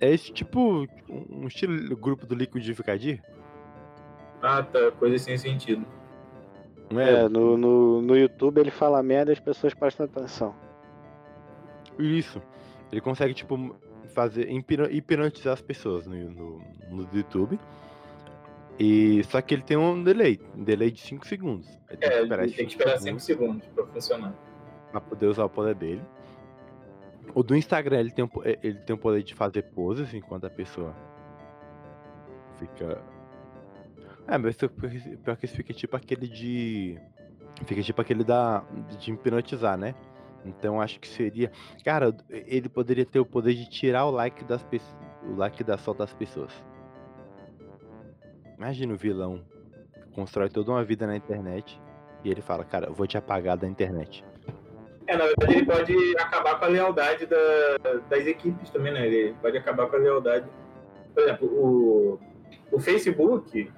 É 0.00 0.10
esse 0.12 0.32
tipo. 0.32 0.86
Um 1.08 1.46
estilo 1.46 1.96
grupo 1.96 2.26
do 2.26 2.34
Liquidificadir? 2.34 3.22
Ah, 4.42 4.62
tá. 4.62 4.90
Coisa 4.98 5.16
sem 5.18 5.38
sentido. 5.38 5.86
Não 6.90 7.00
É, 7.00 7.28
no, 7.28 7.56
no, 7.56 8.02
no 8.02 8.16
YouTube 8.16 8.58
ele 8.60 8.70
fala 8.70 9.02
merda 9.02 9.32
e 9.32 9.34
as 9.34 9.40
pessoas 9.40 9.74
prestam 9.74 10.06
atenção. 10.06 10.54
Isso. 11.98 12.42
Ele 12.92 13.00
consegue, 13.00 13.34
tipo, 13.34 13.74
fazer. 14.14 14.48
hipno- 14.50 14.90
hipnotizar 14.90 15.54
as 15.54 15.62
pessoas 15.62 16.06
no, 16.06 16.14
no, 16.30 16.60
no 16.90 17.08
YouTube. 17.12 17.58
E 18.78 19.22
só 19.24 19.40
que 19.40 19.54
ele 19.54 19.62
tem 19.62 19.76
um 19.76 20.02
delay, 20.02 20.38
um 20.54 20.62
delay 20.62 20.90
de 20.90 21.00
5 21.00 21.26
segundos. 21.26 21.66
Ele 21.88 22.04
É, 22.04 22.20
ele 22.20 22.52
tem 22.52 22.66
que 22.66 22.72
esperar 22.72 22.98
segundos 22.98 23.22
5 23.24 23.40
segundos 23.40 23.66
pra 23.68 23.86
funcionar. 23.86 24.34
pra 24.92 25.00
poder 25.00 25.26
usar 25.26 25.44
o 25.44 25.48
poder 25.50 25.74
dele. 25.74 26.02
O 27.34 27.42
do 27.42 27.56
Instagram, 27.56 28.00
ele 28.00 28.10
tem, 28.10 28.24
um, 28.24 28.28
eh, 28.44 28.58
ele 28.62 28.78
tem 28.80 28.94
o 28.94 28.98
poder 28.98 29.22
de 29.22 29.34
fazer 29.34 29.62
poses 29.62 30.12
enquanto 30.14 30.46
a 30.46 30.50
pessoa 30.50 30.94
fica. 32.58 33.00
É, 34.28 34.38
mas 34.38 34.56
isso- 34.56 34.68
pior 34.68 34.90
que- 34.90 35.16
pior 35.18 35.36
que 35.36 35.44
isso 35.46 35.56
fica 35.56 35.72
tipo 35.72 35.96
aquele 35.96 36.26
de. 36.28 36.98
Fica 37.64 37.82
tipo 37.82 38.00
aquele 38.00 38.24
da. 38.24 38.62
de 38.98 39.12
hipnotizar, 39.12 39.76
né? 39.78 39.94
Então 40.44 40.80
acho 40.80 41.00
que 41.00 41.08
seria. 41.08 41.50
Cara, 41.84 42.14
ele 42.30 42.68
poderia 42.68 43.04
ter 43.06 43.18
o 43.20 43.26
poder 43.26 43.54
de 43.54 43.68
tirar 43.68 44.04
o 44.06 44.10
like 44.10 44.44
das 44.44 44.62
pessoas. 44.62 44.96
O 45.24 45.34
like 45.34 45.62
da 45.64 45.76
sol 45.76 45.94
das 45.94 46.12
pessoas. 46.12 46.52
Imagina 48.58 48.94
o 48.94 48.96
vilão. 48.96 49.42
Constrói 50.14 50.48
toda 50.48 50.70
uma 50.70 50.84
vida 50.84 51.06
na 51.06 51.16
internet. 51.16 51.80
E 52.24 52.30
ele 52.30 52.40
fala, 52.40 52.64
cara, 52.64 52.86
eu 52.86 52.94
vou 52.94 53.06
te 53.06 53.16
apagar 53.18 53.56
da 53.56 53.66
internet. 53.68 54.24
É, 55.06 55.16
na 55.16 55.24
verdade 55.26 55.52
ele 55.54 55.66
pode 55.66 55.94
acabar 56.18 56.58
com 56.58 56.64
a 56.64 56.68
lealdade 56.68 57.26
da- 57.26 58.00
das 58.08 58.26
equipes 58.26 58.70
também, 58.70 58.92
né? 58.92 59.06
Ele 59.06 59.34
pode 59.40 59.56
acabar 59.56 59.86
com 59.86 59.96
a 59.96 59.98
lealdade. 59.98 60.46
Por 61.14 61.22
exemplo, 61.22 61.46
o, 61.48 62.18
o 62.72 62.80
Facebook. 62.80 63.70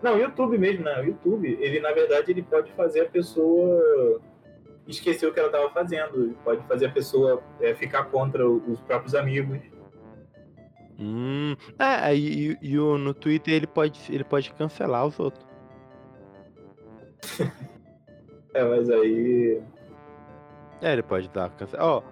Não, 0.00 0.14
o 0.14 0.18
YouTube 0.18 0.56
mesmo, 0.56 0.84
né? 0.84 1.00
O 1.00 1.04
YouTube, 1.04 1.58
ele 1.60 1.80
na 1.80 1.90
verdade 1.92 2.30
ele 2.30 2.42
pode 2.42 2.70
fazer 2.72 3.00
a 3.00 3.08
pessoa 3.08 4.20
esquecer 4.86 5.26
o 5.26 5.32
que 5.32 5.40
ela 5.40 5.48
estava 5.48 5.68
fazendo. 5.70 6.22
Ele 6.22 6.36
pode 6.44 6.64
fazer 6.68 6.86
a 6.86 6.92
pessoa 6.92 7.42
é, 7.60 7.74
ficar 7.74 8.04
contra 8.04 8.48
os 8.48 8.80
próprios 8.82 9.14
amigos. 9.16 9.58
Hum. 10.98 11.54
É, 11.78 12.14
e, 12.14 12.50
e- 12.52 12.58
e 12.60 12.78
o- 12.78 12.98
no 12.98 13.14
Twitter 13.14 13.54
ele 13.54 13.66
pode, 13.66 14.00
ele 14.12 14.24
pode 14.24 14.52
cancelar 14.52 15.06
os 15.06 15.18
outros. 15.18 15.46
É, 18.54 18.64
mas 18.64 18.88
aí. 18.90 19.60
É, 20.80 20.92
ele 20.94 21.02
pode 21.02 21.28
dar 21.28 21.50
cancelar. 21.50 21.84
Ó, 21.86 22.02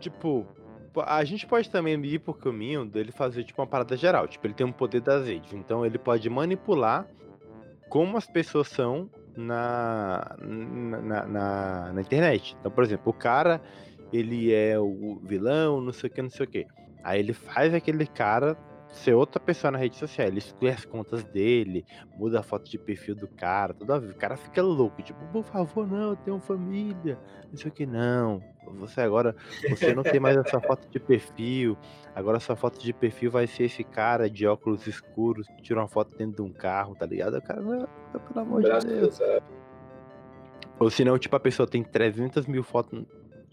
tipo, 0.00 0.44
po- 0.92 1.02
a 1.06 1.24
gente 1.24 1.46
pode 1.46 1.70
também 1.70 1.94
ir 2.04 2.18
pro 2.18 2.34
caminho 2.34 2.84
dele 2.84 3.12
fazer, 3.12 3.44
tipo, 3.44 3.62
uma 3.62 3.66
parada 3.66 3.96
geral. 3.96 4.26
Tipo, 4.26 4.46
ele 4.48 4.52
tem 4.54 4.66
um 4.66 4.72
poder 4.72 5.00
das 5.00 5.26
redes. 5.26 5.52
Então 5.54 5.86
ele 5.86 5.96
pode 5.96 6.28
manipular 6.28 7.06
como 7.88 8.16
as 8.18 8.26
pessoas 8.26 8.68
são 8.68 9.08
na, 9.36 10.36
na, 10.40 11.26
na- 11.26 11.92
na 11.92 12.00
internet. 12.00 12.56
Então, 12.58 12.70
por 12.70 12.82
exemplo, 12.82 13.10
o 13.10 13.14
cara, 13.14 13.62
ele 14.12 14.52
é 14.52 14.78
o 14.78 15.20
vilão, 15.22 15.80
não 15.80 15.92
sei 15.92 16.10
o 16.10 16.12
que, 16.12 16.20
não 16.20 16.30
sei 16.30 16.46
o 16.46 16.48
que. 16.50 16.66
Aí 17.04 17.20
ele 17.20 17.34
faz 17.34 17.74
aquele 17.74 18.06
cara 18.06 18.56
ser 18.88 19.12
outra 19.12 19.40
pessoa 19.40 19.70
na 19.70 19.78
rede 19.78 19.96
social. 19.96 20.26
Ele 20.26 20.38
exclui 20.38 20.70
as 20.70 20.84
contas 20.84 21.22
dele, 21.24 21.84
muda 22.16 22.40
a 22.40 22.42
foto 22.42 22.70
de 22.70 22.78
perfil 22.78 23.14
do 23.14 23.28
cara, 23.28 23.74
toda. 23.74 23.98
O 23.98 24.14
cara 24.14 24.36
fica 24.36 24.62
louco, 24.62 25.02
tipo, 25.02 25.24
por 25.26 25.44
favor, 25.44 25.86
não, 25.86 26.10
eu 26.10 26.16
tenho 26.16 26.38
família, 26.40 27.18
não 27.50 27.56
sei 27.56 27.70
o 27.70 27.74
que, 27.74 27.84
não. 27.84 28.42
Você 28.78 29.00
agora, 29.02 29.36
você 29.68 29.94
não 29.94 30.02
tem 30.02 30.18
mais 30.18 30.36
essa 30.36 30.60
foto 30.60 30.88
de 30.88 30.98
perfil. 30.98 31.76
Agora 32.14 32.40
sua 32.40 32.56
foto 32.56 32.80
de 32.80 32.92
perfil 32.92 33.30
vai 33.30 33.46
ser 33.46 33.64
esse 33.64 33.84
cara 33.84 34.30
de 34.30 34.46
óculos 34.46 34.86
escuros 34.86 35.46
que 35.48 35.62
tira 35.62 35.80
uma 35.80 35.88
foto 35.88 36.16
dentro 36.16 36.36
de 36.36 36.42
um 36.42 36.52
carro, 36.52 36.94
tá 36.94 37.04
ligado? 37.04 37.36
O 37.36 37.42
cara, 37.42 37.60
não, 37.60 37.86
pelo 38.20 38.40
amor 38.40 38.62
de 38.62 38.70
Deus. 38.70 39.18
cruzado. 39.18 39.42
Ou 40.78 40.90
senão, 40.90 41.18
tipo, 41.18 41.36
a 41.36 41.40
pessoa 41.40 41.68
tem 41.68 41.84
300 41.84 42.46
mil 42.46 42.62
fotos 42.62 43.04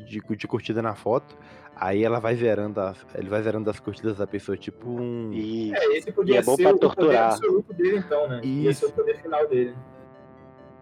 de, 0.05 0.19
de 0.35 0.47
curtida 0.47 0.81
na 0.81 0.95
foto, 0.95 1.37
aí 1.75 2.03
ela 2.03 2.19
vai 2.19 2.35
zerando 2.35 2.79
as, 2.79 3.05
ele 3.15 3.29
vai 3.29 3.41
zerando 3.41 3.69
as 3.69 3.79
curtidas 3.79 4.17
da 4.17 4.27
pessoa, 4.27 4.57
tipo 4.57 4.89
um... 4.89 5.31
E 5.33 5.73
É, 5.73 5.97
esse 5.97 6.11
podia 6.11 6.35
E 6.35 6.37
é 6.37 6.41
bom 6.43 6.55
ser 6.55 6.63
pra 6.63 6.71
o 6.71 6.79
poder 6.79 6.95
torturar. 6.95 7.31
absoluto 7.33 7.73
dele, 7.73 7.97
então, 7.97 8.27
né? 8.27 8.41
Ia 8.43 8.73
ser 8.73 8.85
Isso. 8.85 8.87
o 8.87 8.91
poder 8.93 9.21
final 9.21 9.47
dele. 9.47 9.75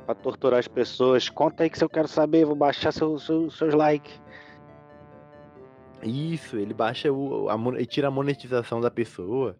pra 0.05 0.15
torturar 0.15 0.59
as 0.59 0.67
pessoas, 0.67 1.29
conta 1.29 1.63
aí 1.63 1.69
que 1.69 1.77
se 1.77 1.83
eu 1.83 1.89
quero 1.89 2.07
saber, 2.07 2.43
vou 2.45 2.55
baixar 2.55 2.91
seu, 2.91 3.17
seu- 3.19 3.49
seus 3.51 3.73
likes. 3.73 4.19
Isso, 6.01 6.57
ele 6.57 6.73
baixa 6.73 7.11
o. 7.11 7.49
A, 7.49 7.55
ele 7.75 7.85
tira 7.85 8.07
a 8.07 8.11
monetização 8.11 8.79
da 8.79 8.89
pessoa. 8.89 9.55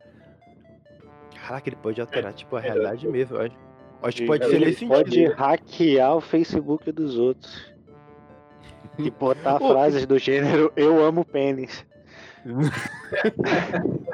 Caraca, 1.41 1.67
ele 1.69 1.75
pode 1.75 1.99
alterar, 1.99 2.33
tipo, 2.33 2.55
a 2.55 2.59
é, 2.59 2.63
realidade 2.63 3.05
eu- 3.05 3.11
mesmo. 3.11 3.35
Eu 3.37 3.41
acho, 3.45 3.55
Acho 4.01 4.17
que 4.19 4.25
pode 4.25 4.43
Ele 4.45 4.49
ser 4.51 4.55
Ele 4.55 4.65
nesse 4.67 4.85
pode 4.87 5.09
sentido. 5.13 5.33
hackear 5.35 6.15
o 6.15 6.21
Facebook 6.21 6.89
dos 6.93 7.17
outros. 7.17 7.73
E 8.99 9.09
botar 9.09 9.57
frases 9.59 10.05
do 10.05 10.19
gênero 10.19 10.71
Eu 10.75 11.03
amo 11.03 11.25
pênis. 11.25 11.85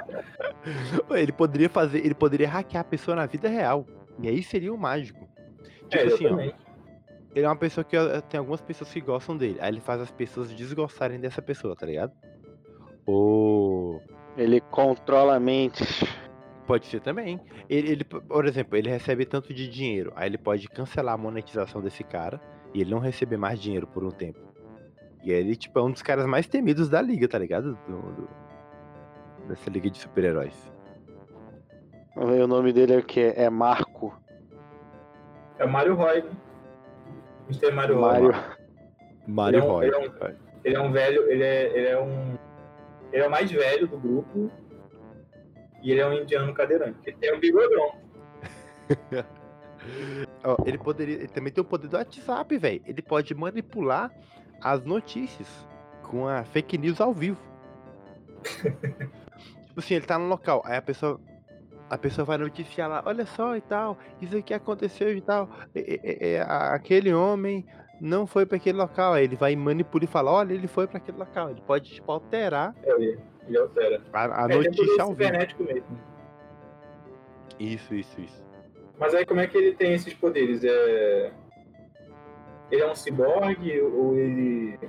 Ele 1.11 1.31
poderia 1.31 1.69
fazer, 1.69 1.99
ele 2.05 2.13
poderia 2.15 2.49
hackear 2.49 2.81
a 2.81 2.83
pessoa 2.83 3.15
na 3.15 3.25
vida 3.25 3.47
real. 3.47 3.85
E 4.19 4.27
aí 4.27 4.41
seria 4.43 4.73
o 4.73 4.77
mágico. 4.77 5.27
É, 5.91 5.97
Tipo 6.07 6.13
assim, 6.15 6.25
ó, 6.27 6.39
ele 7.35 7.45
é 7.45 7.47
uma 7.47 7.55
pessoa 7.55 7.83
que 7.83 7.97
ó, 7.97 8.21
tem 8.21 8.37
algumas 8.39 8.61
pessoas 8.61 8.91
que 8.91 9.01
gostam 9.01 9.37
dele. 9.37 9.57
Aí 9.61 9.69
ele 9.71 9.81
faz 9.81 10.01
as 10.01 10.11
pessoas 10.11 10.49
desgostarem 10.55 11.19
dessa 11.19 11.41
pessoa, 11.41 11.75
tá 11.75 11.85
ligado? 11.85 12.11
Ou 13.05 14.01
Ele 14.37 14.59
controla 14.61 15.39
mentes. 15.39 16.03
pode 16.65 16.85
ser 16.87 17.01
também. 17.01 17.39
Ele, 17.69 17.91
ele, 17.91 18.03
por 18.03 18.45
exemplo, 18.45 18.77
ele 18.77 18.89
recebe 18.89 19.25
tanto 19.25 19.53
de 19.53 19.67
dinheiro. 19.69 20.11
Aí 20.15 20.27
ele 20.29 20.37
pode 20.37 20.67
cancelar 20.69 21.13
a 21.15 21.17
monetização 21.17 21.81
desse 21.81 22.03
cara 22.03 22.39
e 22.73 22.81
ele 22.81 22.91
não 22.91 22.99
receber 22.99 23.37
mais 23.37 23.59
dinheiro 23.61 23.85
por 23.87 24.03
um 24.03 24.11
tempo. 24.11 24.39
E 25.25 25.31
ele, 25.31 25.55
tipo, 25.55 25.79
é 25.79 25.81
um 25.83 25.91
dos 25.91 26.03
caras 26.03 26.25
mais 26.27 26.47
temidos 26.47 26.87
da 26.87 27.01
liga, 27.01 27.27
tá 27.27 27.39
ligado? 27.39 27.77
Do- 27.87 28.01
do- 28.13 28.29
dessa 29.47 29.69
liga 29.71 29.89
de 29.89 29.97
super-heróis. 29.97 30.53
O 32.15 32.47
nome 32.47 32.71
dele 32.71 32.93
é 32.93 32.97
o 32.99 33.03
que? 33.03 33.19
É 33.35 33.49
Marco. 33.49 34.15
É 35.57 35.65
o 35.65 35.69
Mario 35.69 35.95
Roy, 35.95 36.21
né? 36.21 36.29
Mr. 37.49 37.71
Mario, 37.71 37.99
Mario. 37.99 38.31
Roy. 38.31 38.41
Mario 39.27 39.57
Ele 39.57 39.65
é 39.65 39.67
um- 39.67 39.71
Roy. 39.71 39.85
ele 39.87 39.95
é 39.95 39.99
um- 39.99 40.35
Ele 40.63 40.75
é 40.75 40.81
um 40.81 40.91
velho, 40.91 41.29
ele 41.31 41.43
é, 41.43 41.77
ele 41.77 41.87
é 41.87 41.99
um. 42.01 42.35
Ele 43.11 43.23
é 43.23 43.27
o 43.27 43.31
mais 43.31 43.51
velho 43.51 43.87
do 43.87 43.97
grupo. 43.99 44.49
E 45.83 45.91
ele 45.91 46.01
é 46.01 46.07
um 46.07 46.13
indiano 46.13 46.53
cadeirante. 46.53 46.97
Ele 47.05 47.17
tem 47.17 47.35
um 47.35 47.39
bigodão. 47.39 47.91
Ele 50.65 50.77
poderia. 50.79 51.15
Ele 51.15 51.27
também 51.27 51.53
tem 51.53 51.61
o 51.61 51.65
poder 51.65 51.87
do 51.87 51.95
WhatsApp, 51.97 52.57
velho. 52.57 52.81
Ele 52.85 53.01
pode 53.03 53.33
manipular 53.35 54.11
as 54.61 54.83
notícias 54.83 55.47
com 56.03 56.27
a 56.27 56.43
fake 56.43 56.77
news 56.77 56.99
ao 57.01 57.13
vivo. 57.13 57.37
tipo 59.67 59.79
assim, 59.79 59.95
ele 59.95 60.05
tá 60.05 60.17
no 60.17 60.27
local, 60.27 60.61
aí 60.65 60.77
a 60.77 60.81
pessoa. 60.81 61.19
A 61.87 61.99
pessoa 61.99 62.25
vai 62.25 62.37
noticiar 62.39 62.89
lá, 62.89 63.03
olha 63.05 63.27
só 63.27 63.55
e 63.55 63.61
tal, 63.61 63.95
isso 64.19 64.35
aqui 64.35 64.53
aconteceu 64.55 65.15
e 65.15 65.21
tal. 65.21 65.47
e- 65.75 65.99
e- 66.03 66.25
e- 66.33 66.37
a- 66.39 66.73
aquele 66.73 67.13
homem 67.13 67.63
não 68.01 68.25
foi 68.25 68.43
pra 68.45 68.57
aquele 68.57 68.77
local. 68.77 69.13
Aí 69.13 69.23
ele 69.25 69.35
vai 69.35 69.55
manipular 69.55 70.03
e 70.03 70.07
fala, 70.07 70.31
olha, 70.31 70.53
ele 70.53 70.67
foi 70.67 70.87
pra 70.87 70.97
aquele 70.97 71.17
local. 71.19 71.51
Ele 71.51 71.61
pode, 71.61 71.91
tipo, 71.93 72.11
alterar 72.11 72.73
Ele, 72.83 73.19
ele 73.47 73.57
altera. 73.57 74.01
a, 74.11 74.45
a 74.45 74.51
é, 74.51 74.55
notícia 74.55 75.03
ao 75.03 75.13
vivo. 75.13 75.63
mesmo. 75.63 75.99
Isso, 77.59 77.93
isso, 77.93 78.19
isso. 78.19 78.43
Mas 78.97 79.13
aí 79.13 79.25
como 79.25 79.39
é 79.41 79.47
que 79.47 79.55
ele 79.57 79.75
tem 79.75 79.93
esses 79.93 80.13
poderes? 80.13 80.63
É... 80.63 81.31
Ele 82.71 82.81
é 82.81 82.91
um 82.91 82.95
ciborgue 82.95 83.81
ou 83.81 84.15
ele. 84.15 84.79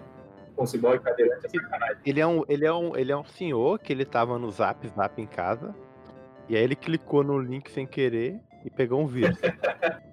Um 0.58 0.66
ciborgue 0.66 1.04
cadeirante 1.04 1.46
é 1.46 1.48
sacanagem. 1.48 1.96
Ele 2.04 2.20
é 2.20 2.26
um, 2.26 2.44
ele 2.48 2.64
é 2.66 2.72
um, 2.72 2.96
ele 2.96 3.12
é 3.12 3.16
um 3.16 3.24
senhor 3.24 3.78
que 3.78 3.92
ele 3.92 4.04
tava 4.04 4.38
no 4.38 4.50
Zap, 4.50 4.86
Zap 4.88 5.20
em 5.20 5.26
casa. 5.26 5.74
E 6.48 6.56
aí 6.56 6.62
ele 6.62 6.76
clicou 6.76 7.22
no 7.22 7.38
link 7.38 7.70
sem 7.70 7.86
querer 7.86 8.40
e 8.64 8.70
pegou 8.70 9.00
um 9.00 9.06
vírus. 9.06 9.38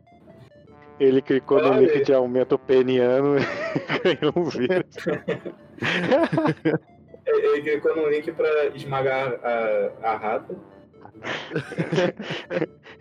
Ele 1.00 1.22
clicou 1.24 1.60
no 1.60 1.70
Olha 1.70 1.80
link 1.80 1.92
aí. 1.98 2.04
de 2.04 2.14
aumento 2.14 2.58
peniano 2.58 3.36
e 3.40 4.00
ganhou 4.00 4.32
um 4.36 4.44
vírus. 4.44 4.96
Ele 7.26 7.62
clicou 7.62 7.96
no 7.96 8.10
link 8.10 8.32
pra 8.32 8.68
esmagar 8.68 9.34
a, 9.44 9.92
a 10.04 10.18
rata. 10.18 10.56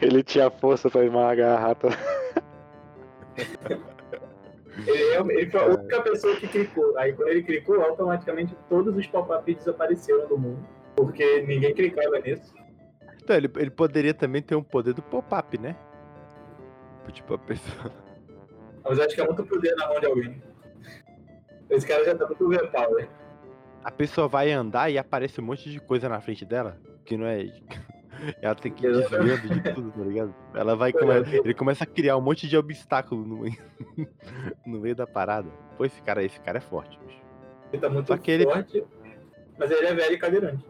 Ele 0.01 0.23
tinha 0.23 0.51
força 0.51 0.89
pra 0.89 1.05
esmagar 1.05 1.57
a 1.57 1.61
rata. 1.61 1.89
Ele, 5.31 5.39
é, 5.39 5.43
ele 5.43 5.51
foi 5.51 5.61
a 5.61 5.67
única 5.67 6.03
pessoa 6.03 6.37
que 6.37 6.49
clicou. 6.49 6.97
Aí 6.99 7.13
quando 7.13 7.29
ele 7.29 7.43
clicou, 7.43 7.81
automaticamente 7.83 8.57
todos 8.69 8.97
os 8.97 9.07
pop-ups 9.07 9.57
desapareceram 9.57 10.29
do 10.29 10.39
mundo. 10.39 10.67
Porque 10.97 11.43
ninguém 11.43 11.75
clicava 11.75 12.19
nisso. 12.19 12.55
Então, 13.23 13.37
ele, 13.37 13.51
ele 13.57 13.71
poderia 13.71 14.13
também 14.13 14.43
ter 14.43 14.57
um 14.57 14.63
poder 14.63 14.95
do 14.95 15.03
pop-up, 15.03 15.59
né? 15.59 15.77
Tipo, 17.13 17.35
a 17.35 17.39
pessoa. 17.39 17.93
Mas 18.85 18.99
acho 18.99 19.15
que 19.15 19.21
é 19.21 19.25
muito 19.25 19.45
poder 19.45 19.75
na 19.77 19.89
mão 19.89 20.01
de 20.01 20.07
alguém. 20.07 20.43
Esse 21.71 21.87
cara 21.87 22.05
já 22.05 22.17
tá 22.17 22.27
muito 22.27 22.45
overpower. 22.45 23.09
A 23.85 23.91
pessoa 23.91 24.29
vai 24.29 24.51
andar 24.51 24.91
e 24.91 24.99
aparece 24.99 25.41
um 25.41 25.45
monte 25.45 25.71
de 25.71 25.81
coisa 25.81 26.09
na 26.09 26.21
frente 26.21 26.45
dela. 26.45 26.79
Que 27.05 27.17
não 27.17 27.27
é. 27.27 27.47
Ela 28.41 28.55
tem 28.55 28.73
que 28.73 28.87
ir 28.87 28.93
desviando 28.93 29.49
de 29.61 29.75
tudo, 29.75 29.91
tá 29.91 30.05
ligado? 30.05 30.35
Ela 30.55 30.77
vai. 30.77 30.93
come- 30.93 31.15
Ele 31.45 31.55
começa 31.55 31.85
a 31.85 31.87
criar 31.87 32.17
um 32.17 32.21
monte 32.21 32.47
de 32.49 32.57
obstáculo 32.57 33.25
no 33.27 33.39
meio, 33.39 33.57
no 34.67 34.81
meio 34.81 34.95
da 34.95 35.07
parada. 35.07 35.49
Pô, 35.77 35.85
esse 35.85 36.01
cara 36.03 36.21
aí, 36.21 36.27
esse 36.27 36.41
cara 36.41 36.59
é 36.59 36.61
forte, 36.61 36.99
bicho. 37.07 37.21
Ele 37.73 37.83
tá 37.83 37.89
muito 37.89 38.07
Só 38.07 38.17
que 38.17 38.31
ele- 38.31 38.45
forte. 38.45 38.85
Mas 39.59 39.71
ele 39.71 39.87
é 39.87 39.95
velho 39.95 40.15
e 40.15 40.19
cadeirante. 40.19 40.65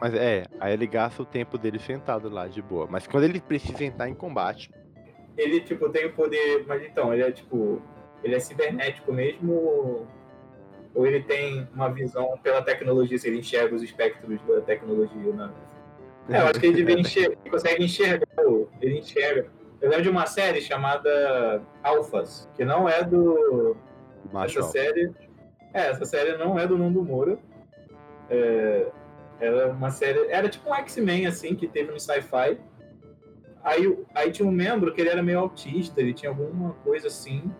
Mas 0.00 0.14
é, 0.14 0.44
aí 0.58 0.72
ele 0.72 0.86
gasta 0.86 1.22
o 1.22 1.26
tempo 1.26 1.58
dele 1.58 1.78
sentado 1.78 2.28
lá, 2.30 2.48
de 2.48 2.62
boa. 2.62 2.86
Mas 2.88 3.06
quando 3.06 3.24
ele 3.24 3.40
precisa 3.40 3.84
entrar 3.84 4.08
em 4.08 4.14
combate, 4.14 4.70
Ele, 5.36 5.60
tipo, 5.60 5.88
tem 5.90 6.06
o 6.06 6.12
poder. 6.12 6.64
Mas 6.66 6.82
então, 6.84 7.12
ele 7.12 7.22
é 7.24 7.32
tipo. 7.32 7.82
Ele 8.22 8.34
é 8.36 8.38
cibernético 8.40 9.12
mesmo. 9.12 10.06
Ou 10.94 11.06
ele 11.06 11.22
tem 11.24 11.66
uma 11.74 11.88
visão 11.92 12.38
pela 12.42 12.62
tecnologia, 12.62 13.18
se 13.18 13.26
ele 13.26 13.38
enxerga 13.40 13.74
os 13.74 13.82
espectros 13.82 14.40
da 14.46 14.60
tecnologia, 14.60 15.32
né? 15.32 15.50
É, 16.28 16.40
eu 16.40 16.46
acho 16.46 16.60
que 16.60 16.66
ele 16.66 16.76
devia 16.76 16.98
enxergar, 16.98 17.36
ele 17.42 17.50
consegue 17.50 17.84
enxergar, 17.84 18.26
ele 18.80 18.98
enxerga. 18.98 19.46
Eu 19.80 19.90
lembro 19.90 20.04
de 20.04 20.08
uma 20.08 20.26
série 20.26 20.60
chamada 20.60 21.62
Alphas, 21.82 22.48
que 22.56 22.64
não 22.64 22.88
é 22.88 23.02
do. 23.04 23.76
macho 24.32 24.60
essa 24.60 24.70
série. 24.70 25.12
É, 25.74 25.88
essa 25.90 26.04
série 26.04 26.36
não 26.38 26.58
é 26.58 26.66
do 26.66 26.78
Nando 26.78 27.02
Moura. 27.02 27.38
É, 28.30 28.86
era 29.40 29.56
é 29.56 29.66
uma 29.66 29.90
série. 29.90 30.26
Era 30.28 30.48
tipo 30.48 30.70
um 30.70 30.74
X-Men, 30.74 31.26
assim, 31.26 31.54
que 31.54 31.68
teve 31.68 31.92
no 31.92 32.00
sci-fi. 32.00 32.58
Aí, 33.62 33.98
aí 34.14 34.30
tinha 34.30 34.48
um 34.48 34.52
membro 34.52 34.92
que 34.92 35.00
ele 35.00 35.10
era 35.10 35.22
meio 35.22 35.40
autista, 35.40 36.00
ele 36.00 36.14
tinha 36.14 36.30
alguma 36.30 36.74
coisa 36.84 37.08
assim. 37.08 37.50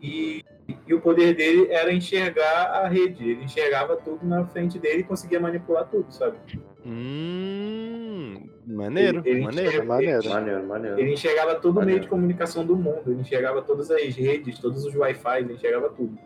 E, 0.00 0.44
e 0.86 0.94
o 0.94 1.00
poder 1.00 1.34
dele 1.34 1.68
era 1.70 1.92
enxergar 1.92 2.66
a 2.66 2.88
rede. 2.88 3.28
Ele 3.30 3.44
enxergava 3.44 3.96
tudo 3.96 4.26
na 4.26 4.44
frente 4.46 4.78
dele 4.78 5.00
e 5.00 5.04
conseguia 5.04 5.38
manipular 5.40 5.88
tudo, 5.88 6.10
sabe? 6.12 6.36
Hum, 6.84 8.48
maneiro, 8.66 9.18
Ele- 9.20 9.30
ele 9.30 9.40
maneiro. 9.44 9.68
enxerga- 9.68 9.86
Maneiro. 9.86 10.28
Maneiro, 10.30 10.66
maneiro. 10.66 10.98
Ele 11.00 11.12
enxergava 11.12 11.54
todo 11.56 11.80
o 11.80 11.84
meio 11.84 12.00
de 12.00 12.08
comunicação 12.08 12.64
do 12.66 12.76
mundo, 12.76 13.02
ele 13.06 13.20
enxergava 13.20 13.62
todas 13.62 13.90
as 13.90 14.14
redes, 14.16 14.58
todos 14.58 14.84
os 14.84 14.94
Wi-Fi, 14.94 15.38
ele 15.38 15.54
enxergava 15.54 15.88
tudo. 15.90 16.18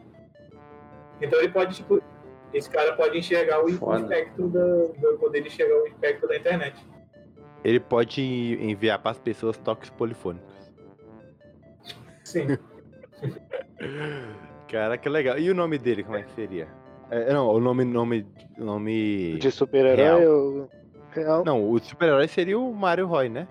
Então 1.21 1.39
ele 1.39 1.51
pode, 1.51 1.77
tipo, 1.77 2.03
esse 2.53 2.69
cara 2.71 2.95
pode 2.95 3.19
enxergar 3.19 3.63
o 3.65 3.69
Foda. 3.73 4.01
espectro 4.03 4.49
da. 4.49 4.61
do- 4.65 5.19
poder 5.19 5.47
enxergar 5.47 5.75
o 5.83 5.87
espectro 5.87 6.29
da 6.29 6.37
internet. 6.37 6.77
Ele 7.65 7.81
pode 7.81 8.23
enviar 8.61 8.99
para 9.01 9.11
as 9.11 9.19
pessoas 9.19 9.57
toques 9.59 9.91
polifônicos. 9.91 10.55
Sim. 12.25 12.47
Cara, 14.69 14.97
que 14.99 15.09
legal. 15.09 15.39
E 15.39 15.51
o 15.51 15.55
nome 15.55 15.79
dele, 15.79 16.03
como 16.03 16.17
é 16.17 16.23
que 16.23 16.31
seria? 16.33 16.69
É, 17.11 17.33
não, 17.33 17.49
o 17.49 17.61
nome, 17.61 17.85
nome, 17.85 18.27
nome. 18.59 19.39
De 19.39 19.51
super-herói, 19.51 19.97
Real. 19.97 20.21
eu. 20.21 20.71
Real. 21.13 21.45
Não, 21.45 21.71
o 21.71 21.79
super-herói 21.79 22.27
seria 22.29 22.59
o 22.59 22.75
Mario 22.75 23.07
Roy, 23.07 23.29
né? 23.29 23.47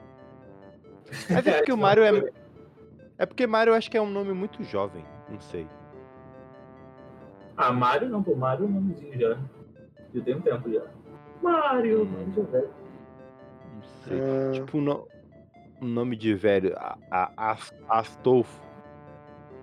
Mas 1.30 1.46
é 1.48 1.58
porque 1.58 1.72
o 1.72 1.78
Mario 1.78 2.04
é. 2.04 2.32
É 3.18 3.26
porque 3.26 3.48
Mario 3.48 3.72
eu 3.72 3.76
acho 3.78 3.90
que 3.90 3.98
é 3.98 4.02
um 4.02 4.10
nome 4.10 4.34
muito 4.34 4.62
jovem. 4.64 5.06
Não 5.30 5.40
sei. 5.40 5.66
Ah, 7.56 7.72
Mario 7.72 8.10
não, 8.10 8.22
pô, 8.22 8.36
Mario 8.36 8.66
é 8.66 8.68
um 8.68 8.72
nomezinho 8.72 9.18
já. 9.20 9.38
Já 10.14 10.22
tem 10.22 10.36
um 10.36 10.42
tempo 10.42 10.70
já. 10.72 10.82
Mario, 11.42 12.02
Hum. 12.04 12.06
Mario 12.12 12.34
já 12.36 12.42
é 12.42 12.46
velho. 12.46 12.70
Não 13.74 13.82
sei. 14.04 14.20
Ah, 14.20 14.52
Tipo, 14.52 14.78
um, 14.78 14.82
no- 14.82 15.08
um 15.82 15.88
nome 15.88 16.18
de 16.18 16.34
velho. 16.34 16.74
A, 16.78 16.98
a, 17.10 17.52
As- 17.52 17.74
Astolfo. 17.88 18.65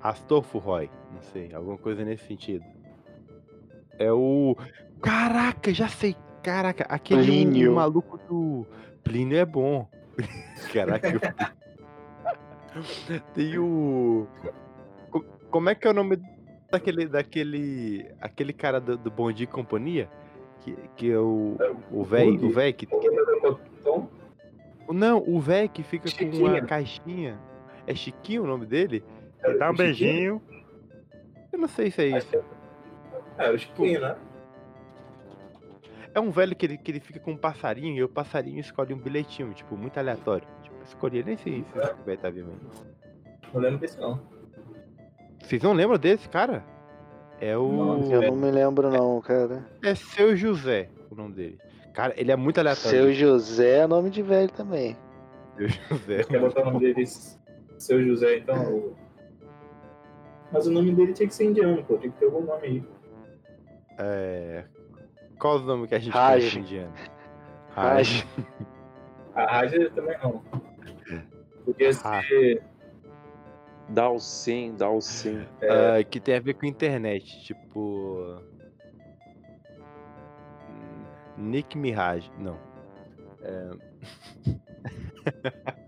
Astolfo 0.02 0.58
Roy. 0.58 0.90
Não 1.12 1.22
sei. 1.22 1.52
Alguma 1.54 1.78
coisa 1.78 2.04
nesse 2.04 2.26
sentido. 2.26 2.64
É 3.98 4.12
o. 4.12 4.56
Caraca, 5.00 5.72
já 5.72 5.88
sei. 5.88 6.16
Caraca, 6.42 6.84
aquele 6.88 7.22
Plínio. 7.24 7.74
maluco 7.74 8.18
do. 8.28 8.66
Plínio 9.04 9.38
é 9.38 9.44
bom. 9.44 9.88
Caraca. 10.72 11.34
Tem 13.34 13.58
o. 13.58 14.26
Co- 15.10 15.24
Como 15.50 15.68
é 15.68 15.74
que 15.74 15.86
é 15.86 15.90
o 15.90 15.94
nome 15.94 16.18
daquele. 16.70 17.06
daquele. 17.06 18.06
aquele 18.20 18.52
cara 18.52 18.80
do, 18.80 18.96
do 18.96 19.10
Bom 19.10 19.30
Dia 19.30 19.44
e 19.44 19.46
Companhia? 19.46 20.08
Que, 20.60 20.76
que 20.96 21.10
é 21.12 21.18
o. 21.18 21.56
O 21.90 22.02
velho. 22.02 22.44
O 22.46 22.50
velho 22.50 22.74
que, 22.74 22.88
não, 24.88 25.22
o 25.26 25.40
velho 25.40 25.68
que 25.68 25.82
fica 25.82 26.10
com 26.10 26.36
uma 26.36 26.60
caixinha. 26.62 27.38
É 27.86 27.94
Chiquinho 27.94 28.44
o 28.44 28.46
nome 28.46 28.64
dele? 28.66 29.02
Era 29.43 29.59
Dá 29.59 29.70
um 29.70 29.77
Chiquinho? 29.77 29.77
beijinho. 29.77 30.43
Eu 31.52 31.59
não 31.59 31.69
sei 31.69 31.90
se 31.90 32.02
é 32.02 32.19
isso. 32.19 32.44
É, 33.39 33.51
o 33.51 33.59
Chiquinho, 33.59 34.01
né? 34.01 34.16
É 36.14 36.20
um 36.20 36.31
velho 36.31 36.55
que 36.55 36.66
ele, 36.66 36.77
que 36.78 36.90
ele 36.90 37.01
fica 37.01 37.19
com 37.19 37.32
um 37.32 37.36
passarinho 37.36 37.97
e 37.97 38.02
o 38.02 38.09
passarinho 38.09 38.60
escolhe 38.60 38.93
um 38.93 38.98
bilhetinho, 38.98 39.52
tipo, 39.55 39.77
muito 39.77 39.98
aleatório. 39.98 40.47
Tipo, 40.62 40.77
escolhi, 40.85 41.23
nem 41.23 41.36
sei 41.39 41.64
se 41.64 41.78
esse 41.78 42.02
velho 42.05 42.19
tá 42.19 42.28
vivo 42.31 42.51
ainda. 42.51 42.93
Não 43.52 43.60
lembro 43.60 43.78
desse 43.78 43.98
não. 43.98 44.20
Vocês 45.43 45.62
não 45.62 45.73
lembram 45.73 45.98
desse, 45.98 46.28
cara? 46.28 46.64
É 47.40 47.56
o. 47.56 47.69
Não, 47.73 48.12
Eu 48.12 48.23
não 48.23 48.36
me 48.36 48.51
lembro 48.51 48.90
não, 48.90 49.20
cara. 49.20 49.66
É 49.82 49.94
seu 49.94 50.36
José, 50.36 50.89
o 51.10 51.14
nome 51.14 51.35
dele. 51.35 51.59
Cara, 51.93 52.14
ele 52.16 52.31
é 52.31 52.36
muito 52.36 52.59
aleatório. 52.59 52.90
Seu 52.90 53.12
José 53.12 53.78
é 53.78 53.86
nome 53.86 54.10
de 54.10 54.23
velho 54.23 54.51
também. 54.51 54.97
Seu 55.56 55.69
José. 55.69 56.24
Quer 56.24 56.40
botar 56.40 56.62
o 56.62 56.64
nome 56.66 56.81
dele 56.81 57.05
seu 57.78 58.02
José, 58.02 58.39
então. 58.39 58.94
Mas 60.52 60.66
o 60.66 60.70
nome 60.70 60.94
dele 60.94 61.12
tinha 61.12 61.26
que 61.26 61.34
ser 61.34 61.44
indiano, 61.44 61.82
pô. 61.84 61.96
Tinha 61.96 62.12
que 62.12 62.18
ter 62.18 62.26
algum 62.26 62.42
nome 62.42 62.66
aí. 62.66 62.84
É. 63.98 64.64
Qual 65.38 65.56
o 65.56 65.60
nome 65.60 65.88
que 65.88 65.94
a 65.94 65.98
gente 65.98 66.12
Raj. 66.12 66.40
conhece 66.40 66.58
indiano? 66.58 66.94
Raj. 67.70 68.26
A 69.34 69.46
Raja 69.46 69.90
também 69.90 70.16
não. 70.22 70.42
Podia 71.64 71.92
ser. 71.92 72.62
Dalcin, 73.88 74.76
Dalcin. 74.76 75.46
Ah, 75.62 76.02
que 76.04 76.20
tem 76.20 76.36
a 76.36 76.40
ver 76.40 76.54
com 76.54 76.66
internet, 76.66 77.42
tipo. 77.44 78.38
Nick 81.38 81.76
Mirage. 81.78 82.30
Não. 82.38 82.58
É... 83.42 83.70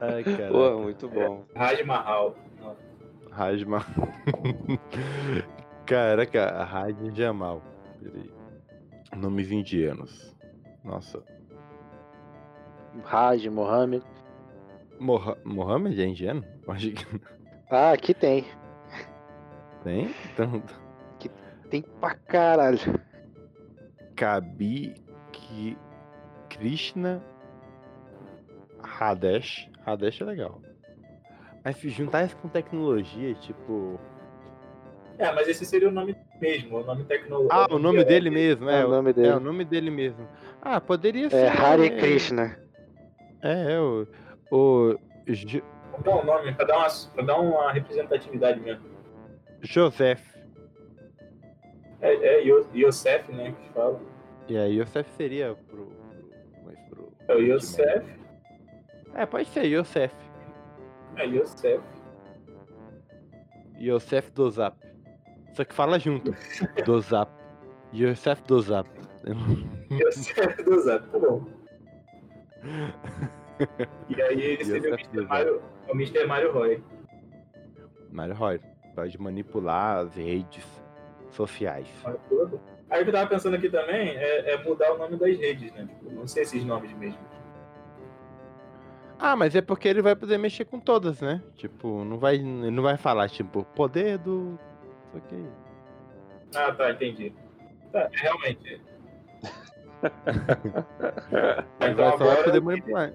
Ai, 0.00 0.22
cara. 0.24 0.50
Pô, 0.50 0.78
muito 0.80 1.08
bom. 1.08 1.44
Raj 1.54 1.82
Mahal. 1.84 2.36
Não. 2.60 2.76
Rajma. 3.30 3.84
Caraca, 5.86 6.64
Raj 6.64 6.96
Jamal. 7.14 7.62
Peraí. 8.02 8.30
Nomes 9.16 9.50
indianos. 9.50 10.36
Nossa. 10.84 11.22
Raj, 13.04 13.46
Mohammed. 13.48 14.04
Moha 14.98 15.36
Mohammed 15.44 16.00
é 16.00 16.06
indiano? 16.06 16.44
Acho 16.66 16.90
que 16.90 17.20
Ah, 17.70 17.92
aqui 17.92 18.12
tem. 18.12 18.44
tem. 19.84 20.12
Então, 20.32 20.62
Tem 21.70 21.82
pra 21.82 22.14
caralho. 22.14 22.78
Kabi 24.16 24.94
Krishna 26.48 27.22
Hadesh. 28.98 29.68
Hadesh 29.86 30.20
é 30.20 30.24
legal. 30.24 30.60
Mas 31.64 31.76
se 31.76 31.88
juntar 31.88 32.24
isso 32.24 32.36
com 32.36 32.48
tecnologia, 32.48 33.34
tipo. 33.34 33.98
É, 35.18 35.32
mas 35.32 35.48
esse 35.48 35.64
seria 35.66 35.88
o 35.88 35.92
nome 35.92 36.16
mesmo, 36.40 36.78
o 36.78 36.84
nome 36.84 37.04
tecnológico. 37.04 37.52
Ah, 37.54 37.66
o 37.70 37.78
nome 37.78 38.04
dele 38.04 38.30
mesmo, 38.30 38.70
é. 38.70 38.80
É 38.80 38.84
o 38.84 38.88
nome 38.88 39.10
É 39.10 39.12
dele. 39.12 39.28
o 39.32 39.40
nome 39.40 39.64
dele 39.64 39.90
mesmo. 39.90 40.28
Ah, 40.62 40.80
poderia 40.80 41.28
ser. 41.28 41.36
É 41.36 41.48
Hare? 41.48 41.90
Krishna. 41.90 42.56
É, 43.42 43.72
é 43.74 43.80
o. 43.80 44.06
O. 44.50 44.96
Jo- 45.26 45.62
dar 46.04 46.14
um 46.16 46.24
nome 46.24 46.54
pra 46.54 46.64
dar 46.64 46.78
uma, 46.78 46.88
pra 47.14 47.24
dar 47.24 47.40
uma 47.40 47.72
representatividade 47.72 48.60
mesmo. 48.60 48.84
Joseph. 49.62 50.22
É, 52.00 52.14
é 52.14 52.44
Yo- 52.44 52.68
Yosef, 52.74 53.30
né? 53.32 53.52
Que 53.60 53.68
fala. 53.72 54.00
E 54.48 54.56
aí, 54.56 54.80
Yosef 54.80 55.10
seria 55.16 55.54
pro. 55.68 55.86
pro, 55.86 55.92
mas 56.64 56.78
pro 56.88 57.12
É 57.26 57.34
o 57.34 57.40
Yosef. 57.40 58.17
É, 59.14 59.26
pode 59.26 59.48
ser 59.48 59.64
Yosef. 59.64 60.14
É 61.16 61.26
Yosef. 61.26 61.82
Yosef 63.80 64.30
do 64.32 64.50
Zap. 64.50 64.76
Só 65.54 65.64
que 65.64 65.74
fala 65.74 65.98
junto. 65.98 66.34
Do 66.84 67.00
Zap. 67.00 67.30
Yosef 67.92 68.42
do 68.44 68.60
Zap. 68.60 68.88
Yosef 69.90 70.62
do 70.62 70.80
Zap, 70.80 71.08
tá 71.08 71.18
bom. 71.18 71.44
E 74.08 74.22
aí 74.22 74.40
ele 74.40 74.64
seria 74.64 74.94
o 74.94 74.98
Mr. 74.98 75.26
Mario, 75.26 75.62
o 75.88 75.92
Mr. 75.92 76.26
Mario 76.26 76.52
Roy. 76.52 76.82
Mario 78.10 78.34
Roy. 78.34 78.60
Pode 78.94 79.20
manipular 79.20 79.98
as 79.98 80.14
redes 80.14 80.64
sociais. 81.30 81.88
Aí 82.90 83.00
o 83.00 83.04
que 83.04 83.10
eu 83.10 83.12
tava 83.12 83.28
pensando 83.28 83.54
aqui 83.54 83.68
também 83.68 84.16
é, 84.16 84.54
é 84.54 84.64
mudar 84.64 84.92
o 84.92 84.98
nome 84.98 85.16
das 85.16 85.38
redes, 85.38 85.72
né? 85.72 85.86
Tipo, 85.86 86.10
não 86.10 86.26
sei 86.26 86.42
esses 86.42 86.64
nomes 86.64 86.92
mesmo. 86.94 87.18
Ah, 89.18 89.34
mas 89.34 89.56
é 89.56 89.60
porque 89.60 89.88
ele 89.88 90.00
vai 90.00 90.14
poder 90.14 90.38
mexer 90.38 90.64
com 90.64 90.78
todas, 90.78 91.20
né? 91.20 91.42
Tipo, 91.56 92.04
não 92.04 92.18
vai, 92.18 92.36
ele 92.36 92.70
não 92.70 92.82
vai 92.82 92.96
falar, 92.96 93.28
tipo, 93.28 93.64
poder 93.74 94.18
do. 94.18 94.58
Isso 95.08 95.16
aqui. 95.16 95.46
Ah, 96.54 96.72
tá, 96.72 96.90
entendi. 96.92 97.32
Tá, 97.92 98.08
realmente. 98.12 98.80
Ele 101.80 101.92
Então 101.92 101.94
vai 101.96 102.10
só 102.12 102.16
vai 102.16 102.28
agora 102.30 102.44
poder 102.44 102.60
manipular. 102.60 103.12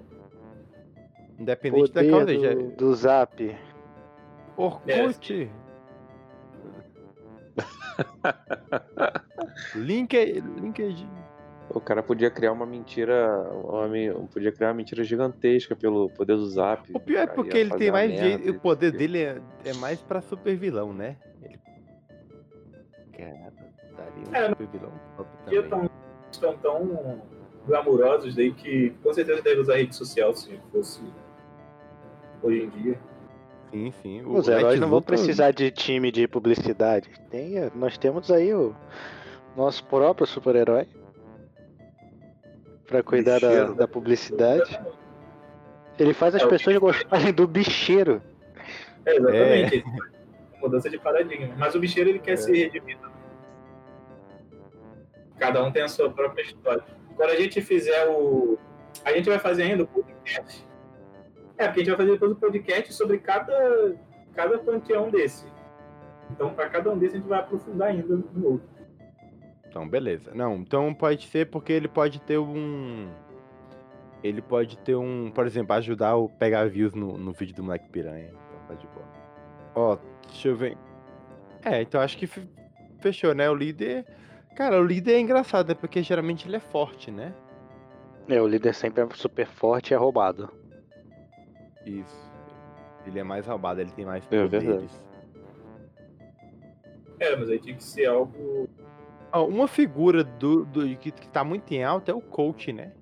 Independente 1.38 1.92
da 1.92 2.02
Poder 2.02 2.10
causa. 2.10 2.38
Já... 2.38 2.54
do, 2.54 2.70
do 2.76 2.94
Zap. 2.94 3.58
Orkut. 4.56 5.50
Link, 9.74 10.14
LinkedIn. 10.60 11.23
O 11.74 11.80
cara 11.80 12.04
podia 12.04 12.30
criar 12.30 12.52
uma 12.52 12.64
mentira. 12.64 13.42
Uma, 13.50 13.88
podia 14.32 14.52
criar 14.52 14.68
uma 14.68 14.74
mentira 14.74 15.02
gigantesca 15.02 15.74
pelo 15.74 16.08
poder 16.10 16.36
do 16.36 16.46
zap. 16.46 16.88
O 16.94 17.00
pior 17.00 17.22
é 17.22 17.26
porque 17.26 17.58
ele 17.58 17.74
tem 17.74 17.90
mais 17.90 18.10
merda 18.10 18.28
jeito. 18.28 18.50
O 18.50 18.60
poder 18.60 18.92
dele 18.92 19.22
é, 19.22 19.40
é 19.64 19.74
mais 19.74 20.00
pra 20.00 20.20
super 20.20 20.56
vilão, 20.56 20.92
né? 20.92 21.16
Ele. 21.42 21.58
Cara, 23.18 23.52
daria 23.96 24.28
um 24.28 24.34
É, 24.34 24.48
super 24.50 24.66
vilão 24.68 24.92
top 25.16 25.68
tão, 25.68 25.90
estão 26.30 26.56
tão 26.58 27.22
glamurosos 27.66 28.36
daí 28.36 28.52
que 28.52 28.90
com 29.02 29.12
certeza 29.12 29.42
deve 29.42 29.60
usar 29.60 29.76
rede 29.76 29.96
social 29.96 30.32
se 30.34 30.56
fosse 30.70 31.02
hoje 32.40 32.62
em 32.62 32.68
dia. 32.70 33.00
Sim, 33.70 33.92
sim. 34.02 34.22
O 34.22 34.36
Os 34.36 34.46
heróis 34.46 34.78
não 34.78 34.88
vão 34.88 35.02
precisar 35.02 35.50
de 35.50 35.72
time 35.72 36.12
de 36.12 36.28
publicidade. 36.28 37.10
Tem, 37.30 37.54
nós 37.74 37.98
temos 37.98 38.30
aí 38.30 38.54
o 38.54 38.72
nosso 39.56 39.84
próprio 39.86 40.24
super-herói. 40.24 40.86
Pra 42.86 43.02
cuidar 43.02 43.40
da, 43.40 43.64
da 43.72 43.88
publicidade. 43.88 44.78
Ele 45.98 46.12
faz 46.12 46.34
as 46.34 46.42
É, 46.42 46.46
pessoas 46.46 46.76
gostarem 46.78 47.32
do 47.32 47.46
bicheiro. 47.46 48.20
É, 49.06 49.16
exatamente. 49.16 49.84
Mudança 50.60 50.90
de 50.90 50.98
paradigma. 50.98 51.54
Mas 51.56 51.74
o 51.74 51.80
bicheiro 51.80 52.10
ele 52.10 52.18
É. 52.18 52.22
quer 52.22 52.36
ser 52.36 52.52
redimido. 52.56 53.10
Cada 55.38 55.62
um 55.64 55.70
tem 55.72 55.82
a 55.82 55.88
sua 55.88 56.10
própria 56.10 56.42
história. 56.42 56.82
Quando 57.16 57.30
a 57.30 57.36
gente 57.36 57.60
fizer 57.60 58.06
o. 58.08 58.58
A 59.04 59.12
gente 59.12 59.28
vai 59.28 59.38
fazer 59.38 59.64
ainda 59.64 59.84
o 59.84 59.86
podcast. 59.86 60.66
É, 61.58 61.66
porque 61.66 61.80
a 61.80 61.84
gente 61.84 61.88
vai 61.88 61.96
fazer 61.96 62.12
depois 62.12 62.32
o 62.32 62.36
podcast 62.36 62.92
sobre 62.94 63.18
cada, 63.18 63.94
cada 64.34 64.58
panteão 64.58 65.10
desse. 65.10 65.46
Então, 66.30 66.50
para 66.54 66.68
cada 66.68 66.90
um 66.90 66.98
desses, 66.98 67.14
a 67.16 67.18
gente 67.18 67.28
vai 67.28 67.38
aprofundar 67.40 67.88
ainda 67.88 68.16
no 68.32 68.46
outro. 68.52 68.68
Então, 69.74 69.88
beleza. 69.88 70.30
Não, 70.32 70.54
então 70.54 70.94
pode 70.94 71.26
ser 71.26 71.50
porque 71.50 71.72
ele 71.72 71.88
pode 71.88 72.20
ter 72.20 72.38
um. 72.38 73.08
Ele 74.22 74.40
pode 74.40 74.78
ter 74.78 74.94
um. 74.94 75.32
Por 75.32 75.44
exemplo, 75.48 75.74
ajudar 75.74 76.14
o 76.14 76.28
pegar 76.28 76.68
views 76.68 76.92
no, 76.94 77.18
no 77.18 77.32
vídeo 77.32 77.56
do 77.56 77.64
Moleque 77.64 77.88
Piranha. 77.88 78.28
Então 78.28 78.68
tá 78.68 78.74
de 78.74 78.86
boa. 78.86 79.04
Ó, 79.74 79.98
deixa 80.28 80.46
eu 80.46 80.54
ver. 80.54 80.78
É, 81.64 81.82
então 81.82 82.00
acho 82.00 82.16
que 82.16 82.28
fe- 82.28 82.46
fechou, 83.00 83.34
né? 83.34 83.50
O 83.50 83.54
líder. 83.56 84.06
Cara, 84.54 84.80
o 84.80 84.84
líder 84.86 85.14
é 85.14 85.18
engraçado, 85.18 85.70
né? 85.70 85.74
Porque 85.74 86.04
geralmente 86.04 86.46
ele 86.46 86.54
é 86.54 86.60
forte, 86.60 87.10
né? 87.10 87.34
É, 88.28 88.40
o 88.40 88.46
líder 88.46 88.74
sempre 88.74 89.02
é 89.02 89.08
super 89.12 89.46
forte 89.48 89.90
e 89.90 89.94
é 89.94 89.96
roubado. 89.96 90.52
Isso. 91.84 92.32
Ele 93.04 93.18
é 93.18 93.24
mais 93.24 93.44
roubado, 93.44 93.80
ele 93.80 93.90
tem 93.90 94.06
mais 94.06 94.24
É 94.30 94.40
poderes. 94.40 94.64
verdade. 94.68 94.88
É, 97.18 97.34
mas 97.34 97.50
aí 97.50 97.58
tinha 97.58 97.74
que 97.74 97.82
ser 97.82 98.06
algo. 98.06 98.68
Uma 99.42 99.66
figura 99.66 100.22
do, 100.22 100.64
do 100.64 100.96
que, 100.96 101.10
que 101.10 101.28
tá 101.28 101.42
muito 101.42 101.72
em 101.72 101.82
alta 101.82 102.12
é 102.12 102.14
o 102.14 102.20
coach, 102.20 102.72
né? 102.72 102.92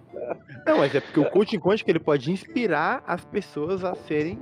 Não, 0.65 0.77
mas 0.77 0.95
é 0.95 0.99
porque 0.99 1.19
o 1.19 1.29
coaching 1.29 1.59
quântico 1.59 1.89
ele 1.89 1.99
pode 1.99 2.31
inspirar 2.31 3.03
as 3.05 3.23
pessoas 3.25 3.83
a 3.83 3.95
serem. 3.95 4.39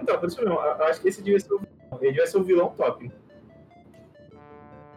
Então, 0.00 0.18
por 0.18 0.28
isso 0.28 0.38
mesmo, 0.38 0.58
acho 0.58 1.00
que 1.00 1.08
esse 1.08 1.22
devia 1.22 1.40
ser 1.40 1.52
o 1.52 1.58
vilão. 1.58 1.72
Ele 2.00 2.10
devia 2.10 2.26
ser 2.26 2.38
o 2.38 2.42
vilão 2.42 2.74
top. 2.76 3.10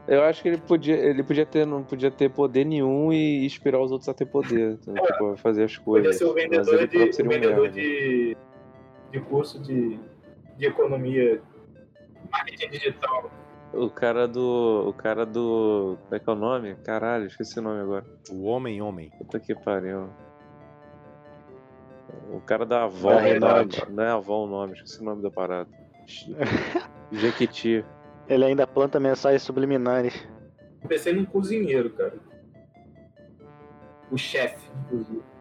Eu 0.07 0.22
acho 0.23 0.41
que 0.41 0.49
ele 0.49 0.57
podia, 0.57 0.95
ele 0.95 1.23
podia 1.23 1.45
ter, 1.45 1.65
não 1.65 1.84
podia 1.84 2.11
ter 2.11 2.30
poder 2.30 2.64
nenhum 2.64 3.11
e 3.11 3.44
inspirar 3.45 3.80
os 3.82 3.91
outros 3.91 4.07
a 4.07 4.14
ter 4.14 4.26
poder. 4.26 4.77
Então, 4.82 4.94
tipo, 4.94 5.38
fazer 5.38 5.64
as 5.64 5.77
Podia 5.77 6.03
coisas. 6.03 6.18
ser 6.18 6.26
o 6.26 6.34
vendedor, 6.34 6.88
de, 6.88 6.98
o 6.98 7.26
um 7.26 7.30
vendedor 7.30 7.69
de, 7.69 8.38
de 9.11 9.19
curso 9.22 9.60
de, 9.60 9.99
de 10.57 10.65
economia, 10.65 11.41
marketing 12.32 12.69
digital. 12.69 13.32
O 13.73 13.90
cara 13.90 14.27
do. 14.27 14.86
O 14.88 14.94
cara 14.94 15.26
do. 15.26 15.98
Como 16.03 16.15
é 16.15 16.19
que 16.19 16.30
é 16.30 16.34
o 16.34 16.36
nome? 16.36 16.76
Caralho, 16.76 17.26
esqueci 17.26 17.60
o 17.60 17.61
nome 17.61 17.82
agora. 17.82 18.06
O 18.32 18.45
homem-homem. 18.45 19.11
Puta 19.18 19.40
que 19.40 19.53
pariu. 19.53 20.10
o 22.32 22.40
cara 22.41 22.65
da 22.65 22.84
Avon, 22.84 23.40
Da 23.40 23.64
da, 23.64 23.86
não 23.90 24.03
é 24.03 24.10
Avon 24.11 24.45
o 24.45 24.48
nome, 24.48 24.73
esqueci 24.73 25.02
o 25.02 25.06
nome 25.06 25.22
da 25.22 25.30
parada. 25.30 25.69
Jequiti. 27.11 27.84
Ele 28.27 28.45
ainda 28.45 28.65
planta 28.65 28.99
mensagens 28.99 29.41
subliminares. 29.41 30.27
Pensei 30.88 31.14
num 31.14 31.26
cozinheiro, 31.26 31.90
cara. 31.91 32.15
O 34.11 34.18
chefe, 34.18 34.69
inclusive. 34.86 35.34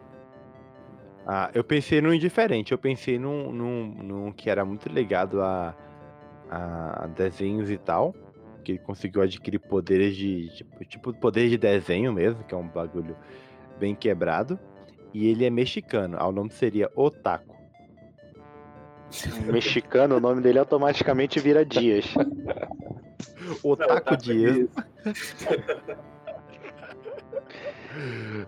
Ah, 1.25 1.49
eu 1.53 1.63
pensei 1.63 2.01
num 2.01 2.17
diferente. 2.17 2.71
Eu 2.71 2.77
pensei 2.77 3.17
num, 3.17 3.51
num, 3.51 3.85
num 4.03 4.31
que 4.31 4.49
era 4.49 4.63
muito 4.63 4.87
ligado 4.87 5.41
a, 5.41 5.75
a 6.49 7.07
desenhos 7.07 7.69
e 7.71 7.77
tal. 7.77 8.13
Que 8.63 8.73
ele 8.73 8.79
conseguiu 8.79 9.21
adquirir 9.21 9.59
poderes 9.59 10.15
de. 10.15 10.49
Tipo, 10.55 10.85
tipo 10.85 11.13
poderes 11.13 11.49
de 11.51 11.57
desenho 11.57 12.13
mesmo, 12.13 12.43
que 12.43 12.53
é 12.53 12.57
um 12.57 12.67
bagulho 12.67 13.15
bem 13.79 13.95
quebrado. 13.95 14.59
E 15.13 15.27
ele 15.27 15.45
é 15.45 15.49
mexicano. 15.49 16.17
Ah, 16.19 16.27
O 16.27 16.31
nome 16.31 16.51
seria 16.51 16.91
Otaku. 16.95 17.55
Mexicano, 19.45 20.17
o 20.17 20.19
nome 20.19 20.41
dele 20.41 20.59
automaticamente 20.59 21.39
vira 21.39 21.65
Dias. 21.65 22.05
Otaku 23.63 24.17
Dias. 24.17 24.67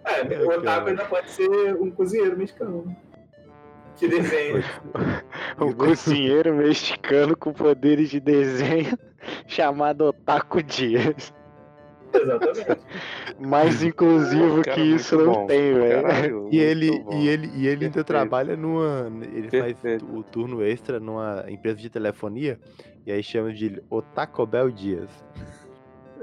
É, 0.03 0.43
o 0.43 0.49
otaku 0.49 0.89
ainda 0.89 1.05
pode 1.05 1.29
ser 1.31 1.75
um 1.75 1.89
cozinheiro 1.91 2.37
mexicano. 2.37 2.95
Que 3.95 4.07
desenha. 4.07 4.63
Um 5.59 5.73
cozinheiro 5.73 6.53
mexicano 6.53 7.35
com 7.35 7.51
poderes 7.51 8.09
de 8.09 8.19
desenho 8.19 8.95
chamado 9.47 10.05
Otaku 10.05 10.61
Dias. 10.61 11.33
Exatamente. 12.13 12.85
Mais 13.39 13.81
inclusivo 13.83 14.61
Cara, 14.61 14.75
que 14.75 14.81
isso 14.81 15.17
não 15.17 15.33
bom. 15.33 15.47
tem, 15.47 15.73
velho. 15.73 16.49
E 16.51 16.59
ele, 16.59 16.99
bom. 16.99 17.13
e 17.13 17.27
ele, 17.27 17.51
e 17.55 17.67
ele 17.67 17.85
ainda 17.85 18.03
trabalha 18.03 18.55
numa. 18.55 19.11
Ele 19.33 19.49
faz 19.49 19.73
Perfeito. 19.73 20.05
o 20.05 20.23
turno 20.23 20.63
extra 20.63 20.99
numa 20.99 21.43
empresa 21.47 21.79
de 21.79 21.89
telefonia. 21.89 22.59
E 23.05 23.11
aí 23.11 23.23
chama 23.23 23.51
de 23.51 23.81
Otaku 23.89 24.45
Bel 24.45 24.69
Dias. 24.69 25.09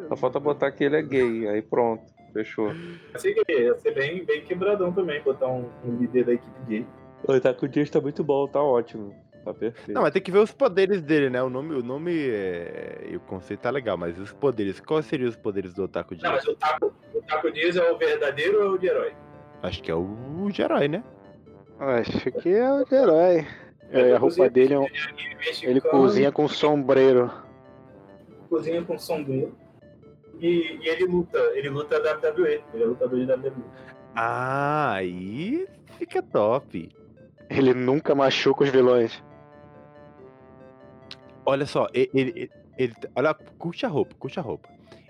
Só 0.08 0.16
falta 0.16 0.38
botar 0.38 0.70
que 0.70 0.84
ele 0.84 0.96
é 0.96 1.02
gay, 1.02 1.48
aí 1.48 1.62
pronto, 1.62 2.04
fechou. 2.34 2.70
Assim 3.14 3.32
que 3.32 3.52
ia 3.52 3.74
ser 3.78 3.94
bem, 3.94 4.24
bem 4.24 4.42
quebradão 4.42 4.92
também, 4.92 5.22
botar 5.22 5.46
um, 5.48 5.70
um 5.84 5.96
líder 5.96 6.24
da 6.26 6.32
equipe 6.34 6.60
gay. 6.68 6.86
O 7.26 7.34
Itaku 7.34 7.66
Dias 7.68 7.88
tá 7.88 8.00
muito 8.00 8.22
bom, 8.22 8.46
tá 8.46 8.60
ótimo. 8.60 9.14
Tá 9.44 9.54
perfeito. 9.54 9.92
Não, 9.92 10.02
mas 10.02 10.12
tem 10.12 10.20
que 10.22 10.30
ver 10.30 10.38
os 10.38 10.52
poderes 10.52 11.00
dele, 11.02 11.30
né? 11.30 11.42
O 11.42 11.48
nome, 11.50 11.74
o 11.74 11.82
nome 11.82 12.12
é... 12.30 13.06
e 13.10 13.16
o 13.16 13.20
conceito 13.20 13.60
tá 13.60 13.70
legal, 13.70 13.96
mas 13.96 14.18
os 14.18 14.32
poderes, 14.32 14.80
quais 14.80 15.06
seriam 15.06 15.28
os 15.28 15.36
poderes 15.36 15.72
do 15.74 15.84
Otaku 15.84 16.14
Não, 16.14 16.18
Dias? 16.20 16.32
mas 16.32 16.48
o 16.48 16.54
Taco, 16.56 16.92
o 17.14 17.22
Taco 17.22 17.50
Dias 17.52 17.76
é 17.76 17.90
o 17.90 17.96
verdadeiro 17.96 18.58
ou 18.58 18.64
é 18.64 18.70
o 18.70 18.78
de 18.78 18.86
herói? 18.88 19.12
Acho 19.62 19.82
que 19.82 19.90
é 19.90 19.94
o 19.94 20.48
de 20.50 20.60
herói, 20.62 20.88
né? 20.88 21.04
Acho 21.78 22.32
que 22.32 22.48
é 22.50 22.72
o 22.72 22.84
de 22.84 22.94
herói. 22.94 23.46
É, 23.90 24.14
a 24.14 24.18
roupa 24.18 24.48
dele 24.50 24.74
é 24.74 24.78
um- 24.78 24.86
Ele 25.62 25.80
cozinha 25.80 26.32
com 26.32 26.48
sombreiro. 26.48 27.30
cozinha 28.48 28.82
com 28.82 28.98
sombreiro. 28.98 29.54
E, 30.40 30.78
e 30.82 30.88
ele 30.88 31.06
luta, 31.06 31.38
ele 31.54 31.68
luta 31.68 31.96
WWE, 31.98 32.62
ele 32.74 32.82
é 32.82 32.86
lutador 32.86 33.18
de 33.18 33.32
WWE. 33.32 33.64
Ah, 34.14 34.92
aí 34.94 35.66
fica 35.98 36.22
top. 36.22 36.88
Ele 37.50 37.74
nunca 37.74 38.14
machuca 38.14 38.64
os 38.64 38.70
vilões. 38.70 39.22
Olha 41.46 41.66
só, 41.66 41.86
ele, 41.92 42.10
ele, 42.14 42.50
ele- 42.78 42.94
olha, 43.14 43.34
curte 43.58 43.84
a 43.84 43.88
roupa, 43.88 44.14
curte 44.18 44.38
a 44.38 44.42
roupa. 44.42 44.68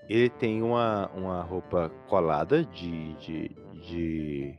Ele 0.09 0.28
tem 0.28 0.62
uma, 0.62 1.09
uma 1.14 1.40
roupa 1.42 1.90
colada 2.09 2.64
de, 2.64 3.14
de, 3.14 3.48
de 3.88 4.55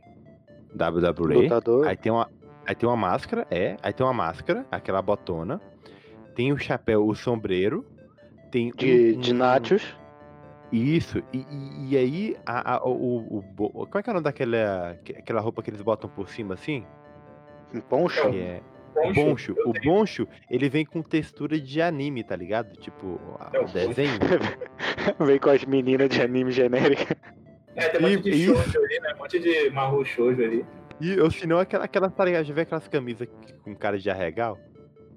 WWE. 0.74 1.42
Lutador. 1.42 1.86
Aí 1.86 1.96
tem 1.96 2.10
uma, 2.10 2.28
aí 2.66 2.74
tem 2.74 2.88
uma 2.88 2.96
máscara, 2.96 3.46
é. 3.50 3.76
Aí 3.82 3.92
tem 3.92 4.04
uma 4.04 4.12
máscara, 4.14 4.66
aquela 4.70 5.00
botona. 5.02 5.60
Tem 6.34 6.52
o 6.52 6.58
chapéu, 6.58 7.06
o 7.06 7.14
sombreiro. 7.14 7.84
Tem 8.50 8.70
De, 8.70 9.16
um- 9.16 9.20
de 9.20 9.32
um- 9.32 9.36
nachos. 9.36 9.96
Isso. 10.76 11.22
E, 11.32 11.38
e, 11.50 11.88
e 11.92 11.96
aí, 11.96 12.36
a, 12.46 12.76
a- 12.76 12.84
o, 12.84 13.38
o, 13.38 13.42
bo- 13.42 13.70
Como 13.70 13.98
é 13.98 14.02
que 14.02 14.08
é 14.08 14.12
o 14.12 14.14
nome 14.14 14.24
daquela 14.24 14.98
que- 15.04 15.12
aquela 15.12 15.40
roupa 15.40 15.62
que 15.62 15.70
eles 15.70 15.80
botam 15.82 16.08
por 16.10 16.28
cima 16.28 16.54
assim? 16.54 16.84
Um 17.74 17.80
poncho. 17.80 18.30
Que 18.30 18.38
é. 18.40 18.60
Poncho, 18.94 19.14
Boncho. 19.24 19.54
eu 19.58 19.68
O 19.68 19.72
tenho. 19.74 19.94
boncho, 19.94 20.28
ele 20.50 20.70
vem 20.70 20.84
com 20.86 21.02
textura 21.02 21.60
de 21.60 21.82
anime, 21.82 22.24
tá 22.24 22.34
ligado? 22.34 22.74
Tipo, 22.78 23.20
É, 23.52 23.60
o 23.60 23.64
o 23.64 23.66
desenho. 23.66 24.18
Vem 25.20 25.38
com 25.38 25.50
as 25.50 25.64
meninas 25.66 26.08
de 26.08 26.22
anime 26.22 26.50
genérica. 26.50 27.14
É, 27.74 27.88
tem 27.90 28.00
um 28.00 28.10
monte 28.16 28.22
de 28.22 28.30
Isso. 28.30 28.54
shoujo 28.54 28.78
ali, 28.82 29.00
né? 29.00 29.12
Um 29.14 29.18
monte 29.18 29.38
de 29.38 29.70
marro 29.70 30.02
shoujo 30.04 30.42
ali. 30.42 30.64
E, 30.98 31.20
ou 31.20 31.30
senão 31.30 31.58
aquela, 31.58 31.84
aquela, 31.84 32.08
tá 32.08 32.24
ligado? 32.24 32.44
Já 32.44 32.54
vê 32.54 32.62
aquelas 32.62 32.88
camisas 32.88 33.28
com 33.62 33.74
cara 33.74 33.98
de 33.98 34.08
arregal? 34.08 34.58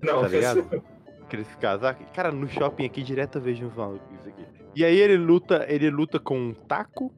Não, 0.04 0.22
Tá 0.24 0.28
ligado? 0.30 0.84
Aqueles 1.22 1.56
casacos. 1.56 2.06
Cara, 2.14 2.32
no 2.32 2.50
shopping 2.50 2.86
aqui 2.86 3.02
direto 3.02 3.38
eu 3.38 3.42
vejo 3.42 3.66
uns 3.66 3.76
malucos 3.76 4.28
aqui. 4.28 4.46
E 4.76 4.86
aí 4.86 5.00
ele 5.00 5.18
luta, 5.18 5.66
ele 5.68 5.90
luta 5.90 6.20
com 6.20 6.38
um 6.38 6.54
taco? 6.54 7.14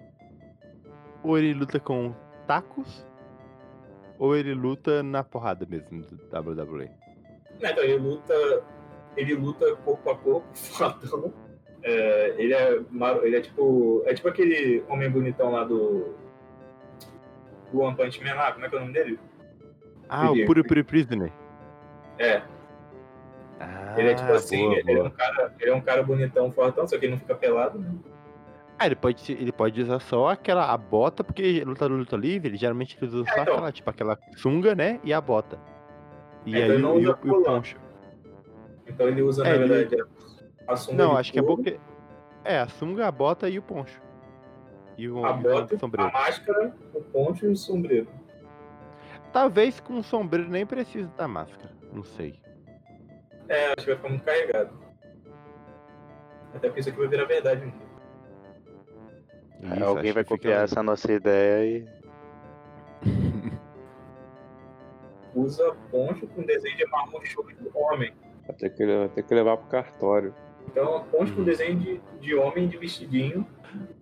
Ou 1.23 1.37
ele 1.37 1.53
luta 1.53 1.79
com 1.79 2.15
tacos? 2.47 3.05
Ou 4.17 4.35
ele 4.35 4.53
luta 4.53 5.03
na 5.03 5.23
porrada 5.23 5.65
mesmo 5.67 6.03
do 6.03 6.15
WWE? 6.15 6.89
Não, 7.61 7.69
então 7.69 7.83
ele 7.83 7.97
luta. 7.97 8.63
Ele 9.17 9.35
luta 9.35 9.75
corpo 9.77 10.09
a 10.09 10.17
corpo, 10.17 10.47
fodão. 10.55 11.33
É, 11.83 12.35
ele 12.37 12.53
é. 12.53 12.79
Ele 13.23 13.35
é 13.35 13.41
tipo. 13.41 14.03
É 14.05 14.13
tipo 14.13 14.27
aquele 14.29 14.83
homem 14.87 15.09
bonitão 15.09 15.51
lá 15.51 15.63
do. 15.63 16.15
Do 17.71 17.79
One 17.79 17.95
Punch 17.95 18.23
Man 18.23 18.35
lá, 18.35 18.51
como 18.51 18.65
é 18.65 18.69
que 18.69 18.75
é 18.75 18.77
o 18.77 18.81
nome 18.81 18.93
dele? 18.93 19.19
Ah, 20.09 20.31
o 20.31 20.45
Puri 20.45 20.63
Puri 20.63 20.83
Prisoner. 20.83 21.31
É, 22.19 22.41
Ah, 23.61 23.93
ele 23.99 24.09
é 24.09 24.15
tipo 24.15 24.31
assim, 24.31 24.63
boa, 24.63 24.79
ele, 24.79 24.91
é 24.91 24.95
boa. 24.95 25.07
um 25.07 25.11
cara, 25.11 25.53
ele 25.59 25.71
é 25.71 25.75
um 25.75 25.81
cara 25.81 26.03
bonitão, 26.03 26.51
fortão, 26.51 26.87
só 26.87 26.97
que 26.97 27.05
ele 27.05 27.13
não 27.13 27.19
fica 27.19 27.35
pelado, 27.35 27.77
né? 27.79 27.91
Ah, 28.79 28.85
ele 28.87 28.95
pode, 28.95 29.31
ele 29.31 29.51
pode 29.51 29.79
usar 29.81 29.99
só 29.99 30.29
aquela 30.29 30.71
a 30.71 30.77
bota, 30.77 31.23
porque 31.23 31.63
lutador 31.63 31.97
luta 31.97 32.15
livre, 32.17 32.49
ele 32.49 32.57
geralmente 32.57 32.97
ele 32.99 33.05
usa 33.05 33.23
só 33.25 33.31
então. 33.31 33.43
aquela, 33.43 33.71
tipo, 33.71 33.89
aquela 33.89 34.17
sunga, 34.37 34.73
né? 34.73 34.99
E 35.03 35.13
a 35.13 35.21
bota. 35.21 35.59
E 36.45 36.55
É, 36.55 36.57
então 36.59 36.65
aí 36.65 36.71
ele 36.71 36.81
não 36.81 36.95
o, 36.95 36.99
e 36.99 37.05
usa 37.07 37.19
o, 37.23 37.27
e 37.27 37.29
o 37.29 37.43
poncho. 37.43 37.77
Então 38.87 39.07
ele 39.07 39.21
usa, 39.21 39.45
É, 39.45 39.49
na 39.49 39.55
ele- 39.55 39.67
verdade, 39.67 40.03
a 40.67 40.75
sunga 40.75 41.03
Não, 41.03 41.15
acho 41.15 41.31
que 41.31 41.37
é 41.39 41.43
couro, 41.43 41.57
porque. 41.63 41.79
É, 42.43 42.57
a 42.57 42.67
sunga, 42.67 43.07
a 43.07 43.11
bota 43.11 43.47
e 43.47 43.59
o 43.59 43.61
poncho. 43.61 44.01
E 44.97 45.07
o, 45.07 45.23
A 45.23 45.29
e 45.29 45.33
o 45.33 45.37
bota, 45.43 45.75
a 45.75 45.79
sombreiro. 45.79 46.11
máscara, 46.11 46.73
o 46.93 47.01
poncho 47.01 47.45
e 47.45 47.49
o 47.49 47.55
sombreiro. 47.55 48.07
Talvez 49.31 49.79
com 49.79 49.99
o 49.99 50.03
sombreiro 50.03 50.49
nem 50.49 50.65
precise 50.65 51.07
da 51.17 51.27
máscara. 51.27 51.69
Não 51.93 52.03
sei. 52.03 52.39
É, 53.51 53.65
acho 53.67 53.85
que 53.85 53.85
vai 53.87 53.95
ficar 53.95 54.09
muito 54.09 54.23
carregado. 54.23 54.69
Até 56.53 56.67
porque 56.67 56.79
isso 56.79 56.89
aqui 56.89 56.97
vai 56.99 57.07
virar 57.07 57.25
verdade 57.25 57.65
um 57.65 57.69
dia. 57.69 57.91
Isso, 59.75 59.83
Alguém 59.83 60.11
vai 60.13 60.23
fica 60.23 60.35
copiar 60.37 60.63
essa 60.63 60.81
nossa 60.81 61.11
ideia 61.11 61.65
e. 61.65 61.85
Usa 65.35 65.73
poncho 65.89 66.27
com 66.27 66.43
desenho 66.43 66.75
de 66.77 66.85
marrom 66.87 67.21
show 67.23 67.45
de 67.45 67.55
homem. 67.73 68.13
Vai 68.47 68.55
ter 68.55 68.69
que, 68.69 68.85
vai 68.85 69.09
ter 69.09 69.23
que 69.23 69.33
levar 69.33 69.57
pro 69.57 69.67
cartório. 69.69 70.33
Então, 70.67 71.03
poncho 71.05 71.33
com 71.33 71.39
Uhum. 71.39 71.45
desenho 71.45 71.79
de, 71.79 72.01
de 72.19 72.35
homem 72.35 72.67
de 72.67 72.77
vestidinho. 72.77 73.47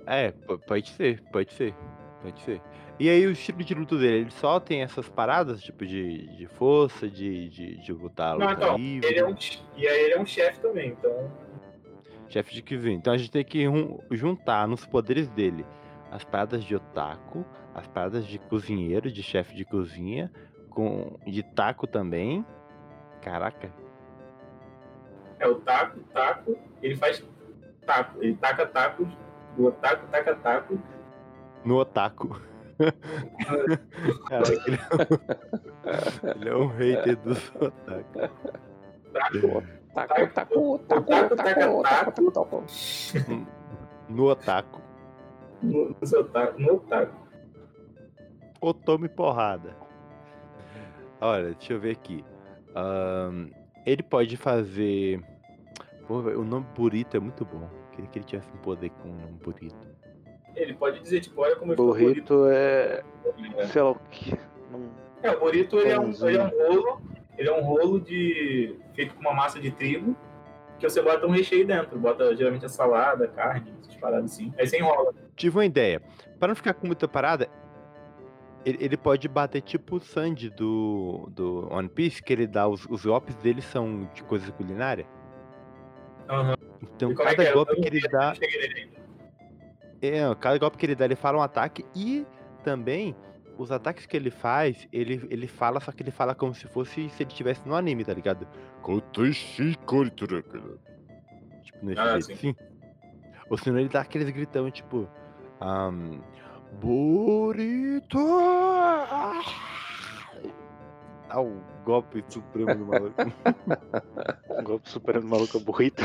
É, 0.07 0.31
pode 0.67 0.89
ser, 0.89 1.21
pode 1.31 1.53
ser. 1.53 1.73
Pode 2.21 2.39
ser. 2.41 2.61
E 2.99 3.09
aí 3.09 3.25
o 3.25 3.31
estilo 3.31 3.63
de 3.63 3.73
luta 3.73 3.97
dele, 3.97 4.17
ele 4.23 4.31
só 4.31 4.59
tem 4.59 4.81
essas 4.81 5.07
paradas, 5.07 5.61
tipo, 5.61 5.85
de, 5.85 6.27
de 6.35 6.45
força, 6.47 7.07
de, 7.09 7.47
de, 7.47 7.77
de 7.77 7.93
lutar 7.93 8.37
Não, 8.37 8.49
luta 8.49 8.61
então, 8.61 8.75
livre. 8.75 9.07
ele 9.07 9.19
é 9.19 9.25
um, 9.25 9.35
e 9.77 9.87
aí 9.87 10.01
ele 10.03 10.13
é 10.15 10.19
um 10.19 10.25
chefe 10.25 10.59
também, 10.59 10.89
então. 10.89 11.31
Chefe 12.27 12.53
de 12.53 12.61
cozinha. 12.61 12.95
Então 12.95 13.13
a 13.13 13.17
gente 13.17 13.31
tem 13.31 13.43
que 13.45 13.63
jun- 13.63 13.99
juntar 14.11 14.67
nos 14.67 14.85
poderes 14.85 15.29
dele 15.29 15.65
as 16.11 16.25
paradas 16.25 16.63
de 16.63 16.75
otaku, 16.75 17.45
as 17.73 17.87
paradas 17.87 18.27
de 18.27 18.37
cozinheiro, 18.37 19.09
de 19.09 19.23
chefe 19.23 19.55
de 19.55 19.63
cozinha, 19.63 20.29
com 20.69 21.17
de 21.25 21.41
taco 21.41 21.87
também. 21.87 22.45
Caraca. 23.21 23.71
É 25.39 25.47
o 25.47 25.55
taco, 25.55 25.99
taco, 26.13 26.57
ele 26.83 26.97
faz 26.97 27.23
taco, 27.85 28.21
ele 28.21 28.35
taca 28.35 28.65
tacos, 28.65 29.07
do 29.55 29.67
otaku 29.67 30.05
taca 30.07 30.35
taco. 30.35 30.77
No 31.63 31.77
otaku. 31.77 32.39
Caraca, 34.29 34.51
ele 34.67 34.77
é 34.77 34.87
um, 34.95 36.31
ele 36.35 36.49
é 36.49 36.55
um 36.55 36.67
hater 36.67 37.17
dos 37.17 37.51
otaku. 37.55 38.19
Taco, 39.13 39.63
Taco, 39.93 40.27
taco, 40.33 40.79
taco, 40.87 41.05
taco, 41.07 41.35
taco, 41.35 41.83
taco, 41.83 42.31
taco. 42.31 42.63
No 44.07 44.25
otaku. 44.29 44.81
no, 45.61 45.95
no 45.99 46.07
seu 46.07 46.23
taco, 46.29 46.59
no 46.59 46.79
taco. 46.79 47.13
Ou 48.61 48.73
tome 48.73 49.09
porrada. 49.09 49.75
Olha, 51.21 51.53
deixa 51.53 51.73
eu 51.73 51.79
ver 51.79 51.91
aqui. 51.91 52.23
Ahn, 52.75 53.49
ele 53.85 54.03
pode 54.03 54.37
fazer. 54.37 55.21
Pô, 56.07 56.19
o 56.19 56.43
nome 56.43 56.65
Burrito 56.75 57.17
é 57.17 57.19
muito 57.19 57.43
bom. 57.45 57.69
Queria 57.91 58.09
que 58.09 58.19
ele 58.19 58.25
tivesse 58.25 58.49
um 58.53 58.57
poder 58.57 58.89
com 58.91 59.09
um 59.09 59.37
Burrito. 59.43 59.88
Ele 60.59 60.73
pode 60.73 60.99
dizer, 60.99 61.21
tipo, 61.21 61.41
olha 61.41 61.55
como 61.55 61.71
eu 61.71 61.73
estou 61.73 61.87
Burrito 61.87 62.47
é. 62.47 63.03
bonito, 63.23 63.57
né? 63.57 63.67
sei 63.67 63.81
lá 63.81 63.91
o 63.91 63.95
que. 64.11 64.37
Não... 64.69 64.89
É, 65.23 65.31
o 65.31 65.39
burrito 65.39 65.77
ele 65.79 65.89
é, 65.89 65.99
um, 65.99 66.11
ele 66.27 66.37
é 66.37 66.43
um 66.43 66.49
rolo. 66.49 67.01
Ele 67.37 67.49
é 67.49 67.53
um 67.53 67.61
rolo 67.61 67.99
de. 67.99 68.75
feito 68.93 69.15
com 69.15 69.21
uma 69.21 69.33
massa 69.33 69.59
de 69.59 69.71
trigo. 69.71 70.15
Que 70.77 70.89
você 70.89 71.01
bota 71.01 71.25
um 71.25 71.31
recheio 71.31 71.65
dentro. 71.65 71.97
Bota 71.97 72.35
geralmente 72.35 72.65
a 72.65 72.69
salada, 72.69 73.27
carne, 73.27 73.73
essas 73.81 73.95
paradas 73.95 74.31
assim. 74.31 74.53
Aí 74.57 74.67
você 74.67 74.77
enrola. 74.77 75.13
Tive 75.35 75.57
uma 75.57 75.65
ideia. 75.65 76.01
Para 76.39 76.49
não 76.49 76.55
ficar 76.55 76.73
com 76.73 76.85
muita 76.85 77.07
parada, 77.07 77.49
ele, 78.65 78.97
pode 78.97 79.27
bater 79.27 79.61
tipo 79.61 79.97
o 79.97 79.99
Sandy 79.99 80.49
do, 80.49 81.29
do 81.31 81.73
One 81.73 81.89
Piece, 81.89 82.21
que 82.21 82.33
ele 82.33 82.47
dá 82.47 82.67
os, 82.67 82.85
os 82.89 83.05
golpes 83.05 83.35
dele 83.37 83.61
são 83.61 84.09
de 84.13 84.23
coisa 84.23 84.51
culinária. 84.51 85.05
Aham. 86.29 86.55
Então 86.81 87.11
é 87.11 87.15
cada 87.15 87.43
é? 87.43 87.49
Eu 87.49 87.53
golpe 87.53 87.75
que 87.75 87.87
ele 87.87 88.01
dá. 88.09 88.33
É, 90.01 90.21
cada 90.39 90.57
golpe 90.57 90.77
que 90.77 90.85
ele 90.85 90.95
dá, 90.95 91.05
ele 91.05 91.15
fala 91.15 91.37
um 91.37 91.41
ataque 91.41 91.85
e 91.95 92.25
também 92.63 93.15
os 93.57 93.71
ataques 93.71 94.05
que 94.05 94.15
ele 94.15 94.31
faz, 94.31 94.87
ele, 94.93 95.27
ele 95.29 95.47
fala, 95.47 95.79
só 95.81 95.91
que 95.91 96.01
ele 96.01 96.11
fala 96.11 96.33
como 96.33 96.53
se 96.55 96.65
fosse 96.67 97.09
se 97.09 97.23
ele 97.23 97.29
estivesse 97.31 97.67
no 97.67 97.75
anime, 97.75 98.05
tá 98.05 98.13
ligado? 98.13 98.47
Tipo, 101.63 101.85
nesse 101.85 101.99
Ah, 101.99 102.11
jeito, 102.19 102.25
sim. 102.25 102.33
assim. 102.33 102.55
Ou 103.49 103.57
senão 103.57 103.79
ele 103.79 103.89
dá 103.89 104.01
aqueles 104.01 104.29
gritão, 104.29 104.69
tipo. 104.71 105.09
Um, 105.61 106.21
Burito! 106.79 108.17
Dá 111.27 111.39
o 111.41 111.61
golpe 111.83 112.23
supremo 112.29 112.75
do 112.75 112.85
maluco. 112.85 113.15
O 114.49 114.63
golpe 114.63 114.89
superando 114.89 115.23
o 115.25 115.29
maluco 115.29 115.57
é 115.57 115.59
burrito. 115.61 116.03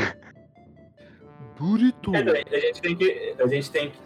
Burito! 1.57 2.11
É, 2.15 2.19
a 2.55 2.59
gente 2.59 2.81
tem 2.81 2.95
que. 2.95 3.35
A 3.39 3.47
gente 3.47 3.71
tem 3.71 3.91
que. 3.91 3.99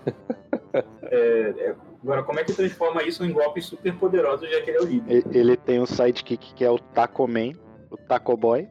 é, 1.04 1.54
é, 1.58 1.76
agora, 2.04 2.24
como 2.24 2.40
é 2.40 2.44
que 2.44 2.54
transforma 2.54 3.04
isso 3.04 3.24
em 3.26 3.32
golpes 3.32 3.66
super 3.66 3.94
poderosos, 3.96 4.50
já 4.50 4.62
que 4.62 4.70
ele 4.72 4.78
é 4.78 4.82
o 4.82 4.86
líder? 4.86 5.24
Ele 5.36 5.58
tem 5.58 5.80
um 5.82 5.86
sidekick 5.86 6.54
que 6.54 6.64
é 6.64 6.70
o 6.70 6.78
Taco 6.80 7.28
Man, 7.28 7.54
o 7.90 7.98
Taco 7.98 8.36
Boy. 8.38 8.68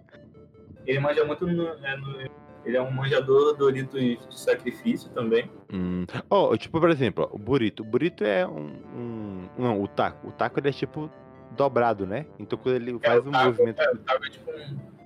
Ele 0.86 1.00
manja 1.00 1.24
muito 1.24 1.46
no, 1.46 1.68
é, 1.84 1.96
no- 1.96 2.30
Ele 2.64 2.76
é 2.76 2.82
um 2.82 2.90
manjador 2.90 3.56
Doritos 3.56 4.00
de 4.00 4.18
sacrifício 4.30 5.10
também. 5.10 5.50
Hum. 5.72 6.04
Oh, 6.30 6.56
tipo, 6.56 6.80
por 6.80 6.90
exemplo, 6.90 7.28
ó, 7.30 7.34
o 7.34 7.38
burrito. 7.38 7.82
O 7.82 7.86
burrito 7.86 8.24
é 8.24 8.46
um, 8.46 8.72
um- 8.94 9.48
Não, 9.58 9.82
o 9.82 9.88
taco. 9.88 10.28
O 10.28 10.32
taco 10.32 10.58
ele 10.60 10.68
é 10.68 10.72
tipo 10.72 11.10
dobrado, 11.56 12.06
né? 12.06 12.26
Então 12.38 12.58
quando 12.58 12.76
ele 12.76 12.98
É, 13.02 13.08
faz 13.08 13.24
o 13.24 13.28
um 13.28 13.32
taco, 13.32 13.44
movimento 13.46 13.80
é, 13.82 13.90
o 13.92 13.96
taco 13.98 14.24
é 14.24 14.30
tipo 14.30 14.50
um. 14.50 14.97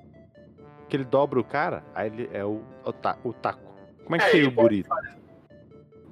Que 0.92 0.96
ele 0.98 1.04
dobra 1.04 1.40
o 1.40 1.44
cara, 1.44 1.82
aí 1.94 2.06
ele 2.08 2.28
é 2.34 2.44
o, 2.44 2.60
o, 2.84 2.92
ta- 2.92 3.16
o 3.24 3.32
taco. 3.32 3.72
Como 4.04 4.14
é 4.14 4.18
que 4.18 4.24
É, 4.26 4.28
seria 4.28 4.48
o 4.48 4.50
burrito? 4.50 4.90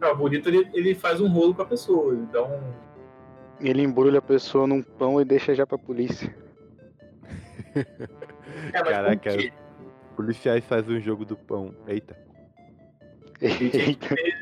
Não, 0.00 0.12
o 0.12 0.16
bonito 0.16 0.48
ele, 0.48 0.70
ele 0.72 0.94
faz 0.94 1.20
um 1.20 1.28
rolo 1.28 1.54
pra 1.54 1.66
pessoa. 1.66 2.14
Ele 2.14 2.24
dá 2.32 2.42
um. 2.42 2.72
Ele 3.60 3.82
embrulha 3.82 4.20
a 4.20 4.22
pessoa 4.22 4.66
num 4.66 4.80
pão 4.82 5.20
e 5.20 5.24
deixa 5.26 5.54
já 5.54 5.66
pra 5.66 5.76
polícia. 5.76 6.34
É, 7.74 8.72
Caraca. 8.72 9.30
Policiais 10.16 10.64
fazem 10.64 10.96
um 10.96 11.00
jogo 11.00 11.26
do 11.26 11.36
pão. 11.36 11.74
Eita. 11.86 12.16
Ele 13.38 13.68
tem, 13.70 13.94
que 13.94 14.08
ser, 14.08 14.34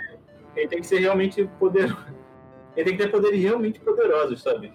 ele 0.54 0.68
tem 0.68 0.80
que 0.80 0.86
ser 0.86 0.98
realmente 1.00 1.44
poderoso. 1.58 1.96
Ele 2.76 2.84
tem 2.84 2.96
que 2.96 3.02
ter 3.02 3.10
poderes 3.10 3.42
realmente 3.42 3.80
poderosos, 3.80 4.40
sabe? 4.40 4.72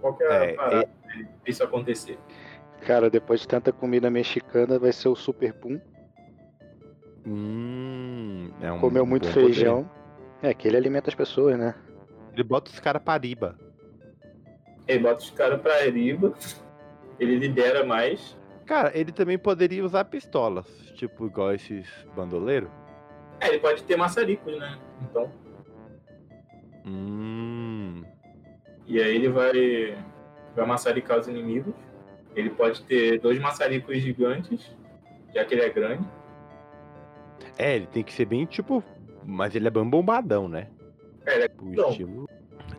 Qual 0.00 0.14
que 0.16 0.24
é 0.24 0.26
a 0.28 0.44
É, 0.44 0.52
parada 0.54 0.88
de 1.14 1.28
isso 1.46 1.62
acontecer? 1.62 2.18
Cara, 2.86 3.08
depois 3.08 3.40
de 3.40 3.48
tanta 3.48 3.72
comida 3.72 4.10
mexicana, 4.10 4.78
vai 4.78 4.92
ser 4.92 5.08
o 5.08 5.14
Super 5.14 5.52
Pum. 5.54 5.80
Hum, 7.26 8.50
é 8.60 8.72
um 8.72 8.80
Comeu 8.80 9.06
muito 9.06 9.28
bom 9.28 9.34
poder. 9.34 9.46
feijão. 9.46 9.88
É, 10.42 10.52
que 10.52 10.66
ele 10.66 10.76
alimenta 10.76 11.08
as 11.08 11.14
pessoas, 11.14 11.56
né? 11.56 11.74
Ele 12.32 12.42
bota 12.42 12.70
os 12.70 12.80
caras 12.80 13.00
pra 13.00 13.16
riba. 13.16 13.56
Ele 14.88 14.98
bota 14.98 15.18
os 15.20 15.30
caras 15.30 15.60
pra 15.60 15.84
riba, 15.84 16.34
ele 17.20 17.36
lidera 17.36 17.84
mais. 17.84 18.36
Cara, 18.66 18.90
ele 18.98 19.12
também 19.12 19.38
poderia 19.38 19.84
usar 19.84 20.04
pistolas, 20.06 20.66
tipo 20.96 21.26
igual 21.26 21.54
esses 21.54 21.86
bandoleiros. 22.16 22.68
É, 23.40 23.48
ele 23.48 23.60
pode 23.60 23.84
ter 23.84 23.96
maçaricos, 23.96 24.58
né? 24.58 24.76
Então. 25.02 25.30
Hum. 26.84 28.02
E 28.86 29.00
aí 29.00 29.14
ele 29.14 29.28
vai, 29.28 29.96
vai 30.56 30.66
maçaricar 30.66 31.20
os 31.20 31.28
inimigos. 31.28 31.74
Ele 32.34 32.50
pode 32.50 32.82
ter 32.84 33.20
dois 33.20 33.38
maçaricos 33.38 33.98
gigantes, 33.98 34.74
já 35.34 35.44
que 35.44 35.54
ele 35.54 35.62
é 35.62 35.68
grande. 35.70 36.04
É, 37.58 37.76
ele 37.76 37.86
tem 37.86 38.02
que 38.02 38.12
ser 38.12 38.24
bem 38.24 38.44
tipo. 38.46 38.82
Mas 39.24 39.54
ele 39.54 39.68
é 39.68 39.70
bem 39.70 39.88
bombadão, 39.88 40.48
né? 40.48 40.68
É, 41.26 41.34
ele 41.36 41.44
é 41.44 41.50
O 41.62 41.88
estilo. 41.90 42.28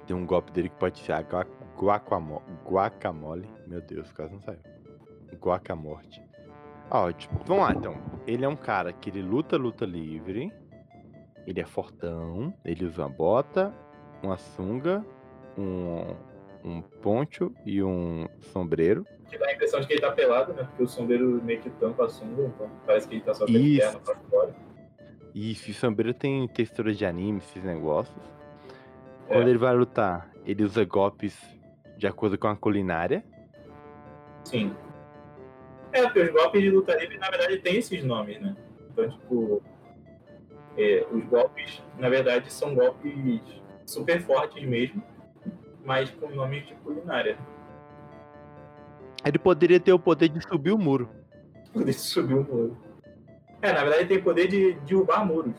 Tem 0.05 0.15
um 0.15 0.25
golpe 0.25 0.51
dele 0.51 0.69
que 0.69 0.75
pode 0.75 0.99
ser 0.99 1.13
a 1.13 1.21
gua- 1.21 1.47
guacamo- 1.77 2.41
guacamole. 2.65 3.47
Meu 3.67 3.79
Deus, 3.81 4.11
quase 4.11 4.33
não 4.33 4.41
saiu. 4.41 4.59
Guacamorte. 5.41 6.21
Ó, 6.91 7.11
tipo, 7.11 7.35
vamos 7.45 7.63
lá 7.63 7.71
então. 7.73 7.95
Ele 8.27 8.43
é 8.43 8.47
um 8.47 8.55
cara 8.55 8.91
que 8.91 9.09
ele 9.09 9.21
luta, 9.21 9.55
luta 9.55 9.85
livre. 9.85 10.51
Ele 11.47 11.61
é 11.61 11.65
fortão. 11.65 12.53
Ele 12.65 12.85
usa 12.85 13.03
uma 13.03 13.09
bota, 13.09 13.73
uma 14.21 14.37
sunga, 14.37 15.05
um, 15.57 16.13
um 16.63 16.81
poncho 16.81 17.53
e 17.65 17.81
um 17.81 18.27
sombreiro. 18.51 19.05
Que 19.29 19.37
dá 19.37 19.47
a 19.47 19.53
impressão 19.53 19.79
de 19.79 19.87
que 19.87 19.93
ele 19.93 20.01
tá 20.01 20.11
pelado, 20.11 20.53
né? 20.53 20.63
Porque 20.63 20.83
o 20.83 20.87
sombreiro 20.87 21.41
meio 21.43 21.61
que 21.61 21.69
tampa 21.71 22.05
a 22.05 22.09
sunga, 22.09 22.43
então 22.43 22.69
parece 22.85 23.07
que 23.07 23.15
ele 23.15 23.23
tá 23.23 23.33
só 23.33 23.45
Isso. 23.45 23.79
perna 23.79 23.99
pra 23.99 24.15
fora. 24.29 24.55
E 25.33 25.51
esse 25.51 25.73
sombreiro 25.73 26.13
tem 26.13 26.47
textura 26.47 26.93
de 26.93 27.05
anime, 27.05 27.39
esses 27.39 27.63
negócios. 27.63 28.15
É. 29.27 29.33
Quando 29.33 29.47
ele 29.47 29.57
vai 29.57 29.73
lutar, 29.75 30.29
ele 30.45 30.63
usa 30.63 30.83
golpes 30.85 31.39
de 31.97 32.05
acordo 32.05 32.37
com 32.37 32.47
a 32.47 32.55
culinária. 32.55 33.23
Sim. 34.43 34.75
É, 35.91 36.03
porque 36.03 36.21
os 36.21 36.31
golpes 36.31 36.61
de 36.61 36.69
luta 36.69 36.95
livre, 36.97 37.17
na 37.17 37.29
verdade, 37.29 37.57
tem 37.59 37.77
esses 37.77 38.03
nomes, 38.03 38.39
né? 38.41 38.55
Então, 38.91 39.09
tipo, 39.09 39.63
é, 40.77 41.05
os 41.11 41.23
golpes, 41.25 41.83
na 41.97 42.09
verdade, 42.09 42.51
são 42.51 42.75
golpes 42.75 43.41
super 43.85 44.21
fortes 44.21 44.63
mesmo, 44.63 45.03
mas 45.83 46.09
com 46.11 46.29
nomes 46.29 46.65
de 46.67 46.75
culinária. 46.75 47.37
Ele 49.25 49.39
poderia 49.39 49.79
ter 49.79 49.93
o 49.93 49.99
poder 49.99 50.29
de 50.29 50.41
subir 50.47 50.71
o 50.71 50.77
muro. 50.77 51.09
Poder 51.71 51.93
subir 51.93 52.33
o 52.35 52.43
muro. 52.43 52.77
É, 53.61 53.71
na 53.71 53.79
verdade, 53.81 54.01
ele 54.01 54.09
tem 54.09 54.21
poder 54.23 54.47
de 54.47 54.73
derrubar 54.85 55.25
muros. 55.25 55.55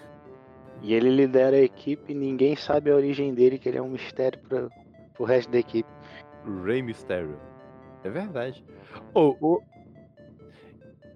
E 0.83 0.93
ele 0.93 1.09
lidera 1.09 1.57
a 1.57 1.61
equipe 1.61 2.13
e 2.13 2.15
ninguém 2.15 2.55
sabe 2.57 2.91
a 2.91 2.95
origem 2.95 3.33
dele, 3.35 3.59
que 3.59 3.69
ele 3.69 3.79
é 3.79 3.83
um 3.83 3.89
mistério 3.91 4.39
pra, 4.41 4.69
pro 5.15 5.25
resto 5.25 5.51
da 5.51 5.59
equipe. 5.59 5.89
Rey 6.65 6.83
Mysterio. 6.83 7.39
É 8.03 8.11
verdade. 8.11 8.63
Ou. 9.15 9.37
Oh, 9.41 9.61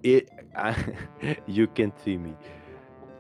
e, 0.02 0.24
ah, 0.54 0.72
you 1.46 1.68
can 1.68 1.90
see 1.98 2.16
me. 2.16 2.34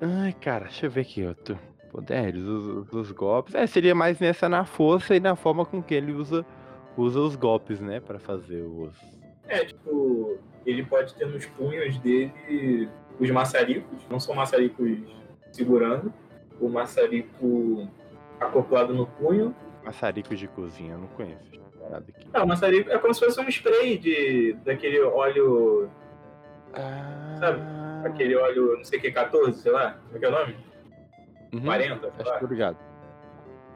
Ai, 0.00 0.32
cara, 0.32 0.64
deixa 0.66 0.86
eu 0.86 0.90
ver 0.90 1.02
aqui 1.02 1.24
outro. 1.26 1.58
Poderes, 1.90 2.42
os, 2.44 2.66
os- 2.66 2.92
os 2.92 3.12
golpes. 3.12 3.54
É, 3.54 3.66
seria 3.66 3.94
mais 3.94 4.18
nessa 4.18 4.48
na 4.48 4.64
força 4.64 5.14
e 5.16 5.20
na 5.20 5.36
forma 5.36 5.66
com 5.66 5.82
que 5.82 5.94
ele 5.94 6.12
usa, 6.12 6.46
usa 6.96 7.18
os 7.20 7.36
golpes, 7.36 7.80
né? 7.80 8.00
Pra 8.00 8.18
fazer 8.18 8.62
os. 8.62 8.96
É, 9.48 9.64
tipo, 9.64 10.38
ele 10.66 10.84
pode 10.84 11.14
ter 11.14 11.26
nos 11.26 11.46
punhos 11.46 11.98
dele 11.98 12.88
os 13.18 13.30
maçaricos, 13.30 14.06
não 14.08 14.20
são 14.20 14.34
maçaricos 14.34 14.98
segurando, 15.50 16.12
o 16.60 16.68
maçarico 16.68 17.88
acoplado 18.38 18.94
no 18.94 19.06
punho. 19.06 19.54
Maçaricos 19.84 20.38
de 20.38 20.46
cozinha, 20.48 20.92
eu 20.94 20.98
não 20.98 21.08
conheço. 21.08 21.58
Nada 21.90 22.04
aqui. 22.08 22.28
Não, 22.32 22.44
o 22.44 22.48
maçarico 22.48 22.90
é 22.90 22.98
como 22.98 23.14
se 23.14 23.24
fosse 23.24 23.40
um 23.40 23.48
spray 23.48 23.96
de, 23.98 24.52
daquele 24.64 25.00
óleo, 25.00 25.90
Sabe? 27.40 27.60
Ah, 27.62 28.02
aquele 28.04 28.36
óleo, 28.36 28.76
não 28.76 28.84
sei 28.84 28.98
o 28.98 29.02
que, 29.02 29.10
14, 29.10 29.60
sei 29.62 29.72
lá, 29.72 29.92
como 30.04 30.16
é 30.16 30.18
que 30.18 30.24
é 30.24 30.28
o 30.28 30.32
nome? 30.32 30.56
uhum, 31.54 31.60
40, 31.62 32.00
sei 32.00 32.10
Acho 32.20 32.30
lá. 32.30 32.38
tô 32.38 32.46
ligado. 32.46 32.76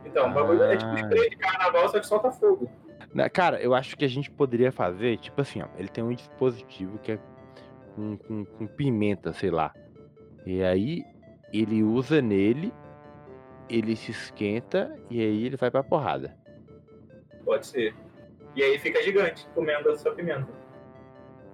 Então, 0.04 0.30
o 0.30 0.34
bagulho 0.34 0.62
é 0.64 0.76
tipo 0.76 0.90
Ah. 0.90 0.98
spray 1.00 1.30
de 1.30 1.36
carnaval, 1.36 1.88
só 1.88 1.98
que 1.98 2.06
solta 2.06 2.30
fogo. 2.32 2.70
Na- 3.14 3.28
Cara, 3.28 3.60
eu 3.60 3.74
acho 3.74 3.96
que 3.96 4.04
a 4.04 4.08
gente 4.08 4.30
poderia 4.30 4.72
fazer, 4.72 5.18
tipo 5.18 5.40
assim, 5.40 5.62
ó, 5.62 5.66
ele 5.78 5.88
tem 5.88 6.02
um 6.02 6.12
dispositivo 6.14 6.98
que 6.98 7.12
é 7.12 7.18
com, 7.94 8.16
com, 8.16 8.44
com 8.44 8.66
pimenta, 8.66 9.32
sei 9.32 9.50
lá. 9.50 9.72
E 10.46 10.62
aí 10.62 11.04
ele 11.52 11.82
usa 11.82 12.20
nele, 12.22 12.72
ele 13.68 13.94
se 13.96 14.10
esquenta 14.10 14.98
e 15.10 15.20
aí 15.20 15.44
ele 15.46 15.56
vai 15.56 15.70
pra 15.70 15.82
porrada. 15.82 16.34
Pode 17.44 17.66
ser. 17.66 17.94
E 18.56 18.62
aí 18.62 18.78
fica 18.78 19.02
gigante 19.02 19.46
comendo 19.54 19.90
essa 19.90 20.10
pimenta. 20.10 20.48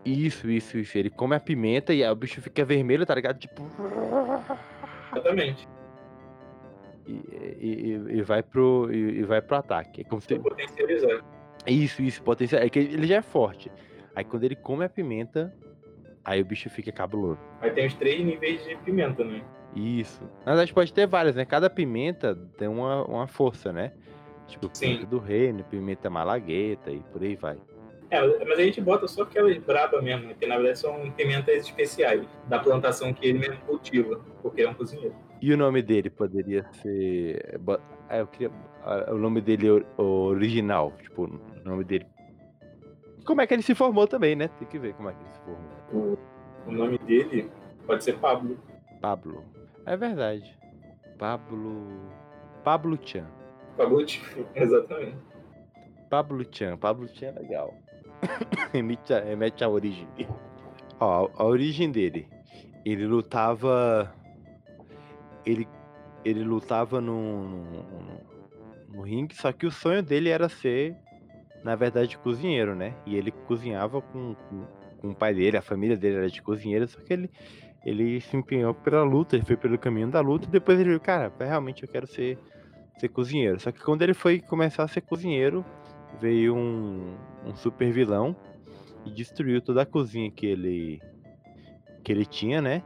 Isso, 0.04 0.48
isso, 0.50 0.78
isso. 0.78 0.96
Ele 0.96 1.10
come 1.10 1.34
a 1.34 1.40
pimenta 1.40 1.92
e 1.92 2.02
aí 2.04 2.10
o 2.10 2.14
bicho 2.14 2.40
fica 2.40 2.64
vermelho, 2.64 3.04
tá 3.04 3.14
ligado? 3.14 3.38
Tipo. 3.38 3.62
Exatamente. 5.12 5.68
E, 7.06 7.12
e- 7.60 8.16
e- 8.18 8.22
vai 8.22 8.42
pro. 8.42 8.88
E, 8.92 9.18
e 9.20 9.22
vai 9.24 9.40
pro 9.42 9.56
ataque. 9.56 10.02
É 10.02 10.04
como 10.04 10.20
se. 10.20 10.28
Pra 10.28 10.38
potencializar. 10.38 11.24
Isso, 11.66 12.02
isso, 12.02 12.22
potencial. 12.22 12.62
É 12.62 12.68
que 12.68 12.78
ele 12.78 13.06
já 13.06 13.16
é 13.16 13.22
forte. 13.22 13.70
Aí 14.14 14.24
quando 14.24 14.44
ele 14.44 14.56
come 14.56 14.84
a 14.84 14.88
pimenta, 14.88 15.54
aí 16.24 16.40
o 16.40 16.44
bicho 16.44 16.68
fica 16.70 16.90
cabuloso. 16.90 17.40
Aí 17.60 17.70
tem 17.70 17.86
os 17.86 17.94
três 17.94 18.24
níveis 18.24 18.64
de 18.64 18.76
pimenta, 18.76 19.24
né? 19.24 19.42
Isso. 19.74 20.22
Na 20.44 20.52
verdade, 20.52 20.72
pode 20.72 20.92
ter 20.92 21.06
várias, 21.06 21.36
né? 21.36 21.44
Cada 21.44 21.68
pimenta 21.68 22.34
tem 22.56 22.68
uma, 22.68 23.04
uma 23.04 23.26
força, 23.26 23.72
né? 23.72 23.92
Tipo, 24.46 24.70
Sim. 24.72 24.86
pimenta 24.86 25.06
do 25.06 25.18
reino, 25.18 25.62
pimenta 25.64 26.08
malagueta 26.08 26.90
e 26.90 27.00
por 27.12 27.22
aí 27.22 27.36
vai. 27.36 27.58
É, 28.10 28.20
mas 28.44 28.58
a 28.58 28.62
gente 28.62 28.80
bota 28.80 29.06
só 29.06 29.22
aquelas 29.22 29.56
braba 29.58 30.00
mesmo, 30.00 30.34
que 30.34 30.46
na 30.46 30.56
verdade 30.56 30.78
são 30.78 31.10
pimentas 31.10 31.66
especiais, 31.66 32.26
da 32.46 32.58
plantação 32.58 33.12
que 33.12 33.26
ele 33.26 33.38
mesmo 33.38 33.58
cultiva, 33.66 34.20
porque 34.40 34.62
é 34.62 34.68
um 34.68 34.72
cozinheiro. 34.72 35.14
E 35.40 35.52
o 35.52 35.56
nome 35.56 35.82
dele 35.82 36.10
poderia 36.10 36.66
ser. 36.82 37.58
bo- 37.60 37.78
Ah, 38.08 38.18
eu 38.18 38.26
queria. 38.26 38.50
ah, 38.84 39.12
O 39.12 39.18
nome 39.18 39.40
dele 39.40 39.70
or- 39.70 39.86
original. 39.98 40.92
Tipo, 41.02 41.24
o 41.24 41.40
nome 41.64 41.84
dele. 41.84 42.06
Como 43.24 43.40
é 43.40 43.46
que 43.46 43.54
ele 43.54 43.62
se 43.62 43.74
formou 43.74 44.06
também, 44.08 44.34
né? 44.34 44.48
Tem 44.58 44.66
que 44.66 44.78
ver 44.78 44.94
como 44.94 45.10
é 45.10 45.12
que 45.12 45.20
ele 45.20 45.30
se 45.30 45.40
formou. 45.40 46.18
O, 46.66 46.72
nome 46.72 46.98
dele 46.98 47.50
pode 47.86 48.02
ser 48.04 48.14
Pablo. 48.18 48.58
Pablo. 49.00 49.44
É 49.86 49.96
verdade. 49.96 50.56
Pablo. 51.18 51.86
Pablo 52.64 52.98
Chan. 53.02 53.26
Pablo, 53.76 54.04
tipo, 54.04 54.44
exatamente. 54.56 55.16
Pablo 56.10 56.44
Chan. 56.50 56.76
Pablo 56.78 57.06
Chan 57.08 57.26
é 57.28 57.40
legal. 57.40 57.74
remete, 58.72 59.12
a, 59.14 59.20
remete 59.20 59.62
à 59.62 59.68
origem. 59.68 60.08
Ó, 60.98 61.28
a 61.36 61.44
origem 61.44 61.90
dele. 61.92 62.26
Ele 62.84 63.06
lutava. 63.06 64.12
Ele, 65.48 65.68
ele 66.24 66.44
lutava 66.44 67.00
no, 67.00 67.64
ringue, 69.08 69.34
só 69.34 69.50
que 69.52 69.66
o 69.66 69.70
sonho 69.70 70.02
dele 70.02 70.28
era 70.28 70.48
ser, 70.48 70.94
na 71.64 71.74
verdade, 71.74 72.18
cozinheiro, 72.18 72.74
né? 72.74 72.94
E 73.06 73.16
ele 73.16 73.30
cozinhava 73.30 74.02
com, 74.02 74.34
com, 74.34 74.66
com 74.98 75.08
o 75.10 75.14
pai 75.14 75.34
dele, 75.34 75.56
a 75.56 75.62
família 75.62 75.96
dele 75.96 76.16
era 76.16 76.28
de 76.28 76.42
cozinheiro, 76.42 76.86
só 76.86 77.00
que 77.00 77.12
ele, 77.12 77.30
ele 77.84 78.20
se 78.20 78.36
empenhou 78.36 78.74
pela 78.74 79.02
luta, 79.02 79.36
ele 79.36 79.44
foi 79.44 79.56
pelo 79.56 79.78
caminho 79.78 80.10
da 80.10 80.20
luta, 80.20 80.46
e 80.46 80.50
depois 80.50 80.78
ele 80.78 80.90
viu, 80.90 81.00
cara, 81.00 81.32
realmente 81.38 81.82
eu 81.82 81.88
quero 81.88 82.06
ser, 82.06 82.38
ser 82.98 83.08
cozinheiro. 83.08 83.58
Só 83.58 83.72
que 83.72 83.80
quando 83.80 84.02
ele 84.02 84.14
foi 84.14 84.40
começar 84.40 84.84
a 84.84 84.88
ser 84.88 85.00
cozinheiro, 85.00 85.64
veio 86.20 86.54
um, 86.54 87.16
um 87.46 87.54
super 87.54 87.90
vilão 87.90 88.36
e 89.06 89.10
destruiu 89.10 89.60
toda 89.62 89.82
a 89.82 89.86
cozinha 89.86 90.30
que 90.30 90.46
ele 90.46 91.00
que 92.04 92.12
ele 92.12 92.24
tinha, 92.24 92.62
né? 92.62 92.82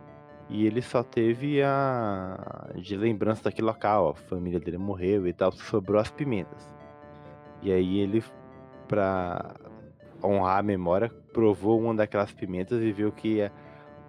E 0.54 0.66
ele 0.66 0.82
só 0.82 1.02
teve 1.02 1.62
a 1.62 2.68
de 2.74 2.94
lembrança 2.94 3.44
daquele 3.44 3.66
local, 3.66 4.10
a 4.10 4.14
família 4.14 4.60
dele 4.60 4.76
morreu 4.76 5.26
e 5.26 5.32
tal, 5.32 5.50
sobrou 5.52 5.98
as 5.98 6.10
pimentas. 6.10 6.74
E 7.62 7.72
aí 7.72 8.00
ele 8.00 8.22
pra 8.86 9.54
honrar 10.22 10.58
a 10.58 10.62
memória, 10.62 11.08
provou 11.32 11.80
uma 11.80 11.94
daquelas 11.94 12.30
pimentas 12.32 12.82
e 12.82 12.92
viu 12.92 13.10
que 13.10 13.40
a- 13.40 13.50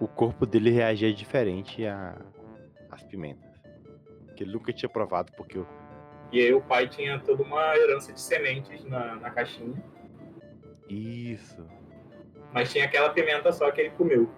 o 0.01 0.07
corpo 0.07 0.45
dele 0.45 0.69
reagia 0.69 1.13
diferente 1.13 1.85
às 1.87 3.01
pimentas. 3.03 3.49
Que 4.35 4.43
ele 4.43 4.51
nunca 4.51 4.73
tinha 4.73 4.89
provado 4.89 5.31
porque 5.37 5.57
o 5.57 5.65
E 6.29 6.41
aí 6.41 6.53
o 6.53 6.59
pai 6.61 6.89
tinha 6.89 7.19
toda 7.19 7.41
uma 7.41 7.77
herança 7.77 8.11
de 8.11 8.19
sementes 8.19 8.83
na, 8.83 9.15
na 9.15 9.29
caixinha, 9.29 9.81
isso 10.89 11.63
mas 12.51 12.71
tinha 12.71 12.85
aquela 12.85 13.09
pimenta 13.09 13.51
só 13.51 13.71
que 13.71 13.81
ele 13.81 13.89
comeu. 13.91 14.29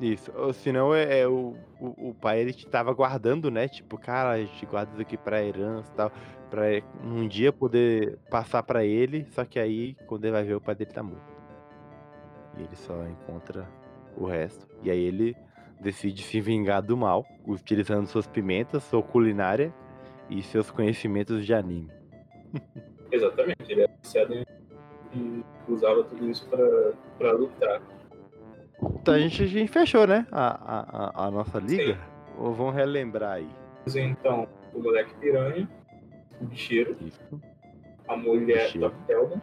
Isso, 0.00 0.30
ou 0.36 0.52
senão 0.52 0.94
é, 0.94 1.20
é 1.20 1.26
o, 1.26 1.56
o, 1.80 2.10
o 2.10 2.14
pai 2.14 2.40
ele 2.40 2.52
tava 2.52 2.92
guardando, 2.92 3.50
né? 3.50 3.66
Tipo, 3.66 3.98
cara, 3.98 4.30
a 4.30 4.38
gente 4.38 4.64
guarda 4.64 4.92
isso 4.92 5.02
aqui 5.02 5.16
pra 5.16 5.42
herança 5.42 5.90
e 5.92 5.96
tal, 5.96 6.12
pra 6.48 6.62
um 7.02 7.26
dia 7.26 7.52
poder 7.52 8.16
passar 8.30 8.62
pra 8.62 8.84
ele, 8.84 9.26
só 9.30 9.44
que 9.44 9.58
aí 9.58 9.96
quando 10.06 10.24
ele 10.24 10.32
vai 10.32 10.44
ver 10.44 10.54
o 10.54 10.60
pai 10.60 10.76
dele 10.76 10.92
tá 10.92 11.02
morto. 11.02 11.22
E 12.56 12.62
ele 12.62 12.76
só 12.76 12.94
encontra 13.06 13.68
o 14.16 14.26
resto. 14.26 14.66
E 14.82 14.90
aí 14.90 15.00
ele 15.00 15.36
decide 15.80 16.22
se 16.22 16.40
vingar 16.40 16.80
do 16.80 16.96
mal, 16.96 17.26
utilizando 17.44 18.06
suas 18.06 18.26
pimentas, 18.26 18.84
sua 18.84 19.02
culinária 19.02 19.74
e 20.30 20.42
seus 20.42 20.70
conhecimentos 20.70 21.44
de 21.44 21.52
anime. 21.52 21.90
Exatamente, 23.10 23.64
ele 23.68 23.82
era 23.82 23.92
viciado 24.00 24.34
e 25.14 25.44
usava 25.68 26.04
tudo 26.04 26.30
isso 26.30 26.48
pra 27.18 27.32
lutar. 27.32 27.80
Então 28.82 29.14
a 29.14 29.18
gente, 29.18 29.42
a 29.42 29.46
gente 29.46 29.70
fechou, 29.70 30.06
né? 30.06 30.26
A, 30.30 30.48
a, 31.22 31.26
a- 31.26 31.30
nossa 31.30 31.58
liga. 31.58 31.98
Ou 32.36 32.52
vamos 32.52 32.74
relembrar 32.74 33.32
aí. 33.34 33.48
Então, 33.96 34.46
o 34.74 34.80
moleque 34.80 35.14
piranha, 35.16 35.68
o 36.40 36.44
bicheiro, 36.44 36.96
Isso. 37.00 37.40
a 38.06 38.16
mulher 38.16 38.66
Bicheiro. 38.66 38.90
Top 38.90 39.06
Telma, 39.06 39.42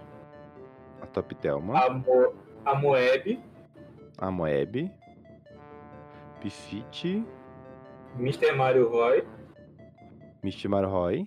A 1.01 1.05
Top 1.07 1.35
Telma. 1.35 1.79
a, 1.83 1.89
Mo, 1.89 2.33
a 2.63 2.75
Moeb, 2.75 3.39
a 4.17 4.31
Moeb, 4.31 4.91
Piscite, 6.41 7.25
Mr. 8.19 8.51
Mario 8.53 8.87
Roy 8.89 9.23
Misty 10.43 10.67
Marroy, 10.67 11.25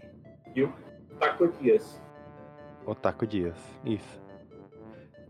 e 0.55 0.63
o 0.63 0.73
Taco 1.19 1.49
Dias. 1.61 2.01
Otaku 2.87 3.27
Dias. 3.27 3.59
Isso. 3.85 4.21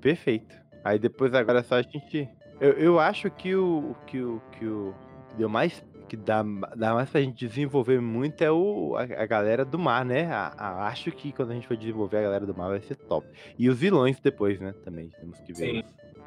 Perfeito. 0.00 0.54
Aí 0.84 0.98
depois 0.98 1.32
agora 1.34 1.60
é 1.60 1.62
só 1.62 1.76
a 1.76 1.82
gente. 1.82 2.28
Eu, 2.60 2.72
eu 2.72 2.98
acho 2.98 3.30
que 3.30 3.54
o 3.54 3.94
que 4.06 4.20
o 4.22 4.40
que 4.52 4.66
o 4.66 4.94
que 5.30 5.36
deu 5.36 5.48
mais 5.48 5.84
que 6.08 6.16
dá, 6.16 6.42
dá 6.74 6.94
mais 6.94 7.10
pra 7.10 7.20
gente 7.20 7.46
desenvolver 7.46 8.00
muito 8.00 8.42
é 8.42 8.50
o, 8.50 8.96
a, 8.96 9.02
a 9.02 9.26
galera 9.26 9.62
do 9.64 9.78
mar, 9.78 10.04
né? 10.06 10.24
A- 10.32 10.54
a- 10.56 10.86
acho 10.88 11.10
que 11.12 11.32
quando 11.32 11.50
a 11.50 11.54
gente 11.54 11.68
for 11.68 11.76
desenvolver 11.76 12.16
a 12.16 12.22
galera 12.22 12.46
do 12.46 12.56
mar 12.56 12.68
vai 12.70 12.80
ser 12.80 12.96
top. 12.96 13.26
E 13.58 13.68
os 13.68 13.78
vilões 13.78 14.18
depois, 14.18 14.58
né? 14.58 14.72
Também 14.84 15.10
temos 15.20 15.38
que 15.40 15.52
ver 15.52 15.82
Sim. 15.82 15.82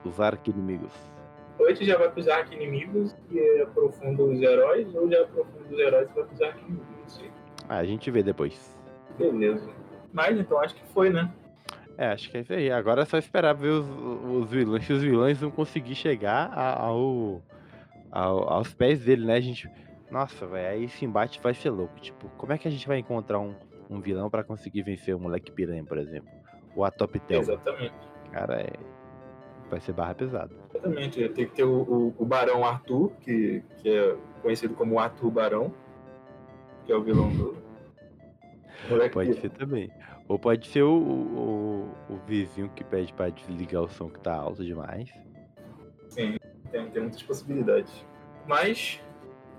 os, 0.05 0.13
os 0.13 0.19
arqui-inimigos. 0.21 0.91
Gente 1.67 1.85
já 1.85 1.97
vai 1.97 2.11
pros 2.11 2.27
arqui-inimigos 2.27 3.15
e 3.31 3.61
aprofunda 3.61 4.23
os 4.23 4.39
heróis, 4.41 4.93
ou 4.95 5.09
já 5.09 5.21
aprofunda 5.23 5.65
os 5.73 5.79
heróis 5.79 6.09
e 6.09 6.13
vai 6.13 6.23
pros 6.25 6.41
arqui-inimigos. 6.41 6.87
Não 7.01 7.09
sei. 7.09 7.31
Ah, 7.67 7.77
a 7.77 7.83
gente 7.85 8.09
vê 8.11 8.21
depois. 8.23 8.77
Beleza. 9.17 9.67
Mas 10.13 10.37
então 10.39 10.59
acho 10.59 10.75
que 10.75 10.83
foi, 10.93 11.09
né? 11.09 11.31
É, 11.97 12.07
acho 12.07 12.29
que 12.31 12.37
é 12.37 12.41
isso 12.41 12.53
aí. 12.53 12.71
Agora 12.71 13.01
é 13.01 13.05
só 13.05 13.17
esperar 13.17 13.53
ver 13.53 13.69
os, 13.69 13.85
os 13.87 14.49
vilões, 14.49 14.85
se 14.85 14.93
os 14.93 15.01
vilões 15.03 15.39
vão 15.39 15.51
conseguir 15.51 15.95
chegar 15.95 16.51
a- 16.53 16.79
ao, 16.81 17.41
ao- 18.11 18.49
aos 18.53 18.73
pés 18.73 19.01
dele, 19.05 19.25
né, 19.25 19.39
gente? 19.41 19.69
Nossa, 20.09 20.45
velho, 20.47 20.69
aí 20.69 20.83
esse 20.85 21.05
embate 21.05 21.39
vai 21.41 21.53
ser 21.53 21.69
louco. 21.69 21.99
Tipo, 21.99 22.27
como 22.37 22.51
é 22.53 22.57
que 22.57 22.67
a 22.67 22.71
gente 22.71 22.87
vai 22.87 22.97
encontrar 22.97 23.39
um, 23.39 23.53
um 23.89 23.99
vilão 24.01 24.29
pra 24.29 24.43
conseguir 24.43 24.81
vencer 24.81 25.15
o 25.15 25.19
moleque 25.19 25.51
piranha, 25.51 25.83
por 25.83 25.97
exemplo? 25.97 26.29
Ou 26.75 26.83
a 26.85 26.91
Top? 26.91 27.21
Exatamente. 27.29 27.93
Cara, 28.31 28.61
é... 28.61 28.71
vai 29.69 29.79
ser 29.79 29.93
barra 29.93 30.15
pesada. 30.15 30.51
Exatamente. 30.73 31.29
Tem 31.29 31.45
que 31.45 31.51
ter 31.53 31.63
o, 31.63 31.81
o- 31.81 32.15
o 32.17 32.25
Barão 32.25 32.65
Arthur, 32.65 33.11
que, 33.21 33.61
que 33.77 33.89
é 33.89 34.15
conhecido 34.41 34.73
como 34.73 34.97
Arthur 34.99 35.29
Barão, 35.29 35.73
que 36.85 36.91
é 36.91 36.95
o 36.95 37.03
vilão 37.03 37.29
do. 37.29 37.61
Moleque 38.89 39.13
Pode 39.13 39.29
Piranha. 39.29 39.41
ser 39.41 39.49
também. 39.57 39.91
Ou 40.31 40.39
pode 40.39 40.65
ser 40.69 40.83
o, 40.83 40.93
o, 40.93 41.89
o 42.09 42.17
vizinho 42.25 42.69
que 42.69 42.85
pede 42.85 43.11
pra 43.11 43.27
desligar 43.27 43.83
o 43.83 43.89
som 43.89 44.09
que 44.09 44.17
tá 44.21 44.33
alto 44.33 44.63
demais. 44.63 45.09
Tem, 46.15 46.39
tem 46.71 47.01
muitas 47.01 47.21
possibilidades. 47.21 48.05
Mas, 48.47 49.01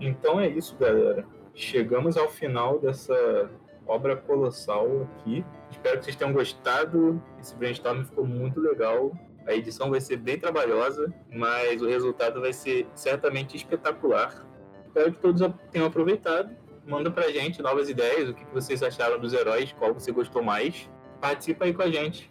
então 0.00 0.40
é 0.40 0.48
isso, 0.48 0.74
galera. 0.78 1.26
Chegamos 1.54 2.16
ao 2.16 2.30
final 2.30 2.78
dessa 2.78 3.50
obra 3.86 4.16
colossal 4.16 5.02
aqui. 5.02 5.44
Espero 5.70 5.98
que 5.98 6.06
vocês 6.06 6.16
tenham 6.16 6.32
gostado. 6.32 7.22
Esse 7.38 7.54
brainstorm 7.54 8.02
ficou 8.04 8.26
muito 8.26 8.58
legal. 8.58 9.12
A 9.46 9.52
edição 9.52 9.90
vai 9.90 10.00
ser 10.00 10.16
bem 10.16 10.38
trabalhosa, 10.38 11.12
mas 11.30 11.82
o 11.82 11.86
resultado 11.86 12.40
vai 12.40 12.54
ser 12.54 12.88
certamente 12.94 13.58
espetacular. 13.58 14.46
Espero 14.86 15.12
que 15.12 15.18
todos 15.18 15.42
tenham 15.70 15.86
aproveitado. 15.86 16.61
Manda 16.86 17.10
pra 17.10 17.30
gente 17.30 17.62
novas 17.62 17.88
ideias, 17.88 18.28
o 18.28 18.34
que 18.34 18.44
vocês 18.52 18.82
acharam 18.82 19.18
dos 19.20 19.32
heróis, 19.32 19.72
qual 19.72 19.94
você 19.94 20.10
gostou 20.10 20.42
mais. 20.42 20.90
Participa 21.20 21.64
aí 21.64 21.72
com 21.72 21.82
a 21.82 21.90
gente. 21.90 22.30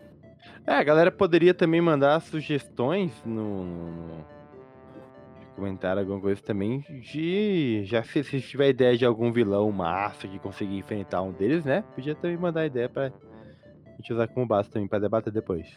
É, 0.68 0.74
a 0.74 0.84
galera 0.84 1.12
poderia 1.12 1.54
também 1.54 1.80
mandar 1.80 2.20
sugestões 2.20 3.12
no, 3.26 3.64
no- 3.64 4.26
comentário 5.56 6.00
alguma 6.02 6.20
coisa 6.20 6.42
também 6.42 6.80
de 7.02 7.84
já 7.86 8.02
se, 8.04 8.24
se 8.24 8.42
tiver 8.42 8.70
ideia 8.70 8.98
de 8.98 9.06
algum 9.06 9.32
vilão 9.32 9.72
massa 9.72 10.28
que 10.28 10.40
conseguir 10.40 10.78
enfrentar 10.78 11.22
um 11.22 11.32
deles, 11.32 11.64
né? 11.64 11.84
Podia 11.96 12.16
também 12.16 12.38
mandar 12.38 12.66
ideia 12.66 12.90
pra 12.90 13.12
gente 13.98 14.12
usar 14.14 14.28
como 14.28 14.48
base 14.48 14.70
também 14.72 14.88
pra 14.88 14.98
debater 15.00 15.32
depois. 15.32 15.68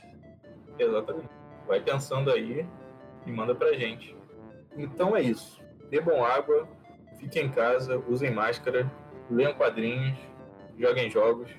Exatamente. 0.79 1.29
Vai 1.69 1.81
pensando 1.81 2.31
aí 2.31 2.67
e 3.27 3.31
manda 3.31 3.55
pra 3.55 3.73
gente. 3.75 4.17
Então 4.77 5.15
é 5.15 5.21
isso. 5.23 5.61
Bebam 5.91 6.25
água, 6.25 6.67
fiquem 7.25 7.47
em 7.47 7.51
casa, 7.51 7.99
usem 8.09 8.31
máscara, 8.31 8.91
leiam 9.31 9.55
quadrinhos, 9.55 10.17
joguem 10.79 11.11
jogos, 11.11 11.51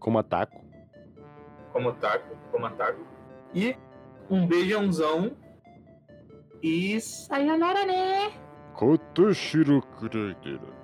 Como 0.00 0.18
ataco. 0.18 0.64
como 1.72 1.92
taco, 1.94 2.34
como 2.50 2.70
taco. 2.70 3.00
E 3.54 3.76
um 4.30 4.46
beijãozão 4.46 5.36
e 6.62 6.98
sayonara 7.00 7.84
né? 7.84 8.32
Kotoshiro 8.74 9.82
Kureira. 9.82 10.76